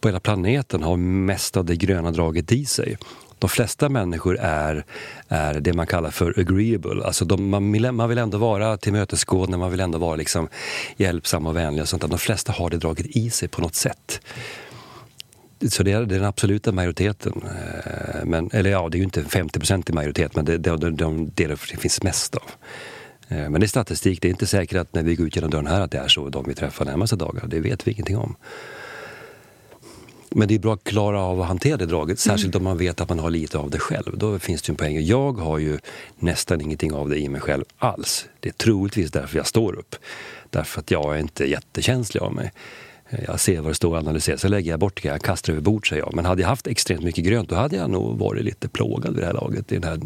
på 0.00 0.08
hela 0.08 0.20
planeten 0.20 0.82
har 0.82 0.96
mest 0.96 1.56
av 1.56 1.64
det 1.64 1.76
gröna 1.76 2.10
draget 2.10 2.52
i 2.52 2.64
sig. 2.64 2.98
De 3.38 3.50
flesta 3.50 3.88
människor 3.88 4.38
är, 4.40 4.84
är 5.28 5.60
det 5.60 5.72
man 5.72 5.86
kallar 5.86 6.10
för 6.10 6.34
agreeable. 6.40 7.04
Alltså 7.04 7.24
de, 7.24 7.48
man, 7.48 7.72
vill, 7.72 7.92
man 7.92 8.08
vill 8.08 8.18
ändå 8.18 8.38
vara 8.38 8.76
tillmötesgående, 8.76 9.56
man 9.56 9.70
vill 9.70 9.80
ändå 9.80 9.98
vara 9.98 10.16
liksom 10.16 10.48
hjälpsam 10.96 11.46
och 11.46 11.56
vänlig. 11.56 11.82
Och 11.82 11.88
sånt. 11.88 12.02
De 12.10 12.18
flesta 12.18 12.52
har 12.52 12.70
det 12.70 12.76
draget 12.76 13.06
i 13.06 13.30
sig 13.30 13.48
på 13.48 13.60
något 13.60 13.74
sätt. 13.74 14.20
Så 15.68 15.82
det 15.82 15.92
är, 15.92 16.00
det 16.00 16.14
den 16.14 16.24
absoluta 16.24 16.72
majoriteten. 16.72 17.42
Eh, 17.42 18.24
Men, 18.24 18.50
eller 18.52 18.70
ja, 18.70 18.88
det 18.88 18.96
är 18.96 18.98
ju 18.98 19.04
inte 19.04 19.24
50 19.24 19.90
i 19.90 19.92
majoritet, 19.92 20.36
men 20.36 20.44
det 20.44 20.54
är 20.54 20.76
de, 20.76 20.96
de, 20.96 21.30
det 21.34 21.46
det 21.46 21.56
finns 21.56 22.02
mest 22.02 22.34
av. 22.36 22.50
Eh, 23.28 23.50
Men 23.50 23.60
det 23.60 23.66
är 23.66 23.68
statistik. 23.68 24.22
Det 24.22 24.28
är 24.28 24.30
inte 24.30 24.46
säkert 24.46 24.78
att 24.78 24.94
när 24.94 25.02
vi 25.02 25.14
går 25.14 25.26
ut 25.26 25.36
genom 25.36 25.50
dörren 25.50 25.66
här 25.66 25.80
att 25.80 25.90
det 25.90 25.98
är 25.98 26.08
så 26.08 26.28
de 26.28 26.44
vi 26.48 26.54
träffar 26.54 26.84
närmaste 26.84 27.16
dagar. 27.16 27.46
Det 27.46 27.60
vet 27.60 27.86
vi 27.86 27.92
ingenting 27.92 28.16
om. 28.16 28.36
Men 30.30 30.48
det 30.48 30.54
är 30.54 30.58
bra 30.58 30.74
att 30.74 30.84
klara 30.84 31.20
av 31.20 31.40
att 31.40 31.48
hantera 31.48 31.76
det 31.76 31.86
draget, 31.86 32.18
särskilt 32.18 32.54
om 32.54 32.64
man 32.64 32.78
vet 32.78 33.00
att 33.00 33.08
man 33.08 33.18
har 33.18 33.30
lite 33.30 33.58
av 33.58 33.70
det 33.70 33.78
själv. 33.78 34.18
Då 34.18 34.38
finns 34.38 34.62
det 34.62 34.72
en 34.72 34.76
poäng. 34.76 35.00
Jag 35.04 35.32
har 35.32 35.58
ju 35.58 35.78
nästan 36.18 36.60
ingenting 36.60 36.92
av 36.92 37.08
det 37.08 37.18
i 37.18 37.28
mig 37.28 37.40
själv 37.40 37.64
alls. 37.78 38.26
Det 38.40 38.48
är 38.48 38.52
troligtvis 38.52 39.10
därför 39.10 39.36
jag 39.36 39.46
står 39.46 39.78
upp. 39.78 39.96
Därför 40.50 40.80
att 40.80 40.90
jag 40.90 41.14
är 41.14 41.18
inte 41.18 41.44
jättekänslig 41.44 42.20
av 42.20 42.34
mig. 42.34 42.52
Jag 43.10 43.40
ser 43.40 43.60
vad 43.60 43.70
det 43.70 43.74
står 43.74 43.90
och 43.90 43.98
analyserar, 43.98 44.36
så 44.36 44.48
lägger 44.48 44.70
jag 44.70 44.80
bort 44.80 45.02
det. 45.02 45.08
Jag 45.08 45.22
kastar 45.22 45.52
över 45.52 45.62
bord, 45.62 45.88
säger 45.88 46.02
jag. 46.02 46.14
Men 46.14 46.24
hade 46.24 46.42
jag 46.42 46.48
haft 46.48 46.66
extremt 46.66 47.02
mycket 47.02 47.24
grönt, 47.24 47.48
då 47.48 47.54
hade 47.54 47.76
jag 47.76 47.90
nog 47.90 48.18
varit 48.18 48.44
lite 48.44 48.68
plågad 48.68 49.14
vid 49.14 49.22
det 49.22 49.26
här 49.26 49.34
laget. 49.34 49.72
I 49.72 49.78
den 49.78 49.84
här, 49.84 50.00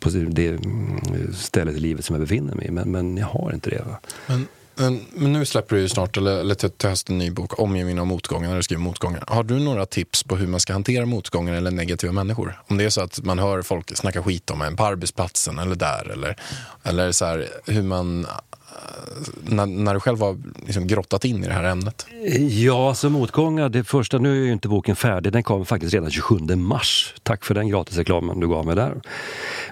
på 0.00 0.08
det 0.08 0.48
mm, 0.48 1.32
stället 1.34 1.76
i 1.76 1.80
livet 1.80 2.04
som 2.04 2.14
jag 2.14 2.20
befinner 2.20 2.54
mig 2.54 2.66
i. 2.66 2.70
Men, 2.70 2.92
men 2.92 3.16
jag 3.16 3.26
har 3.26 3.52
inte 3.54 3.70
det. 3.70 3.82
Va? 3.86 3.98
Men, 4.26 4.46
men, 4.74 5.00
men 5.12 5.32
nu 5.32 5.44
släpper 5.44 5.76
du 5.76 5.82
ju 5.82 5.88
snart, 5.88 6.16
eller, 6.16 6.40
eller 6.40 6.54
till, 6.54 6.70
till 6.70 6.88
hösten, 6.88 7.14
en 7.14 7.18
ny 7.18 7.30
bok, 7.30 7.58
Omgivningen 7.58 7.98
av 7.98 8.06
motgångar, 8.06 8.48
när 8.48 8.56
du 8.56 8.62
skriver 8.62 8.82
motgångar. 8.82 9.24
Har 9.26 9.42
du 9.42 9.58
några 9.58 9.86
tips 9.86 10.22
på 10.22 10.36
hur 10.36 10.46
man 10.46 10.60
ska 10.60 10.72
hantera 10.72 11.06
motgångar 11.06 11.54
eller 11.54 11.70
negativa 11.70 12.12
människor? 12.12 12.60
Om 12.66 12.76
det 12.76 12.84
är 12.84 12.90
så 12.90 13.00
att 13.00 13.24
man 13.24 13.38
hör 13.38 13.62
folk 13.62 13.96
snacka 13.96 14.22
skit 14.22 14.50
om 14.50 14.62
en 14.62 14.76
på 14.76 14.84
arbetsplatsen 14.84 15.58
eller 15.58 15.76
där, 15.76 16.10
eller, 16.12 16.36
eller 16.82 17.12
så 17.12 17.24
här, 17.24 17.48
hur 17.66 17.82
man... 17.82 18.26
Eh, 18.74 19.54
när, 19.54 19.66
när 19.66 19.94
du 19.94 20.00
själv 20.00 20.20
har 20.20 20.38
liksom 20.66 20.86
grottat 20.86 21.24
in 21.24 21.44
i 21.44 21.46
det 21.46 21.52
här 21.52 21.64
ämnet. 21.64 22.06
Ja, 22.48 22.94
så 22.94 23.10
motgångar. 23.10 23.68
Det 23.68 23.84
första, 23.84 24.18
nu 24.18 24.42
är 24.42 24.46
ju 24.46 24.52
inte 24.52 24.68
boken 24.68 24.96
färdig, 24.96 25.32
den 25.32 25.42
kom 25.42 25.66
faktiskt 25.66 25.94
redan 25.94 26.10
27 26.10 26.38
mars. 26.56 27.14
Tack 27.22 27.44
för 27.44 27.54
den 27.54 27.68
gratisreklamen 27.68 28.40
du 28.40 28.48
gav 28.48 28.66
mig 28.66 28.76
där. 28.76 29.00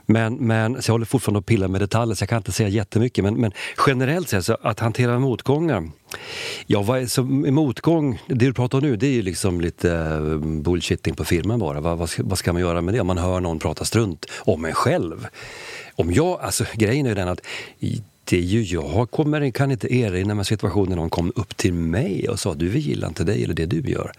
Men, 0.07 0.35
men 0.35 0.83
så 0.83 0.91
jag 0.91 0.95
håller 0.95 1.07
fortfarande 1.07 1.39
och 1.39 1.47
pillar 1.47 1.69
med 1.69 1.81
detaljer 1.81 2.15
så 2.15 2.23
jag 2.23 2.29
kan 2.29 2.39
inte 2.39 2.53
säga 2.53 2.69
jättemycket. 2.69 3.25
Men, 3.25 3.35
men 3.35 3.53
generellt 3.87 4.29
sett, 4.29 4.45
så 4.45 4.57
att 4.63 4.81
hantera 4.81 5.19
motgångar. 5.19 5.91
Ja, 6.67 6.83
vad 6.83 7.03
är, 7.03 7.07
så, 7.07 7.23
motgång, 7.23 8.23
det 8.27 8.35
du 8.35 8.55
pratar 8.55 8.79
om 8.79 8.85
nu, 8.85 8.97
det 8.97 9.07
är 9.07 9.13
ju 9.13 9.23
liksom 9.23 9.61
lite 9.61 9.93
eh, 9.93 10.39
bullshitting 10.39 11.15
på 11.15 11.25
filmen 11.25 11.59
bara. 11.59 11.81
Vad, 11.81 11.99
vad, 11.99 12.11
ska, 12.11 12.23
vad 12.25 12.39
ska 12.39 12.53
man 12.53 12.63
göra 12.63 12.81
med 12.81 12.95
det 12.95 13.01
om 13.01 13.07
man 13.07 13.19
hör 13.19 13.41
någon 13.41 13.59
prata 13.59 13.85
strunt 13.85 14.27
om 14.39 14.65
en 14.65 14.73
själv? 14.73 15.27
Om 15.95 16.13
jag, 16.13 16.41
alltså 16.41 16.65
grejen 16.75 17.07
är 17.07 17.11
ju 17.11 17.15
den 17.15 17.29
att 17.29 17.41
det 18.33 18.39
är 18.39 18.43
ju 18.43 18.63
jag 18.63 19.11
kommer, 19.11 19.51
kan 19.51 19.71
inte 19.71 19.95
erinra 19.95 20.35
mig 20.35 20.45
situationen 20.45 20.89
när 20.89 20.97
någon 20.97 21.11
kom 21.11 21.33
upp 21.35 21.57
till 21.57 21.73
mig 21.75 22.29
och 22.29 22.41
sa 22.41 22.55
du 22.55 22.69
vi 22.69 22.79
gillar 22.79 23.09
inte 23.09 23.25
dig 23.25 23.45
eller 23.45 23.55
det 23.55 23.67
du 23.67 23.81
gör. 23.81 24.13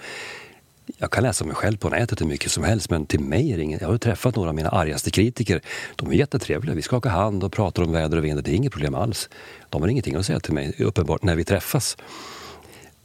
Jag 0.98 1.12
kan 1.12 1.24
läsa 1.24 1.46
mig 1.46 1.56
själv 1.56 1.78
på 1.78 1.90
nätet 1.90 2.22
hur 2.22 2.26
mycket 2.26 2.52
som 2.52 2.64
helst 2.64 2.90
men 2.90 3.06
till 3.06 3.20
mig 3.20 3.54
är 3.54 3.58
det 3.58 3.64
inget. 3.64 3.82
Jag 3.82 3.88
har 3.88 3.98
träffat 3.98 4.36
några 4.36 4.50
av 4.50 4.56
mina 4.56 4.70
argaste 4.70 5.12
kritiker. 5.12 5.62
De 5.96 6.12
är 6.12 6.14
jättetrevliga. 6.14 6.76
Vi 6.76 6.82
skakar 6.82 7.10
hand 7.10 7.44
och 7.44 7.52
pratar 7.52 7.84
om 7.84 7.92
väder 7.92 8.18
och 8.18 8.24
vind. 8.24 8.44
Det 8.44 8.52
är 8.52 8.56
inget 8.56 8.72
problem 8.72 8.96
alls. 8.96 9.30
De 9.70 9.82
har 9.82 9.90
ingenting 9.90 10.16
att 10.16 10.26
säga 10.26 10.40
till 10.40 10.54
mig, 10.54 10.76
uppenbart, 10.80 11.24
när 11.24 11.36
vi 11.36 11.44
träffas. 11.44 11.98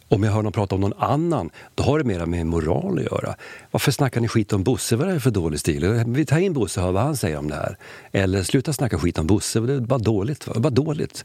Om 0.08 0.22
jag 0.22 0.32
hör 0.32 0.42
någon 0.42 0.52
prata 0.52 0.74
om 0.74 0.80
någon 0.80 0.98
annan, 0.98 1.50
då 1.74 1.82
har 1.82 1.98
det 1.98 2.04
mer 2.04 2.26
med 2.26 2.46
moral 2.46 2.98
att 2.98 3.04
göra. 3.04 3.34
Varför 3.70 3.92
snackar 3.92 4.20
ni 4.20 4.28
skit 4.28 4.52
om 4.52 4.62
Bosse? 4.62 4.96
Vad 4.96 5.08
är 5.08 5.14
det 5.14 5.20
för 5.20 5.30
dålig 5.30 5.60
stil? 5.60 6.04
Vi 6.06 6.26
tar 6.26 6.38
in 6.38 6.52
Bosse 6.52 6.80
och 6.80 6.86
hör 6.86 6.92
vad 6.92 7.02
han 7.02 7.16
säger 7.16 7.38
om 7.38 7.48
det 7.48 7.54
här. 7.54 7.76
Eller 8.12 8.42
sluta 8.42 8.72
snacka 8.72 8.98
skit 8.98 9.18
om 9.18 9.26
Bosse, 9.26 9.60
det 9.60 9.74
är 9.74 9.80
bara 9.80 9.98
dåligt. 9.98 10.46
va? 10.46 10.54
Bara 10.56 10.70
dåligt. 10.70 11.24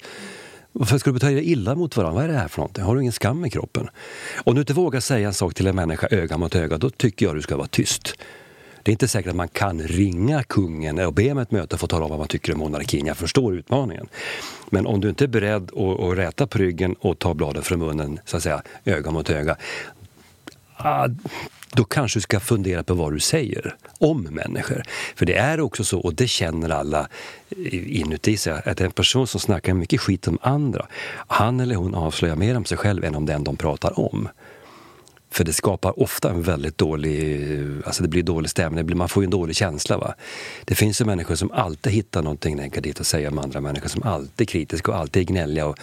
Varför 0.71 0.97
ska 0.97 1.09
du 1.09 1.13
bete 1.13 1.27
dig 1.27 1.51
illa 1.51 1.75
mot 1.75 1.97
varandra? 1.97 2.15
Vad 2.15 2.23
är 2.23 2.27
det 2.27 2.39
här 2.39 2.47
för 2.47 2.59
någonting? 2.59 2.83
Har 2.83 2.95
du 2.95 3.01
ingen 3.01 3.13
skam 3.13 3.45
i 3.45 3.49
kroppen? 3.49 3.89
Om 4.35 4.55
du 4.55 4.61
inte 4.61 4.73
vågar 4.73 4.99
säga 4.99 5.27
en 5.27 5.33
sak 5.33 5.53
till 5.53 5.67
en 5.67 5.75
människa 5.75 6.07
öga 6.11 6.37
mot 6.37 6.55
öga, 6.55 6.77
då 6.77 6.89
tycker 6.89 7.25
jag 7.25 7.35
du 7.35 7.41
ska 7.41 7.57
vara 7.57 7.67
tyst. 7.67 8.15
Det 8.83 8.91
är 8.91 8.93
inte 8.93 9.07
säkert 9.07 9.29
att 9.29 9.35
man 9.35 9.47
kan 9.47 9.81
ringa 9.81 10.43
kungen 10.43 10.99
och 10.99 11.13
be 11.13 11.31
om 11.31 11.37
ett 11.37 11.51
möte 11.51 11.77
för 11.77 11.85
att 11.85 11.89
tala 11.89 12.03
om 12.03 12.09
vad 12.09 12.19
man 12.19 12.27
tycker 12.27 12.53
om 12.53 12.59
monarkin. 12.59 13.05
Jag 13.05 13.17
förstår 13.17 13.55
utmaningen. 13.55 14.07
Men 14.69 14.85
om 14.87 15.01
du 15.01 15.09
inte 15.09 15.23
är 15.23 15.27
beredd 15.27 15.71
att, 15.71 15.99
att 15.99 16.17
räta 16.17 16.47
på 16.47 16.57
ryggen 16.57 16.95
och 16.99 17.19
ta 17.19 17.33
bladen 17.33 17.63
från 17.63 17.79
munnen, 17.79 18.19
så 18.25 18.37
att 18.37 18.43
säga, 18.43 18.61
öga 18.85 19.11
mot 19.11 19.29
öga. 19.29 19.55
Ah, 20.75 21.07
då 21.75 21.83
kanske 21.83 22.17
du 22.17 22.21
ska 22.21 22.39
fundera 22.39 22.83
på 22.83 22.93
vad 22.93 23.13
du 23.13 23.19
säger 23.19 23.75
om 23.97 24.21
människor. 24.21 24.83
För 25.15 25.25
det 25.25 25.35
är 25.35 25.59
också 25.59 25.83
så, 25.83 25.99
och 25.99 26.13
det 26.13 26.27
känner 26.27 26.69
alla 26.69 27.07
inuti 27.71 28.37
sig, 28.37 28.61
att 28.65 28.81
en 28.81 28.91
person 28.91 29.27
som 29.27 29.39
snackar 29.39 29.73
mycket 29.73 30.01
skit 30.01 30.27
om 30.27 30.37
andra, 30.41 30.85
han 31.27 31.59
eller 31.59 31.75
hon 31.75 31.95
avslöjar 31.95 32.35
mer 32.35 32.57
om 32.57 32.65
sig 32.65 32.77
själv 32.77 33.03
än 33.03 33.15
om 33.15 33.25
den 33.25 33.43
de 33.43 33.57
pratar 33.57 33.99
om. 33.99 34.29
För 35.33 35.43
det 35.43 35.53
skapar 35.53 35.99
ofta 35.99 36.29
en 36.29 36.41
väldigt 36.41 36.77
dålig, 36.77 37.47
alltså 37.85 38.03
det 38.03 38.09
blir 38.09 38.23
dålig 38.23 38.51
stämning, 38.51 38.77
det 38.77 38.83
blir, 38.83 38.95
man 38.95 39.09
får 39.09 39.23
ju 39.23 39.25
en 39.25 39.31
dålig 39.31 39.55
känsla. 39.55 39.97
Va? 39.97 40.15
Det 40.65 40.75
finns 40.75 41.01
ju 41.01 41.05
människor 41.05 41.35
som 41.35 41.51
alltid 41.51 41.93
hittar 41.93 42.21
någonting 42.21 42.55
negativt 42.55 42.99
att 42.99 43.07
säga 43.07 43.29
om 43.29 43.39
andra 43.39 43.61
människor, 43.61 43.87
som 43.87 44.03
alltid 44.03 44.47
är 44.47 44.51
kritiska 44.51 44.91
och 44.91 44.97
alltid 44.97 45.21
är 45.21 45.25
gnälliga 45.25 45.65
och, 45.65 45.77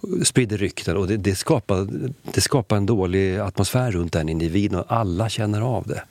och 0.00 0.26
sprider 0.26 0.58
rykten. 0.58 0.96
Och 0.96 1.06
det, 1.06 1.16
det, 1.16 1.34
skapar, 1.34 1.88
det 2.34 2.40
skapar 2.40 2.76
en 2.76 2.86
dålig 2.86 3.36
atmosfär 3.36 3.90
runt 3.90 4.12
den 4.12 4.28
individen 4.28 4.78
och 4.78 4.92
alla 4.92 5.28
känner 5.28 5.60
av 5.60 5.86
det. 5.86 6.02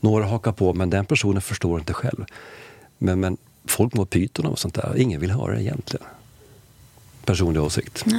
Några 0.00 0.24
hakar 0.24 0.52
på, 0.52 0.74
men 0.74 0.90
den 0.90 1.06
personen 1.06 1.42
förstår 1.42 1.78
inte 1.78 1.92
själv. 1.92 2.24
Men, 2.98 3.20
men 3.20 3.36
folk 3.66 3.94
mår 3.94 4.04
pyton 4.04 4.46
och 4.46 4.58
sånt 4.58 4.74
där, 4.74 4.96
ingen 4.96 5.20
vill 5.20 5.30
höra 5.30 5.54
det 5.54 5.62
egentligen. 5.62 6.06
Personlig 7.24 7.62
åsikt. 7.62 8.04
Vet 8.06 8.12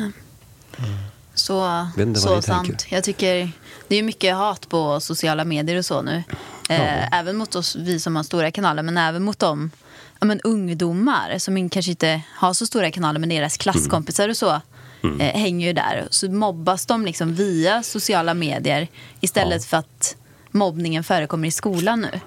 så 1.39 1.87
ni 2.05 2.15
sant. 2.41 2.45
tänker. 2.67 2.95
Jag 2.95 3.03
tycker 3.03 3.51
det 3.87 3.95
är 3.95 4.03
mycket 4.03 4.35
hat 4.35 4.69
på 4.69 4.99
sociala 4.99 5.45
medier 5.45 5.77
och 5.77 5.85
så 5.85 6.01
nu. 6.01 6.23
Eh, 6.69 7.19
även 7.19 7.37
mot 7.37 7.55
oss, 7.55 7.75
vi 7.75 7.99
som 7.99 8.15
har 8.15 8.23
stora 8.23 8.51
kanaler, 8.51 8.83
men 8.83 8.97
även 8.97 9.23
mot 9.23 9.39
dem 9.39 9.71
ja, 10.19 10.25
men 10.25 10.39
ungdomar 10.41 11.37
som 11.37 11.69
kanske 11.69 11.91
inte 11.91 12.21
har 12.35 12.53
så 12.53 12.65
stora 12.65 12.91
kanaler, 12.91 13.19
men 13.19 13.29
deras 13.29 13.57
klasskompisar 13.57 14.29
och 14.29 14.37
så 14.37 14.61
Mm. 15.03 15.21
eh, 15.21 15.41
hänger 15.41 15.67
ju 15.67 15.73
där. 15.73 16.07
Så 16.11 16.31
mobbas 16.31 16.85
de 16.85 17.05
liksom 17.05 17.33
via 17.35 17.83
sociala 17.83 18.33
medier 18.33 18.87
istället 19.19 19.65
för 19.65 19.77
att 19.77 20.15
mobbningen 20.51 21.03
förekommer 21.03 21.47
i 21.47 21.51
skolan 21.51 22.01
nu. 22.01 22.19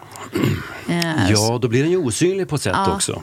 Eh, 0.89 1.31
Ja, 1.31 1.59
då 1.63 1.69
blir 1.69 1.83
den 1.83 1.91
ju 1.91 1.97
osynlig 1.97 2.49
på 2.49 2.57
ett 2.57 2.63
sätt 2.63 2.73
Ja. 2.77 2.95
också. 2.95 3.23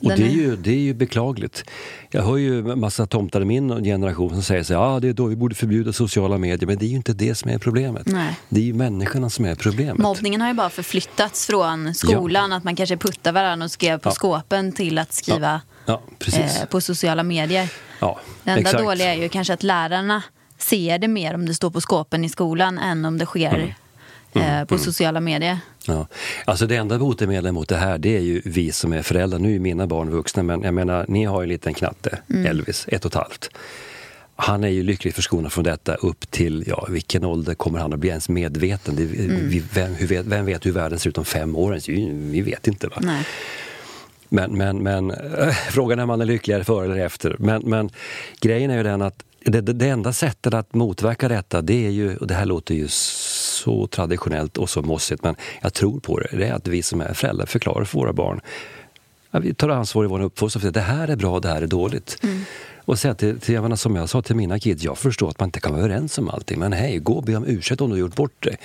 Och 0.00 0.08
det 0.16 0.22
är, 0.22 0.28
ju, 0.28 0.56
det 0.56 0.70
är 0.70 0.78
ju 0.78 0.94
beklagligt. 0.94 1.64
Jag 2.10 2.22
hör 2.22 2.36
ju 2.36 2.58
en 2.70 2.80
massa 2.80 3.06
tomtar 3.06 3.40
i 3.40 3.44
min 3.44 3.84
generation 3.84 4.30
som 4.30 4.42
säger 4.42 4.62
så 4.62 4.74
här, 4.74 4.80
ah, 4.96 5.00
det 5.00 5.08
är 5.08 5.12
då 5.12 5.26
vi 5.26 5.36
borde 5.36 5.54
förbjuda 5.54 5.92
sociala 5.92 6.38
medier. 6.38 6.66
Men 6.66 6.78
det 6.78 6.84
är 6.84 6.88
ju 6.88 6.96
inte 6.96 7.12
det 7.12 7.34
som 7.34 7.50
är 7.50 7.58
problemet. 7.58 8.06
Nej. 8.06 8.38
Det 8.48 8.60
är 8.60 8.64
ju 8.64 8.74
människorna 8.74 9.30
som 9.30 9.44
är 9.44 9.54
problemet. 9.54 9.98
Mobbningen 9.98 10.40
har 10.40 10.48
ju 10.48 10.54
bara 10.54 10.70
förflyttats 10.70 11.46
från 11.46 11.94
skolan, 11.94 12.52
att 12.52 12.64
man 12.64 12.76
kanske 12.76 12.96
puttar 12.96 13.32
varandra 13.32 13.64
och 13.64 13.70
skrev 13.70 13.98
på 13.98 14.08
Ja. 14.08 14.12
skåpen 14.12 14.72
till 14.72 14.98
att 14.98 15.12
skriva 15.12 15.60
Ja, 15.86 16.02
eh, 16.32 16.64
på 16.70 16.80
sociala 16.80 17.22
medier. 17.22 17.68
ja, 18.00 18.20
Det 18.44 18.50
enda 18.50 18.60
exakt. 18.60 18.78
dåliga 18.84 19.14
är 19.14 19.22
ju 19.22 19.28
kanske 19.28 19.52
att 19.54 19.62
lärarna 19.62 20.22
ser 20.58 20.98
det 20.98 21.08
mer 21.08 21.34
om 21.34 21.46
det 21.46 21.54
står 21.54 21.70
på 21.70 21.80
skåpen 21.80 22.24
i 22.24 22.28
skolan 22.28 22.78
än 22.78 23.04
om 23.04 23.18
det 23.18 23.26
sker 23.26 23.54
Mm. 23.54 23.70
Eh, 24.34 24.64
på 24.64 24.78
sociala 24.78 25.20
medier. 25.20 25.58
Ja. 25.86 26.06
Alltså 26.44 26.66
det 26.66 26.76
enda 26.76 26.98
botemedlet 26.98 27.54
mot 27.54 27.68
det 27.68 27.76
här 27.76 27.98
det 27.98 28.16
är 28.16 28.20
ju 28.20 28.42
vi 28.44 28.72
som 28.72 28.92
är 28.92 29.02
föräldrar. 29.02 29.38
Nu 29.38 29.54
är 29.54 29.58
mina 29.58 29.86
barn 29.86 30.10
vuxna 30.10 30.42
men 30.42 30.62
jag 30.62 30.74
menar 30.74 31.04
ni 31.08 31.24
har 31.24 31.40
ju 31.40 31.44
en 31.44 31.48
liten 31.48 31.74
knatte, 31.74 32.18
Mm. 32.30 32.46
Elvis, 32.46 32.86
ett 32.88 33.04
och 33.04 33.10
ett 33.10 33.14
halvt. 33.14 33.50
Han 34.36 34.64
är 34.64 34.68
ju 34.68 34.82
lyckligt 34.82 35.14
förskonad 35.14 35.52
från 35.52 35.64
detta 35.64 35.94
upp 35.94 36.30
till, 36.30 36.64
ja 36.66 36.86
vilken 36.90 37.24
ålder 37.24 37.54
kommer 37.54 37.78
han 37.78 37.92
att 37.92 37.98
bli 37.98 38.08
ens 38.08 38.28
medveten? 38.28 38.96
Det, 38.96 39.02
Mm. 39.02 39.48
vi, 39.48 39.62
vem, 39.74 39.94
hur 39.94 40.06
vet, 40.06 40.26
vem 40.26 40.46
vet 40.46 40.66
hur 40.66 40.72
världen 40.72 40.98
ser 40.98 41.10
ut 41.10 41.18
om 41.18 41.24
fem 41.24 41.56
år? 41.56 41.70
ens? 41.70 41.88
Vi 42.32 42.40
vet 42.40 42.68
inte. 42.68 42.88
Va? 42.88 42.96
Nej. 43.00 43.24
Men, 44.28 44.56
men, 44.56 44.78
men 44.82 45.10
äh, 45.10 45.48
frågan 45.70 45.98
är 45.98 46.02
om 46.02 46.06
man 46.08 46.20
är 46.20 46.24
lyckligare 46.24 46.64
före 46.64 46.84
eller 46.84 47.04
efter. 47.06 47.36
Men, 47.38 47.62
men 47.64 47.90
grejen 48.40 48.70
är 48.70 48.76
ju 48.76 48.82
den 48.82 49.02
att 49.02 49.24
det, 49.44 49.60
det, 49.60 49.72
det 49.72 49.88
enda 49.88 50.12
sättet 50.12 50.54
att 50.54 50.74
motverka 50.74 51.28
detta, 51.28 51.62
det 51.62 51.86
är 51.86 51.90
ju, 51.90 52.16
och 52.16 52.26
det 52.26 52.34
här 52.34 52.46
låter 52.46 52.74
ju 52.74 52.88
så 53.58 53.86
traditionellt 53.86 54.56
och 54.56 54.70
så 54.70 54.82
mossigt, 54.82 55.22
men 55.22 55.36
jag 55.62 55.74
tror 55.74 56.00
på 56.00 56.18
det, 56.18 56.28
det 56.32 56.46
är 56.46 56.52
att 56.52 56.68
vi 56.68 56.82
som 56.82 57.00
är 57.00 57.14
föräldrar 57.14 57.46
förklarar 57.46 57.84
för 57.84 57.98
våra 57.98 58.12
barn 58.12 58.40
Ja, 59.30 59.38
vi 59.38 59.54
tar 59.54 59.68
ansvar 59.68 60.04
i 60.04 60.06
vår 60.06 60.20
uppfostran 60.20 60.60
för 60.60 60.68
att 60.68 60.74
det 60.74 60.80
här 60.80 61.08
är 61.08 61.16
bra, 61.16 61.40
det 61.40 61.48
här 61.48 61.62
är 61.62 61.66
dåligt. 61.66 62.22
Och 62.84 62.98
säga 62.98 63.14
till, 63.14 63.40
till, 63.40 63.54
jag 63.54 63.62
menar, 63.62 63.76
som 63.76 63.96
jag 63.96 64.08
sa 64.08 64.22
till 64.22 64.36
mina 64.36 64.58
kids, 64.58 64.82
jag 64.82 64.98
förstår 64.98 65.30
att 65.30 65.40
man 65.40 65.46
inte 65.46 65.60
kan 65.60 65.72
vara 65.72 65.84
överens 65.84 66.18
om 66.18 66.28
allting, 66.28 66.58
men 66.58 66.72
hej, 66.72 66.98
gå 66.98 67.12
och 67.12 67.22
be 67.22 67.36
om 67.36 67.44
ursäkt 67.46 67.80
om 67.80 67.90
du 67.90 67.94
har 67.94 68.00
gjort 68.00 68.14
bort 68.16 68.42
dig. 68.42 68.56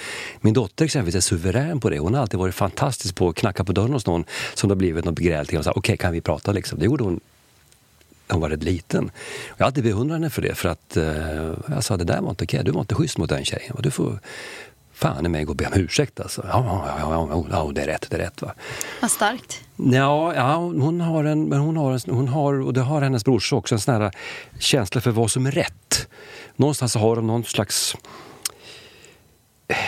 Min 0.41 0.53
dotter 0.53 0.85
exempelvis 0.85 1.15
är 1.15 1.19
suverän 1.19 1.79
på 1.79 1.89
det. 1.89 1.99
Hon 1.99 2.13
har 2.13 2.21
alltid 2.21 2.39
varit 2.39 2.55
fantastisk 2.55 3.15
på 3.15 3.29
att 3.29 3.35
knacka 3.35 3.63
på 3.63 3.71
dörren 3.71 3.93
hos 3.93 4.05
någon 4.05 4.25
som 4.53 4.67
det 4.67 4.73
har 4.73 4.77
blivit 4.77 5.05
något 5.05 5.19
gräl 5.19 5.47
till 5.47 5.57
och 5.57 5.63
säga 5.63 5.73
okej, 5.75 5.97
kan 5.97 6.13
vi 6.13 6.21
prata 6.21 6.51
liksom? 6.51 6.79
Det 6.79 6.85
gjorde 6.85 7.03
hon 7.03 7.19
hon 8.27 8.41
var 8.41 8.49
rätt 8.49 8.63
liten. 8.63 9.11
Jag 9.57 9.65
alltid 9.65 9.83
beundrat 9.83 10.15
henne 10.15 10.29
för 10.29 10.41
det, 10.41 10.55
för 10.55 10.69
att 10.69 10.97
eh, 10.97 11.53
jag 11.67 11.83
sa 11.83 11.97
det 11.97 12.03
där 12.03 12.21
var 12.21 12.29
inte 12.29 12.43
okej, 12.43 12.61
du 12.63 12.71
var 12.71 12.81
inte 12.81 12.95
schysst 12.95 13.17
mot 13.17 13.29
den 13.29 13.45
tjejen. 13.45 13.75
Du 13.79 13.91
får 13.91 14.19
fan 15.03 15.25
i 15.25 15.29
mig 15.29 15.43
gå 15.43 15.49
och 15.49 15.55
be 15.55 15.65
om 15.65 15.73
ursäkt 15.73 16.19
alltså. 16.19 16.45
Ja, 16.47 16.85
ja, 16.99 17.27
ja, 17.29 17.45
ja, 17.51 17.71
det 17.75 17.81
är 17.81 17.85
rätt, 17.85 18.05
det 18.09 18.15
är 18.15 18.19
rätt 18.19 18.41
va. 18.41 18.53
Vad 19.01 19.11
starkt. 19.11 19.61
Ja, 19.75 20.35
ja 20.35 20.55
hon 20.55 21.01
har 21.01 21.23
en, 21.23 21.49
men 21.49 21.59
hon 21.59 21.77
har, 21.77 21.91
en, 21.91 22.15
hon 22.15 22.27
har, 22.27 22.61
och 22.61 22.73
det 22.73 22.81
har 22.81 23.01
hennes 23.01 23.25
brorsa 23.25 23.55
också, 23.55 23.75
en 23.75 23.79
sån 23.79 24.01
här 24.01 24.11
känsla 24.59 25.01
för 25.01 25.11
vad 25.11 25.31
som 25.31 25.45
är 25.45 25.51
rätt. 25.51 26.07
Någonstans 26.55 26.95
har 26.95 27.15
de 27.15 27.27
någon 27.27 27.43
slags 27.43 27.95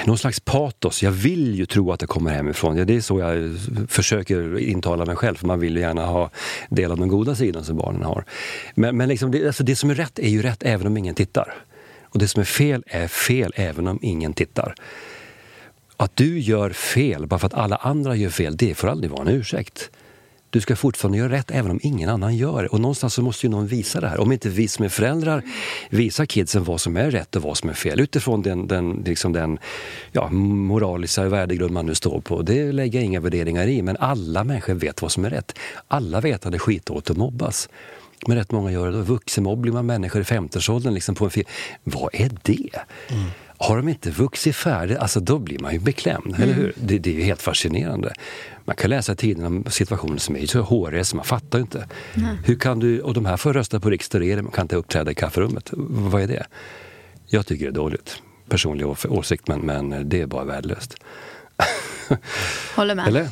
någon 0.06 0.18
slags 0.18 0.40
patos. 0.40 1.04
Jag 1.04 1.12
vill 1.12 1.56
ju 1.56 1.66
tro 1.66 1.92
att 1.92 2.00
det 2.00 2.08
kommer 2.08 2.32
hemifrån. 2.32 2.78
Ja, 2.78 2.86
det 2.86 2.96
är 2.96 3.02
så 3.02 3.20
jag 3.20 3.58
försöker 3.88 4.60
intala 4.60 5.06
mig 5.06 5.16
själv, 5.16 5.36
för 5.36 5.48
man 5.48 5.60
vill 5.60 5.76
ju 5.76 5.82
gärna 5.82 6.06
ha 6.06 6.30
del 6.70 6.92
av 6.92 6.98
den 6.98 7.08
goda 7.08 7.36
sidan 7.36 7.64
som 7.64 7.78
barnen 7.78 8.04
har. 8.04 8.26
Men, 8.76 8.98
men 8.98 9.10
liksom 9.10 9.32
det, 9.32 9.48
alltså 9.48 9.64
det 9.64 9.76
som 9.76 9.90
är 9.90 9.96
rätt 9.96 10.20
är 10.20 10.30
ju 10.30 10.42
rätt 10.42 10.64
även 10.64 10.88
om 10.88 10.98
ingen 10.98 11.16
tittar. 11.16 11.54
Och 12.16 12.20
det 12.20 12.28
som 12.28 12.42
är 12.42 12.46
fel 12.46 12.84
är 12.88 13.08
fel 13.08 13.54
även 13.56 13.88
om 13.88 14.00
ingen 14.02 14.34
tittar. 14.34 14.76
Att 15.98 16.16
du 16.16 16.40
gör 16.40 16.70
fel 16.70 17.28
bara 17.28 17.40
för 17.40 17.48
att 17.48 17.54
alla 17.54 17.76
andra 17.76 18.16
gör 18.16 18.30
fel, 18.30 18.58
det 18.58 18.76
får 18.76 18.88
aldrig 18.88 19.12
vara 19.12 19.22
en 19.22 19.28
ursäkt. 19.28 19.90
Du 20.50 20.62
ska 20.62 20.76
fortfarande 20.76 21.18
göra 21.18 21.32
rätt 21.32 21.52
även 21.52 21.72
om 21.72 21.80
ingen 21.84 22.10
annan 22.10 22.36
gör 22.36 22.64
det. 22.64 22.70
Och 22.70 22.80
någonstans 22.80 23.14
så 23.14 23.22
måste 23.22 23.46
ju 23.46 23.50
någon 23.50 23.68
visa 23.68 24.02
det 24.02 24.08
här. 24.08 24.20
Om 24.20 24.32
inte 24.32 24.50
vi 24.50 24.68
som 24.68 24.86
är 24.86 24.90
föräldrar 24.90 25.44
visar 25.90 26.26
kidsen 26.26 26.64
vad 26.64 26.82
som 26.82 26.98
är 26.98 27.12
rätt 27.12 27.36
och 27.36 27.42
vad 27.42 27.58
som 27.58 27.70
är 27.70 27.74
fel 27.74 28.00
utifrån 28.00 28.42
den, 28.42 28.68
den, 28.68 29.04
liksom 29.06 29.34
den 29.34 29.60
ja, 30.12 30.30
moraliska 30.30 31.24
värdegrund 31.30 31.72
man 31.72 31.86
nu 31.86 31.96
står 31.96 32.22
på. 32.22 32.42
Det 32.42 32.72
lägger 32.72 33.00
jag 33.00 33.06
inga 33.06 33.20
värderingar 33.20 33.68
i, 33.68 33.82
men 33.82 33.98
alla 33.98 34.44
människor 34.44 34.74
vet 34.74 35.02
vad 35.02 35.12
som 35.12 35.26
är 35.26 35.30
rätt. 35.30 35.58
Alla 35.88 36.22
vet 36.22 36.46
att 36.46 36.52
det 36.52 36.58
är 36.58 36.60
skitåt 36.60 37.10
att 37.10 37.18
mobbas. 37.18 37.70
Men 38.28 38.38
rätt 38.38 38.52
många 38.52 38.72
gör 38.72 38.92
det. 38.92 39.02
Vuxenmobbning 39.02 39.74
med 39.74 39.86
människor 39.86 40.22
i 40.22 40.26
50-årsåldern 40.26 40.94
liksom 40.94 41.16
på 41.16 41.26
en 41.26 41.32
film. 41.32 41.48
Vad 41.84 42.10
är 42.14 42.32
det? 42.44 42.80
Har 43.58 43.78
de 43.78 43.90
inte 43.90 44.12
vuxit 44.12 44.56
färdigt, 44.56 44.98
alltså 44.98 45.20
då 45.20 45.40
blir 45.40 45.60
man 45.60 45.74
ju 45.74 45.80
beklämd, 45.80 46.36
eller 46.40 46.54
hur? 46.54 46.74
Det, 46.76 47.00
det 47.00 47.10
är 47.10 47.14
ju 47.14 47.24
helt 47.24 47.42
fascinerande. 47.42 48.14
Man 48.66 48.76
kan 48.76 48.90
läsa 48.90 49.14
i 49.14 49.16
tidningen 49.16 49.56
om 49.56 49.72
situationer 49.72 50.18
som 50.18 50.36
är 50.36 50.46
så 50.46 50.62
håriga 50.62 51.04
så 51.04 51.16
man 51.16 51.26
fattar 51.26 51.60
ju 51.60 51.62
inte. 51.62 51.88
Hur 52.44 52.56
kan 52.56 52.80
du, 52.80 53.02
och 53.02 53.14
de 53.14 53.26
här 53.26 53.38
får 53.38 53.54
rösta 53.54 53.80
på 53.80 53.90
riksdag 53.90 54.20
och 54.20 54.22
regering, 54.22 54.44
man 54.44 54.52
kan 54.52 54.64
inte 54.64 54.76
uppträda 54.76 55.12
i 55.12 55.16
kafferummet. 55.16 55.70
Vad 55.74 56.22
är 56.22 56.28
det? 56.28 56.46
Jag 57.28 57.46
tycker 57.46 57.66
det 57.66 57.72
är 57.72 57.74
dåligt. 57.74 58.22
Personlig 58.50 58.88
åsikt, 59.10 59.48
men, 59.48 59.60
men 59.60 60.10
det 60.10 60.22
är 60.22 60.26
bara 60.26 60.44
värdelöst. 60.44 60.96
Håller 62.76 62.96
med. 62.96 63.08
Eller? 63.08 63.28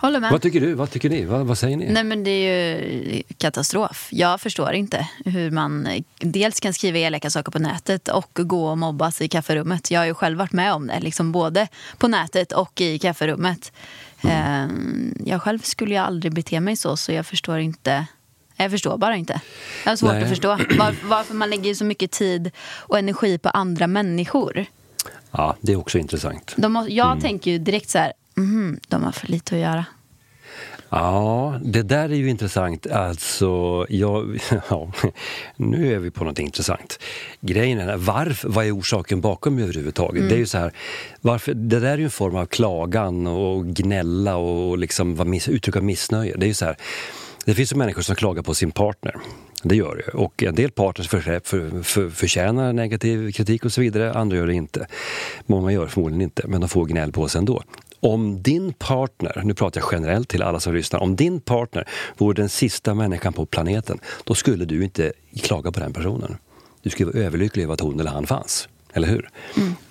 Håller 0.00 0.20
med. 0.20 0.32
Vad 0.32 0.42
tycker 0.42 0.60
du? 0.60 0.74
Vad 0.74 0.90
tycker 0.90 1.10
ni? 1.10 1.24
Vad, 1.24 1.46
vad 1.46 1.58
säger 1.58 1.76
ni? 1.76 1.92
Nej 1.92 2.04
men 2.04 2.24
det 2.24 2.30
är 2.30 2.76
ju 2.76 3.22
katastrof. 3.38 4.08
Jag 4.10 4.40
förstår 4.40 4.72
inte 4.72 5.08
hur 5.24 5.50
man 5.50 5.86
eh, 5.86 6.02
dels 6.18 6.60
kan 6.60 6.74
skriva 6.74 6.98
elaka 6.98 7.30
saker 7.30 7.52
på 7.52 7.58
nätet 7.58 8.08
och 8.08 8.30
gå 8.34 8.66
och 8.68 8.78
mobbas 8.78 9.20
i 9.20 9.28
kafferummet. 9.28 9.90
Jag 9.90 10.00
har 10.00 10.06
ju 10.06 10.14
själv 10.14 10.38
varit 10.38 10.52
med 10.52 10.72
om 10.74 10.86
det, 10.86 11.00
liksom 11.00 11.32
både 11.32 11.68
på 11.98 12.08
nätet 12.08 12.52
och 12.52 12.80
i 12.80 12.98
kafferummet. 12.98 13.72
Eh, 14.24 14.66
Jag 15.24 15.42
själv 15.42 15.58
skulle 15.58 15.94
ju 15.94 16.00
aldrig 16.00 16.32
bete 16.34 16.60
mig 16.60 16.76
så, 16.76 16.96
så 16.96 17.12
jag 17.12 17.26
förstår 17.26 17.58
inte. 17.58 18.06
Jag 18.56 18.70
förstår 18.70 18.98
bara 18.98 19.16
inte. 19.16 19.40
Jag 19.84 19.90
har 19.92 19.96
svårt 19.96 20.12
Nej. 20.12 20.22
att 20.22 20.28
förstå 20.28 20.48
var, 20.48 20.94
varför 21.08 21.34
man 21.34 21.50
lägger 21.50 21.74
så 21.74 21.84
mycket 21.84 22.10
tid 22.10 22.50
och 22.76 22.98
energi 22.98 23.38
på 23.38 23.48
andra 23.48 23.86
människor. 23.86 24.64
Ja, 25.30 25.56
det 25.60 25.72
är 25.72 25.76
också 25.76 25.98
intressant. 25.98 26.54
Må, 26.56 26.86
jag 26.88 27.20
tänker 27.20 27.50
ju 27.50 27.58
direkt 27.58 27.90
så 27.90 27.98
här, 27.98 28.12
mhm, 28.38 28.80
de 28.88 29.02
har 29.02 29.12
för 29.12 29.26
lite 29.26 29.54
att 29.54 29.60
göra. 29.60 29.84
Ja, 30.90 31.60
det 31.64 31.82
där 31.82 32.08
är 32.08 32.14
ju 32.14 32.30
intressant. 32.30 32.86
Alltså, 32.86 33.86
jag, 33.88 34.38
ja, 34.70 34.92
nu 35.56 35.94
är 35.94 35.98
vi 35.98 36.10
på 36.10 36.24
något 36.24 36.38
intressant. 36.38 36.98
Grejen 37.40 37.78
är, 37.78 37.96
varför, 37.96 38.48
vad 38.48 38.66
är 38.66 38.78
orsaken 38.78 39.20
bakom 39.20 39.58
överhuvudtaget? 39.58 40.28
Det 40.28 40.34
är 40.34 40.38
ju 40.38 40.46
så 40.46 40.58
här, 40.58 40.72
varför, 41.20 41.54
det 41.54 41.80
där 41.80 41.92
är 41.92 41.98
ju 41.98 42.04
en 42.04 42.10
form 42.10 42.36
av 42.36 42.46
klagan 42.46 43.26
och 43.26 43.66
gnälla 43.66 44.36
och 44.36 44.78
liksom 44.78 45.30
miss, 45.30 45.48
uttrycka 45.48 45.80
missnöje. 45.80 46.36
Det 46.36 46.46
är 46.46 46.48
ju 46.48 46.54
så 46.54 46.64
här, 46.64 46.76
det 47.44 47.54
finns 47.54 47.72
ju 47.72 47.76
människor 47.76 48.02
som 48.02 48.16
klagar 48.16 48.42
på 48.42 48.54
sin 48.54 48.70
partner. 48.70 49.16
Det 49.62 49.76
gör 49.76 49.96
det. 50.06 50.18
Och 50.18 50.42
en 50.42 50.54
del 50.54 50.70
partners 50.70 51.08
för, 51.08 51.20
för, 51.20 51.82
för, 51.82 52.10
förtjänar 52.10 52.72
negativ 52.72 53.32
kritik 53.32 53.64
och 53.64 53.72
så 53.72 53.80
vidare, 53.80 54.12
andra 54.12 54.36
gör 54.36 54.46
det 54.46 54.54
inte. 54.54 54.86
Många 55.46 55.72
gör 55.72 55.84
det 55.84 55.90
förmodligen 55.90 56.22
inte, 56.22 56.42
men 56.46 56.60
de 56.60 56.68
får 56.68 56.86
gnäll 56.86 57.12
på 57.12 57.28
sig 57.28 57.38
ändå. 57.38 57.62
Om 58.00 58.42
din 58.42 58.72
partner, 58.72 59.42
nu 59.44 59.54
pratar 59.54 59.80
jag 59.80 59.88
generellt 59.92 60.28
till 60.28 60.42
alla 60.42 60.60
som 60.60 60.74
lyssnar, 60.74 61.00
om 61.00 61.16
din 61.16 61.40
partner 61.40 61.88
vore 62.16 62.34
den 62.34 62.48
sista 62.48 62.94
människan 62.94 63.32
på 63.32 63.46
planeten, 63.46 63.98
då 64.24 64.34
skulle 64.34 64.64
du 64.64 64.84
inte 64.84 65.12
klaga 65.42 65.72
på 65.72 65.80
den 65.80 65.92
personen. 65.92 66.36
Du 66.82 66.90
skulle 66.90 67.12
vara 67.12 67.24
överlycklig 67.24 67.62
över 67.62 67.74
att 67.74 67.80
hon 67.80 68.00
eller 68.00 68.10
han 68.10 68.26
fanns. 68.26 68.68
Eller 68.92 69.08
hur? 69.08 69.30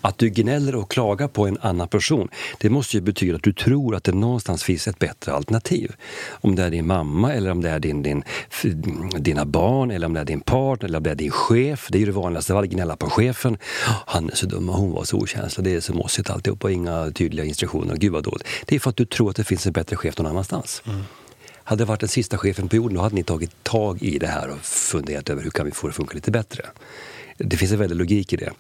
Att 0.02 0.18
du 0.18 0.30
gnäller 0.30 0.76
och 0.76 0.92
klagar 0.92 1.28
på 1.28 1.48
en 1.48 1.58
annan 1.62 1.88
person, 1.88 2.30
det 2.60 2.70
måste 2.70 2.98
ju 2.98 3.02
betyda 3.02 3.36
att 3.36 3.44
du 3.44 3.54
tror 3.54 3.96
att 3.96 4.04
det 4.04 4.12
någonstans 4.12 4.64
finns 4.64 4.88
ett 4.88 5.00
bättre 5.00 5.34
alternativ. 5.34 5.96
Om 6.30 6.56
det 6.56 6.64
är 6.64 6.70
din 6.70 6.88
mamma, 6.88 7.34
eller 7.34 7.52
om 7.52 7.62
det 7.62 7.70
är 7.70 7.80
din, 7.80 8.04
din, 8.04 8.24
dina 9.20 9.46
barn, 9.46 9.92
eller 9.92 10.08
om 10.08 10.14
det 10.14 10.20
är 10.20 10.26
din 10.26 10.42
partner, 10.42 10.88
eller 10.88 10.98
om 10.98 11.04
det 11.04 11.12
är 11.12 11.16
din 11.16 11.32
chef. 11.32 11.88
Det 11.92 11.98
är 11.98 12.00
ju 12.00 12.06
det 12.06 12.12
vanligaste 12.12 12.54
av 12.54 12.60
allt, 12.60 12.70
gnälla 12.70 12.96
på 12.96 13.10
chefen. 13.10 13.58
Han 14.06 14.30
är 14.30 14.36
så 14.36 14.46
dum 14.46 14.70
och 14.70 14.76
hon 14.76 14.92
var 14.92 15.04
så 15.04 15.18
okänslig, 15.18 15.66
det 15.66 15.76
är 15.76 15.80
så 15.80 15.94
mossigt 15.94 16.30
alltihop 16.30 16.64
och 16.64 16.72
inga 16.72 17.12
tydliga 17.12 17.46
instruktioner. 17.46 17.96
Gud 17.96 18.12
vad 18.12 18.24
dåligt. 18.24 18.48
Det 18.66 18.76
är 18.76 18.80
för 18.80 18.90
att 18.90 18.96
du 18.96 19.06
tror 19.06 19.30
att 19.30 19.36
det 19.36 19.44
finns 19.44 19.68
en 19.68 19.74
bättre 19.74 19.96
chef 19.96 20.18
någon 20.18 20.28
annanstans. 20.28 20.84
Hade 21.64 21.84
det 21.84 21.88
varit 21.88 22.00
den 22.00 22.10
sista 22.10 22.38
chefen 22.38 22.70
på 22.70 22.76
jorden, 22.76 22.96
då 22.96 23.02
hade 23.02 23.16
ni 23.16 23.24
tagit 23.24 23.64
tag 23.64 24.04
i 24.04 24.20
det 24.20 24.28
här 24.28 24.50
och 24.50 24.60
funderat 24.62 25.30
över 25.30 25.44
hur 25.44 25.50
kan 25.50 25.66
vi 25.66 25.72
få 25.72 25.88
det 25.88 25.92
att 25.92 25.96
funka 25.96 26.16
lite 26.16 26.32
bättre. 26.32 26.66
Det 27.38 27.58
finns 27.58 27.72
en 27.72 27.80
väldig 27.80 27.98
logik 27.98 28.34
i 28.34 28.36
det. 28.36 28.52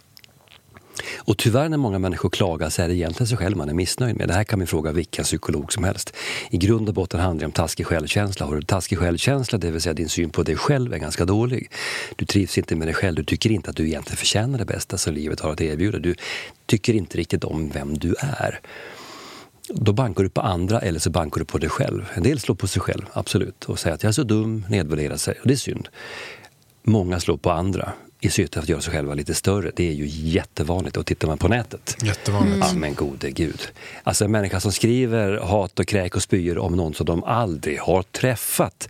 Och 1.17 1.37
tyvärr 1.37 1.69
när 1.69 1.77
många 1.77 1.99
människor 1.99 2.29
klagar 2.29 2.69
så 2.69 2.81
är 2.81 2.87
det 2.87 2.95
egentligen 2.95 3.27
sig 3.27 3.37
själv 3.37 3.57
man 3.57 3.69
är 3.69 3.73
missnöjd 3.73 4.17
med. 4.17 4.27
Det 4.27 4.33
här 4.33 4.43
kan 4.43 4.59
vi 4.59 4.65
fråga 4.65 4.91
vilken 4.91 5.23
psykolog 5.23 5.73
som 5.73 5.83
helst. 5.83 6.13
I 6.49 6.57
grund 6.57 6.87
och 6.89 6.93
botten 6.93 7.19
handlar 7.19 7.39
det 7.39 7.45
om 7.45 7.51
taskig 7.51 7.85
självkänsla. 7.85 8.45
Har 8.45 8.55
du 8.55 8.61
taskig 8.61 8.97
självkänsla, 8.97 9.57
det 9.57 9.71
vill 9.71 9.81
säga 9.81 9.93
din 9.93 10.09
syn 10.09 10.29
på 10.29 10.43
dig 10.43 10.55
själv 10.55 10.93
är 10.93 10.97
ganska 10.97 11.25
dålig. 11.25 11.71
Du 12.15 12.25
trivs 12.25 12.57
inte 12.57 12.75
med 12.75 12.87
dig 12.87 12.95
själv, 12.95 13.15
du 13.15 13.23
tycker 13.23 13.51
inte 13.51 13.69
att 13.69 13.75
du 13.75 13.87
egentligen 13.87 14.17
förtjänar 14.17 14.57
det 14.57 14.65
bästa 14.65 14.97
som 14.97 15.13
livet 15.13 15.39
har 15.39 15.51
att 15.51 15.61
erbjuda. 15.61 15.99
Du 15.99 16.15
tycker 16.65 16.93
inte 16.93 17.17
riktigt 17.17 17.43
om 17.43 17.69
vem 17.69 17.97
du 17.97 18.15
är. 18.19 18.59
Då 19.69 19.93
bankar 19.93 20.23
du 20.23 20.29
på 20.29 20.41
andra 20.41 20.79
eller 20.79 20.99
så 20.99 21.09
bankar 21.09 21.39
du 21.39 21.45
på 21.45 21.57
dig 21.57 21.69
själv. 21.69 22.05
En 22.13 22.23
del 22.23 22.39
slår 22.39 22.55
på 22.55 22.67
sig 22.67 22.81
själv, 22.81 23.05
absolut, 23.13 23.63
och 23.63 23.79
säger 23.79 23.95
att 23.95 24.03
jag 24.03 24.09
är 24.09 24.13
så 24.13 24.23
dum, 24.23 24.65
nedvärderar 24.69 25.17
sig. 25.17 25.35
Och 25.41 25.47
det 25.47 25.53
är 25.53 25.57
synd. 25.57 25.89
Många 26.83 27.19
slår 27.19 27.37
på 27.37 27.51
andra 27.51 27.93
i 28.19 28.29
syfte 28.29 28.59
att 28.59 28.69
göra 28.69 28.81
sig 28.81 28.93
själva 28.93 29.13
lite 29.13 29.33
större. 29.33 29.71
Det 29.75 29.89
är 29.89 29.93
ju 29.93 30.05
jättevanligt 30.07 30.97
och 30.97 31.05
tittar 31.05 31.27
man 31.27 31.37
på 31.37 31.47
nätet. 31.47 31.97
Jättevanligt. 32.03 32.67
Ja, 32.67 32.73
men 32.73 32.93
gode 32.93 33.31
gud. 33.31 33.61
Alltså 34.03 34.25
en 34.25 34.31
människa 34.31 34.59
som 34.59 34.71
skriver 34.71 35.37
hat 35.37 35.79
och 35.79 35.87
kräk 35.87 36.15
och 36.15 36.21
spyor 36.21 36.57
om 36.57 36.75
någon 36.75 36.93
som 36.93 37.05
de 37.05 37.23
aldrig 37.23 37.79
har 37.79 38.03
träffat. 38.03 38.89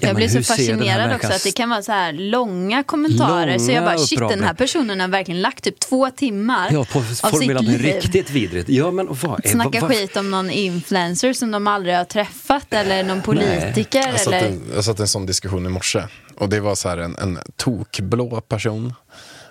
Ja, 0.00 0.06
Jag 0.08 0.16
blir 0.16 0.28
så 0.28 0.42
fascinerad 0.42 1.14
också 1.14 1.32
att 1.32 1.44
det 1.44 1.52
kan 1.52 1.70
vara 1.70 1.82
så 1.82 1.92
här 1.92 2.12
långa 2.12 2.82
kommentarer. 2.82 3.58
så 3.58 3.70
jag 3.72 3.74
Långa 3.74 3.86
bara, 3.96 3.98
shit 3.98 4.18
den 4.18 4.42
här 4.44 4.54
personen 4.54 5.00
har 5.00 5.08
verkligen 5.08 5.40
lagt 5.42 5.64
typ 5.64 5.80
två 5.80 6.10
timmar 6.10 6.68
Ja, 6.72 6.84
på 6.92 6.98
av 6.98 7.30
sitt 7.40 7.60
liv. 7.62 7.82
riktigt 7.82 8.30
vidrigt. 8.30 8.68
Ja, 8.68 8.90
men 8.90 9.06
vad, 9.22 9.44
är- 9.44 9.48
Snacka 9.48 9.80
vad, 9.80 9.90
skit 9.90 10.16
om 10.16 10.30
någon 10.30 10.50
influencer 10.50 11.32
som 11.32 11.50
de 11.50 11.66
aldrig 11.66 11.94
har 11.96 12.04
träffat 12.04 12.66
eller 12.74 13.04
någon 13.04 13.22
politiker. 13.22 13.98
Jag 14.08 14.20
satt, 14.20 14.26
eller... 14.34 14.46
en, 14.48 14.62
jag 14.74 14.84
satt 14.84 15.00
en 15.00 15.08
sån 15.08 15.26
diskussion 15.26 15.66
i 15.66 15.68
morse. 15.68 16.02
Och 16.36 16.48
det 16.48 16.60
var 16.60 16.74
så 16.74 16.88
här 16.88 16.98
en, 16.98 17.16
en 17.16 17.38
tokblå 17.56 18.40
person. 18.40 18.94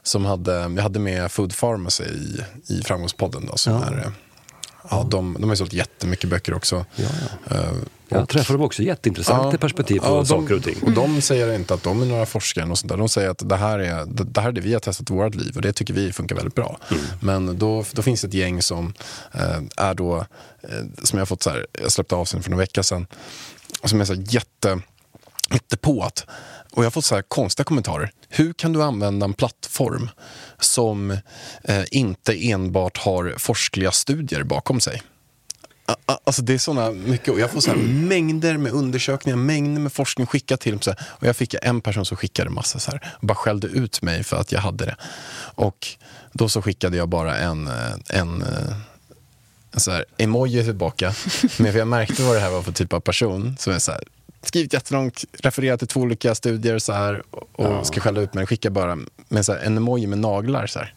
Som 0.06 0.26
hade, 0.26 0.52
jag 0.54 0.82
hade 0.84 1.00
med 1.00 1.32
Food 1.32 1.58
Pharmacy 1.58 2.04
i, 2.04 2.40
i 2.74 2.82
Framgångspodden. 2.86 3.46
Då, 3.52 3.58
som 3.58 3.74
är, 3.74 3.98
eh, 4.06 4.12
ja, 4.90 5.08
de, 5.12 5.38
de 5.40 5.50
har 5.50 5.56
sålt 5.56 5.74
jättemycket 5.74 6.30
böcker 6.30 6.54
också. 6.54 6.86
Ja, 6.96 7.06
Eh, 7.52 7.72
Jag 8.20 8.30
träffar 8.30 8.54
dem 8.54 8.64
också. 8.64 8.84
Jätteintressanta 8.84 9.50
Ja, 9.52 9.58
perspektiv 9.58 10.00
på 10.00 10.06
ja, 10.06 10.10
de, 10.16 10.26
saker 10.26 10.56
och 10.56 10.64
ting. 10.64 10.76
Och 10.84 10.92
de 10.92 11.22
säger 11.22 11.56
inte 11.56 11.74
att 11.74 11.84
de 11.84 12.02
är 12.02 12.06
några 12.06 12.26
forskare. 12.26 12.70
Och 12.70 12.78
sånt 12.78 12.90
där. 12.90 12.98
De 12.98 13.10
säger 13.10 13.30
att 13.30 13.50
det 13.50 13.56
här, 13.56 13.80
är, 13.80 14.06
det, 14.06 14.24
det 14.24 14.42
här 14.42 14.48
är 14.48 14.52
det 14.52 14.62
vi 14.62 14.74
har 14.74 14.80
testat 14.80 15.10
i 15.10 15.14
vårt 15.14 15.36
liv 15.36 15.56
och 15.56 15.62
det 15.62 15.74
tycker 15.74 15.94
vi 15.94 16.14
funkar 16.14 16.36
väldigt 16.36 16.56
bra. 16.56 16.78
Mm. 16.92 17.04
Men 17.20 17.60
då, 17.60 17.86
då 17.92 18.02
finns 18.02 18.22
det 18.22 18.28
ett 18.28 18.34
gäng 18.34 18.62
som 18.62 18.94
eh, 19.32 19.60
är 19.78 19.94
då, 19.94 20.18
eh, 20.62 20.70
som 21.04 21.18
jag 21.18 21.22
har 21.22 21.26
fått 21.26 21.44
så 21.44 21.50
här, 21.50 21.66
jag 21.82 21.92
släppte 21.92 22.16
av 22.16 22.26
sig 22.26 22.42
för 22.42 22.50
några 22.50 22.62
vecka 22.62 22.84
sedan, 22.84 23.08
som 23.84 24.02
är 24.02 24.06
så 24.06 24.14
här 24.14 24.24
jätte, 24.30 24.80
jättepå 25.52 26.04
att 26.04 26.26
och 26.74 26.84
jag 26.84 26.86
har 26.86 26.92
fått 26.92 27.06
så 27.06 27.16
här 27.16 27.22
konstiga 27.22 27.64
kommentarer. 27.64 28.12
Hur 28.30 28.54
kan 28.54 28.74
du 28.74 28.84
använda 28.84 29.26
en 29.26 29.34
plattform 29.34 30.10
som 30.60 31.12
eh, 31.64 31.84
inte 31.92 32.50
enbart 32.50 32.98
har 32.98 33.36
forskliga 33.38 33.92
studier 33.92 34.44
bakom 34.44 34.82
sig? 34.82 35.02
Alltså 36.06 36.42
det 36.42 36.54
är 36.54 36.58
såna 36.58 36.92
mycket, 36.92 37.30
och 37.30 37.40
jag 37.40 37.52
får 37.52 37.60
så 37.60 37.70
här 37.70 37.78
mängder 37.88 38.58
med 38.58 38.72
undersökningar, 38.72 39.38
mängder 39.38 39.82
med 39.82 39.94
forskning 39.94 40.28
skickat 40.28 40.60
till 40.60 40.74
mig. 40.74 40.96
Och 41.02 41.28
jag 41.28 41.36
fick 41.36 41.56
en 41.62 41.82
person 41.82 42.06
som 42.06 42.18
skickade 42.18 42.50
massa 42.50 42.80
så 42.80 42.92
här, 42.92 43.14
och 43.14 43.28
bara 43.28 43.36
skällde 43.36 43.68
ut 43.68 44.02
mig 44.02 44.24
för 44.24 44.38
att 44.38 44.52
jag 44.52 44.60
hade 44.60 44.86
det. 44.86 44.96
Och 45.56 45.88
då 46.32 46.50
så 46.50 46.62
skickade 46.62 46.98
jag 46.98 47.10
bara 47.10 47.38
en, 47.38 47.68
eh, 47.68 47.94
en, 48.10 48.42
eh, 48.42 48.76
en 49.72 49.80
så 49.80 49.92
här 49.92 50.06
emoji 50.18 50.64
tillbaka. 50.64 51.14
Men 51.58 51.72
för 51.72 51.80
jag 51.80 51.88
märkte 51.88 52.24
vad 52.24 52.36
det 52.36 52.40
här 52.40 52.50
var 52.50 52.62
för 52.62 52.72
typ 52.72 52.94
av 52.94 53.00
person. 53.00 53.56
Som 53.60 53.74
är 53.74 53.80
så 53.80 53.92
här, 53.92 54.04
skrivit 54.44 54.74
jättelångt, 54.74 55.24
refererat 55.40 55.80
till 55.80 55.88
två 55.88 56.00
olika 56.00 56.36
studier 56.36 56.80
så 56.80 56.94
här, 56.94 57.24
och 57.32 57.60
och 57.60 57.88
ska 57.88 58.00
skälla 58.00 58.22
ut 58.22 58.34
mig. 58.34 58.46
Skicka 58.48 58.70
bara 58.70 58.98
med 59.30 59.46
så 59.46 59.54
här, 59.54 59.60
en 59.60 59.78
emoji 59.78 60.08
med 60.08 60.18
naglar 60.20 60.68
så 60.68 60.80
här. 60.80 60.94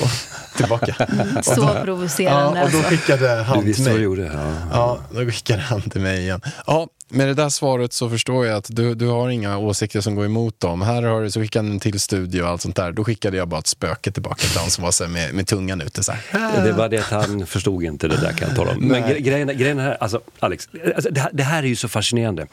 Och 0.00 0.08
tillbaka. 0.56 0.94
Så 1.42 1.68
provocerande. 1.84 2.58
Ja, 2.60 2.64
och 2.64 2.70
då 2.72 2.82
skickade 2.82 3.36
Du 3.36 3.42
han 3.42 3.58
till 3.58 3.66
visste 3.66 3.82
vad 3.82 3.90
mig. 3.90 3.98
du 3.98 4.04
gjorde? 4.04 4.22
Ja. 4.34 4.52
Ja, 4.72 4.98
då 5.10 5.30
skickade 5.30 5.62
han 5.62 5.82
till 5.82 6.00
mig 6.00 6.20
igen. 6.20 6.40
Ja, 6.66 6.88
med 7.08 7.28
det 7.28 7.34
där 7.34 7.48
svaret 7.48 7.92
så 7.92 8.10
förstår 8.10 8.46
jag 8.46 8.56
att 8.56 8.66
du, 8.70 8.94
du 8.94 9.06
har 9.06 9.28
inga 9.28 9.58
åsikter 9.58 10.00
som 10.00 10.14
går 10.14 10.24
emot 10.24 10.60
dem. 10.60 10.82
Här 10.82 11.02
har 11.02 11.22
du, 11.22 11.30
så 11.30 11.40
skickade 11.40 11.64
han 11.68 11.74
en 11.74 11.80
till 11.80 12.00
studie 12.00 12.40
och 12.40 12.48
allt 12.48 12.62
sånt 12.62 12.76
där. 12.76 12.92
Då 12.92 13.04
skickade 13.04 13.36
jag 13.36 13.48
bara 13.48 13.60
ett 13.60 13.66
spöke 13.66 14.12
tillbaka 14.12 14.46
till 14.48 14.58
han 14.58 14.70
som 14.70 14.84
var 14.84 14.90
så 14.90 15.04
här 15.04 15.10
med, 15.10 15.34
med 15.34 15.46
tungan 15.46 15.80
ute 15.80 16.02
så 16.02 16.12
här. 16.12 16.64
Det 16.64 16.72
var 16.72 16.88
det 16.88 16.98
att 16.98 17.10
han 17.10 17.46
förstod 17.46 17.84
inte 17.84 18.08
det 18.08 18.16
där 18.16 18.32
kan 18.32 18.48
jag 18.48 18.56
tala 18.56 18.70
om. 18.70 18.78
Men 18.78 19.02
gre- 19.02 19.18
grejen, 19.18 19.48
grejen 19.48 19.78
är 19.78 19.82
här, 19.82 19.96
alltså 20.00 20.20
Alex, 20.38 20.68
alltså, 20.96 21.10
det, 21.10 21.20
här, 21.20 21.30
det 21.32 21.42
här 21.42 21.62
är 21.62 21.66
ju 21.66 21.76
så 21.76 21.88
fascinerande. 21.88 22.46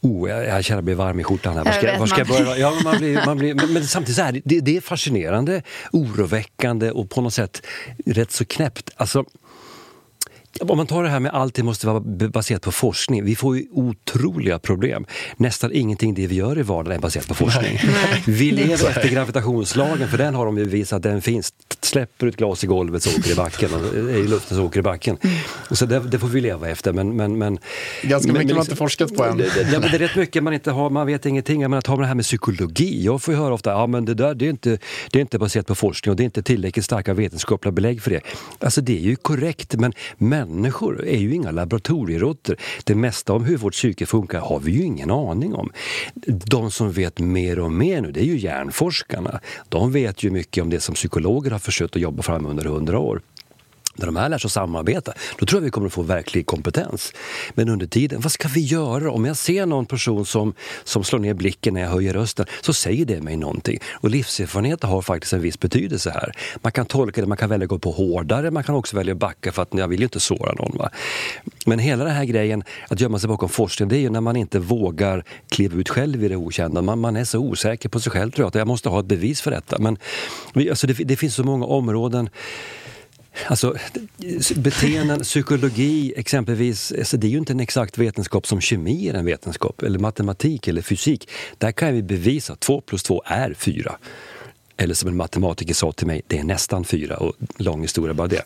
Oh, 0.00 0.30
jag, 0.30 0.46
jag 0.46 0.64
känner 0.64 0.82
mig 0.82 0.94
varm 0.94 1.20
i 1.20 1.24
skjortan 1.24 1.56
här. 1.56 1.64
Var 1.64 1.72
ska, 1.72 1.98
var 1.98 2.06
ska 2.06 2.18
jag 2.18 2.28
börja? 2.28 2.56
Ja, 2.56 2.70
men, 2.74 2.84
man 2.84 2.96
blir, 2.98 3.26
man 3.26 3.38
blir, 3.38 3.54
men, 3.54 3.72
men 3.72 3.86
samtidigt 3.86 4.16
så 4.16 4.22
här, 4.22 4.40
det, 4.44 4.60
det 4.60 4.76
är 4.76 4.80
fascinerande, 4.80 5.62
oroväckande 5.92 6.90
och 6.90 7.10
på 7.10 7.20
något 7.20 7.34
sätt 7.34 7.62
rätt 8.06 8.32
så 8.32 8.44
knäppt. 8.44 8.90
Alltså, 8.96 9.24
om 10.70 10.76
man 10.76 10.86
tar 10.86 11.02
det 11.02 11.08
här 11.08 11.20
med 11.20 11.32
allt 11.34 11.54
det 11.54 11.62
måste 11.62 11.86
vara 11.86 12.00
baserat 12.28 12.62
på 12.62 12.72
forskning. 12.72 13.24
Vi 13.24 13.36
får 13.36 13.56
ju 13.56 13.66
otroliga 13.70 14.58
problem. 14.58 15.06
Nästan 15.36 15.70
ingenting 15.72 16.14
det 16.14 16.26
vi 16.26 16.34
gör 16.34 16.58
i 16.58 16.62
vardagen 16.62 16.98
är 16.98 17.00
baserat 17.00 17.28
på 17.28 17.34
forskning. 17.34 17.78
Vi 18.26 18.50
lever 18.50 18.88
efter 18.88 19.08
gravitationslagen, 19.08 20.08
för 20.08 20.18
den 20.18 20.34
har 20.34 20.46
de 20.46 20.58
ju 20.58 20.64
visat 20.64 20.96
att 20.96 21.02
den 21.02 21.22
finns. 21.22 21.52
Släpper 21.80 22.26
ut 22.26 22.36
glas 22.36 22.64
i 22.64 22.66
golvet 22.66 23.02
så 23.02 23.10
åker 23.10 23.22
det 23.22 23.32
i 23.32 23.34
backen, 23.34 23.74
och 23.74 23.94
är 23.94 24.18
i 24.18 24.28
luften 24.28 24.56
så 24.56 24.64
åker 24.64 24.74
det 24.74 24.80
i 24.80 24.82
backen. 24.82 25.18
Och 25.68 25.78
så 25.78 25.86
det, 25.86 26.00
det 26.00 26.18
får 26.18 26.28
vi 26.28 26.40
leva 26.40 26.68
efter. 26.68 26.92
Men, 26.92 27.16
men, 27.16 27.38
men, 27.38 27.58
Ganska 28.02 28.32
men, 28.32 28.38
mycket 28.38 28.46
men 28.46 28.56
man 28.56 28.64
inte 28.64 28.76
forskat 28.76 29.16
på 29.16 29.24
än. 29.24 29.36
Det, 29.36 29.70
det, 29.70 29.80
men 29.80 29.80
det 29.80 29.96
är 29.96 29.98
rätt 29.98 30.16
mycket 30.16 30.42
man 30.42 30.54
inte 30.54 30.70
har, 30.70 30.90
man 30.90 31.06
vet 31.06 31.26
ingenting. 31.26 31.62
Jag 31.62 31.70
menar, 31.70 31.80
tar 31.82 31.92
man 31.92 32.00
det 32.00 32.06
här 32.06 32.14
med 32.14 32.24
psykologi. 32.24 33.04
Jag 33.04 33.22
får 33.22 33.34
ju 33.34 33.40
höra 33.40 33.54
ofta, 33.54 33.70
ja 33.70 33.86
men 33.86 34.04
det 34.04 34.14
där 34.14 34.34
det 34.34 34.46
är, 34.46 34.50
inte, 34.50 34.78
det 35.10 35.18
är 35.18 35.20
inte 35.20 35.38
baserat 35.38 35.66
på 35.66 35.74
forskning 35.74 36.10
och 36.10 36.16
det 36.16 36.22
är 36.22 36.24
inte 36.24 36.42
tillräckligt 36.42 36.84
starka 36.84 37.14
vetenskapliga 37.14 37.72
belägg 37.72 38.02
för 38.02 38.10
det. 38.10 38.20
Alltså 38.58 38.80
det 38.80 38.98
är 38.98 39.02
ju 39.02 39.16
korrekt, 39.16 39.74
men 39.76 39.92
människor 40.52 41.06
är 41.06 41.18
ju 41.18 41.34
inga 41.34 41.50
laboratorieråttor. 41.50 42.56
Det 42.84 42.94
mesta 42.94 43.32
om 43.32 43.44
hur 43.44 43.56
vårt 43.56 43.72
psyke 43.72 44.06
funkar 44.06 44.40
har 44.40 44.60
vi 44.60 44.72
ju 44.72 44.82
ingen 44.82 45.10
aning 45.10 45.54
om. 45.54 45.70
De 46.26 46.70
som 46.70 46.92
vet 46.92 47.18
mer 47.18 47.58
och 47.58 47.72
mer 47.72 48.00
nu, 48.00 48.12
det 48.12 48.20
är 48.20 48.24
ju 48.24 48.38
hjärnforskarna. 48.38 49.40
De 49.68 49.92
vet 49.92 50.22
ju 50.22 50.30
mycket 50.30 50.62
om 50.62 50.70
det 50.70 50.80
som 50.80 50.94
psykologer 50.94 51.50
har 51.50 51.58
försökt 51.58 51.96
att 51.96 52.02
jobba 52.02 52.22
fram 52.22 52.46
under 52.46 52.64
hundra 52.64 52.98
år. 52.98 53.20
När 53.94 54.06
de 54.06 54.16
här 54.16 54.28
lär 54.28 54.38
sig 54.38 54.48
att 54.48 54.52
samarbeta, 54.52 55.12
då 55.38 55.46
tror 55.46 55.60
jag 55.60 55.64
vi 55.64 55.70
kommer 55.70 55.86
att 55.86 55.92
få 55.92 56.02
verklig 56.02 56.46
kompetens. 56.46 57.12
Men 57.54 57.68
under 57.68 57.86
tiden, 57.86 58.20
vad 58.20 58.32
ska 58.32 58.48
vi 58.48 58.60
göra? 58.60 59.10
Om 59.10 59.24
jag 59.24 59.36
ser 59.36 59.66
någon 59.66 59.86
person 59.86 60.26
som, 60.26 60.54
som 60.84 61.04
slår 61.04 61.18
ner 61.18 61.34
blicken 61.34 61.74
när 61.74 61.80
jag 61.80 61.88
höjer 61.88 62.12
rösten, 62.12 62.46
så 62.60 62.72
säger 62.72 63.04
det 63.04 63.20
mig 63.20 63.36
någonting. 63.36 63.78
Och 63.92 64.10
livserfarenhet 64.10 64.82
har 64.82 65.02
faktiskt 65.02 65.32
en 65.32 65.40
viss 65.40 65.60
betydelse 65.60 66.10
här. 66.10 66.32
Man 66.62 66.72
kan 66.72 66.86
tolka 66.86 67.20
det, 67.20 67.26
man 67.26 67.36
kan 67.36 67.48
välja 67.48 67.64
att 67.64 67.68
gå 67.68 67.78
på 67.78 67.90
hårdare, 67.90 68.50
man 68.50 68.64
kan 68.64 68.74
också 68.74 68.96
välja 68.96 69.12
att 69.12 69.18
backa 69.18 69.52
för 69.52 69.62
att 69.62 69.68
jag 69.70 69.88
vill 69.88 70.00
ju 70.00 70.04
inte 70.04 70.20
såra 70.20 70.52
någon. 70.52 70.78
Va? 70.78 70.90
Men 71.66 71.78
hela 71.78 72.04
den 72.04 72.14
här 72.14 72.24
grejen, 72.24 72.64
att 72.88 73.00
gömma 73.00 73.18
sig 73.18 73.28
bakom 73.28 73.48
forskning, 73.48 73.88
det 73.88 73.96
är 73.96 74.00
ju 74.00 74.10
när 74.10 74.20
man 74.20 74.36
inte 74.36 74.58
vågar 74.58 75.24
kliva 75.48 75.76
ut 75.76 75.88
själv 75.88 76.24
i 76.24 76.28
det 76.28 76.36
okända. 76.36 76.82
Man, 76.82 76.98
man 76.98 77.16
är 77.16 77.24
så 77.24 77.38
osäker 77.38 77.88
på 77.88 78.00
sig 78.00 78.12
själv 78.12 78.30
tror 78.30 78.44
jag, 78.44 78.48
att 78.48 78.54
jag 78.54 78.66
måste 78.66 78.88
ha 78.88 79.00
ett 79.00 79.06
bevis 79.06 79.40
för 79.40 79.50
detta. 79.50 79.78
Men 79.78 79.98
alltså, 80.70 80.86
det, 80.86 80.92
det 80.92 81.16
finns 81.16 81.34
så 81.34 81.44
många 81.44 81.66
områden 81.66 82.30
Alltså, 83.46 83.76
beteenden, 84.56 85.20
psykologi 85.20 86.14
exempelvis, 86.16 86.92
alltså 86.92 87.16
det 87.16 87.26
är 87.26 87.30
ju 87.30 87.38
inte 87.38 87.52
en 87.52 87.60
exakt 87.60 87.98
vetenskap 87.98 88.46
som 88.46 88.60
kemi 88.60 89.08
är 89.08 89.14
en 89.14 89.24
vetenskap, 89.24 89.82
eller 89.82 89.98
matematik 89.98 90.68
eller 90.68 90.82
fysik. 90.82 91.28
Där 91.58 91.72
kan 91.72 91.94
vi 91.94 92.02
bevisa 92.02 92.52
att 92.52 92.60
2 92.60 92.80
plus 92.80 93.02
2 93.02 93.22
är 93.26 93.54
4. 93.54 93.96
Eller 94.82 94.94
som 94.94 95.08
en 95.08 95.16
matematiker 95.16 95.74
sa 95.74 95.92
till 95.92 96.06
mig, 96.06 96.22
det 96.26 96.38
är 96.38 96.44
nästan 96.44 96.84
fyra 96.84 97.16
och 97.16 97.32
lång 97.56 97.82
historia 97.82 98.14
bara 98.14 98.28
det. 98.28 98.42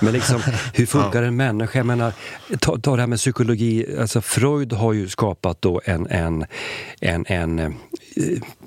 Men 0.00 0.12
liksom, 0.12 0.42
hur 0.74 0.86
funkar 0.86 1.22
en 1.22 1.36
människa? 1.36 1.78
Jag 1.78 1.86
menar, 1.86 2.12
ta, 2.60 2.78
ta 2.78 2.96
det 2.96 3.02
här 3.02 3.06
med 3.06 3.18
psykologi, 3.18 3.96
alltså 4.00 4.20
Freud 4.20 4.72
har 4.72 4.92
ju 4.92 5.08
skapat 5.08 5.62
då 5.62 5.80
en, 5.84 6.06
en, 6.06 6.44
en, 7.00 7.24
en, 7.28 7.58
eh, 7.58 7.70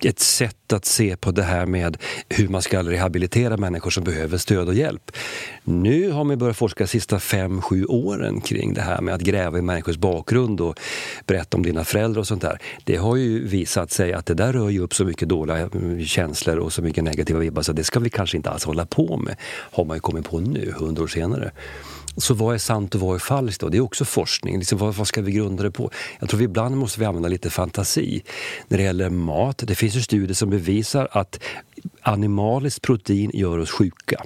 ett 0.01 0.19
sätt 0.19 0.73
att 0.73 0.85
se 0.85 1.17
på 1.17 1.31
det 1.31 1.43
här 1.43 1.65
med 1.65 1.97
hur 2.29 2.47
man 2.47 2.61
ska 2.61 2.83
rehabilitera 2.83 3.57
människor 3.57 3.91
som 3.91 4.03
behöver 4.03 4.37
stöd 4.37 4.67
och 4.67 4.73
hjälp. 4.73 5.11
Nu 5.63 6.11
har 6.11 6.23
man 6.23 6.37
börjat 6.37 6.57
forska 6.57 6.83
de 6.83 6.87
sista 6.87 7.19
fem, 7.19 7.61
sju 7.61 7.85
åren 7.85 8.41
kring 8.41 8.73
det 8.73 8.81
här 8.81 9.01
med 9.01 9.13
att 9.13 9.21
gräva 9.21 9.57
i 9.57 9.61
människors 9.61 9.97
bakgrund 9.97 10.61
och 10.61 10.79
berätta 11.25 11.57
om 11.57 11.63
dina 11.63 11.83
föräldrar 11.83 12.19
och 12.19 12.27
sånt 12.27 12.41
där. 12.41 12.59
Det 12.83 12.95
har 12.95 13.15
ju 13.15 13.47
visat 13.47 13.91
sig 13.91 14.13
att 14.13 14.25
det 14.25 14.33
där 14.33 14.53
rör 14.53 14.69
ju 14.69 14.79
upp 14.79 14.95
så 14.95 15.05
mycket 15.05 15.29
dåliga 15.29 15.57
mm, 15.57 16.05
känslor 16.05 16.57
och 16.57 16.73
så 16.73 16.81
mycket 16.81 16.98
negativa 17.01 17.39
vibbar 17.39 17.61
så 17.61 17.73
det 17.73 17.83
ska 17.83 17.99
vi 17.99 18.09
kanske 18.09 18.37
inte 18.37 18.49
alls 18.49 18.63
hålla 18.63 18.85
på 18.85 19.17
med, 19.17 19.35
har 19.49 19.85
man 19.85 19.97
ju 19.97 20.01
kommit 20.01 20.25
på 20.25 20.39
nu, 20.39 20.73
hundra 20.77 21.03
år 21.03 21.07
senare. 21.07 21.51
Så 22.17 22.33
vad 22.33 22.55
är 22.55 22.57
sant 22.57 22.95
och 22.95 23.01
vad 23.01 23.15
är 23.15 23.19
falskt 23.19 23.61
då? 23.61 23.69
Det 23.69 23.77
är 23.77 23.81
också 23.81 24.05
forskning. 24.05 24.57
Liksom, 24.57 24.77
vad, 24.77 24.95
vad 24.95 25.07
ska 25.07 25.21
vi 25.21 25.31
grunda 25.31 25.63
det 25.63 25.71
på? 25.71 25.91
Jag 26.19 26.29
tror 26.29 26.37
vi 26.37 26.45
ibland 26.45 26.77
måste 26.77 26.99
vi 26.99 27.05
använda 27.05 27.29
lite 27.29 27.49
fantasi. 27.49 28.23
När 28.67 28.77
det 28.77 28.83
gäller 28.83 29.09
mat, 29.09 29.63
det 29.67 29.75
finns 29.75 29.95
ju 29.95 30.01
studier 30.01 30.33
som 30.33 30.49
bevisar 30.49 31.07
att 31.11 31.39
animaliskt 32.01 32.81
protein 32.81 33.31
gör 33.33 33.57
oss 33.57 33.71
sjuka. 33.71 34.23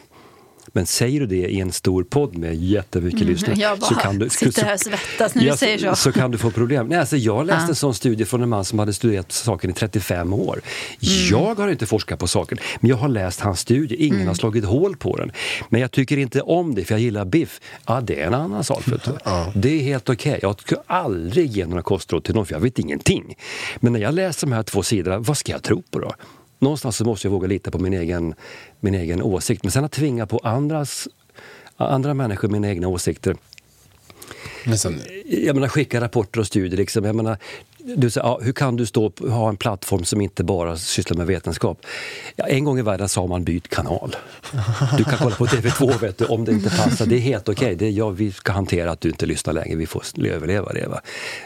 Men 0.75 0.85
säger 0.85 1.19
du 1.19 1.25
det 1.25 1.35
i 1.35 1.59
en 1.59 1.71
stor 1.71 2.03
podd 2.03 2.37
med 2.37 2.55
jättemycket 2.55 3.21
lyssnare 3.21 3.55
Jag 3.59 3.79
bara 3.79 3.87
så 3.89 3.95
kan 3.95 4.19
du... 4.19 4.29
sitter 4.29 4.63
här 4.65 4.73
och 4.73 4.79
svettas 4.79 5.35
när 5.35 5.43
Ja, 5.43 5.51
du 5.51 5.57
säger 5.57 5.77
så. 5.77 5.95
Så 5.95 6.11
kan 6.11 6.31
du 6.31 6.37
få 6.37 6.51
problem. 6.51 6.87
Nej, 6.87 6.97
alltså 6.97 7.17
jag 7.17 7.45
läste 7.45 7.63
Ja. 7.63 7.69
en 7.69 7.75
sån 7.75 7.93
studie 7.93 8.25
från 8.25 8.41
en 8.43 8.49
man 8.49 8.65
som 8.65 8.79
hade 8.79 8.93
studerat 8.93 9.31
saken 9.31 9.69
i 9.69 9.73
35 9.73 10.33
år. 10.33 10.61
Mm. 11.01 11.27
Jag 11.31 11.55
har 11.55 11.67
inte 11.69 11.85
forskat 11.85 12.19
på 12.19 12.27
saken, 12.27 12.57
men 12.79 12.89
jag 12.89 12.97
har 12.97 13.09
läst 13.09 13.39
hans 13.39 13.59
studie. 13.59 13.95
Ingen 13.95 14.15
Mm. 14.15 14.27
har 14.27 14.35
slagit 14.35 14.65
hål 14.65 14.95
på 14.97 15.17
den. 15.17 15.31
Men 15.69 15.81
jag 15.81 15.91
tycker 15.91 16.17
inte 16.17 16.41
om 16.41 16.75
det, 16.75 16.83
för 16.85 16.93
jag 16.93 17.01
gillar 17.01 17.25
biff. 17.25 17.61
Ja, 17.85 18.01
det 18.01 18.21
är 18.21 18.27
en 18.27 18.33
annan 18.33 18.63
sak. 18.63 18.83
Du. 18.85 18.97
Det 19.55 19.79
är 19.79 19.83
helt 19.83 20.09
okej. 20.09 20.39
Jag 20.41 20.61
skulle 20.61 20.81
aldrig 20.87 21.47
ge 21.51 21.65
några 21.65 21.81
kostråd 21.81 22.23
till 22.23 22.35
någon, 22.35 22.45
för 22.45 22.53
jag 22.53 22.59
vet 22.59 22.79
ingenting. 22.79 23.35
Men 23.79 23.93
när 23.93 23.99
jag 23.99 24.13
läser 24.13 24.47
de 24.47 24.53
här 24.53 24.63
två 24.63 24.83
sidorna, 24.83 25.19
vad 25.19 25.37
ska 25.37 25.51
jag 25.51 25.63
tro 25.63 25.81
på 25.91 25.99
då? 25.99 26.13
Någonstans 26.59 26.97
så 26.97 27.05
måste 27.05 27.27
jag 27.27 27.31
våga 27.31 27.47
lita 27.47 27.71
på 27.71 27.79
min 27.79 27.93
egen, 27.93 28.33
min 28.79 28.95
egen 28.95 29.21
åsikt. 29.21 29.63
Men 29.63 29.71
sen 29.71 29.85
att 29.85 29.91
tvinga 29.91 30.27
på 30.27 30.39
andras, 30.43 31.07
andra 31.77 32.13
människor 32.13 32.47
mina 32.47 32.69
egna 32.69 32.87
åsikter 32.87 33.35
Men 34.65 34.77
sen, 34.77 35.01
jag 35.25 35.55
menar, 35.55 35.67
skicka 35.67 36.01
rapporter 36.01 36.39
och 36.39 36.47
studier. 36.47 36.77
Liksom. 36.77 37.05
Jag 37.05 37.15
menar, 37.15 37.37
du 37.85 38.09
säger, 38.09 38.27
ja, 38.27 38.39
hur 38.43 38.53
kan 38.53 38.75
du 38.75 38.85
stå 38.85 39.11
ha 39.19 39.49
en 39.49 39.57
plattform 39.57 40.03
som 40.03 40.21
inte 40.21 40.43
bara 40.43 40.77
sysslar 40.77 41.17
med 41.17 41.27
vetenskap? 41.27 41.85
Ja, 42.35 42.47
en 42.47 42.63
gång 42.63 42.79
i 42.79 42.81
världen 42.81 43.09
sa 43.09 43.27
man 43.27 43.43
byt 43.43 43.67
kanal. 43.67 44.15
Du 44.97 45.03
kan 45.03 45.17
kolla 45.17 45.35
på 45.35 45.45
TV2 45.45 45.99
vet 45.99 46.17
du, 46.17 46.25
om 46.25 46.45
det 46.45 46.51
inte 46.51 46.69
passar. 46.69 47.05
Det 47.05 47.15
är 47.15 47.19
helt 47.19 47.49
okej. 47.49 47.75
Okay. 47.75 47.89
ja, 47.89 48.09
vi 48.09 48.31
ska 48.31 48.51
hantera 48.51 48.91
att 48.91 49.01
du 49.01 49.09
inte 49.09 49.25
lyssnar 49.25 49.53
längre. 49.53 49.75
Vi 49.75 49.85
får 49.85 50.03
överleva 50.25 50.73
det. 50.73 50.87
Va? 50.87 51.01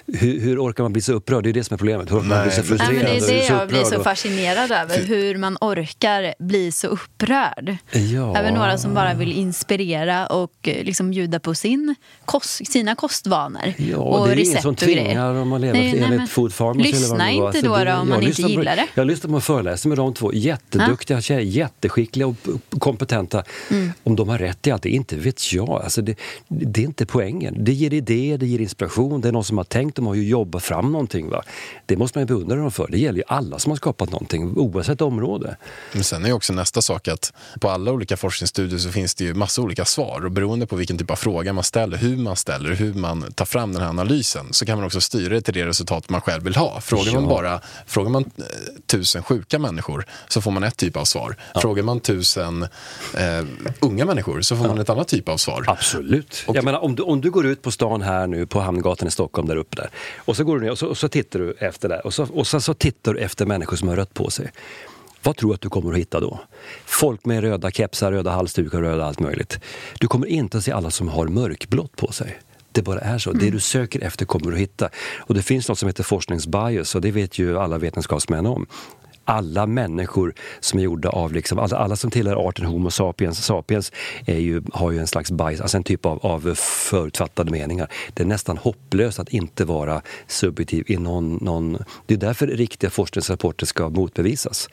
Hur, 0.07 0.39
hur 0.39 0.59
orkar 0.59 0.83
man 0.83 0.93
bli 0.93 1.01
så 1.01 1.13
upprörd? 1.13 1.43
Det 1.43 1.49
är 1.49 1.53
det 1.53 1.63
som 1.63 1.73
är 1.73 1.77
problemet. 1.77 2.11
Hur 2.11 2.17
orkar 2.17 2.27
man 2.27 2.43
bli 2.43 2.51
så 2.51 2.63
frustrerad? 2.63 2.93
Nej, 2.93 3.03
men 3.03 3.21
det 3.21 3.33
är 3.33 3.49
det 3.49 3.59
jag 3.59 3.67
blir 3.67 3.83
så 3.83 4.03
fascinerad 4.03 4.71
över. 4.71 5.03
Hur 5.03 5.37
man 5.37 5.57
orkar 5.61 6.33
bli 6.39 6.71
så 6.71 6.87
upprörd. 6.87 7.77
Ja. 7.91 8.37
Även 8.37 8.53
några 8.53 8.77
som 8.77 8.93
bara 8.93 9.13
vill 9.13 9.31
inspirera 9.31 10.27
och 10.27 10.67
eh, 10.67 10.83
liksom 10.83 11.11
bjuda 11.11 11.39
på 11.39 11.55
sin 11.55 11.95
kost, 12.25 12.71
sina 12.71 12.95
kostvanor. 12.95 13.73
Ja, 13.77 13.97
och 13.97 14.27
det 14.27 14.33
är 14.33 14.39
ingen 14.39 14.61
som 14.61 14.75
tvingar 14.75 15.33
dem 15.33 15.53
att 15.53 15.61
leva 15.61 15.73
Nej, 15.73 16.05
nej, 16.09 16.26
Food 16.27 16.53
Farmers. 16.53 16.85
eller 16.85 16.93
vad 16.93 17.01
Lyssna 17.01 17.17
det 17.17 17.39
var. 17.39 17.47
inte 17.47 17.59
Så 17.59 17.65
då, 17.67 17.73
då 17.73 17.79
om 17.79 17.85
jag 17.87 18.05
man 18.07 18.15
inte 18.17 18.27
lyssnar 18.27 18.45
på- 18.47 18.49
gillar 18.51 18.75
det. 18.75 18.87
Jag 18.95 19.07
lyssnar 19.07 19.31
på 19.31 19.41
föreläsningar 19.41 19.95
med 19.95 20.05
de 20.05 20.13
två. 20.13 20.33
Jätteduktiga 20.33 21.21
tjejer, 21.21 21.41
jätteskickliga 21.41 22.27
och 22.27 22.35
kompetenta. 22.79 23.43
Mm. 23.71 23.91
Om 24.03 24.15
de 24.15 24.29
har 24.29 24.37
rätt 24.37 24.67
i 24.67 24.71
allt, 24.71 24.83
det 24.83 24.89
inte 24.89 25.15
vet 25.15 25.53
jag. 25.53 25.69
Alltså 25.69 26.01
det, 26.01 26.15
det 26.47 26.81
är 26.81 26.85
inte 26.85 27.05
poängen. 27.05 27.55
Det 27.63 27.73
ger 27.73 27.93
idéer, 27.93 28.37
det 28.37 28.47
ger 28.47 28.59
inspiration. 28.59 29.21
Det 29.21 29.27
är 29.27 29.31
någon 29.31 29.43
som 29.43 29.57
har 29.57 29.65
tänkt, 29.65 29.95
de 29.95 30.07
har 30.07 30.15
ju 30.15 30.27
jobbat 30.27 30.63
fram 30.63 30.91
någonting. 30.91 31.29
Va? 31.29 31.41
Det 31.85 31.97
måste 31.97 32.17
man 32.17 32.21
ju 32.21 32.27
beundra 32.27 32.55
dem 32.55 32.71
för. 32.71 32.87
Det 32.91 32.97
gäller 32.99 33.17
ju 33.17 33.23
alla 33.27 33.59
som 33.59 33.69
har 33.71 33.77
skapat 33.77 34.11
någonting, 34.11 34.57
oavsett 34.57 35.01
område. 35.01 35.57
Men 35.93 36.03
sen 36.03 36.23
är 36.23 36.27
ju 36.27 36.33
också 36.33 36.53
nästa 36.53 36.81
sak 36.81 37.07
att 37.07 37.33
på 37.59 37.69
alla 37.69 37.91
olika 37.91 38.17
forskningsstudier 38.17 38.79
så 38.79 38.89
finns 38.89 39.15
det 39.15 39.23
ju 39.23 39.33
massa 39.33 39.61
olika 39.61 39.85
svar 39.85 40.25
och 40.25 40.31
beroende 40.31 40.67
på 40.67 40.75
vilken 40.75 40.97
typ 40.97 41.11
av 41.11 41.15
fråga 41.15 41.53
man 41.53 41.63
ställer, 41.63 41.97
hur 41.97 42.17
man 42.17 42.35
ställer, 42.35 42.69
hur 42.75 42.93
man 42.93 43.31
tar 43.35 43.45
fram 43.45 43.73
den 43.73 43.81
här 43.81 43.89
analysen 43.89 44.45
så 44.51 44.65
kan 44.65 44.77
man 44.77 44.85
också 44.85 45.01
styra 45.01 45.33
det 45.33 45.41
till 45.41 45.53
det 45.53 45.65
resultat 45.65 46.09
man 46.09 46.16
själv 46.21 46.43
vill 46.43 46.55
ha. 46.55 46.81
Frågar 46.81 47.13
man 47.13 47.23
Ja. 47.23 47.29
bara 47.29 47.61
frågar 47.85 48.09
man 48.09 48.23
eh, 48.37 48.43
tusen 48.85 49.23
sjuka 49.23 49.59
människor 49.59 50.05
så 50.27 50.41
får 50.41 50.51
man 50.51 50.63
ett 50.63 50.77
typ 50.77 50.97
av 50.97 51.05
svar. 51.05 51.35
Frågar 51.61 51.83
man 51.83 51.99
tusen 51.99 52.63
eh, 53.17 53.45
unga 53.79 54.05
människor 54.05 54.41
så 54.41 54.55
får 54.55 54.67
man 54.67 54.79
ett 54.79 54.89
annat 54.89 55.07
typ 55.07 55.29
av 55.29 55.37
svar. 55.37 55.63
Absolut. 55.67 56.43
Jag 56.53 56.63
menar, 56.63 56.79
om, 56.83 56.95
du, 56.95 57.03
om 57.03 57.21
du 57.21 57.31
går 57.31 57.45
ut 57.45 57.61
på 57.61 57.71
stan 57.71 58.01
här 58.01 58.27
nu 58.27 58.45
på 58.45 58.59
Hamngatan 58.59 59.07
i 59.07 59.11
Stockholm 59.11 59.47
där 59.47 59.55
uppe 59.55 59.75
där 59.75 59.89
och 60.17 60.35
så 60.37 60.43
går 60.43 60.59
du 60.59 60.63
ner 60.65 60.71
och 60.71 60.79
så, 60.79 60.87
och 60.87 60.97
så 60.97 61.07
tittar 61.07 61.39
du 61.39 61.51
efter 61.59 61.89
där 61.89 62.05
och 62.05 62.13
så, 62.13 62.27
och 62.33 62.47
så, 62.47 62.61
så 62.61 62.73
tittar 62.73 63.13
du 63.13 63.19
efter 63.19 63.45
människor 63.45 63.77
som 63.77 63.87
har 63.87 63.95
rött 63.95 64.13
på 64.13 64.29
sig. 64.29 64.51
Vad 65.23 65.37
tror 65.37 65.49
du 65.49 65.53
att 65.55 65.61
du 65.61 65.69
kommer 65.69 65.91
att 65.93 65.97
hitta 65.99 66.19
då? 66.19 66.39
Folk 66.85 67.25
med 67.25 67.41
röda 67.41 67.71
kepsar, 67.71 68.11
röda 68.11 68.31
halsdukar, 68.31 68.81
röda 68.81 69.05
allt 69.05 69.19
möjligt. 69.19 69.59
Du 69.99 70.07
kommer 70.07 70.27
inte 70.27 70.57
att 70.57 70.63
se 70.63 70.71
alla 70.71 70.91
som 70.91 71.07
har 71.09 71.27
mörkblått 71.27 71.95
på 71.95 72.11
sig. 72.11 72.37
Det 72.77 72.83
bara 72.83 72.99
är 72.99 73.17
så. 73.17 73.31
Det 73.31 73.49
du 73.49 73.59
söker 73.59 74.03
efter 74.03 74.25
kommer 74.25 74.45
du 74.45 74.53
att 74.53 74.61
hitta. 74.61 74.89
Och 75.17 75.33
det 75.33 75.41
finns 75.41 75.69
något 75.69 75.79
som 75.79 75.87
heter 75.87 76.03
forskningsbias 76.03 76.95
och 76.95 77.01
det 77.01 77.11
vet 77.11 77.39
ju 77.39 77.59
alla 77.59 77.77
vetenskapsmän 77.77 78.45
om 78.45 78.65
alla 79.25 79.65
människor 79.65 80.33
som 80.59 80.79
är 80.79 80.83
gjorda 80.83 81.09
av, 81.09 81.33
liksom, 81.33 81.59
alla, 81.59 81.77
alla 81.77 81.95
som 81.95 82.11
tillhör 82.11 82.47
arten 82.49 82.65
Homo 82.65 82.91
sapiens, 82.91 83.45
sapiens 83.45 83.91
är 84.25 84.37
ju, 84.37 84.61
har 84.73 84.91
ju 84.91 84.99
en 84.99 85.07
slags 85.07 85.31
bias, 85.31 85.61
alltså 85.61 85.77
en 85.77 85.83
typ 85.83 86.05
av, 86.05 86.25
av 86.25 86.55
förutfattade 86.55 87.51
meningar. 87.51 87.91
Det 88.13 88.23
är 88.23 88.27
nästan 88.27 88.57
hopplöst 88.57 89.19
att 89.19 89.29
inte 89.29 89.65
vara 89.65 90.01
subjektiv 90.27 90.83
i 90.87 90.97
någon, 90.97 91.39
någon... 91.41 91.77
Det 92.05 92.13
är 92.13 92.17
därför 92.17 92.47
riktiga 92.47 92.89
forskningsrapporter 92.89 93.65
ska 93.65 93.89
motbevisas. 93.89 94.69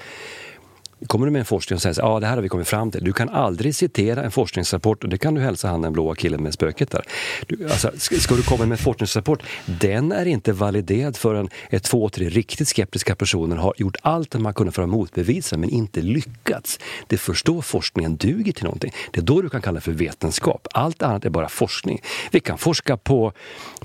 Kommer 1.07 1.27
du 1.27 1.33
med 1.33 1.41
en 1.41 1.45
forskning 1.45 1.75
och 1.75 1.83
säger 1.83 1.93
att 1.93 2.05
ah, 2.05 2.21
det 2.21 2.27
här 2.27 2.35
har 2.35 2.43
vi 2.43 2.49
kommit 2.49 2.69
fram 2.69 2.91
till. 2.91 3.05
Du 3.05 3.13
kan 3.13 3.29
aldrig 3.29 3.75
citera 3.75 4.23
en 4.25 4.31
forskningsrapport 4.31 5.05
och 5.05 5.11
det 5.11 5.19
kan 5.19 5.35
du 5.35 5.41
hälsa 5.41 5.69
han 5.69 5.83
den 5.83 5.93
blåa 5.93 6.15
killen 6.15 6.43
med 6.43 6.55
spöket 6.55 6.91
där. 6.91 7.03
Du, 7.47 7.65
alltså, 7.65 7.91
ska, 7.97 8.17
ska 8.17 8.35
du 8.35 8.43
komma 8.43 8.65
med 8.65 8.73
en 8.73 8.85
forskningsrapport, 8.85 9.43
den 9.67 10.13
är 10.13 10.27
inte 10.27 10.53
validerad 10.53 11.17
förrän 11.17 11.49
ett 11.71 11.83
två, 11.83 12.09
tre 12.09 12.29
riktigt 12.29 12.69
skeptiska 12.69 13.17
personer 13.17 13.57
har 13.57 13.75
gjort 13.77 13.97
allt 14.03 14.35
man 14.35 14.55
kunnat 14.55 14.75
för 14.75 14.83
att 14.83 14.89
motbevisa 14.89 15.57
men 15.57 15.71
inte 15.71 16.03
lyckats. 16.03 16.79
Det 17.07 17.17
är 17.17 17.19
först 17.19 17.47
då 17.47 17.63
forskningen 17.63 18.17
duger 18.17 18.53
till 18.53 18.65
någonting. 18.65 18.93
Det 19.11 19.21
är 19.21 19.25
då 19.25 19.43
du 19.43 19.49
kan 19.49 19.63
kalla 19.63 19.75
det 19.75 19.81
för 19.81 19.93
vetenskap. 19.93 20.69
Allt 20.73 21.03
annat 21.03 21.25
är 21.25 21.31
bara 21.31 21.49
forskning. 21.49 22.03
Vi 22.31 22.41
kan 22.41 22.59
forska 22.59 22.97
på, 22.97 23.33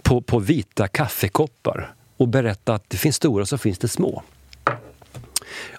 på, 0.02 0.22
på 0.22 0.40
vita 0.40 0.88
kaffekoppar 0.88 1.94
och 2.18 2.28
berätta 2.28 2.74
att 2.74 2.90
det 2.90 2.98
finns 2.98 3.16
stora 3.16 3.46
så 3.46 3.58
finns 3.58 3.78
det 3.78 3.88
små. 3.88 4.24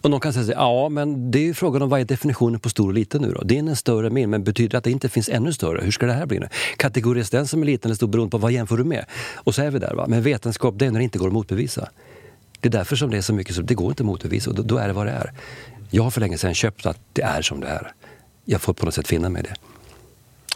Och 0.00 0.10
någon 0.10 0.20
kan 0.20 0.32
säga 0.32 0.44
så 0.44 0.52
ja 0.52 0.88
men 0.88 1.30
det 1.30 1.38
är 1.38 1.42
ju 1.42 1.54
frågan 1.54 1.82
om 1.82 1.88
vad 1.88 2.00
är 2.00 2.04
definitionen 2.04 2.60
på 2.60 2.68
stor 2.68 2.86
och 2.86 2.94
liten 2.94 3.22
nu 3.22 3.32
då? 3.32 3.42
Det 3.44 3.54
är 3.54 3.58
en 3.58 3.76
större 3.76 4.10
min, 4.10 4.30
men 4.30 4.44
betyder 4.44 4.70
det 4.70 4.78
att 4.78 4.84
det 4.84 4.90
inte 4.90 5.08
finns 5.08 5.28
ännu 5.28 5.52
större? 5.52 5.84
Hur 5.84 5.90
ska 5.90 6.06
det 6.06 6.12
här 6.12 6.26
bli 6.26 6.38
nu? 6.38 6.48
Kategoris 6.76 7.30
den 7.30 7.46
som 7.46 7.62
är 7.62 7.66
liten 7.66 7.88
eller 7.88 7.96
stor 7.96 8.08
beroende 8.08 8.30
på 8.30 8.38
vad 8.38 8.52
jämför 8.52 8.76
du 8.76 8.84
med? 8.84 9.04
Och 9.34 9.54
så 9.54 9.62
är 9.62 9.70
vi 9.70 9.78
där 9.78 9.94
va. 9.94 10.04
Men 10.08 10.22
vetenskap 10.22 10.74
det 10.78 10.86
är 10.86 10.90
när 10.90 10.98
det 10.98 11.04
inte 11.04 11.18
går 11.18 11.26
att 11.26 11.32
motbevisa. 11.32 11.88
Det 12.60 12.68
är 12.68 12.72
därför 12.72 12.96
som 12.96 13.10
det 13.10 13.16
är 13.16 13.22
så 13.22 13.34
mycket 13.34 13.54
som 13.54 13.66
det 13.66 13.74
går 13.74 13.88
inte 13.88 14.02
att 14.02 14.06
motbevisa 14.06 14.50
och 14.50 14.56
då, 14.56 14.62
då 14.62 14.76
är 14.76 14.86
det 14.86 14.92
vad 14.92 15.06
det 15.06 15.12
är. 15.12 15.32
Jag 15.90 16.02
har 16.02 16.10
för 16.10 16.20
länge 16.20 16.38
sedan 16.38 16.54
köpt 16.54 16.86
att 16.86 16.98
det 17.12 17.22
är 17.22 17.42
som 17.42 17.60
det 17.60 17.66
är. 17.66 17.92
Jag 18.44 18.60
får 18.60 18.72
på 18.72 18.84
något 18.84 18.94
sätt 18.94 19.08
finna 19.08 19.28
mig 19.28 19.42
i 19.42 19.46
det. 19.46 19.69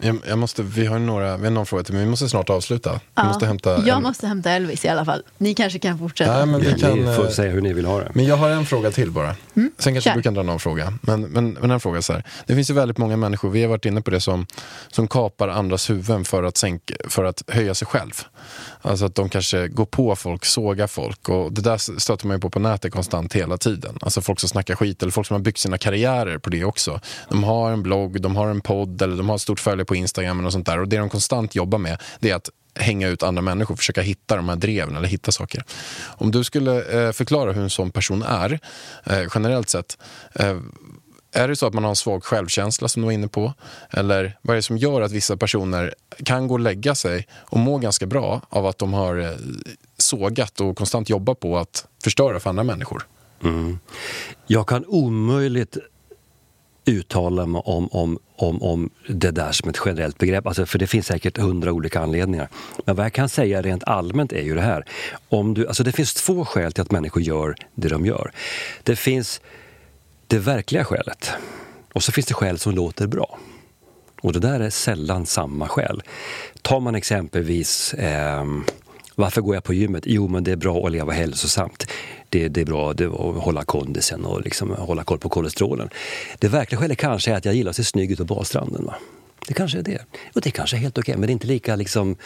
Jag, 0.00 0.18
jag 0.28 0.38
måste, 0.38 0.62
vi 0.62 0.86
har 0.86 0.98
några, 0.98 1.36
vi 1.36 1.44
har 1.44 1.50
någon 1.50 1.66
fråga 1.66 1.82
till, 1.84 1.94
men 1.94 2.04
vi 2.04 2.10
måste 2.10 2.28
snart 2.28 2.50
avsluta. 2.50 2.92
Vi 2.92 2.98
Ja. 3.14 3.24
måste 3.24 3.46
hämta 3.46 3.70
Jag 3.86 3.96
en- 3.96 4.02
måste 4.02 4.26
hämta 4.26 4.50
Elvis 4.50 4.84
i 4.84 4.88
alla 4.88 5.04
fall. 5.04 5.22
Ni 5.38 5.54
kanske 5.54 5.78
kan 5.78 5.98
fortsätta. 5.98 6.36
Nej, 6.36 6.46
men 6.46 6.60
vi 6.60 6.72
Ni 6.72 6.80
kan, 6.80 7.16
får 7.16 7.24
eh, 7.24 7.30
säga 7.30 7.52
hur 7.52 7.60
ni 7.60 7.72
vill 7.72 7.86
ha 7.86 8.00
det. 8.00 8.10
Men 8.14 8.24
jag 8.24 8.36
har 8.36 8.50
en 8.50 8.66
fråga 8.66 8.90
till 8.90 9.10
bara. 9.10 9.34
Sen 9.54 9.70
kanske 9.78 10.00
kör. 10.00 10.14
du 10.16 10.22
kan 10.22 10.34
dra 10.34 10.42
någon 10.42 10.58
fråga. 10.60 10.92
Men, 11.02 11.20
men, 11.22 11.50
men 11.52 11.70
en 11.70 11.80
fråga 11.80 12.02
så 12.02 12.12
här. 12.12 12.24
Det 12.46 12.54
finns 12.54 12.70
ju 12.70 12.74
väldigt 12.74 12.98
många 12.98 13.16
människor, 13.16 13.50
vi 13.50 13.62
har 13.62 13.68
varit 13.68 13.84
inne 13.84 14.00
på 14.02 14.10
det, 14.10 14.20
som, 14.20 14.46
som 14.90 15.08
kapar 15.08 15.48
andras 15.48 15.90
huvuden 15.90 16.24
för 16.24 16.42
att, 16.42 16.56
sänka, 16.56 16.94
för 17.08 17.24
att 17.24 17.42
höja 17.48 17.74
sig 17.74 17.86
själv. 17.88 18.12
Alltså 18.84 19.04
att 19.04 19.14
de 19.14 19.28
kanske 19.28 19.68
går 19.68 19.86
på 19.86 20.16
folk, 20.16 20.44
sågar 20.44 20.86
folk. 20.86 21.28
Och 21.28 21.52
det 21.52 21.60
där 21.60 21.98
stöter 21.98 22.26
man 22.26 22.36
ju 22.36 22.40
på 22.40 22.50
på 22.50 22.58
nätet 22.58 22.92
konstant 22.92 23.32
hela 23.32 23.56
tiden. 23.56 23.98
Alltså 24.00 24.20
folk 24.20 24.40
som 24.40 24.48
snackar 24.48 24.74
skit 24.74 25.02
eller 25.02 25.12
folk 25.12 25.26
som 25.26 25.34
har 25.34 25.42
byggt 25.42 25.58
sina 25.58 25.78
karriärer 25.78 26.38
på 26.38 26.50
det 26.50 26.64
också. 26.64 27.00
De 27.28 27.44
har 27.44 27.72
en 27.72 27.82
blogg, 27.82 28.20
de 28.20 28.36
har 28.36 28.48
en 28.48 28.60
podd 28.60 29.02
eller 29.02 29.16
de 29.16 29.28
har 29.28 29.36
ett 29.36 29.42
stort 29.42 29.60
följe 29.60 29.84
på 29.84 29.96
Instagram 29.96 30.46
och 30.46 30.52
sånt 30.52 30.66
där. 30.66 30.78
Och 30.78 30.88
det 30.88 30.98
de 30.98 31.08
konstant 31.08 31.54
jobbar 31.54 31.78
med 31.78 31.98
det 32.20 32.30
är 32.30 32.34
att 32.34 32.50
hänga 32.76 33.08
ut 33.08 33.22
andra 33.22 33.42
människor, 33.42 33.76
försöka 33.76 34.02
hitta 34.02 34.36
de 34.36 34.48
här 34.48 34.56
dreven 34.56 34.96
eller 34.96 35.08
hitta 35.08 35.32
saker. 35.32 35.64
Om 36.04 36.30
du 36.30 36.44
skulle 36.44 37.06
eh, 37.06 37.12
förklara 37.12 37.52
hur 37.52 37.62
en 37.62 37.70
sån 37.70 37.90
person 37.90 38.22
är, 38.22 38.58
eh, 39.04 39.22
generellt 39.34 39.68
sett, 39.68 39.98
eh, 40.34 40.56
är 41.34 41.48
det 41.48 41.56
så 41.56 41.66
att 41.66 41.74
man 41.74 41.84
har 41.84 41.90
en 41.90 41.96
svag 41.96 42.24
självkänsla 42.24 42.88
som 42.88 43.02
du 43.02 43.06
var 43.06 43.12
inne 43.12 43.28
på? 43.28 43.52
Eller 43.90 44.38
vad 44.42 44.54
är 44.54 44.56
det 44.56 44.62
som 44.62 44.78
gör 44.78 45.00
att 45.00 45.12
vissa 45.12 45.36
personer 45.36 45.94
kan 46.24 46.48
gå 46.48 46.54
och 46.54 46.60
lägga 46.60 46.94
sig 46.94 47.26
och 47.32 47.58
må 47.58 47.78
ganska 47.78 48.06
bra 48.06 48.40
av 48.48 48.66
att 48.66 48.78
de 48.78 48.92
har 48.92 49.18
eh, 49.18 49.30
sågat 49.98 50.60
och 50.60 50.76
konstant 50.76 51.08
jobbat 51.08 51.40
på 51.40 51.58
att 51.58 51.86
förstöra 52.02 52.40
för 52.40 52.50
andra 52.50 52.64
människor? 52.64 53.06
Mm. 53.42 53.78
Jag 54.46 54.68
kan 54.68 54.84
omöjligt 54.86 55.76
uttala 56.86 57.46
mig 57.46 57.62
om, 57.64 57.88
om, 57.92 58.18
om, 58.36 58.62
om 58.62 58.90
det 59.08 59.30
där 59.30 59.52
som 59.52 59.70
ett 59.70 59.78
generellt 59.86 60.18
begrepp, 60.18 60.46
alltså, 60.46 60.66
för 60.66 60.78
det 60.78 60.86
finns 60.86 61.06
säkert 61.06 61.38
hundra 61.38 61.72
olika 61.72 62.00
anledningar. 62.00 62.48
Men 62.84 62.96
vad 62.96 63.04
jag 63.04 63.12
kan 63.12 63.28
säga 63.28 63.62
rent 63.62 63.84
allmänt 63.84 64.32
är 64.32 64.42
ju 64.42 64.54
det 64.54 64.60
här. 64.60 64.84
Om 65.28 65.54
du, 65.54 65.66
alltså 65.66 65.82
det 65.82 65.92
finns 65.92 66.14
två 66.14 66.44
skäl 66.44 66.72
till 66.72 66.82
att 66.82 66.90
människor 66.90 67.22
gör 67.22 67.54
det 67.74 67.88
de 67.88 68.06
gör. 68.06 68.32
Det 68.82 68.96
finns 68.96 69.40
det 70.26 70.38
verkliga 70.38 70.84
skälet 70.84 71.30
och 71.92 72.02
så 72.02 72.12
finns 72.12 72.26
det 72.26 72.34
skäl 72.34 72.58
som 72.58 72.74
låter 72.74 73.06
bra. 73.06 73.38
Och 74.22 74.32
det 74.32 74.38
där 74.38 74.60
är 74.60 74.70
sällan 74.70 75.26
samma 75.26 75.68
skäl. 75.68 76.02
Tar 76.62 76.80
man 76.80 76.94
exempelvis 76.94 77.94
eh, 77.94 78.44
varför 79.14 79.40
går 79.40 79.54
jag 79.54 79.64
på 79.64 79.74
gymmet? 79.74 80.04
Jo, 80.06 80.28
men 80.28 80.44
det 80.44 80.52
är 80.52 80.56
bra 80.56 80.86
att 80.86 80.92
leva 80.92 81.12
hälsosamt. 81.12 81.86
Det, 82.28 82.48
det 82.48 82.60
är 82.60 82.64
bra 82.64 82.92
det, 82.92 83.04
att 83.04 83.42
hålla 83.42 83.64
kondisen 83.64 84.24
och 84.24 84.40
liksom 84.40 84.70
hålla 84.70 85.04
koll 85.04 85.18
på 85.18 85.28
kolesterolen. 85.28 85.88
Det 86.38 86.48
verkliga 86.48 86.80
skälet 86.80 86.98
kanske 86.98 87.32
är 87.32 87.36
att 87.36 87.44
jag 87.44 87.54
gillar 87.54 87.70
att 87.70 87.76
se 87.76 87.84
snygg 87.84 88.10
ut 88.10 88.18
på 88.18 88.24
badstranden. 88.24 88.84
Va? 88.84 88.94
Det 89.48 89.54
kanske 89.54 89.78
är 89.78 89.82
det. 89.82 89.98
Och 90.34 90.40
det 90.40 90.50
kanske 90.50 90.76
är 90.76 90.80
helt 90.80 90.98
okej, 90.98 91.16
men 91.16 91.26
det 91.26 91.30
är 91.30 91.32
inte 91.32 91.46
lika 91.46 91.76
liksom 91.76 92.16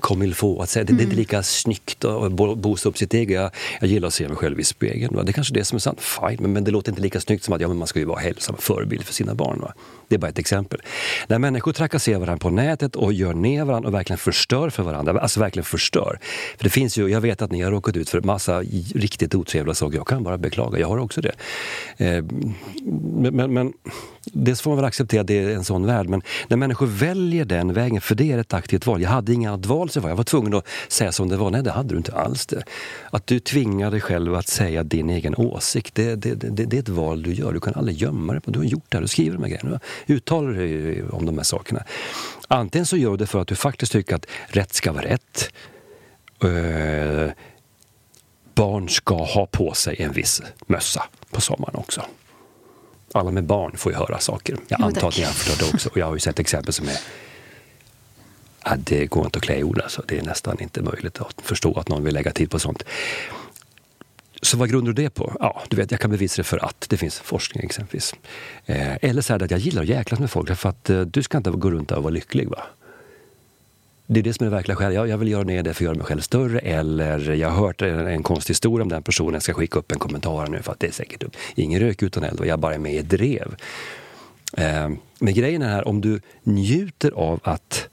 comme 0.00 0.24
il 0.24 0.34
faut 0.34 0.62
att 0.62 0.68
säga. 0.68 0.84
Det, 0.84 0.92
det 0.92 1.02
är 1.02 1.04
inte 1.04 1.16
lika 1.16 1.42
snyggt 1.42 2.04
att 2.04 2.32
bo- 2.32 2.54
boosta 2.54 2.88
upp 2.88 2.98
sitt 2.98 3.14
ego. 3.14 3.34
Jag, 3.34 3.50
jag 3.80 3.90
gillar 3.90 4.08
att 4.08 4.14
se 4.14 4.28
mig 4.28 4.36
själv 4.36 4.60
i 4.60 4.64
spegeln. 4.64 5.16
Va? 5.16 5.22
Det 5.22 5.30
är 5.30 5.32
kanske 5.32 5.54
är 5.54 5.58
det 5.58 5.64
som 5.64 5.76
är 5.76 5.80
sant. 5.80 6.00
Fine, 6.00 6.36
men, 6.40 6.52
men 6.52 6.64
det 6.64 6.70
låter 6.70 6.92
inte 6.92 7.02
lika 7.02 7.20
snyggt 7.20 7.44
som 7.44 7.54
att 7.54 7.60
ja, 7.60 7.68
men 7.68 7.76
man 7.76 7.86
ska 7.86 7.98
ju 7.98 8.04
vara 8.04 8.20
hälsam 8.20 8.56
förebild 8.58 9.02
för 9.04 9.14
sina 9.14 9.34
barn. 9.34 9.60
Va? 9.60 9.74
Det 10.08 10.14
är 10.14 10.18
bara 10.18 10.28
ett 10.28 10.38
exempel. 10.38 10.82
När 11.28 11.38
människor 11.38 11.72
trakasserar 11.72 12.18
varandra 12.18 12.42
på 12.42 12.50
nätet 12.50 12.96
och 12.96 13.12
gör 13.12 13.34
ner 13.34 13.64
varandra 13.64 13.88
och 13.88 13.94
verkligen 13.94 14.18
förstör 14.18 14.70
för 14.70 14.82
varandra, 14.82 15.20
alltså 15.20 15.40
verkligen 15.40 15.64
förstör. 15.64 16.18
För 16.56 16.64
det 16.64 16.70
finns 16.70 16.98
ju, 16.98 17.08
jag 17.08 17.20
vet 17.20 17.42
att 17.42 17.52
ni 17.52 17.62
har 17.62 17.70
råkat 17.70 17.96
ut 17.96 18.10
för 18.10 18.20
massa 18.20 18.60
riktigt 18.94 19.34
otrevliga 19.34 19.74
saker. 19.74 19.96
Jag 19.96 20.06
kan 20.06 20.22
bara 20.22 20.38
beklaga, 20.38 20.78
jag 20.78 20.88
har 20.88 20.98
också 20.98 21.20
det. 21.20 21.32
Eh, 21.96 22.24
men, 23.32 23.52
men 23.54 23.72
dels 24.24 24.60
får 24.60 24.70
man 24.70 24.76
väl 24.76 24.84
acceptera 24.84 25.20
att 25.20 25.26
det 25.26 25.38
är 25.38 25.50
en 25.50 25.64
sån 25.64 25.86
värld, 25.86 26.08
men 26.08 26.22
när 26.48 26.56
människor 26.56 26.86
väljer 26.86 27.44
den 27.44 27.72
vägen, 27.72 28.00
för 28.00 28.14
det 28.14 28.32
är 28.32 28.38
ett 28.38 28.54
aktivt 28.54 28.86
val. 28.86 29.02
Jag 29.02 29.10
hade 29.10 29.32
inget 29.32 29.48
annat 29.48 29.66
val, 29.66 29.90
så 29.90 30.00
jag 30.00 30.16
var 30.16 30.24
tvungen 30.24 30.54
att 30.54 30.66
säga 30.88 31.12
som 31.12 31.28
det 31.28 31.36
var. 31.36 31.50
Nej, 31.50 31.62
det 31.62 31.70
hade 31.70 31.88
du 31.88 31.96
inte 31.96 32.12
alls 32.12 32.46
det. 32.46 32.62
Att 33.10 33.26
du 33.26 33.40
tvingar 33.40 33.90
dig 33.90 34.00
själv 34.00 34.34
att 34.34 34.48
säga 34.48 34.82
din 34.82 35.10
egen 35.10 35.34
åsikt, 35.36 35.94
det, 35.94 36.14
det, 36.14 36.34
det, 36.34 36.64
det 36.64 36.76
är 36.76 36.80
ett 36.80 36.88
val 36.88 37.22
du 37.22 37.34
gör. 37.34 37.52
Du 37.52 37.60
kan 37.60 37.74
aldrig 37.74 37.96
gömma 37.96 38.32
dig. 38.32 38.42
Du 38.44 38.58
har 38.58 38.66
gjort 38.66 38.84
det 38.88 38.96
här, 38.96 39.02
du 39.02 39.08
skriver 39.08 39.36
de 39.36 39.42
här 39.42 39.50
grejerna. 39.50 39.80
Du 40.06 40.14
uttalar 40.14 40.52
dig 40.52 41.02
om 41.02 41.26
de 41.26 41.36
här 41.36 41.44
sakerna. 41.44 41.84
Antingen 42.48 42.86
så 42.86 42.96
gör 42.96 43.10
du 43.10 43.16
det 43.16 43.26
för 43.26 43.40
att 43.40 43.48
du 43.48 43.54
faktiskt 43.54 43.92
tycker 43.92 44.16
att 44.16 44.26
rätt 44.46 44.74
ska 44.74 44.92
vara 44.92 45.04
rätt. 45.04 45.52
Eh, 46.44 47.32
barn 48.54 48.88
ska 48.88 49.24
ha 49.24 49.46
på 49.46 49.74
sig 49.74 50.02
en 50.02 50.12
viss 50.12 50.42
mössa 50.66 51.04
på 51.30 51.40
sommaren 51.40 51.74
också. 51.74 52.02
Alla 53.14 53.30
med 53.30 53.44
barn 53.44 53.76
får 53.76 53.92
ju 53.92 53.98
höra 53.98 54.18
saker. 54.18 54.56
Jag 54.68 54.80
Jo, 54.80 54.86
antar 54.86 55.00
tack. 55.00 55.08
att 55.12 55.18
ni 55.18 55.24
har 55.24 55.32
förstått 55.32 55.58
det 55.70 55.74
också. 55.74 55.88
Och 55.88 55.96
jag 55.96 56.06
har 56.06 56.14
ju 56.14 56.20
sett 56.20 56.38
exempel 56.38 56.72
som 56.72 56.88
är 56.88 56.98
Ja, 58.64 58.76
det 58.76 59.06
går 59.06 59.24
inte 59.24 59.36
att 59.38 59.42
klä 59.42 59.56
i 59.58 59.62
ord 59.64 59.80
alltså. 59.80 60.02
Det 60.08 60.18
är 60.18 60.22
nästan 60.22 60.60
inte 60.60 60.82
möjligt 60.82 61.20
att 61.20 61.34
förstå 61.42 61.78
att 61.78 61.88
någon 61.88 62.04
vill 62.04 62.14
lägga 62.14 62.30
tid 62.32 62.50
på 62.50 62.58
sånt. 62.58 62.82
Så 64.42 64.56
vad 64.56 64.70
grundar 64.70 64.92
du 64.92 65.02
det 65.02 65.10
på? 65.10 65.36
Ja, 65.40 65.62
du 65.68 65.76
vet, 65.76 65.90
jag 65.90 66.00
kan 66.00 66.10
bevisa 66.10 66.36
det 66.36 66.44
för 66.44 66.64
att 66.64 66.86
det 66.88 66.96
finns 66.96 67.18
forskning 67.20 67.64
exempelvis. 67.64 68.14
Eh, 68.66 68.96
eller 69.02 69.22
så 69.22 69.34
är 69.34 69.38
det 69.38 69.44
att 69.44 69.50
jag 69.50 69.60
gillar 69.60 69.82
att 69.82 69.88
jäklas 69.88 70.20
med 70.20 70.30
folk 70.30 70.56
för 70.56 70.68
att 70.68 70.90
eh, 70.90 71.00
du 71.00 71.22
ska 71.22 71.38
inte 71.38 71.50
gå 71.50 71.70
runt 71.70 71.90
och 71.92 72.02
vara 72.02 72.10
lycklig. 72.12 72.48
va? 72.48 72.62
Det 74.12 74.20
är 74.20 74.24
det 74.24 74.34
som 74.34 74.46
är 74.46 74.50
det 74.50 74.56
verkliga 74.56 74.76
skälet. 74.76 74.94
Jag, 74.94 75.08
jag 75.08 75.18
vill 75.18 75.28
göra 75.28 75.42
ner 75.42 75.62
det 75.62 75.74
för 75.74 75.84
att 75.84 75.86
göra 75.86 75.94
mig 75.94 76.06
själv 76.06 76.20
större 76.20 76.58
eller 76.58 77.32
jag 77.34 77.50
har 77.50 77.66
hört 77.66 77.82
en, 77.82 78.06
en 78.06 78.22
konstig 78.22 78.50
historia 78.50 78.82
om 78.82 78.88
den 78.88 79.02
personen. 79.02 79.32
Jag 79.32 79.42
ska 79.42 79.54
skicka 79.54 79.78
upp 79.78 79.92
en 79.92 79.98
kommentar 79.98 80.46
nu 80.46 80.62
för 80.62 80.72
att 80.72 80.80
det 80.80 80.86
är 80.86 80.92
säkert 80.92 81.22
upp. 81.22 81.36
ingen 81.54 81.80
rök 81.80 82.02
utan 82.02 82.22
eld 82.22 82.40
och 82.40 82.46
jag 82.46 82.58
bara 82.58 82.74
är 82.74 82.78
med 82.78 82.94
i 82.94 82.98
ett 82.98 83.08
drev. 83.08 83.56
Eh, 84.56 84.90
men 85.18 85.34
grejen 85.34 85.62
är 85.62 85.68
här, 85.68 85.88
om 85.88 86.00
du 86.00 86.20
njuter 86.42 87.10
av 87.10 87.40
att 87.42 87.88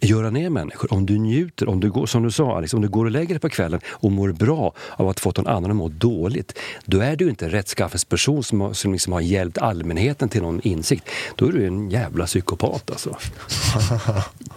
göra 0.00 0.30
ner 0.30 0.50
människor. 0.50 0.92
Om 0.92 1.06
du 1.06 1.18
njuter, 1.18 1.68
om 1.68 1.80
du 1.80 1.90
går, 1.90 2.06
som 2.06 2.22
du 2.22 2.30
sa 2.30 2.56
Alex, 2.56 2.74
om 2.74 2.82
du 2.82 2.88
går 2.88 3.04
och 3.04 3.10
lägger 3.10 3.28
dig 3.28 3.38
på 3.38 3.48
kvällen 3.48 3.80
och 3.86 4.12
mår 4.12 4.32
bra 4.32 4.72
av 4.96 5.08
att 5.08 5.20
få 5.20 5.32
någon 5.36 5.46
annan 5.46 5.70
att 5.70 5.76
må 5.76 5.88
dåligt. 5.88 6.58
Då 6.84 6.98
är 7.00 7.16
du 7.16 7.28
inte 7.28 7.44
en 7.44 7.50
rättskaffens 7.50 8.04
person 8.04 8.42
som, 8.44 8.60
har- 8.60 8.72
som 8.72 8.92
liksom 8.92 9.12
har 9.12 9.20
hjälpt 9.20 9.58
allmänheten 9.58 10.28
till 10.28 10.42
någon 10.42 10.60
insikt. 10.60 11.08
Då 11.36 11.46
är 11.48 11.52
du 11.52 11.66
en 11.66 11.90
jävla 11.90 12.26
psykopat 12.26 12.90
alltså. 12.90 13.10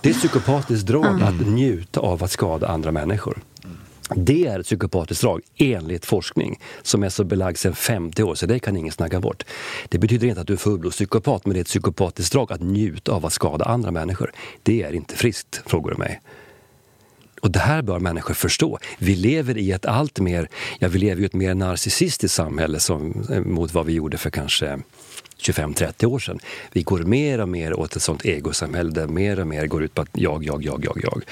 Det 0.01 0.09
är 0.09 0.13
ett 0.13 0.19
psykopatiskt 0.19 0.87
drag 0.87 1.21
att 1.21 1.47
njuta 1.47 1.99
av 1.99 2.23
att 2.23 2.31
skada 2.31 2.67
andra 2.67 2.91
människor. 2.91 3.37
Det 4.15 4.45
är 4.45 4.59
ett 4.59 4.65
psykopatiskt 4.65 5.21
drag 5.21 5.41
enligt 5.57 6.05
forskning 6.05 6.59
som 6.81 7.03
är 7.03 7.09
så 7.09 7.23
belagd 7.23 7.57
sedan 7.57 7.75
50 7.75 8.23
år 8.23 8.35
så 8.35 8.45
det 8.45 8.59
kan 8.59 8.77
ingen 8.77 8.91
snacka 8.91 9.19
bort. 9.19 9.43
Det 9.89 9.97
betyder 9.97 10.27
inte 10.27 10.41
att 10.41 10.47
du 10.47 10.53
är 10.53 10.57
fullblodspsykopat 10.57 11.45
men 11.45 11.53
det 11.53 11.59
är 11.59 11.61
ett 11.61 11.67
psykopatiskt 11.67 12.33
drag 12.33 12.51
att 12.51 12.61
njuta 12.61 13.11
av 13.11 13.25
att 13.25 13.33
skada 13.33 13.65
andra 13.65 13.91
människor. 13.91 14.31
Det 14.63 14.83
är 14.83 14.93
inte 14.93 15.15
friskt, 15.15 15.61
frågar 15.65 15.91
du 15.91 15.97
mig. 15.97 16.21
Och 17.41 17.51
det 17.51 17.59
här 17.59 17.81
bör 17.81 17.99
människor 17.99 18.33
förstå. 18.33 18.79
Vi 18.97 19.15
lever 19.15 19.57
i 19.57 19.71
ett 19.71 19.85
allt 19.85 20.19
mer, 20.19 20.49
ja 20.79 20.87
vi 20.87 20.99
lever 20.99 21.21
i 21.21 21.25
ett 21.25 21.33
mer 21.33 21.55
narcissistiskt 21.55 22.35
samhälle 22.35 22.79
som, 22.79 23.25
eh, 23.29 23.41
mot 23.41 23.73
vad 23.73 23.85
vi 23.85 23.93
gjorde 23.93 24.17
för 24.17 24.29
kanske 24.29 24.79
25-30 25.37 26.05
år 26.05 26.19
sedan. 26.19 26.39
Vi 26.71 26.83
går 26.83 26.99
mer 26.99 27.41
och 27.41 27.49
mer 27.49 27.79
åt 27.79 27.95
ett 27.95 28.01
sånt 28.01 28.25
egosamhälle 28.25 28.91
där 28.91 29.07
mer 29.07 29.39
och 29.39 29.47
mer 29.47 29.67
går 29.67 29.83
ut 29.83 29.93
på 29.93 30.01
att 30.01 30.09
jag, 30.13 30.43
jag, 30.43 30.63
jag, 30.63 30.85
jag, 30.85 31.01
jag. 31.03 31.23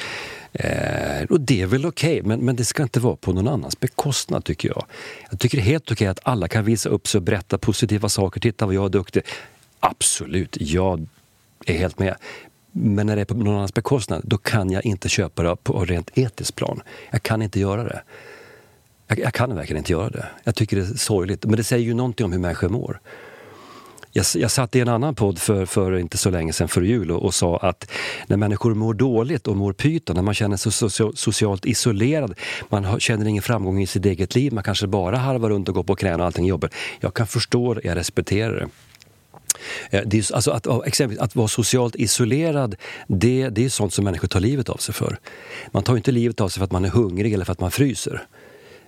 Eh, 0.54 1.24
och 1.30 1.41
det 1.41 1.62
är 1.62 1.66
väl 1.66 1.86
okej, 1.86 2.20
okay, 2.20 2.28
men, 2.28 2.39
men 2.39 2.56
det 2.56 2.66
ska 2.66 2.84
inte 2.84 3.00
vara 3.00 3.16
på 3.16 3.34
någon 3.34 3.48
annans 3.48 3.80
bekostnad 3.80 4.43
tycker 4.43 4.70
jag. 4.70 4.86
Jag 5.30 5.39
tycker 5.39 5.58
det 5.58 5.62
är 5.62 5.66
helt 5.66 5.84
okej 5.84 5.95
okay 5.95 6.08
att 6.08 6.20
alla 6.24 6.48
kan 6.48 6.66
visa 6.66 6.89
upp 6.89 7.08
sig 7.08 7.20
och 7.20 7.24
berätta 7.24 7.58
positiva 7.58 8.10
saker. 8.10 8.41
Titta 8.41 8.66
vad 8.66 8.76
jag 8.76 8.86
är 8.86 8.89
duktig. 8.89 9.22
Absolut, 9.80 10.58
jag 10.60 11.08
är 11.66 11.78
helt 11.78 12.00
med. 12.00 12.16
Men 12.72 13.08
när 13.08 13.16
det 13.16 13.22
är 13.22 13.26
på 13.26 13.34
någon 13.34 13.56
annans 13.56 13.74
bekostnad, 13.74 14.22
då 14.26 14.38
kan 14.38 14.72
jag 14.72 14.86
inte 14.86 15.10
köpa 15.10 15.43
det 15.43 15.56
på 15.56 15.86
rent 15.86 16.18
etiskt 16.18 16.56
plan. 16.56 16.82
Jag 17.12 17.24
kan 17.24 17.41
inte 17.41 17.60
göra 17.60 17.84
det. 17.84 18.02
Jag, 19.08 19.20
jag 19.20 19.34
kan 19.34 19.56
verkligen 19.56 19.78
inte 19.78 19.91
göra 19.91 20.10
det. 20.10 20.26
Jag 20.43 20.56
tycker 20.56 20.78
det 20.78 20.84
är 20.84 20.98
sorgligt. 20.98 21.45
Men 21.45 21.56
det 21.58 21.64
säger 21.64 21.86
ju 21.86 21.93
någonting 21.93 22.26
om 22.26 22.32
hur 22.32 22.39
människor 22.39 22.70
mår. 22.70 23.00
Jag, 24.18 24.26
jag 24.34 24.51
satt 24.51 24.76
i 24.76 24.80
en 24.80 24.88
annan 24.88 25.15
podd 25.15 25.39
för, 25.39 25.65
för 25.65 25.97
inte 25.97 26.18
så 26.18 26.30
länge 26.30 26.53
sedan, 26.53 26.68
för 26.68 26.82
jul, 26.82 27.11
och, 27.11 27.26
och 27.26 27.34
sa 27.34 27.57
att 27.57 27.91
när 28.28 28.38
människor 28.38 28.74
mår 28.74 28.93
dåligt 28.93 29.47
och 29.47 29.57
mår 29.57 29.74
pyton, 29.74 30.15
när 30.15 30.24
man 30.24 30.34
känner 30.34 30.57
sig 30.57 30.72
so 30.72 31.11
socialt 31.15 31.65
isolerad, 31.65 32.34
man 32.70 32.86
har, 32.86 32.99
känner 32.99 33.26
ingen 33.26 33.43
framgång 33.43 33.82
i 33.82 33.88
sitt 33.88 34.05
eget 34.05 34.36
liv, 34.36 34.53
man 34.53 34.63
kanske 34.63 34.88
bara 34.88 35.18
harvar 35.18 35.49
runt 35.49 35.70
och 35.70 35.76
går 35.76 35.84
på 35.84 35.95
knäna 35.95 36.18
och 36.18 36.26
allting 36.26 36.45
är 36.45 36.49
jobbigt. 36.49 36.74
Jag 36.99 37.13
kan 37.13 37.28
förstå 37.28 37.74
det, 37.74 37.82
jag 37.84 37.95
respekterar 37.95 38.55
det. 38.55 38.70
Eh, 39.97 40.03
det 40.05 40.18
är, 40.18 40.36
alltså 40.36 40.51
att, 40.51 40.68
exempelvis, 40.88 41.22
att 41.22 41.36
vara 41.36 41.47
socialt 41.47 41.95
isolerad, 41.95 42.76
det, 43.07 43.49
det 43.49 43.65
är 43.65 43.70
sånt 43.70 43.93
som 43.93 44.05
människor 44.05 44.28
tar 44.28 44.39
livet 44.39 44.70
av 44.70 44.78
sig 44.78 44.93
för. 44.93 45.20
Man 45.72 45.84
tar 45.84 45.97
inte 45.97 46.11
livet 46.11 46.41
av 46.41 46.49
sig 46.49 46.59
för 46.59 46.65
att 46.65 46.72
man 46.72 46.86
är 46.86 46.89
hungrig 46.89 47.34
eller 47.34 47.45
för 47.45 47.51
att 47.51 47.61
man 47.61 47.72
fryser. 47.72 48.24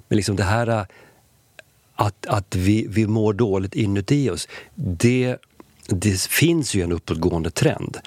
Men 0.08 0.16
liksom 0.16 0.36
det 0.36 0.44
här 0.44 0.86
att, 2.00 2.26
att 2.26 2.56
vi, 2.56 2.88
vi 2.90 3.08
mår 3.08 3.34
dåligt 3.34 3.76
inuti 3.76 4.30
oss, 4.30 4.48
det, 4.76 5.38
det 5.88 6.22
finns 6.22 6.76
ju 6.76 6.82
en 6.82 6.92
uppåtgående 6.92 7.52
trend. 7.52 7.98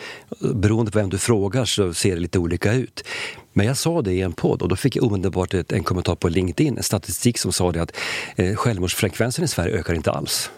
Beroende 0.54 0.90
på 0.90 0.98
vem 0.98 1.10
du 1.10 1.18
frågar 1.18 1.64
så 1.64 1.94
ser 1.94 2.14
det 2.14 2.20
lite 2.20 2.38
olika 2.38 2.72
ut. 2.72 3.04
Men 3.52 3.66
jag 3.66 3.76
sa 3.76 4.02
det 4.02 4.12
i 4.12 4.20
en 4.20 4.32
podd 4.32 4.62
och 4.62 4.68
då 4.68 4.76
fick 4.76 4.96
jag 4.96 5.04
omedelbart 5.04 5.54
en 5.54 5.84
kommentar 5.84 6.14
på 6.14 6.28
LinkedIn, 6.28 6.76
en 6.76 6.82
statistik 6.82 7.38
som 7.38 7.52
sa 7.52 7.72
det 7.72 7.82
att 7.82 7.96
eh, 8.36 8.56
självmordsfrekvensen 8.56 9.44
i 9.44 9.48
Sverige 9.48 9.78
ökar 9.78 9.94
inte 9.94 10.10
alls. 10.10 10.50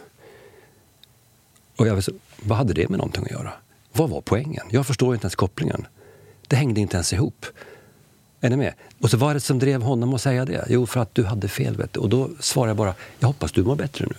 Och 1.77 1.87
jag 1.87 1.95
visste, 1.95 2.13
vad 2.43 2.59
hade 2.59 2.73
det 2.73 2.89
med 2.89 2.99
någonting 2.99 3.25
att 3.25 3.31
göra? 3.31 3.53
Vad 3.93 4.11
var 4.11 4.21
poängen? 4.21 4.67
Jag 4.71 4.87
förstår 4.87 5.15
inte 5.15 5.25
ens 5.25 5.35
kopplingen. 5.35 5.87
Det 6.49 6.57
hängde 6.57 6.81
inte 6.81 6.97
ens 6.97 7.13
ihop. 7.13 7.47
Är 8.45 8.51
ni 8.51 8.57
med? 8.57 8.73
Och 9.01 9.11
så 9.11 9.17
vad 9.17 9.31
är 9.31 9.35
det 9.35 9.41
som 9.41 9.59
drev 9.59 9.83
honom 9.83 10.15
att 10.15 10.21
säga 10.21 10.45
det? 10.45 10.65
Jo, 10.69 10.87
för 10.87 11.01
att 11.01 11.15
du 11.15 11.25
hade 11.25 11.49
fel. 11.49 11.77
Vet 11.77 11.93
du. 11.93 12.01
Och 12.01 12.09
då 12.09 12.31
svarar 12.41 12.69
jag 12.69 12.77
bara, 12.77 12.95
jag 13.19 13.27
hoppas 13.27 13.53
du 13.53 13.63
mår 13.63 13.77
bättre 13.77 14.07
nu. 14.09 14.15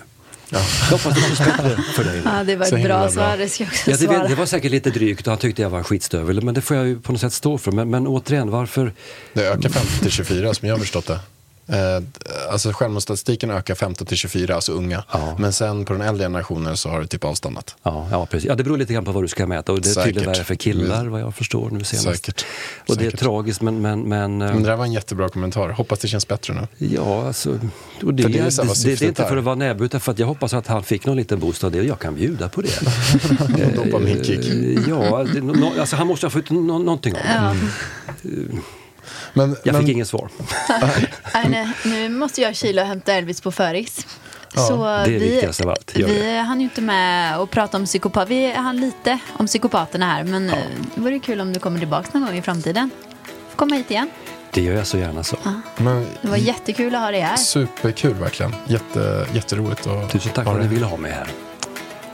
Jag 0.50 0.60
hoppas 0.92 1.16
det 1.16 1.22
känns 1.22 1.40
bättre 1.40 1.76
för 1.96 2.04
dig 2.04 2.16
nu. 2.16 2.22
Ja, 2.26 2.44
det 2.44 2.56
var 2.56 2.66
ett 2.66 2.84
bra 2.84 3.10
svar, 3.10 3.38
det 3.38 3.50
ska 3.50 3.64
jag 3.64 3.70
också 3.72 3.92
Ja, 3.92 3.98
det, 3.98 4.04
svara. 4.04 4.28
det 4.28 4.36
var 4.36 4.46
säkert 4.46 4.72
lite 4.72 4.90
drygt 4.90 5.28
och 5.28 5.32
han 5.32 5.38
tyckte 5.38 5.62
jag 5.62 5.70
var 5.70 5.78
en 5.78 5.84
skitstövel. 5.84 6.42
Men 6.44 6.54
det 6.54 6.62
får 6.62 6.78
jag 6.78 6.88
ju 6.88 7.00
på 7.02 7.12
något 7.12 7.22
sätt 7.22 7.34
stå 7.34 7.58
för. 7.58 7.72
Men, 7.72 7.90
men 7.90 8.08
återigen, 8.08 8.50
varför? 8.52 8.94
Det 9.34 9.48
ökar 9.48 9.70
15 9.70 9.82
till 10.02 10.12
24 10.12 10.54
som 10.54 10.68
jag 10.68 10.76
har 10.76 10.80
förstått 10.80 11.06
det. 11.08 11.20
Eh, 11.68 12.04
alltså 12.52 12.72
självmordsstatistiken 12.72 13.52
ökar 13.52 13.76
15 13.76 14.08
till 14.08 14.18
24, 14.18 14.56
alltså 14.56 14.72
unga. 14.72 15.04
Ja. 15.12 15.36
Men 15.40 15.54
sen 15.54 15.86
på 15.86 15.94
den 15.94 16.02
äldre 16.02 16.24
generationen 16.24 16.78
så 16.78 16.90
har 16.90 17.02
det 17.02 17.08
typ 17.08 17.24
avstannat. 17.24 17.76
Ja, 17.84 18.08
ja, 18.12 18.26
precis. 18.26 18.48
Ja, 18.48 18.56
det 18.56 18.64
beror 18.64 18.78
lite 18.78 18.94
grann 18.94 19.06
på 19.06 19.12
vad 19.12 19.24
du 19.24 19.28
ska 19.28 19.48
mäta. 19.48 19.72
Och 19.72 19.82
det 19.82 19.90
är 19.90 20.04
tydligen 20.04 20.32
värre 20.32 20.44
för 20.44 20.56
killar 20.56 21.06
vad 21.06 21.22
jag 21.22 21.36
förstår 21.36 21.70
nu 21.70 21.84
senast. 21.84 22.26
Säkert. 22.26 22.46
Och 22.88 22.98
det 22.98 23.04
är 23.04 23.06
Säkert. 23.06 23.20
tragiskt 23.20 23.62
men... 23.62 23.82
men, 23.82 24.02
men, 24.02 24.42
eh, 24.42 24.54
Men 24.54 24.64
det 24.64 24.70
där 24.70 24.76
var 24.76 24.86
en 24.86 24.94
jättebra 24.94 25.30
kommentar. 25.30 25.70
Hoppas 25.70 26.00
det 26.00 26.08
känns 26.08 26.28
bättre 26.28 26.54
nu. 26.54 26.88
Ja, 26.88 27.28
alltså, 27.28 27.50
och 28.04 28.14
det, 28.14 28.24
För 28.24 28.30
det 28.30 28.40
är 28.40 28.66
vad 28.66 28.78
det, 28.78 28.84
det, 28.84 29.02
är 29.02 29.08
inte 29.08 29.26
för 29.26 29.38
att 29.38 29.44
vara 29.44 29.56
näbb 29.56 29.82
utan 29.82 30.00
för 30.00 30.12
att 30.12 30.20
jag 30.20 30.28
hoppas 30.28 30.54
att 30.54 30.68
han 30.68 30.84
fick 30.84 31.06
någon 31.06 31.18
liten 31.18 31.40
boost 31.40 31.64
av 31.64 31.72
det 31.72 31.80
och 31.80 31.86
jag 31.86 32.00
kan 32.00 32.16
bjuda 32.16 32.50
på 32.50 32.62
det. 32.62 32.80
Dopaminkick. 33.76 34.50
Eh, 34.50 34.90
ja, 34.90 35.26
det, 35.34 35.42
no, 35.42 35.80
alltså 35.80 35.96
han 35.96 36.08
måste 36.08 36.26
ha 36.26 36.32
fått 36.32 36.50
no, 36.50 36.62
någonting 36.62 37.14
av 37.14 37.58
det. 38.22 38.58
Men, 39.34 39.56
Jag 39.64 39.74
men, 39.74 39.82
fick 39.82 39.96
inget 39.96 40.08
svar. 40.08 40.30
Nej, 41.34 41.48
nej, 41.50 41.70
nu 41.86 42.10
måste 42.10 42.42
jag 42.42 42.56
kila 42.56 42.82
och 42.82 42.88
hämta 42.88 43.14
Elvis 43.14 43.42
på 43.42 43.52
föris. 43.52 44.08
Ja, 44.56 44.62
så 44.68 44.84
det 44.84 44.92
är 44.92 45.06
vi, 45.06 45.18
viktigast 45.20 45.62
av 45.62 45.70
allt. 45.70 45.92
Gör 45.98 46.08
Vi 46.08 46.20
det. 46.20 46.38
hann 46.40 46.60
ju 46.60 46.64
inte 46.64 46.82
med 46.82 47.38
att 47.40 47.50
prata 47.52 47.78
om 47.78 47.86
psykopat. 47.86 48.30
Vi 48.30 48.52
hann 48.54 48.78
lite 48.78 49.20
om 49.38 49.48
psykopaterna 49.48 50.06
här. 50.14 50.24
Men 50.24 50.50
eh, 50.50 50.56
det 50.96 51.02
vore 51.02 51.20
kul 51.20 51.42
om 51.42 51.54
du 51.54 51.60
kommer 51.60 51.80
tillbaka 51.80 52.10
någon 52.14 52.28
gång 52.28 52.38
i 52.38 52.42
framtiden. 52.42 52.90
Får 53.50 53.56
komma 53.58 53.76
hit 53.76 53.92
igen. 53.92 54.10
Det 54.52 54.62
gör 54.62 54.74
jag 54.76 54.88
så 54.88 54.98
gärna 54.98 55.24
så. 55.24 55.38
men, 55.78 56.08
Det 56.22 56.28
var 56.28 56.38
jättekul 56.38 56.96
att 56.96 57.02
ha 57.02 57.12
dig 57.12 57.22
här. 57.22 57.36
superkul 57.38 58.14
verkligen. 58.14 58.56
Jätte, 58.68 59.28
jätteroligt. 59.34 59.88
att 59.88 60.12
Tusen 60.12 60.32
tack 60.34 60.46
ha 60.46 60.54
för 60.54 60.60
att 60.60 60.66
ni 60.66 60.68
dig. 60.68 60.76
ville 60.76 60.86
ha 60.86 60.98
mig 60.98 61.12
här. 61.12 61.28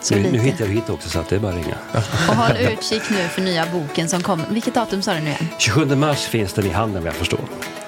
Så 0.01 0.15
Nu, 0.15 0.31
nu 0.31 0.37
hittar 0.37 0.65
jag 0.65 0.71
hit 0.71 0.89
också 0.89 1.09
så 1.09 1.19
att 1.19 1.29
det 1.29 1.35
är 1.35 1.39
bara 1.39 1.51
att 1.51 1.57
ringa. 1.57 1.77
Och 2.29 2.35
håll 2.35 2.57
utkik 2.57 3.01
nu 3.09 3.17
för 3.27 3.41
nya 3.41 3.65
boken 3.65 4.09
som 4.09 4.23
kommer. 4.23 4.45
Vilket 4.49 4.73
datum 4.73 5.01
sa 5.01 5.13
du 5.13 5.19
nu 5.19 5.25
igen? 5.29 5.47
27 5.57 5.95
mars 5.95 6.19
finns 6.19 6.53
den 6.53 6.65
i 6.65 6.69
handeln 6.69 7.03
vad 7.03 7.13
jag 7.13 7.17
förstår. 7.17 7.39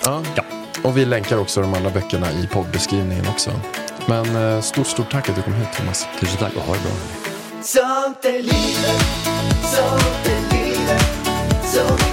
Ja. 0.03 0.23
Ja. 0.35 0.43
Och 0.83 0.97
vi 0.97 1.05
länkar 1.05 1.37
också 1.37 1.61
de 1.61 1.73
andra 1.73 1.89
böckerna 1.89 2.31
i 2.31 2.47
poddbeskrivningen 2.47 3.27
också. 3.27 3.51
Men 4.05 4.35
eh, 4.35 4.61
stort, 4.61 4.87
stort 4.87 5.11
tack 5.11 5.29
att 5.29 5.35
du 5.35 5.41
kom 5.41 5.53
hit 5.53 5.67
Thomas. 5.77 6.07
Tusen 6.19 6.37
tack 6.37 6.55
och 6.55 6.61
ha 6.61 6.73
det 6.73 6.79
bra. 6.81 6.91
Sånt 7.61 8.25
är 8.25 8.31
livet, 8.43 9.05
sånt 9.63 10.25
är 10.25 10.55
livet 10.55 11.05
Så 11.65 12.12